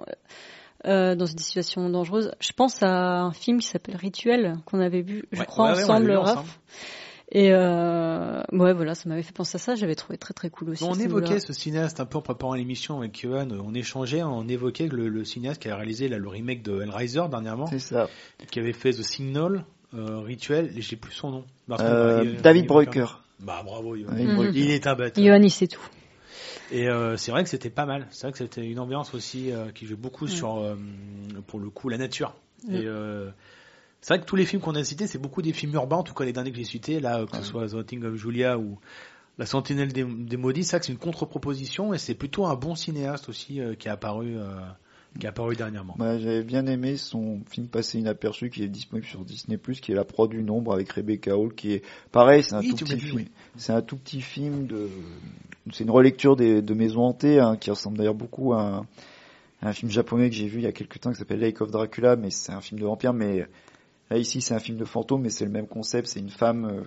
[0.87, 2.33] euh, dans une situation dangereuse.
[2.41, 5.83] Je pense à un film qui s'appelle Rituel qu'on avait vu, je Ouais, crois ouais,
[5.83, 6.29] ensemble, Raph.
[6.31, 6.49] ensemble.
[7.33, 9.75] Et euh, ouais, voilà, ça m'avait fait penser à ça.
[9.77, 10.83] J'avais trouvé très très cool aussi.
[10.83, 14.49] On ce évoquait ce cinéaste un peu en préparant l'émission avec Johan, on échangeait, on
[14.49, 18.09] évoquait le, le cinéaste qui a réalisé là, le remake de Hellraiser dernièrement, C'est ça.
[18.51, 21.45] qui avait fait The Signal, euh, Rituel, j'ai plus son nom.
[21.79, 23.07] Euh, il- David Breuker.
[23.39, 24.11] Bah bravo Johan.
[24.11, 24.35] David.
[24.35, 24.59] Breuker.
[24.59, 25.23] Il est un bâtard.
[25.25, 25.87] Johan, il sait tout.
[26.71, 28.07] Et euh, c'est vrai que c'était pas mal.
[28.11, 30.31] C'est vrai que c'était une ambiance aussi euh, qui jouait beaucoup Ouais.
[30.31, 30.77] sur, euh,
[31.47, 32.35] pour le coup, la nature.
[32.67, 32.75] Mm.
[32.75, 33.31] Et euh,
[34.01, 36.03] c'est vrai que tous les films qu'on a cités, c'est beaucoup des films urbains, en
[36.03, 38.59] tout cas les derniers que j'ai cités, là, que ce soit The Haunting of Julia
[38.59, 38.79] ou
[39.39, 42.55] La Sentinelle des, des Maudits, c'est vrai que c'est une contre-proposition et c'est plutôt un
[42.55, 44.39] bon cinéaste aussi qui est apparu,
[45.19, 45.97] qui est apparu dernièrement.
[45.99, 49.95] Ouais, J'avais bien aimé son film passé inaperçu qui est disponible sur Disney+, qui est
[49.95, 51.83] La proie du nombre avec Rebecca Hall, qui est
[52.13, 53.25] pareil, c'est un Oui, tout petit film.
[53.57, 54.89] C'est un tout petit film de,
[55.73, 58.79] c'est une relecture des, de Maisons hantées, hein, qui ressemble d'ailleurs beaucoup à un,
[59.63, 61.61] à un film japonais que j'ai vu il y a quelques temps qui s'appelle Lake
[61.61, 63.47] of Dracula, mais c'est un film de vampire, mais
[64.11, 66.65] là ici c'est un film de fantôme, mais c'est le même concept, c'est une femme
[66.67, 66.83] euh,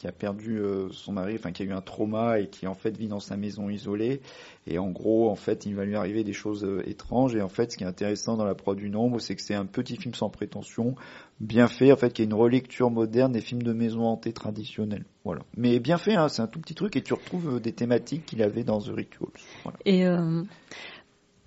[0.00, 2.72] qui a perdu euh, son mari, enfin qui a eu un trauma et qui en
[2.72, 4.22] fait vit dans sa maison isolée.
[4.66, 7.36] Et en gros, en fait, il va lui arriver des choses euh, étranges.
[7.36, 9.54] Et en fait, ce qui est intéressant dans la proie du nombre, c'est que c'est
[9.54, 10.94] un petit film sans prétention,
[11.38, 15.04] bien fait, en fait, qui est une relecture moderne des films de maison hantée traditionnels.
[15.22, 15.42] Voilà.
[15.58, 18.24] Mais bien fait, hein, c'est un tout petit truc et tu retrouves euh, des thématiques
[18.24, 19.28] qu'il avait dans The Rituals.
[19.64, 19.78] Voilà.
[19.84, 20.44] Et euh,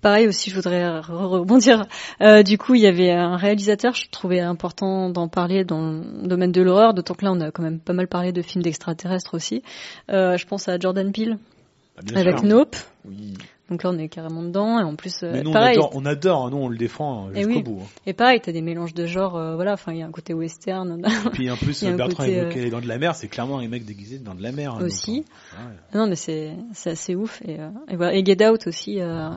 [0.04, 1.86] pareil aussi, je voudrais re- rebondir.
[2.20, 6.28] Euh, du coup, il y avait un réalisateur, je trouvais important d'en parler dans le
[6.28, 8.62] domaine de l'horreur, d'autant que là, on a quand même pas mal parlé de films
[8.62, 9.62] d'extraterrestres aussi.
[10.10, 11.38] Euh, je pense à Jordan Peele
[11.96, 12.46] Ah, avec sûr.
[12.48, 12.76] Nope.
[13.06, 13.34] Oui.
[13.70, 14.78] Donc là, on est carrément dedans.
[14.78, 15.76] Et en plus, euh, Mais nous, on pareil.
[15.78, 17.62] adore, on adore, hein, nous, on le défend euh, Eh jusqu'au oui.
[17.62, 17.80] bout.
[17.82, 17.88] hein.
[18.06, 19.36] Et pareil, t'as des mélanges de genres.
[19.36, 22.36] euh, voilà, enfin, il y a un côté western Et puis en plus, Bertrand côté,
[22.36, 24.74] évoquait les dents de la mer, c'est clairement un mec déguisé dans de la mer.
[24.74, 25.24] hein, aussi.
[25.54, 25.98] ouais.
[25.98, 26.52] Non, mais c'est
[26.84, 27.40] assez ouf.
[27.46, 28.14] Et, euh, et voilà.
[28.14, 29.30] Et Get Out aussi, euh,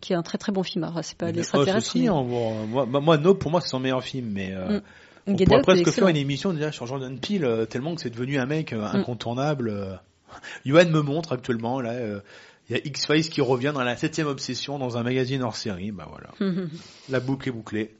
[0.00, 0.82] qui est un très très bon film.
[0.82, 1.76] Alors, c'est pas l'extraterrestre.
[1.90, 2.24] aussi, mais- on
[2.66, 4.80] moi, bah, moi, No, pour moi, c'est son meilleur film, mais euh,
[5.28, 8.10] on Get pourrait Out presque faire une émission déjà sur Jordan Peele, tellement que c'est
[8.10, 8.80] devenu un mec Mm.
[8.96, 9.68] incontournable.
[9.68, 9.94] euh.
[10.64, 12.20] Johan me montre actuellement, là, euh,
[12.70, 15.90] il y a X-Files qui revient dans la septième obsession dans un magazine hors série,
[15.90, 16.30] bah voilà,
[17.08, 17.96] la boucle est bouclée.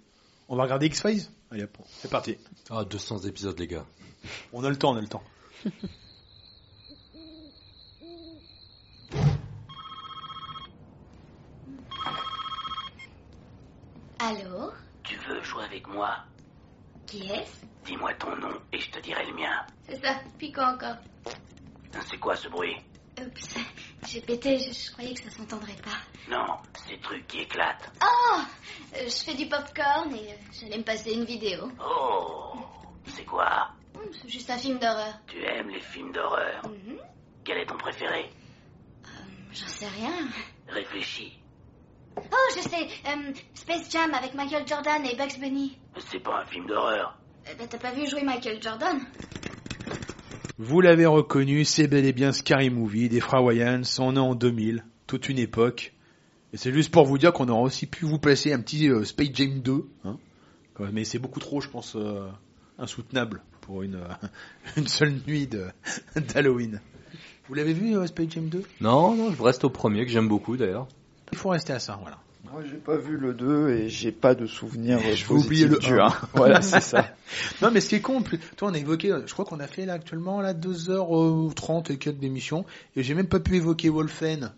[0.49, 1.25] On va regarder X-Files?
[1.51, 1.67] Allez,
[1.99, 2.37] c'est parti.
[2.71, 3.85] Ah, 200 épisodes, les gars.
[4.53, 5.25] On a le temps, on a le temps.
[14.21, 14.71] Allô?
[15.03, 16.19] Tu veux jouer avec moi?
[17.07, 17.65] Qui est-ce?
[17.87, 19.67] Dis-moi ton nom et je te dirai le mien.
[19.89, 20.99] C'est ça, puis quoi encore
[22.09, 22.77] C'est quoi ce bruit?
[23.21, 23.55] Oups,
[24.07, 25.99] j'ai pété, je, je croyais que ça s'entendrait pas.
[26.31, 27.91] Non, ces trucs qui éclatent.
[28.03, 28.39] Oh
[28.97, 31.71] euh, Je fais du popcorn et euh, j'allais me passer une vidéo.
[31.85, 32.55] Oh
[33.07, 33.71] C'est quoi?
[33.95, 35.15] Hmm, c'est juste un film d'horreur.
[35.27, 36.63] Tu aimes les films d'horreur?
[36.67, 36.99] Mhm.
[37.45, 38.31] Quel est ton préféré?
[39.53, 40.29] J'en sais rien.
[40.69, 41.37] Réfléchis.
[42.17, 45.79] Oh, je sais, euh, Space Jam avec Michael Jordan et Bugs Bunny.
[45.99, 47.17] C'est pas un film d'horreur.
[47.59, 49.01] Ben, t'as pas vu jouer Michael Jordan?
[50.63, 53.81] Vous l'avez reconnu, c'est bel et bien Scary Movie des frères Wayans.
[53.99, 55.95] On est en 2000, toute une époque.
[56.53, 59.05] Et c'est juste pour vous dire qu'on aurait aussi pu vous placer un petit euh,
[59.05, 59.89] Space Jam 2.
[60.05, 60.19] Hein
[60.93, 62.29] mais c'est beaucoup trop, je pense, euh,
[62.79, 64.29] insoutenable pour une, euh,
[64.77, 65.49] une seule nuit
[66.15, 66.83] d'Halloween.
[67.49, 70.29] Vous l'avez vu, euh, Space Jam 2 Non, non, je reste au premier que j'aime
[70.29, 70.89] beaucoup d'ailleurs.
[71.33, 72.19] Il faut rester à ça, voilà.
[72.53, 76.01] Moi, j'ai pas vu le 2 et j'ai pas de souvenir Je oublier le du
[76.01, 76.07] 1.
[76.07, 76.13] 1.
[76.35, 77.15] Voilà, c'est ça.
[77.63, 78.39] non, mais ce qui est con, plus...
[78.57, 82.19] toi, on a évoqué, je crois qu'on a fait là actuellement là 2h30 et 4
[82.19, 82.65] d'émission,
[82.97, 84.53] et j'ai même pas pu évoquer Wolfen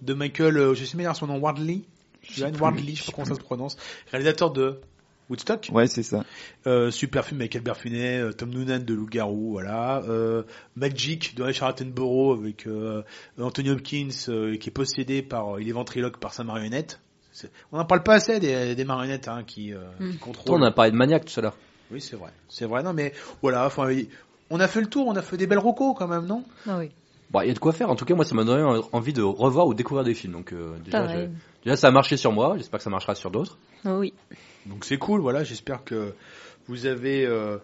[0.00, 1.82] de Michael, euh, je sais même son nom, Wardley?
[2.22, 3.76] Johan Wardley, je sais pas comment ça se prononce.
[4.10, 4.80] Réalisateur de
[5.28, 5.68] Woodstock.
[5.72, 6.24] Ouais, c'est ça.
[6.66, 10.02] Euh, super film avec Albert Finet, euh, Tom Noonan de Loup-Garou, voilà.
[10.08, 10.42] Euh,
[10.76, 13.02] Magic de Richard Attenborough avec euh,
[13.38, 17.00] Anthony Hopkins euh, qui est possédé par, euh, il est ventriloque par sa marionnette.
[17.72, 20.10] On n'en parle pas assez des, des marionnettes hein, qui, euh, Mm.
[20.12, 20.44] qui contrôlent.
[20.46, 21.56] Toi, on a parlé de Maniac tout à l'heure.
[21.90, 22.30] Oui, c'est vrai.
[22.48, 23.88] C'est vrai, non, mais voilà, enfin,
[24.50, 26.44] on a fait le tour, on a fait des belles rocos quand même, non?
[26.66, 26.90] Ah oui.
[27.30, 27.90] Bon, il y a de quoi faire.
[27.90, 30.32] En tout cas, moi, ça m'a donné envie de revoir ou découvrir des films.
[30.32, 31.28] Donc, euh, déjà, Pareil.
[31.60, 32.54] je- déjà, ça a marché sur moi.
[32.56, 33.58] J'espère que ça marchera sur d'autres.
[33.84, 34.14] Ah oui.
[34.66, 36.14] Donc c'est cool, voilà, j'espère que
[36.66, 37.58] vous avez euh,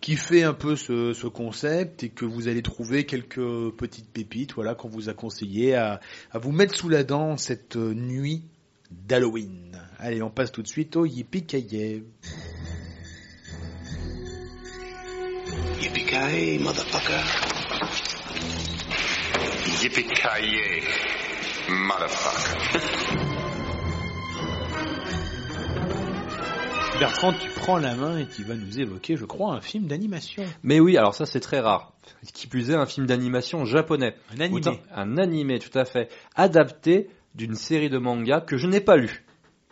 [0.00, 4.74] kiffé un peu ce, ce concept et que vous allez trouver quelques petites pépites, voilà,
[4.74, 6.00] qu'on vous a conseillé à,
[6.32, 8.42] à vous mettre sous la dent cette euh, nuit
[8.90, 9.80] d'Halloween.
[9.98, 11.46] Allez, on passe tout de suite au Yippee
[15.80, 17.22] Yippee-ki-yay, motherfucker.
[19.82, 20.82] Yippee-ki-yay,
[21.68, 23.36] motherfucker.
[26.98, 30.44] Bertrand, tu prends la main et tu vas nous évoquer, je crois, un film d'animation.
[30.62, 31.92] Mais oui, alors ça, c'est très rare.
[32.32, 34.16] Qui plus est, un film d'animation japonais.
[34.34, 34.80] Un animé.
[34.94, 36.08] Un animé, tout à fait.
[36.36, 39.24] Adapté d'une série de mangas que je n'ai pas lu.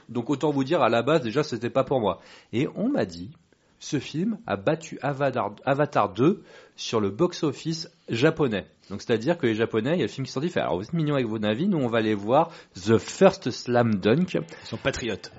[0.08, 2.20] Donc autant vous dire, à la base, déjà, c'était pas pour moi.
[2.52, 3.30] Et on m'a dit,
[3.78, 6.42] ce film a battu Avatar, Avatar 2
[6.76, 8.66] sur le box-office japonais.
[8.90, 10.76] Donc c'est-à-dire que les japonais, il y a le film qui sont dit, fait, alors
[10.76, 14.34] vous êtes mignons avec vos navis, nous on va aller voir The First Slam Dunk.
[14.34, 15.32] Ils sont patriotes.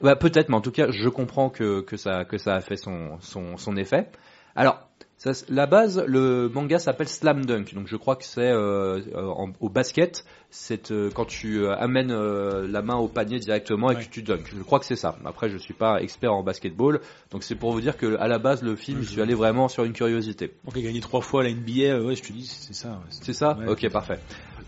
[0.00, 2.76] Bah, peut-être, mais en tout cas, je comprends que, que, ça, que ça a fait
[2.76, 4.10] son, son, son effet.
[4.56, 4.80] Alors,
[5.18, 9.46] ça, la base, le manga s'appelle Slam Dunk, donc je crois que c'est euh, euh,
[9.60, 14.04] au basket, c'est euh, quand tu amènes euh, la main au panier directement et Ouais.
[14.04, 14.52] que tu dunks.
[14.54, 15.16] Je crois que c'est ça.
[15.24, 18.38] Après, je suis pas expert en basketball, donc c'est pour vous dire que à la
[18.38, 20.52] base, le film, je suis allé vraiment sur une curiosité.
[20.64, 22.88] Donc il a gagné trois fois la NBA, ouais, je te dis, c'est ça.
[22.90, 23.68] ouais, C'est ça Ouais.
[23.68, 24.18] Ok, parfait.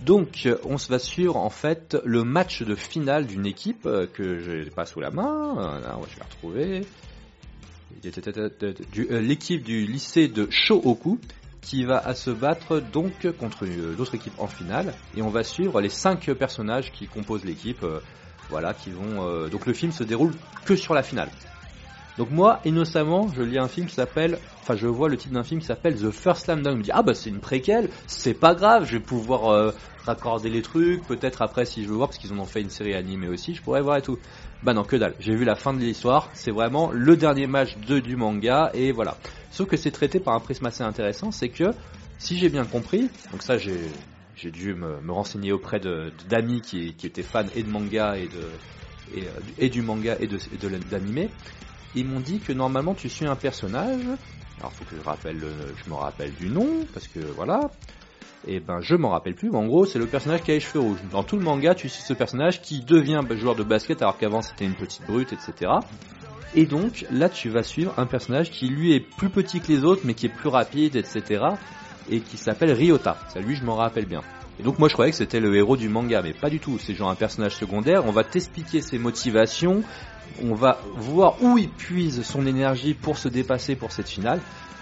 [0.00, 3.82] Donc, on se va suivre en fait le match de finale d'une équipe
[4.14, 5.54] que je n'ai pas sous la main.
[5.56, 6.80] Là, je vais la retrouver.
[8.04, 11.18] Euh, L'équipe du lycée de Shohoku
[11.60, 15.80] qui va se battre donc contre euh, l'autre équipe en finale et on va suivre
[15.80, 17.82] les cinq personnages qui composent l'équipe.
[17.82, 18.00] euh,
[18.50, 19.26] voilà, qui vont.
[19.28, 20.32] euh, donc le film se déroule
[20.64, 21.28] que sur la finale.
[22.18, 25.44] Donc moi, innocemment, je lis un film qui s'appelle, enfin je vois le titre d'un
[25.44, 26.72] film qui s'appelle The First Slam Dunk.
[26.72, 29.70] Je me dis ah bah c'est une préquelle, c'est pas grave, je vais pouvoir euh,
[29.98, 32.70] raccorder les trucs, peut-être après si je veux voir parce qu'ils en ont fait une
[32.70, 34.18] série animée aussi, je pourrais voir et tout.
[34.64, 37.78] Bah non que dalle, j'ai vu la fin de l'histoire, c'est vraiment le dernier match
[37.78, 39.18] de du manga et voilà.
[39.50, 41.72] Sauf que c'est traité par un prisme assez intéressant, c'est que
[42.18, 47.46] si j'ai bien compris, donc ça j'ai dû me, renseigner auprès d'amis qui, étaient fans
[47.54, 48.58] et de manga et de
[49.10, 50.58] et, euh, du manga et de, et
[51.94, 54.04] ils m'ont dit que normalement tu suis un personnage.
[54.60, 57.70] Alors faut que je rappelle, le- je me rappelle du nom parce que voilà.
[58.46, 59.50] Et ben je m'en rappelle plus.
[59.50, 60.98] Mais en gros c'est le personnage qui a les cheveux rouges.
[61.10, 64.42] Dans tout le manga tu suis ce personnage qui devient joueur de basket alors qu'avant
[64.42, 65.72] c'était une petite brute etc.
[66.54, 69.84] Et donc là tu vas suivre un personnage qui lui est plus petit que les
[69.84, 71.44] autres mais qui est plus rapide etc.
[72.10, 73.18] Et qui s'appelle Ryota.
[73.28, 74.22] Ça lui je m'en rappelle bien.
[74.58, 76.78] Et donc moi je croyais que c'était le héros du manga, mais pas du tout.
[76.78, 78.04] C'est genre un personnage secondaire.
[78.06, 79.82] On va t'expliquer ses motivations.
[80.42, 84.40] On va voir où il puise son énergie pour se dépasser pour cette finale.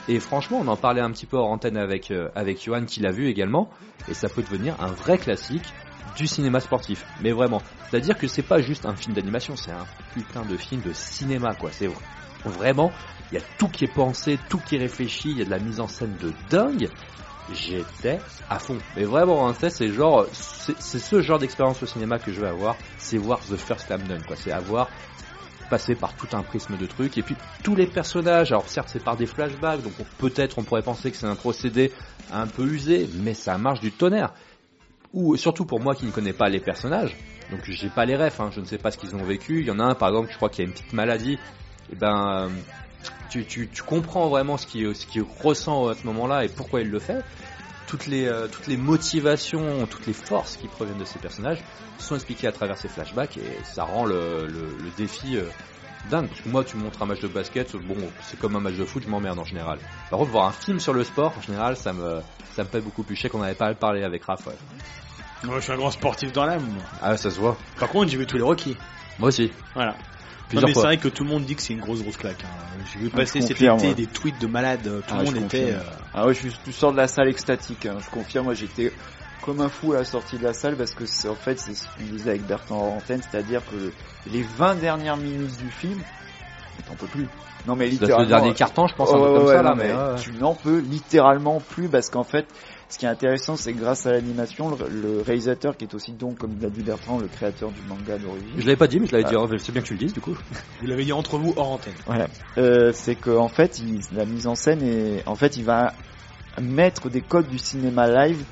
[0.09, 3.01] Et franchement, on en parlait un petit peu hors antenne avec euh, avec Johan qui
[3.01, 3.69] l'a vu également.
[4.09, 5.73] Et ça peut devenir un vrai classique
[6.17, 7.05] du cinéma sportif.
[7.23, 10.81] Mais vraiment, c'est-à-dire que c'est pas juste un film d'animation, c'est un putain de film
[10.83, 11.71] de cinéma quoi.
[11.73, 11.91] C'est
[12.45, 12.93] vraiment,
[13.33, 15.31] il y a tout qui est pensé, tout qui est réfléchi.
[15.31, 16.89] Il y a de la mise en scène de dingue
[17.53, 18.19] j'étais
[18.49, 18.79] à fond.
[18.97, 22.77] Mais vraiment, hein, c'est genre, c'est ce genre d'expérience au cinéma que je vais avoir,
[22.99, 24.37] c'est voir The First Dunk, quoi.
[24.37, 24.91] C'est avoir
[25.67, 29.03] passé par tout un prisme de trucs, et puis tous les personnages, alors certes c'est
[29.03, 31.93] par des flashbacks, donc on- peut-être on pourrait penser que c'est un procédé
[32.33, 34.33] un peu usé, mais ça marche du tonnerre.
[35.13, 37.17] Ou surtout pour moi qui ne connais pas les personnages,
[37.51, 39.61] donc j'ai pas les refs, hein, je ne sais pas ce qu'ils ont vécu.
[39.61, 41.39] Il y en a un par exemple, je crois qu'il a une petite maladie,
[41.93, 42.49] et ben euh,
[43.29, 46.81] tu, tu, tu comprends vraiment ce qu'il ce qu'il ressent à ce moment-là et pourquoi
[46.81, 47.25] il le fait.
[47.87, 51.63] Toutes les, euh, toutes les motivations, toutes les forces qui proviennent de ces personnages
[51.99, 55.45] sont expliquées à travers ces flashbacks et ça rend le, le, le défi euh,
[56.11, 56.29] dingue.
[56.29, 58.75] Parce que moi, tu me montres un match de basket, bon, c'est comme un match
[58.75, 59.79] de foot, je m'emmerde en général.
[60.11, 62.21] Par contre, voir un film sur le sport, en général, ça me,
[62.55, 63.17] ça me fait beaucoup plus.
[63.17, 64.47] Sais qu'on avait pas parlé avec Raph.
[64.47, 64.55] ouais.
[65.45, 66.67] Moi, je suis un grand sportif dans l'âme.
[67.03, 67.57] Ah, ça se voit.
[67.79, 68.77] Par contre, j'ai vu tous les Rocky.
[69.19, 69.53] Moi aussi.
[69.75, 69.97] Voilà.
[70.55, 72.45] Non, mais c'est vrai que tout le monde dit que c'est une grosse grosse claque.
[72.45, 72.49] hein.
[72.85, 73.95] J'ai vu Ah, passer cet confirme, été ouais.
[73.95, 74.83] des tweets de malades.
[75.07, 75.73] Tout Ah, le je monde était.
[75.73, 75.81] euh,
[76.15, 77.87] Ah ouais, je, suis- je sors de la salle extatique.
[77.87, 77.97] hein.
[78.01, 78.93] Je confirme, moi j'étais
[79.43, 81.75] comme un fou à la sortie de la salle parce que c'est en fait c'est
[81.75, 83.93] ce qu'on disait avec Bertrand en antenne, c'est-à-dire que le-
[84.31, 85.99] les 20 dernières minutes du film,
[86.77, 87.29] mais t'en peux plus.
[87.67, 88.23] Non mais littéralement.
[88.23, 89.93] le dernier carton, je pense, un Ouais, peu ouais, comme ouais, ça, là, non, mais,
[89.93, 90.21] ouais, ouais.
[90.21, 92.47] tu n'en peux littéralement plus parce qu'en fait,
[92.89, 96.13] ce qui est intéressant, c'est que grâce à l'animation, le, le réalisateur qui est aussi
[96.13, 98.53] donc, comme l'a dit Bertrand, le créateur du manga d'origine.
[98.57, 99.47] Je l'avais pas dit, mais je l'avais Ah.
[99.47, 100.37] dit, c'est bien que tu le dises, du coup.
[100.81, 101.95] Vous l'avez dit entre vous hors antenne.
[102.07, 102.29] Voilà.
[102.59, 105.95] Euh, c'est que en fait, il- la mise en scène est, en fait, il va
[106.61, 108.45] mettre des codes du cinéma live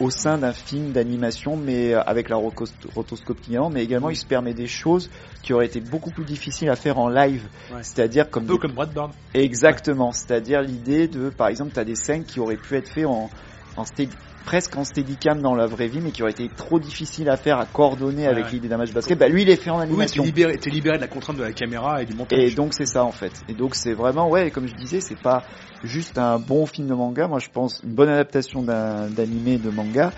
[0.00, 4.52] au sein d'un film d'animation, mais avec la rotoscopie en, mais également il se permet
[4.52, 5.08] des choses
[5.42, 7.82] qui auraient été beaucoup plus difficiles à faire en live, Ouais.
[7.82, 9.12] c'est-à-dire comme Un peu des- comme Bradburn.
[9.34, 13.06] exactement, c'est-à-dire l'idée de, par exemple, tu as des scènes qui auraient pu être faites
[13.06, 13.30] en,
[13.78, 14.12] en stead-
[14.44, 17.58] presque en steadicam dans la vraie vie, mais qui auraient été trop difficiles à faire,
[17.58, 18.50] à coordonner avec ouais.
[18.52, 19.18] l'idée d'un match basket.
[19.18, 20.24] Bah lui, il est fait en Oui, t'es animation.
[20.24, 22.38] libéré, libéré de la contrainte de la caméra et du montage.
[22.38, 23.44] Et donc c'est ça en fait.
[23.48, 25.44] Et donc c'est vraiment ouais, comme je disais, c'est pas
[25.84, 27.28] juste un bon film de manga.
[27.28, 30.12] Moi je pense une bonne adaptation d'un d'animé de manga.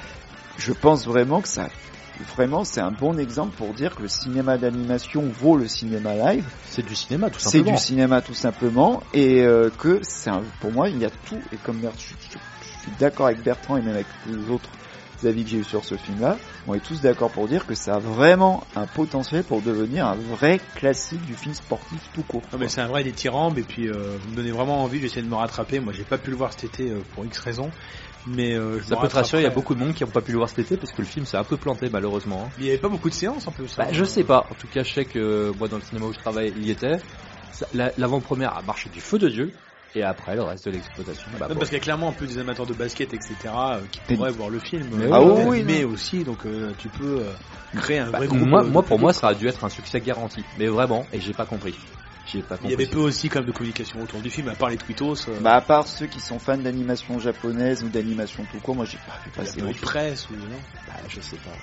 [0.58, 1.68] Je pense vraiment que ça
[2.36, 6.44] vraiment c'est un bon exemple pour dire que le cinéma d'animation vaut le cinéma live.
[6.66, 7.76] C'est du cinéma, tout C'est simplement.
[7.76, 11.40] du cinéma tout simplement et euh, que c'est un- pour moi il y a tout
[11.52, 12.38] et comme je- je
[12.82, 14.68] suis d'accord avec Bertrand et même avec les autres
[15.24, 17.96] avis que j'ai eu sur ce film-là, on est tous d'accord pour dire que ça
[17.96, 22.42] a vraiment un potentiel pour devenir un vrai classique du film sportif tout court.
[22.52, 24.98] Non, mais c'est un vrai dithyrambe et puis euh, vous me donnez vraiment envie.
[24.98, 25.78] J'essaie de me rattraper.
[25.80, 27.70] Moi, j'ai pas pu le voir cet été euh, pour X raisons,
[28.26, 30.10] mais euh, je Ça peut te rassurer, il y a beaucoup de monde qui n'ont
[30.10, 32.44] pas pu le voir cet été parce que le film s'est un peu planté malheureusement.
[32.46, 32.50] hein.
[32.58, 33.76] Il y avait pas beaucoup de séances en plus.
[33.76, 33.92] Bah, hein.
[33.92, 34.46] je sais pas.
[34.50, 36.66] En tout cas, je sais que euh, moi, dans le cinéma où je travaille, il
[36.66, 36.96] y était.
[37.74, 39.52] L'avant-première a marché du feu de Dieu.
[39.94, 41.30] Et après, le reste de l'exploitation.
[41.32, 44.00] Bah, parce qu'il y a clairement un peu des amateurs de basket, etc., euh, qui
[44.00, 44.88] pourraient voir le film.
[44.96, 47.32] Mais euh, ah oui, aussi, donc euh, tu peux euh,
[47.74, 48.48] créer un Bah, vrai groupe.
[48.48, 50.44] moi, pour moi, ça a dû être un succès garanti.
[50.58, 51.80] Mais vraiment, et j'ai pas compris.
[52.26, 54.54] J'ai pas il y avait peu aussi quand même de communication autour du film, à
[54.54, 55.28] part les tweetos.
[55.28, 58.84] euh, Bah à part ceux qui sont fans d'animation japonaise ou d'animation tout court, moi
[58.84, 60.62] j'ai pas vu il y a passer pas de presse ou non?
[60.86, 61.56] Bah, je sais pas.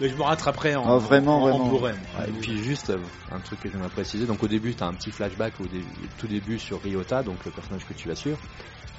[0.00, 2.00] Mais je me rattraperai en, Ah, vraiment, en, en vraiment.
[2.18, 2.98] Ouais, et puis juste euh,
[3.30, 5.66] un truc que j'aimerais préciser, donc au début t'as un petit flashback au
[6.16, 8.38] tout début sur Ryota, donc le personnage que tu as sûr,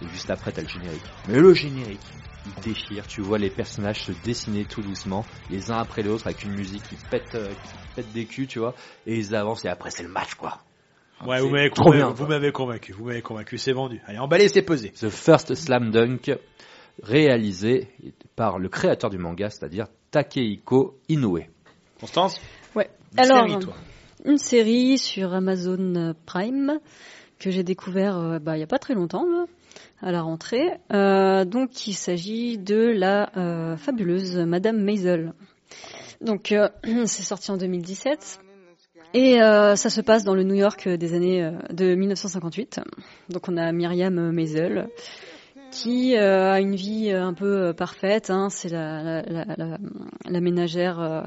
[0.02, 1.04] et juste après t'as le générique.
[1.28, 2.16] Mais le générique,
[2.46, 6.28] il déchire, tu vois les personnages se dessiner tout doucement, les uns après les autres
[6.28, 8.76] avec une musique qui pète, euh, qui pète des culs, tu vois,
[9.08, 10.60] et ils avancent et après c'est le match quoi.
[11.26, 14.02] Ouais, vous m'avez convaincu, vous m'avez convaincu, vous m'avez convaincu, c'est vendu.
[14.08, 14.90] Allez, emballé, c'est pesé.
[14.90, 16.32] The First Slam Dunk,
[17.04, 17.88] réalisé
[18.36, 21.40] par le créateur du manga, c'est-à-dire Takehiko Inoue.
[22.00, 22.40] Constance
[22.76, 22.90] Ouais.
[23.14, 23.74] Une Alors, série, toi.
[24.26, 26.80] une série sur Amazon Prime
[27.40, 29.46] que j'ai découvert euh, bah, il y a pas très longtemps là,
[30.02, 30.80] à la rentrée.
[30.94, 35.34] Euh, donc il s'agit de la euh, fabuleuse Madame Maisel.
[36.22, 36.70] Donc euh,
[37.06, 38.40] c'est sorti en 2017
[39.14, 42.80] et euh, ça se passe dans le New York des années euh, de 1958.
[43.30, 44.88] Donc on a Myriam Maisel
[45.72, 48.30] qui euh, a une vie euh, un peu euh, parfaite.
[48.30, 48.50] Hein.
[48.50, 49.78] C'est la, la, la,
[50.26, 51.22] la, ménagère euh,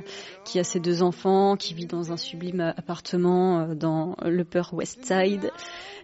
[0.45, 5.05] qui a ses deux enfants, qui vit dans un sublime appartement euh, dans l'Upper West
[5.05, 5.51] Side.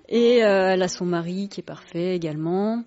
[0.09, 2.83] Et elle a son mari qui est parfait également.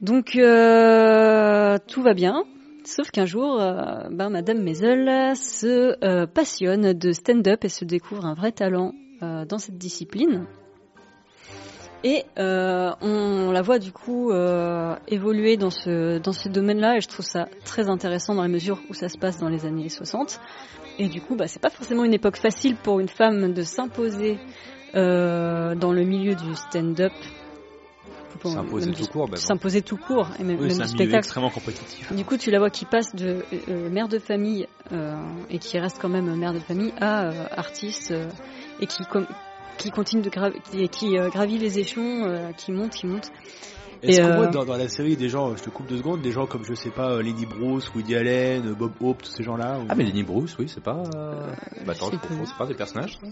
[0.00, 2.44] Donc tout va bien.
[2.84, 8.52] Sauf qu'un jour, ben, Madame Maisel se passionne de stand-up et se découvre un vrai
[8.52, 10.46] talent dans cette discipline.
[12.06, 17.00] Et euh, on la voit du coup euh, évoluer dans ce dans ce domaine-là et
[17.00, 19.88] je trouve ça très intéressant dans la mesure où ça se passe dans les années
[19.88, 20.38] 60.
[20.98, 24.38] Et du coup, bah, c'est pas forcément une époque facile pour une femme de s'imposer
[24.94, 27.12] euh, dans le milieu du stand-up.
[28.44, 29.36] S'imposer tout court, bah.
[29.38, 31.16] S'imposer tout court et même, Oui, même c'est du spectacle.
[31.18, 32.12] extrêmement compétitif.
[32.12, 35.14] Du coup, tu la vois qui passe de euh, mère de famille euh,
[35.48, 38.12] et qui reste quand même mère de famille à euh, artiste
[38.80, 39.26] et qui com-
[39.78, 43.30] qui continue de gravi- qui, qui, euh, gravit les échelons, euh, qui monte, qui monte.
[44.02, 45.96] Est-ce Et, qu'on euh, voit dans, dans la série des gens, je te coupe deux
[45.96, 49.22] secondes, des gens comme je sais pas, euh, Lenny Bruce, Woody Allen, euh, Bob Hope,
[49.22, 51.02] tous ces gens-là ou- Ah mais Lenny Bruce, oui, c'est pas...
[51.14, 51.50] euh,
[51.86, 53.26] Bah attends, je c'est confonds, pas- c'est pas des personnages ça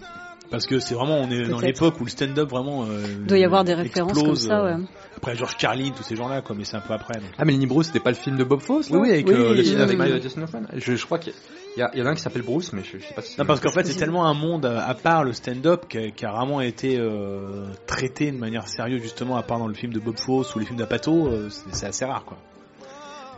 [0.51, 2.85] Parce que c'est vraiment, on est dans l'époque où le stand-up vraiment.
[2.85, 4.85] Euh, Il doit y avoir des références comme explose, ça, euh, ouais.
[5.19, 7.15] Après George Carlin, tous ces gens-là, quoi, mais c'est un peu après.
[7.21, 7.31] donc.
[7.37, 9.27] Ah mais Lenny Bruce, c'était pas le film de Bob Fosse là Oui, oui, avec,
[9.29, 10.11] Oui, euh, le oui, film oui, avec oui.
[10.11, 10.63] euh, Justin Hoffman.
[10.75, 11.35] Je, je crois qu'il
[11.77, 13.33] Il y, y en a un qui s'appelle Bruce, mais je, je sais pas si
[13.33, 15.99] c'est Non, parce qu'en fait, c'est tellement un monde à à part le stand-up qui
[15.99, 19.75] a, qui a rarement été euh, traité de manière sérieuse, justement, à part dans le
[19.75, 22.37] film de Bob Fosse ou les films d'Apato, euh, c'est c'est assez rare, quoi.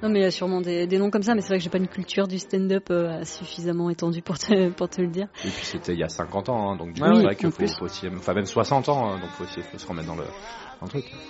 [0.02, 1.64] Non, mais il y a sûrement des, des noms comme ça, mais c'est vrai que
[1.64, 5.28] j'ai pas une culture du stand-up euh, suffisamment étendue pour te, pour te le dire.
[5.44, 7.26] Et puis c'était il y a 50 ans, hein, donc du Ouais, coup, oui, c'est
[7.26, 9.78] vrai qu'il en faut, faut aussi, enfin même 60 ans, hein, donc faut aussi faut
[9.78, 10.24] se remettre dans le,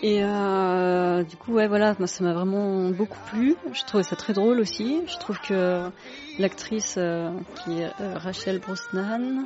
[0.03, 3.57] Et euh, du coup, ouais, voilà, moi ça m'a vraiment beaucoup plu.
[3.73, 5.03] Je trouvais ça très drôle aussi.
[5.07, 5.91] Je trouve que
[6.39, 7.31] l'actrice euh,
[7.63, 9.45] qui est euh, Rachel Brosnan,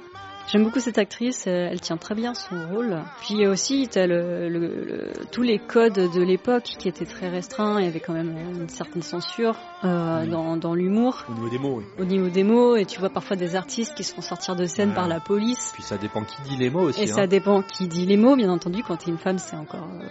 [0.50, 1.46] j'aime beaucoup cette actrice.
[1.46, 2.96] euh, Elle tient très bien son rôle.
[3.20, 7.78] Puis aussi, t'as le, le, le- tous les codes de l'époque qui étaient très restreints.
[7.78, 10.30] Il y avait quand même une certaine censure euh, Oui.
[10.30, 11.84] dans, dans l'humour, Au niveau des mots, oui.
[11.98, 12.76] au niveau des mots.
[12.76, 15.70] Et tu vois parfois des artistes qui se font sortir de scène par la police.
[15.74, 17.02] Puis ça dépend qui dit les mots aussi.
[17.02, 17.14] Et hein.
[17.14, 18.82] ça dépend qui dit les mots, bien entendu.
[18.82, 20.06] Quand t'es une femme, c'est encore euh,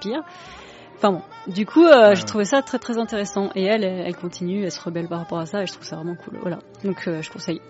[0.00, 0.20] pire.
[0.96, 1.22] Enfin bon,
[1.52, 2.16] du coup, euh, Ouais.
[2.16, 3.50] j'ai trouvé ça très très intéressant.
[3.54, 5.86] Et elle, elle elle continue, elle se rebelle par rapport à ça, et je trouve
[5.86, 6.38] ça vraiment cool.
[6.40, 6.58] Voilà.
[6.82, 7.60] Donc euh, je conseille.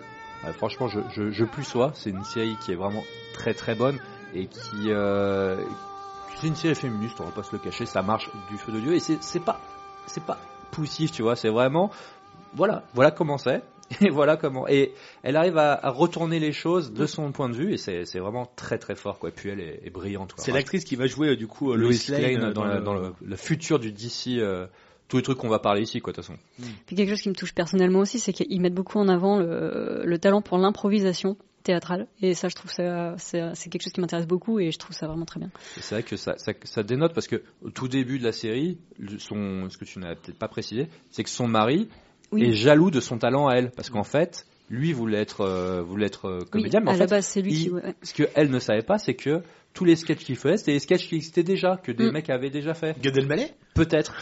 [0.43, 1.91] Ouais, franchement, je, je, je plus sois.
[1.95, 3.03] C'est une série qui est vraiment
[3.33, 3.97] très très bonne
[4.33, 5.57] et qui euh,
[6.39, 7.19] c'est une série féministe.
[7.19, 9.59] On va pas se le cacher, ça marche du feu de dieu et c'est pas
[10.07, 10.37] c'est pas
[10.71, 11.35] poussif, tu vois.
[11.35, 11.91] C'est vraiment
[12.55, 13.61] voilà voilà comment c'est
[14.01, 14.93] et voilà comment et
[15.23, 18.19] elle arrive à, à retourner les choses de son point de vue et c'est c'est
[18.19, 19.29] vraiment très très fort quoi.
[19.29, 20.33] Et puis elle est, est brillante.
[20.33, 20.43] quoi.
[20.43, 22.93] C'est l'actrice qui va jouer, euh, du coup, euh, Lois Lane, euh, dans, la- dans
[22.93, 24.37] le, le futur du DC.
[24.39, 24.67] euh,
[25.09, 26.39] tous les trucs qu'on va parler ici, quoi, de toute façon.
[26.85, 30.03] Puis quelque chose qui me touche personnellement aussi, c'est qu'ils mettent beaucoup en avant le,
[30.05, 32.07] le talent pour l'improvisation théâtrale.
[32.21, 35.07] Et ça, je trouve ça, c'est quelque chose qui m'intéresse beaucoup, et je trouve ça
[35.07, 35.49] vraiment très bien.
[35.75, 38.77] C'est vrai que ça, ça, ça dénote parce que au tout début de la série,
[39.17, 41.89] son, ce que tu n'as peut-être pas précisé, c'est que son mari
[42.31, 42.43] Oui.
[42.45, 46.05] est jaloux de son talent à elle, parce qu'en fait, lui voulait être, euh, voulait
[46.05, 47.69] être euh, comédien, oui, mais en à fait, la base, c'est lui il- qui.
[47.71, 47.95] ouais.
[48.03, 49.41] ce qu'elle ne savait pas, c'est que
[49.73, 52.11] tous les sketchs qu'il faisait, c'était des sketchs qui existaient déjà, que des Mm.
[52.11, 52.99] mecs avaient déjà fait.
[52.99, 54.13] Gad Elmaleh Peut-être.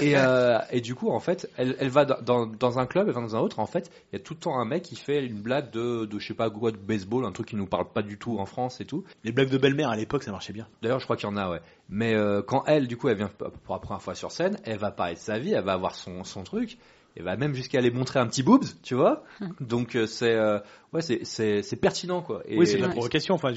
[0.00, 3.20] Et, euh, et du coup, en fait, elle, elle va dans, un club, elle va
[3.20, 3.58] dans un autre.
[3.58, 6.06] En fait, il y a tout le temps un mec qui fait une blague de,
[6.06, 8.38] de je sais pas quoi, de baseball, un truc qui nous parle pas du tout
[8.38, 9.04] en France et tout.
[9.24, 10.66] Les blagues de belle-mère à l'époque, ça marchait bien.
[10.80, 11.60] D'ailleurs, je crois qu'il y en a, ouais.
[11.90, 14.78] Mais euh, quand elle, du coup, elle vient pour la première fois sur scène, elle
[14.78, 16.78] va parler de sa vie, elle va avoir son, son truc.
[17.16, 19.24] Elle va même jusqu'à aller montrer un petit boobs, tu vois.
[19.60, 20.58] Donc euh, c'est euh,
[20.92, 22.42] ouais, c'est c'est c'est pertinent quoi.
[22.46, 23.50] Et oui, c'est de la provocation, enfin,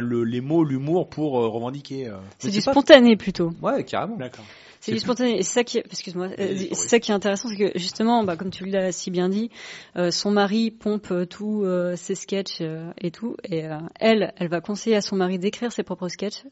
[0.00, 2.08] le, les mots, l'humour pour euh, revendiquer.
[2.08, 2.16] euh.
[2.38, 3.50] C'est du pas- spontané plutôt.
[3.60, 4.16] Ouais, carrément.
[4.16, 4.44] D'accord.
[4.80, 5.38] C'est du spontané.
[5.38, 6.68] Et c'est ça qui, est- excuse-moi, euh, oui.
[6.74, 9.50] ça qui est intéressant, c'est que justement, bah, comme tu l'as si bien dit,
[9.96, 14.32] euh, son mari pompe euh, tous euh, ses sketchs euh, et tout, et euh, elle,
[14.36, 16.44] elle va conseiller à son mari d'écrire ses propres sketchs.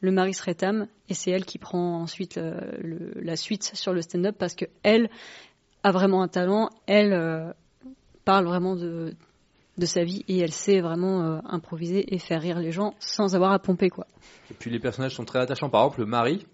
[0.00, 3.92] Le mari se rétame et c'est elle qui prend ensuite euh, le- la suite sur
[3.94, 5.08] le stand-up parce que elle
[5.86, 6.68] a vraiment un talent.
[6.86, 7.52] Elle euh,
[8.24, 9.14] parle vraiment de
[9.78, 13.34] de sa vie et elle sait vraiment euh, improviser et faire rire les gens sans
[13.36, 14.06] avoir à pomper quoi.
[14.50, 15.68] Et puis les personnages sont très attachants.
[15.68, 16.46] Par exemple, le mari,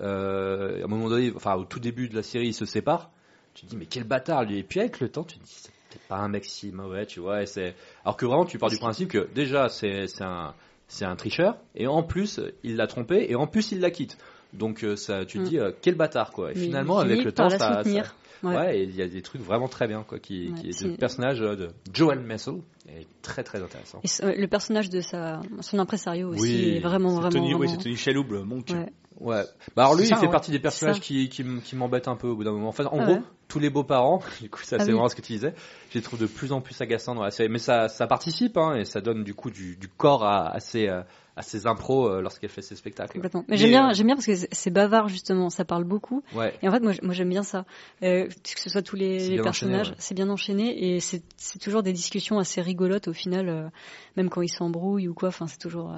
[0.00, 3.10] euh, à un moment donné, enfin au tout début de la série, il se sépare.
[3.54, 4.58] Tu te dis mais quel bâtard lui.
[4.58, 7.06] Et puis avec le temps, tu te dis c'est peut-être pas un mec si mauvais,
[7.06, 7.42] tu vois.
[7.42, 10.54] Et c'est alors que vraiment tu pars du principe que déjà c'est un
[10.88, 14.16] c'est un tricheur et en plus il l'a trompé et en plus il la quitte.
[14.54, 15.48] Donc ça, tu te Mm.
[15.48, 16.52] dis euh, quel bâtard quoi.
[16.52, 18.54] Et Mais finalement avec le temps ça, ça- Ouais.
[18.56, 20.72] Ouais, et il y a des trucs vraiment très bien, quoi, qui, Ouais, qui est
[20.72, 22.56] c'est- le personnage euh, de Joel Messel
[22.88, 24.00] est très très intéressant.
[24.04, 27.54] Et ce- le personnage de sa, son impresario aussi Oui, est vraiment, C'est vraiment, Tony,
[27.54, 28.68] oui, vraiment- c'est Tony Chaloub, le monk.
[28.70, 28.92] Ouais.
[29.20, 29.42] Ouais.
[29.74, 30.32] Bah alors lui, il ça, fait ouais.
[30.32, 32.68] partie des personnages qui, qui, qui m'embêtent un peu au bout d'un moment.
[32.68, 33.22] En fait, en Ah gros, ouais.
[33.48, 34.92] tous les beaux-parents, du coup, ça Ah c'est oui.
[34.92, 35.54] vraiment ce que tu disais,
[35.90, 37.48] je les trouve de plus en plus agaçants dans la série.
[37.48, 40.60] Mais ça, ça participe, hein, et ça donne du coup du, du corps à, à
[40.60, 41.02] ses, euh,
[41.36, 43.12] à ses impros euh, lorsqu'elle fait ses spectacles.
[43.14, 43.40] Complètement.
[43.48, 46.22] Mais, Mais, j'aime bien, euh, j'aime bien parce que c'est- bavard justement, ça parle beaucoup.
[46.34, 46.54] Ouais.
[46.62, 47.64] Et en fait, moi, j'aime bien ça.
[48.02, 51.22] Euh, que ce soit tous les, personnages, c'est bien enchaîné et c'est
[51.60, 53.68] toujours des discussions assez rigolotes au final, euh,
[54.16, 55.28] même quand ils s'embrouillent ou quoi.
[55.28, 55.94] Enfin, c'est toujours,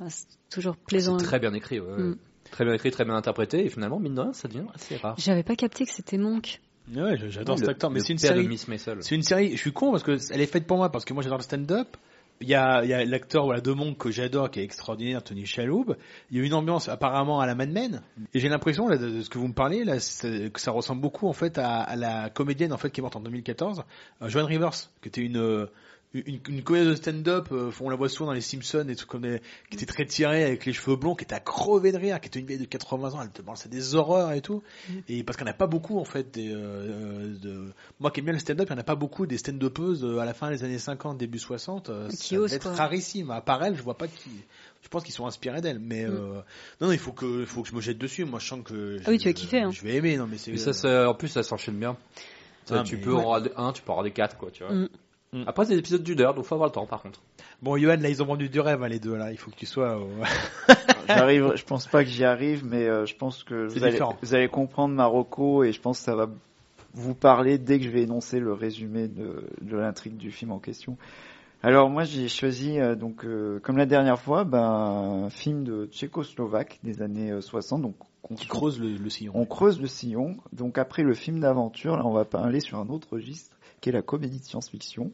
[0.50, 1.18] toujours plaisant.
[1.18, 1.98] C'est très bien écrit, ouais.
[1.98, 2.16] Mm.
[2.50, 5.14] Très bien écrit, très bien interprété, et finalement, mine de rien, ça devient assez rare.
[5.18, 6.60] J'avais pas capté que c'était Monk.
[6.94, 8.48] Ouais, j'adore cet acteur, mais c'est une série.
[8.48, 8.98] Miss Maisel.
[9.02, 11.12] C'est une série, je suis con parce que elle est faite pour moi parce que
[11.12, 11.96] moi j'adore le stand-up.
[12.40, 15.24] Il y a, il y a l'acteur voilà, de Monk que j'adore qui est extraordinaire,
[15.24, 15.96] Tony Chaloub.
[16.30, 18.00] Il y a une ambiance apparemment à la Mad Men.
[18.32, 21.00] Et j'ai l'impression là, de, de ce que vous me parlez là, que ça ressemble
[21.00, 23.82] beaucoup en fait à, à la comédienne en fait qui est morte en 2014,
[24.22, 24.70] euh, Joan Rivers,
[25.02, 25.66] qui était une euh,
[26.14, 29.06] une, une comédienne de stand-up, euh, on la voit souvent dans les Simpsons et tout
[29.06, 31.98] comme des- qui était très tirée avec les cheveux blonds, qui était à crever de
[31.98, 34.62] rire, qui était une vieille de 80 ans, elle te c'est des horreurs et tout.
[35.08, 38.20] Et parce qu'il n'y en a pas beaucoup en fait des, euh, de, moi qui
[38.20, 40.32] aime bien le stand-up, il n'y en a pas beaucoup des stand-upeuses euh, à la
[40.34, 41.90] fin des années 50, début 60.
[41.90, 42.74] euh, Qui ça être quoi.
[42.74, 43.30] rarissime.
[43.30, 44.30] À part elle, je vois pas qui.
[44.82, 46.10] Je pense qu'ils sont inspirés d'elle, mais Mm.
[46.14, 46.40] euh,
[46.80, 48.24] non, non, il faut que, il faut que je me jette dessus.
[48.24, 48.98] Moi, je sens que.
[49.04, 49.70] Ah oui, tu vas kiffer, hein.
[49.72, 50.52] Je vais aimer, non, mais c'est.
[50.52, 51.96] Mais ça, c'est- en plus, ça s'enchaîne bien.
[52.64, 54.50] Ça, Ah, tu peux en avoir des- un, tu peux en avoir des quatre, quoi,
[54.50, 54.72] tu vois.
[54.72, 54.88] Mm.
[55.32, 55.42] Mm.
[55.46, 57.20] Après, c'est des épisodes d'une heure, donc faut avoir le temps, par contre.
[57.62, 59.30] Bon, Johan, là, ils ont vendu du rêve, hein, les deux, là.
[59.30, 59.98] Il faut que tu sois.
[59.98, 60.08] au-
[61.08, 64.16] J'arrive, je pense pas que j'y arrive, mais euh, je pense que vous allez, différent.
[64.22, 66.28] vous allez comprendre Marocco et je pense que ça va
[66.94, 70.58] vous parler dès que je vais énoncer le résumé de, de l'intrigue du film en
[70.58, 70.96] question.
[71.62, 75.86] Alors moi j'ai choisi euh, donc euh, comme la dernière fois ben, un film de
[75.90, 77.96] tchécoslovaque des années euh, 60 donc
[78.30, 79.32] on, Qui creuse le, le sillon.
[79.34, 80.36] on creuse le sillon.
[80.52, 83.88] Donc après le film d'aventure, là on va pas aller sur un autre registre qui
[83.88, 85.10] est la comédie de science-fiction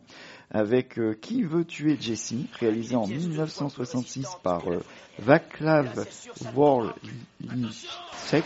[0.50, 4.80] avec euh, Qui veut tuer Jesse, réalisé en 1966 par euh,
[5.18, 6.06] Vaclav
[6.54, 8.44] Worlicek.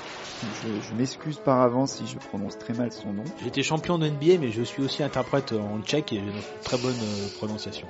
[0.63, 3.25] Je, je m'excuse par avance si je prononce très mal son nom.
[3.43, 6.79] J'étais champion de NBA, mais je suis aussi interprète en tchèque et j'ai une très
[6.79, 7.87] bonne euh, prononciation.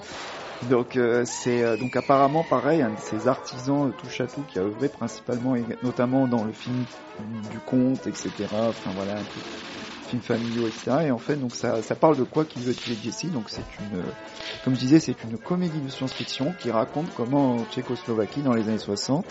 [0.63, 4.43] Donc euh, c'est euh, donc apparemment pareil un de ces artisans euh, touche à tout
[4.49, 6.85] qui a œuvré principalement et notamment dans le film
[7.53, 8.31] du conte etc.
[8.53, 9.41] Enfin voilà un peu
[10.09, 11.07] films familiaux etc.
[11.07, 13.63] Et en fait donc ça, ça parle de quoi qui veut tuer Jesse donc c'est
[13.81, 14.03] une euh,
[14.65, 18.69] comme je disais c'est une comédie de science-fiction qui raconte comment en Tchécoslovaquie dans les
[18.69, 19.25] années 60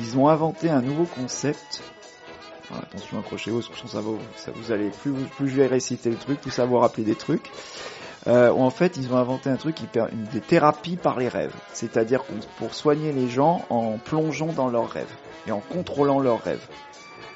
[0.00, 1.82] ils ont inventé un nouveau concept
[2.70, 6.10] Alors, attention accrochez-vous parce que ça, va, ça vous allez plus plus je vais réciter
[6.10, 7.50] le truc plus ça va vous rappeler des trucs
[8.28, 11.52] euh, où en fait ils ont inventé un truc une- des thérapies par les rêves,
[11.72, 12.22] c'est-à-dire
[12.56, 15.12] pour soigner les gens en plongeant dans leurs rêves
[15.48, 16.64] et en contrôlant leurs rêves.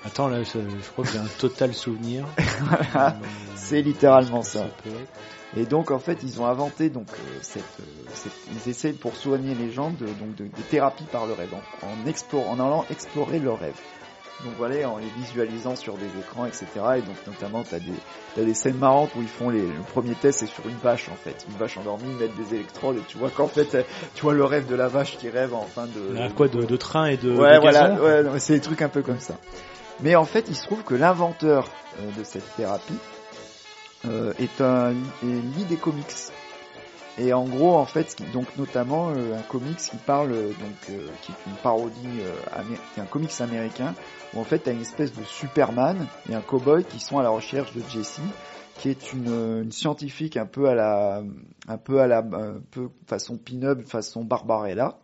[0.04, 2.24] Attends, là, je, je crois que j'ai un total souvenir.
[2.60, 3.26] Voilà, Euh,
[3.56, 4.66] c'est littéralement ça.
[5.56, 7.84] Et donc en fait ils ont inventé donc euh, cette, euh,
[8.14, 11.48] cette- ils essaient pour soigner les gens de donc de, des thérapies par le rêve
[11.54, 13.78] en, en en allant explorer leurs rêves.
[14.44, 16.66] Donc voilà en les visualisant sur des écrans etc.
[16.98, 17.92] Et donc notamment t'as des
[18.34, 21.08] t'as des scènes marrantes où ils font les le premier test c'est sur une vache
[21.08, 24.22] en fait une vache endormie ils mettent des électrodes et tu vois qu'en fait tu
[24.22, 27.06] vois le rêve de la vache qui rêve en fin de quoi de, de train
[27.06, 29.36] et de, ouais, de voilà, ouais, c'est des trucs un peu comme ça.
[30.00, 31.68] Mais en fait, il se trouve que l'inventeur
[32.00, 32.98] euh, de cette thérapie
[34.04, 34.94] euh, est un
[35.24, 36.04] est des comics.
[37.18, 41.32] Et en gros, en fait, donc notamment euh, un comics qui parle donc euh, qui
[41.32, 42.20] est une parodie,
[42.94, 43.94] qui est un comics américain
[44.34, 47.30] où en fait t'as une espèce de Superman et un cowboy qui sont à la
[47.30, 48.20] recherche de Jessie,
[48.78, 51.22] qui est une, une scientifique un peu à la
[51.68, 54.98] un peu à la un peu façon pin-up, façon Barbarella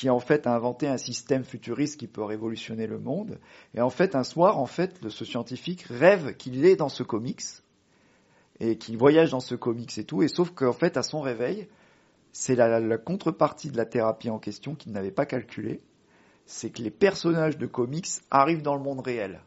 [0.00, 3.38] qui en fait a inventé un système futuriste qui peut révolutionner le monde.
[3.74, 7.42] Et en fait, un soir, en fait, ce scientifique rêve qu'il est dans ce comics
[8.60, 10.22] et qu'il voyage dans ce comics et tout.
[10.22, 11.68] Et sauf qu'en fait, à son réveil,
[12.32, 15.82] c'est la, contrepartie de la thérapie en question qu'il n'avait pas calculé.
[16.46, 19.42] C'est que les personnages de comics arrivent dans le monde réel.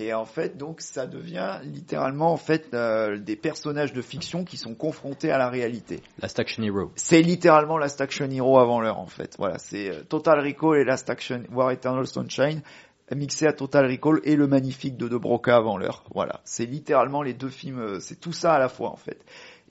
[0.00, 4.56] Et en fait, donc, ça devient littéralement en fait euh, des personnages de fiction qui
[4.56, 6.00] sont confrontés à la réalité.
[6.22, 6.92] Last Action Hero.
[6.94, 9.34] C'est littéralement Last Action Hero avant l'heure en fait.
[9.38, 12.62] Voilà, c'est euh, Total Recall et Last Action War Eternal Sunshine
[13.16, 16.04] mixé à Total Recall et le magnifique de De Broca avant l'heure.
[16.14, 19.18] Voilà, c'est littéralement les deux films, euh, c'est tout ça à la fois en fait.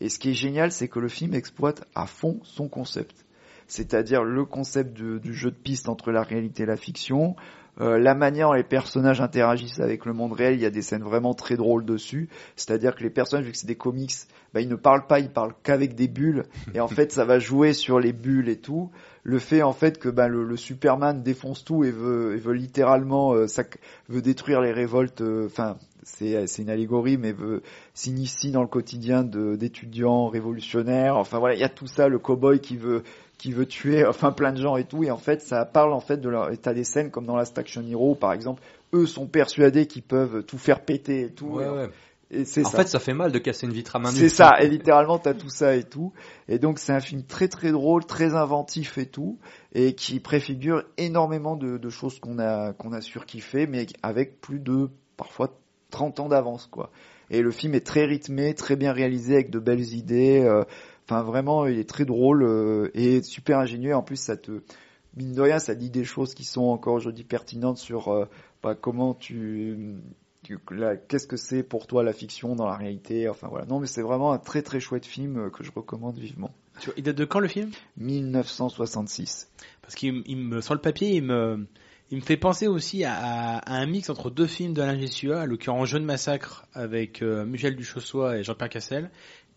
[0.01, 3.15] Et ce qui est génial, c'est que le film exploite à fond son concept.
[3.67, 7.35] C'est-à-dire le concept de- du jeu de piste entre la réalité et la fiction,
[7.79, 10.81] euh, la manière dont les personnages interagissent avec le monde réel, il y a des
[10.81, 12.29] scènes vraiment très drôles dessus.
[12.55, 14.13] C'est-à-dire que les personnages, vu que c'est des comics,
[14.53, 16.45] bah, ils ne parlent pas, ils parlent qu'avec des bulles.
[16.73, 18.89] Et en fait, ça va jouer sur les bulles et tout.
[19.23, 23.35] Le fait en fait que bah, le, Superman défonce tout et veut, et veut littéralement
[23.35, 23.45] euh,
[24.07, 25.21] veut détruire les révoltes.
[25.21, 27.61] euh, Enfin, c'est c'est une allégorie, mais veut
[27.93, 31.17] s'initie dans le quotidien d'étudiants révolutionnaires.
[31.17, 32.07] Enfin voilà, il y a tout ça.
[32.07, 33.03] Le cowboy qui veut
[33.37, 35.99] qui veut tuer enfin plein de gens et tout et en fait ça parle en
[35.99, 39.05] fait de leur et t'as des scènes comme dans Last Action Hero par exemple eux
[39.05, 41.89] sont persuadés qu'ils peuvent tout faire péter et tout Ouais, et, ouais.
[42.31, 44.17] et c'est En ça fait, ça fait mal de casser une vitre à main nue.
[44.17, 46.13] c'est ça, et littéralement t'as tout ça et tout.
[46.47, 49.37] Et donc c'est un film très très drôle, très inventif et tout,
[49.73, 54.59] et qui préfigure énormément de, de choses qu'on a qu'on a surkiffé, mais avec plus
[54.59, 55.53] de parfois
[55.91, 56.91] 30 ans d'avance quoi.
[57.29, 60.41] Et le film est très rythmé, très bien réalisé, avec de belles idées.
[60.45, 60.63] euh,
[61.09, 63.95] Enfin vraiment, il est très drôle euh, et super ingénieux.
[63.95, 64.61] En plus, ça te
[65.15, 68.25] mine de rien, ça dit des choses qui sont encore aujourd'hui pertinentes sur euh,
[68.61, 69.95] bah, comment tu
[70.43, 70.59] tu-
[71.07, 73.65] qu'est-ce que c'est pour toi la fiction dans la réalité enfin voilà.
[73.65, 76.51] Non mais c'est vraiment un très très chouette film euh, que je recommande vivement.
[76.95, 77.71] Il date de quand le film?
[77.97, 79.49] 1966
[79.81, 81.65] Parce qu'il il me, sur le papier, il me,
[82.11, 85.41] il me fait penser aussi à, à- à un mix entre deux films d'Alain Gessua,
[85.41, 89.09] à l'occurrence Jeune Massacre avec euh, Michel Duchossois et Jean-Pierre Cassel,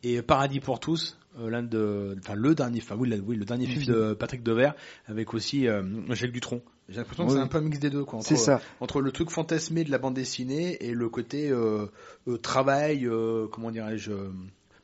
[0.02, 3.44] et Paradis pour tous, euh, l'un de, enfin le dernier, enfin oui, le, oui, le
[3.44, 4.74] dernier film de Patrick Devers,
[5.06, 5.82] avec aussi euh,
[6.14, 6.62] Gilles Dutronc.
[6.88, 7.36] J'ai l'impression que Oui.
[7.36, 8.18] c'est un peu un mix des deux, quoi.
[8.18, 11.86] Entre, c'est ça entre le truc fantasmé de la bande dessinée et le côté euh,
[12.26, 14.30] euh, travail, euh, comment dirais-je, euh,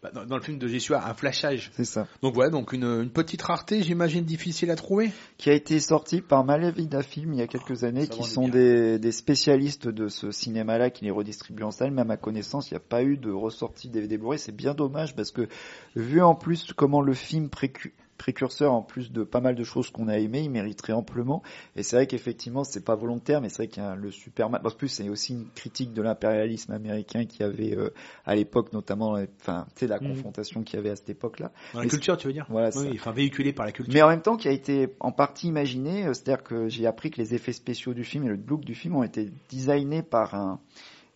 [0.06, 1.70] bah, dans, dans le film de Gessua, un flashage.
[1.76, 5.10] c'est ça Donc voilà, donc une, une petite rareté, j'imagine difficile à trouver.
[5.38, 8.48] qui a été sorti par Malavida Film il y a quelques années Ça qui sont
[8.48, 12.16] des, des spécialistes de ce cinéma là qui les redistribuent en salle mais à ma
[12.16, 15.48] connaissance il n'y a pas eu de ressortie DVD Blu-ray c'est bien dommage parce que
[15.94, 19.90] vu en plus comment le film précu- précurseur en plus de pas mal de choses
[19.90, 21.42] qu'on a aimées, il mériterait amplement.
[21.76, 24.60] Et c'est vrai qu'effectivement, c'est pas volontaire, mais c'est vrai qu'il y a le Superman.
[24.64, 27.90] En plus, c'est aussi une critique de l'impérialisme américain qui avait euh,
[28.24, 30.08] à l'époque, notamment, euh, enfin, tu sais, la Mhm.
[30.08, 31.50] confrontation qu'il y avait à cette époque-là.
[31.72, 32.46] Dans la Mais culture, tu veux dire?
[32.48, 33.92] Voilà, Oui, enfin véhiculé par la culture.
[33.94, 37.10] Mais en même temps, qui a été en partie imaginé, euh, c'est-à-dire que j'ai appris
[37.10, 40.34] que les effets spéciaux du film et le look du film ont été designés par
[40.34, 40.60] un,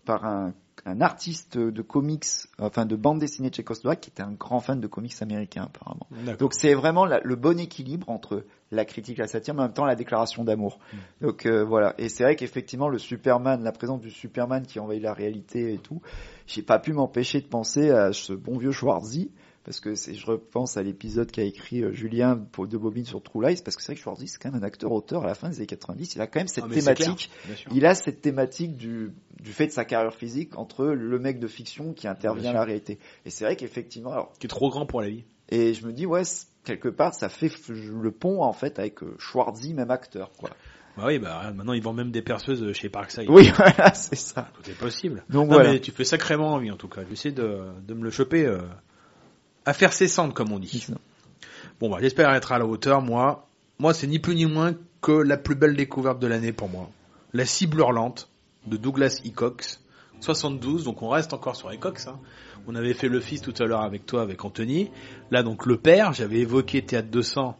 [0.04, 0.54] par un,
[0.86, 2.26] un artiste de comics,
[2.58, 6.06] enfin de bande dessinée tchécoslovaque, qui était un grand fan de comics américains apparemment.
[6.38, 9.72] Donc c'est vraiment la- le bon équilibre entre la critique, la satire, mais en même
[9.72, 10.78] temps la déclaration d'amour.
[10.92, 10.96] Mm.
[11.26, 11.94] Donc euh, voilà.
[11.98, 15.78] Et c'est vrai qu'effectivement le Superman, la présence du Superman qui envahit la réalité et
[15.78, 16.00] tout,
[16.46, 19.30] j'ai pas pu m'empêcher de penser à ce bon vieux Schwarzy.
[19.70, 23.40] Parce que je repense à l'épisode qu'a écrit euh, Julien pour de Bobine sur True
[23.46, 25.48] Lies, parce que c'est vrai que Schwarzy c'est quand même un acteur-auteur à la fin
[25.48, 26.16] des années 90.
[26.16, 29.68] Il a quand même cette Ah, thématique clair, il a cette thématique du, du fait
[29.68, 32.98] de sa carrière physique entre le mec de fiction qui intervient à la réalité.
[33.24, 35.22] Et c'est vrai qu'effectivement, alors, Qui est trop grand pour la vie.
[35.50, 36.22] et je me dis, ouais,
[36.64, 40.50] quelque part, ça fait le pont, en fait, avec euh, Schwarzy, même acteur, quoi.
[40.96, 43.26] Bah oui, bah maintenant ils vendent même des perceuses chez Parkside.
[43.30, 44.48] Oui, voilà, c'est ça.
[44.60, 45.22] Tout est possible.
[45.30, 45.70] Donc non, voilà.
[45.74, 47.02] mais tu fais sacrément envie en tout cas.
[47.08, 48.58] J'essaie de, de me le choper euh,
[49.64, 50.86] à faire cessante comme on dit.
[51.80, 53.02] Bon bah j'espère être à la hauteur.
[53.02, 53.48] Moi,
[53.78, 56.90] moi c'est ni plus ni moins que la plus belle découverte de l'année pour moi.
[57.32, 58.28] La cible hurlante
[58.66, 59.30] de Douglas E.
[59.30, 59.82] Cox,
[60.20, 60.84] 72.
[60.84, 62.06] Donc on reste encore sur Cox.
[62.06, 62.18] Hein.
[62.66, 64.90] On avait fait le fils tout à l'heure avec toi, avec Anthony.
[65.30, 66.12] Là donc le père.
[66.12, 67.56] J'avais évoqué Théâtre 200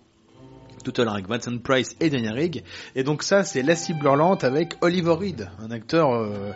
[0.82, 2.62] tout à l'heure avec Vincent Price et Daniel Rigg.
[2.94, 6.52] Et donc ça, c'est La cible hurlante avec Oliver Reed, un acteur euh,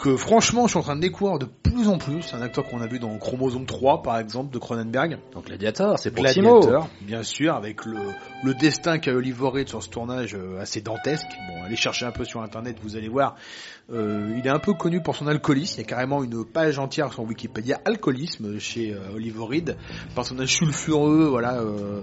[0.00, 2.34] que franchement, je suis en train de découvrir de plus en plus.
[2.34, 5.18] Un acteur qu'on a vu dans Chromosome 3, par exemple, de Cronenberg.
[5.32, 6.24] Donc Gladiator, c'est pour.
[6.24, 7.98] Gladiator, bien sûr, avec le,
[8.42, 11.28] le destin qu'a Oliver Reed sur ce tournage euh, assez dantesque.
[11.48, 13.36] Bon, allez chercher un peu sur internet, vous allez voir.
[13.92, 15.74] Euh, il est un peu connu pour son alcoolisme.
[15.78, 19.76] Il y a carrément une page entière sur Wikipédia alcoolisme chez euh, Oliver Reed.
[20.14, 22.02] Personnage sulfureux, voilà, euh,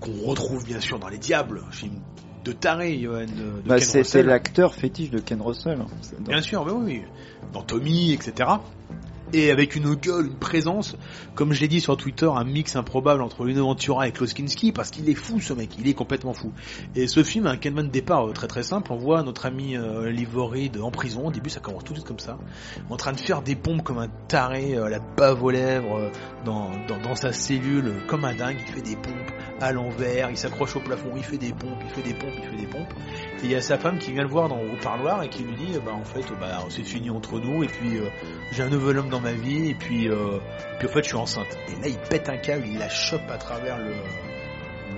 [0.00, 2.00] qu'on retrouve bien sûr dans Les Diables, film
[2.46, 3.26] de taré, Johan.
[3.64, 5.80] Bah, c'était l'acteur fétiche de Ken Russell.
[5.80, 5.86] hein.
[6.20, 7.02] Bien sûr, mais oui,
[7.52, 8.48] dans Tommy, etc.
[9.32, 10.96] Et avec une gueule, une présence,
[11.34, 14.72] comme je l'ai dit sur Twitter, un mix improbable entre Lino Ventura et Klaus Kinski,
[14.72, 16.52] parce qu'il est fou ce mec, il est complètement fou.
[16.94, 19.46] Et ce film a un canon de départ euh, très très simple, on voit notre
[19.46, 20.12] ami euh,
[20.82, 22.38] en prison, au début ça commence tout de suite comme ça,
[22.90, 26.10] en train de faire des pompes comme un taré, euh, la bave aux lèvres, euh,
[26.44, 30.30] dans, dans, dans sa cellule, euh, comme un dingue, il fait des pompes à l'envers,
[30.30, 32.66] il s'accroche au plafond, il fait des pompes, il fait des pompes, il fait des
[32.66, 32.92] pompes.
[33.42, 35.42] Et il y a sa femme qui vient le voir dans, au parloir et qui
[35.42, 38.08] lui dit, bah en fait, bah c'est fini entre nous et puis euh,
[38.52, 40.38] j'ai un nouvel homme dans ma vie et puis, euh,
[40.78, 41.58] puis en fait je suis enceinte.
[41.68, 43.92] Et là il pète un câble, il la chope à travers le,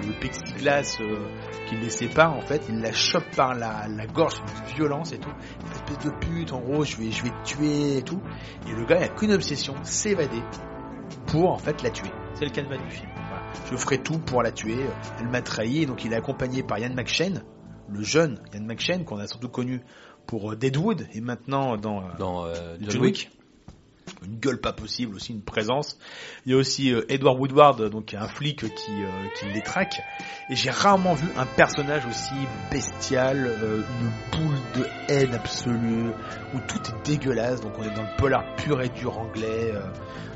[0.06, 1.18] le plexiglas euh,
[1.66, 5.18] qui les sépare en fait, il la chope par la, la gorge avec violence et
[5.18, 5.32] tout.
[5.66, 8.20] Une espèce de pute, en gros, je vais, je vais te tuer et tout.
[8.68, 10.42] Et le gars il a qu'une obsession, s'évader
[11.26, 12.10] pour en fait la tuer.
[12.34, 13.10] C'est le canevas du film.
[13.14, 13.42] Voilà.
[13.68, 14.78] Je ferai tout pour la tuer.
[15.18, 17.42] Elle m'a trahi, et donc il est accompagné par Ian McShane,
[17.92, 19.80] le jeune Ian McShane qu'on a surtout connu
[20.26, 23.30] pour euh, Deadwood et maintenant dans, euh, Dans euh, John, John Wick.
[24.24, 25.98] Une gueule pas possible, aussi une présence.
[26.46, 29.08] Il y a aussi euh, Edward Woodward, donc un flic qui, euh,
[29.38, 30.00] qui les traque.
[30.48, 32.34] Et j'ai rarement vu un personnage aussi
[32.70, 36.08] bestial, euh, une boule de haine absolue,
[36.54, 37.60] où tout est dégueulasse.
[37.60, 39.72] Donc on est dans le polar pur et dur anglais.
[39.74, 39.82] euh,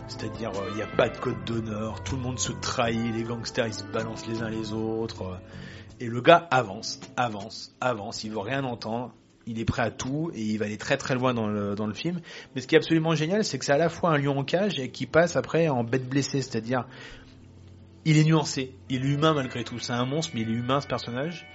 [0.08, 3.68] c'est-à-dire, il n'y a pas de code d'honneur, tout le monde se trahit, les gangsters
[3.68, 5.38] ils se balancent les uns les autres.
[6.02, 9.14] Et le gars avance, avance, avance, il veut rien entendre,
[9.46, 11.86] il est prêt à tout et il va aller très très loin dans le, dans
[11.86, 12.20] le film.
[12.54, 14.42] Mais ce qui est absolument génial, c'est que c'est à la fois un lion en
[14.42, 16.86] cage et qui passe après en bête blessée, c'est-à-dire
[18.04, 20.80] il est nuancé, il est humain malgré tout, c'est un monstre mais il est humain
[20.80, 21.46] ce personnage.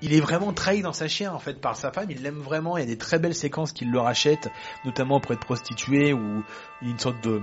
[0.00, 2.78] Il est vraiment trahi dans sa chair en fait par sa femme, il l'aime vraiment,
[2.78, 4.48] il y a des très belles séquences qu'il le rachète,
[4.86, 6.42] notamment auprès de prostituées ou
[6.80, 7.42] une sorte de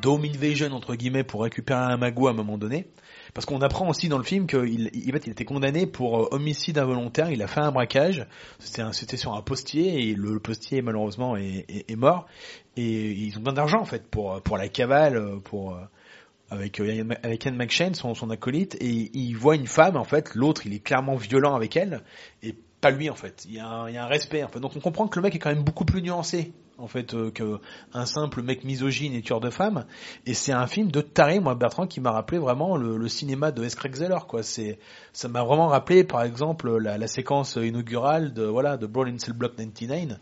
[0.00, 2.86] de home invasion entre guillemets pour récupérer un magot à un moment donné.
[3.34, 7.42] Parce qu'on apprend aussi dans le film qu'il était condamné pour euh, homicide involontaire, il
[7.42, 8.26] a fait un braquage,
[8.58, 12.26] c'était sur un postier et le postier malheureusement est, mort
[12.76, 15.38] et ils ont besoin d'argent en fait pour pour la cavale, euh,
[16.50, 20.34] avec euh, avec Ian McShane, son, son acolyte, et il voit une femme en fait,
[20.34, 22.02] l'autre il est clairement violent avec elle
[22.42, 23.44] et pas lui en fait.
[23.48, 24.60] Il y a un, il y a un respect en fait.
[24.60, 27.30] Donc on comprend que le mec est quand même beaucoup plus nuancé en fait euh,
[27.30, 27.60] que
[27.92, 29.84] un simple mec misogyne et tueur de femmes.
[30.26, 33.50] Et c'est un film de taré, moi Bertrand, qui m'a rappelé vraiment le, le cinéma
[33.50, 33.74] de S.
[33.74, 34.42] Craig Zeller quoi.
[34.42, 34.78] C'est
[35.12, 39.34] ça m'a vraiment rappelé par exemple la, séquence inaugurale de voilà de Brawl in Cell
[39.34, 40.18] Block 99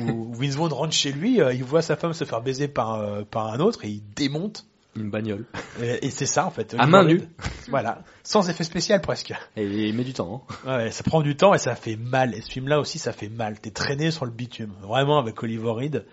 [0.00, 3.22] où Vince rentre chez lui, euh, il voit sa femme se faire baiser par euh,
[3.28, 5.46] par un autre et il démonte Une bagnole.
[5.82, 6.74] Et, et c'est ça en fait.
[6.78, 7.22] À main nue.
[7.68, 9.32] Voilà, sans effet spécial presque.
[9.56, 10.44] Et il met du temps.
[10.66, 10.78] hein.
[10.78, 12.34] Ouais, ça prend du temps et ça fait mal.
[12.34, 13.60] Et ce film-là aussi, ça fait mal.
[13.60, 16.04] T'es traîné sur le bitume, vraiment avec Oliver Reed.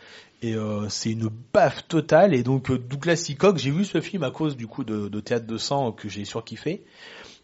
[0.44, 2.36] Et euh, c'est une baffe totale.
[2.36, 5.20] Et donc euh, Douglas Seacock, j'ai vu ce film à cause du coup de, de
[5.20, 6.84] Théâtre de sang que j'ai surkiffé,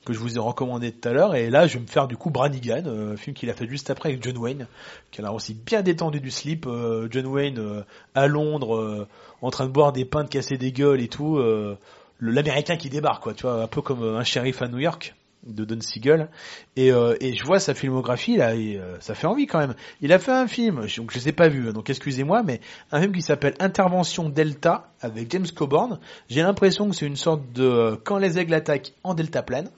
[0.06, 1.34] que je vous ai recommandé tout à l'heure.
[1.34, 3.90] Et là, je vais me faire du coup Branigan, euh, film qu'il a fait juste
[3.90, 4.68] après avec John Wayne,
[5.10, 6.68] qui a aussi bien détendu du slip.
[6.68, 7.82] Euh, John Wayne euh,
[8.14, 9.08] à Londres, euh,
[9.44, 11.38] en train de boire des pains, de casser des gueules et tout.
[11.38, 11.78] euh,
[12.20, 13.34] L'Américain qui débarque, quoi.
[13.34, 15.16] Tu vois, un peu comme euh, un shérif à New York
[15.46, 16.30] de Don Siegel
[16.78, 20.14] et, euh, et je vois sa filmographie là euh, ça fait envie quand même il
[20.14, 22.62] a fait un film donc je ai pas vus hein, donc excusez-moi mais
[22.94, 26.00] un film qui s'appelle Intervention Delta avec James Coburn
[26.30, 29.70] j'ai l'impression que c'est une sorte de quand les aigles attaquent en delta plane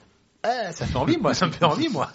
[0.48, 2.08] Ah, ça fait envie moi ça me fait envie moi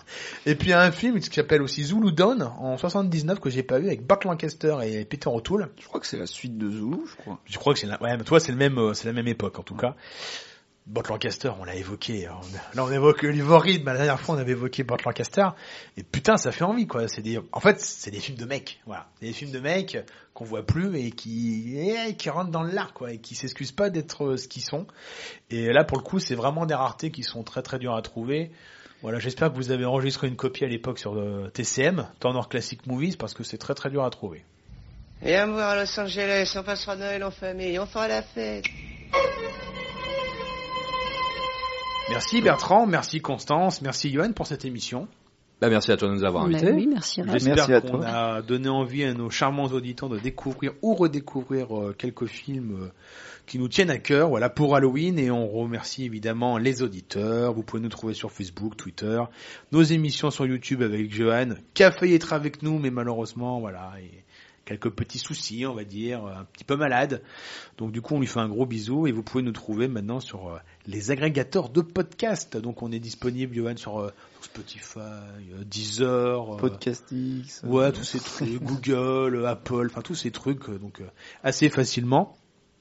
[0.46, 3.50] et puis il y a un film qui s'appelle aussi Zulu Dawn en 79 que
[3.50, 6.58] j'ai pas vu avec Burt Lancaster et Peter O'Toole Je crois que c'est la suite
[6.58, 7.40] de Zulu, je crois.
[7.46, 9.28] je crois que c'est la, ouais, mais toi, c'est le même, euh, c'est la même
[9.28, 9.96] époque, en tout cas.
[10.88, 12.26] Burt Lancaster, on l'a évoqué.
[12.26, 12.40] hein.
[12.74, 15.48] Là, on évoque Oliver Reed, mais la dernière fois, on avait évoqué Burt Lancaster.
[15.96, 17.08] Et putain, ça fait envie, quoi.
[17.08, 18.82] C'est des, en fait, c'est des films de mecs.
[18.88, 19.08] Voilà.
[19.20, 19.98] C'est des films de mecs
[20.34, 23.90] qu'on voit plus et qui, et qui rentrent dans l'art, quoi, et qui s'excusent pas
[23.90, 24.88] d'être euh, ce qu'ils sont.
[25.50, 28.02] Et là, pour le coup, c'est vraiment des raretés qui sont très très dures à
[28.02, 28.52] trouver.
[29.02, 32.86] Voilà, j'espère que vous avez enregistré une copie à l'époque sur le TCM, Turner Classic
[32.88, 34.44] Movies, parce que c'est très très dur à trouver.
[35.22, 38.66] Viens me voir à Los Angeles, on passera Noël en famille, on fera la fête.
[42.10, 45.08] Merci Bertrand, merci Constance, merci Johan pour cette émission.
[45.62, 46.72] Bah, merci à toi de nous avoir Bah invités.
[46.72, 47.22] oui, merci.
[47.32, 48.08] J'espère Merci à qu'on toi.
[48.08, 52.88] a donné envie à nos charmants auditeurs de découvrir ou redécouvrir euh, quelques films euh,
[53.46, 55.20] qui nous tiennent à cœur, voilà, pour Halloween.
[55.20, 57.54] Et on remercie évidemment les auditeurs.
[57.54, 59.22] Vous pouvez nous trouver sur Facebook, Twitter,
[59.72, 63.92] nos émissions sur YouTube avec Johan, qui a failli être avec nous, mais malheureusement, voilà,
[64.02, 64.24] et
[64.66, 67.22] quelques petits soucis, on va dire, un petit peu malade.
[67.78, 70.20] Donc du coup, on lui fait un gros bisou et vous pouvez nous trouver maintenant
[70.20, 70.58] sur euh,
[70.88, 72.58] les agrégateurs de podcasts.
[72.58, 74.12] Donc on est disponible, Johan, sur, euh,
[74.42, 77.62] Spotify, euh, Deezer, euh, Podcastix.
[77.64, 81.06] Ouais, tous ces trucs, Google, Apple, enfin tous ces trucs, donc euh,
[81.44, 82.36] assez facilement.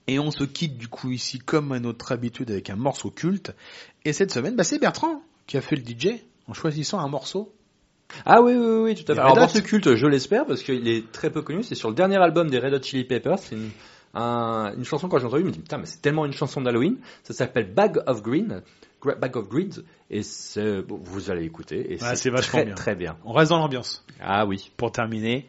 [0.07, 3.53] Et on se quitte du coup ici comme à notre habitude avec un morceau culte.
[4.05, 7.55] Et cette semaine, bah, c'est Bertrand qui a fait le DJ en choisissant un morceau.
[8.27, 9.21] Ah oui, oui, oui, tout à fait.
[9.21, 11.63] Alors, ce culte, je l'espère, parce qu'il est très peu connu.
[11.63, 13.39] C'est sur le dernier album des Red Hot Chili Peppers.
[13.39, 13.71] C'est une,
[14.15, 16.61] un- une chanson, quand j'ai entendu, je me dis, putain, mais c'est tellement une chanson
[16.61, 16.97] d'Halloween.
[17.23, 18.63] Ça s'appelle Bag of Green,
[19.05, 19.83] Bag of Greens.
[20.11, 21.93] Et c'est, bon, vous allez écouter.
[21.95, 22.75] Et Ouais, c'est très, bien.
[22.75, 23.17] très bien.
[23.25, 24.73] On reste dans l'ambiance Ah oui.
[24.77, 25.47] pour terminer.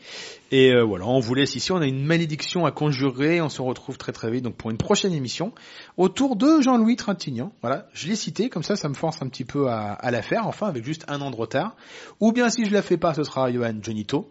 [0.51, 1.71] Et euh, voilà, on vous laisse ici.
[1.71, 3.41] On a une malédiction à conjurer.
[3.41, 5.51] On se retrouve très très vite donc pour une prochaine émission
[5.97, 7.51] autour de Jean-Louis Trintignant.
[7.61, 10.21] Voilà, je l'ai cité comme ça, ça me force un petit peu à, à la
[10.21, 10.45] faire.
[10.45, 11.75] Enfin, avec juste un an de retard.
[12.19, 14.29] Ou bien si je la fais pas, ce sera Johan Jonito.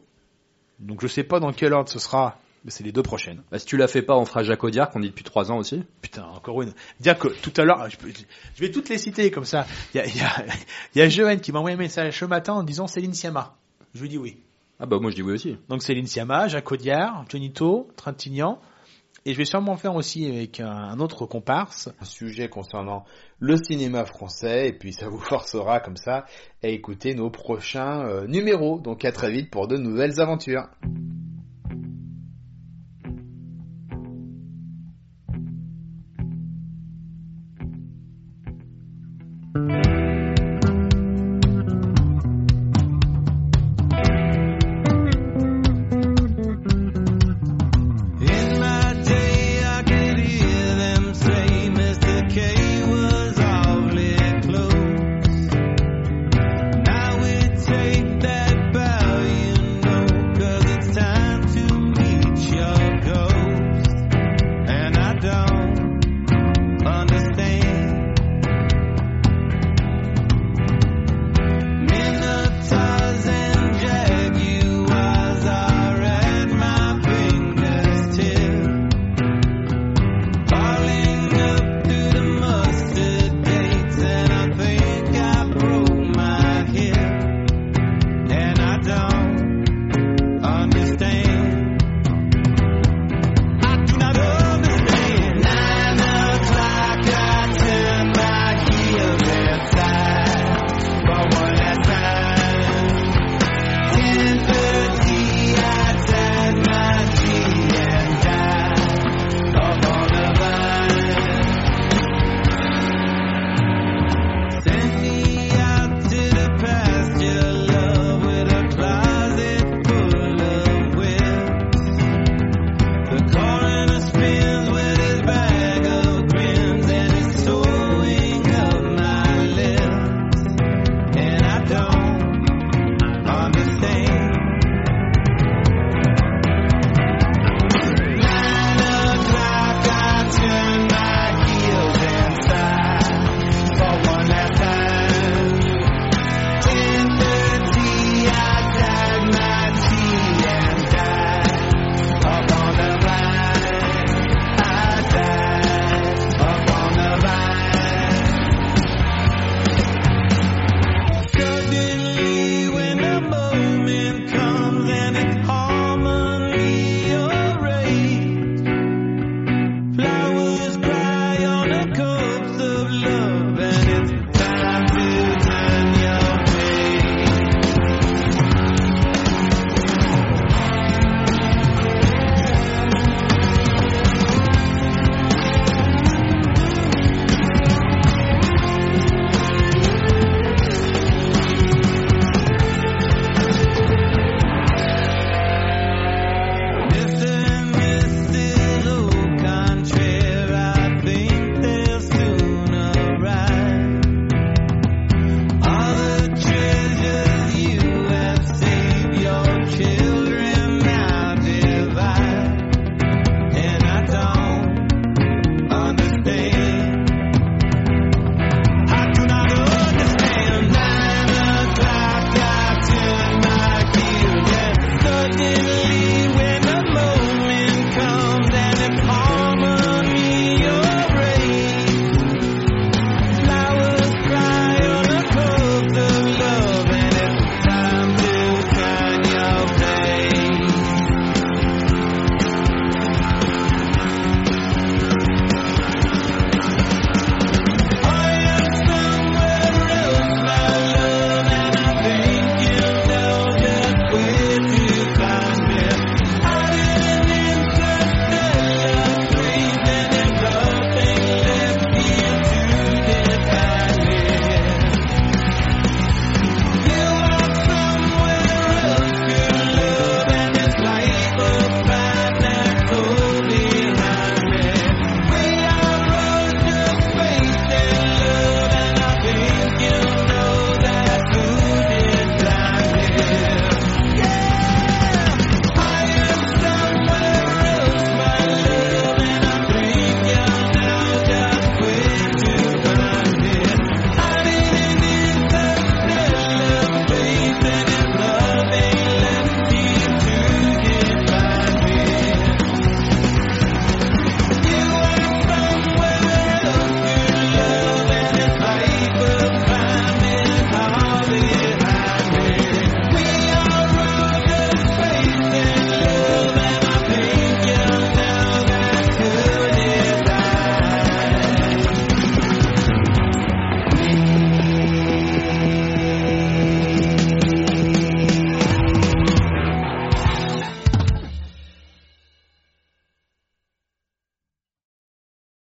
[0.78, 2.38] Donc je sais pas dans quel ordre ce sera.
[2.64, 3.42] Mais c'est les deux prochaines.
[3.50, 5.58] Bah, si tu la fais pas, on fera Jacques Audiard, qu'on dit depuis trois ans
[5.58, 5.82] aussi.
[6.02, 6.72] Putain, encore une.
[7.00, 7.96] Dire que tout à l'heure, je,
[8.60, 9.66] vais toutes les citer comme ça.
[9.94, 10.44] Il y a, y a,
[10.94, 13.56] il y a Johan qui m'a envoyé un message ce matin en disant Céline Sciamma.
[13.94, 14.36] Je lui dis oui.
[14.78, 15.56] Ah bah, moi, je dis oui aussi.
[15.68, 18.60] Donc Céline Sciamma, Jacques Audiard, Jonito, Trintignant.
[19.26, 21.90] Et je vais sûrement faire aussi avec un, un autre comparse.
[22.00, 23.04] un sujet concernant
[23.38, 26.24] le cinéma français et puis ça vous forcera comme ça
[26.62, 28.80] à écouter nos prochains euh, numéros.
[28.80, 30.68] Donc à très vite pour de nouvelles aventures.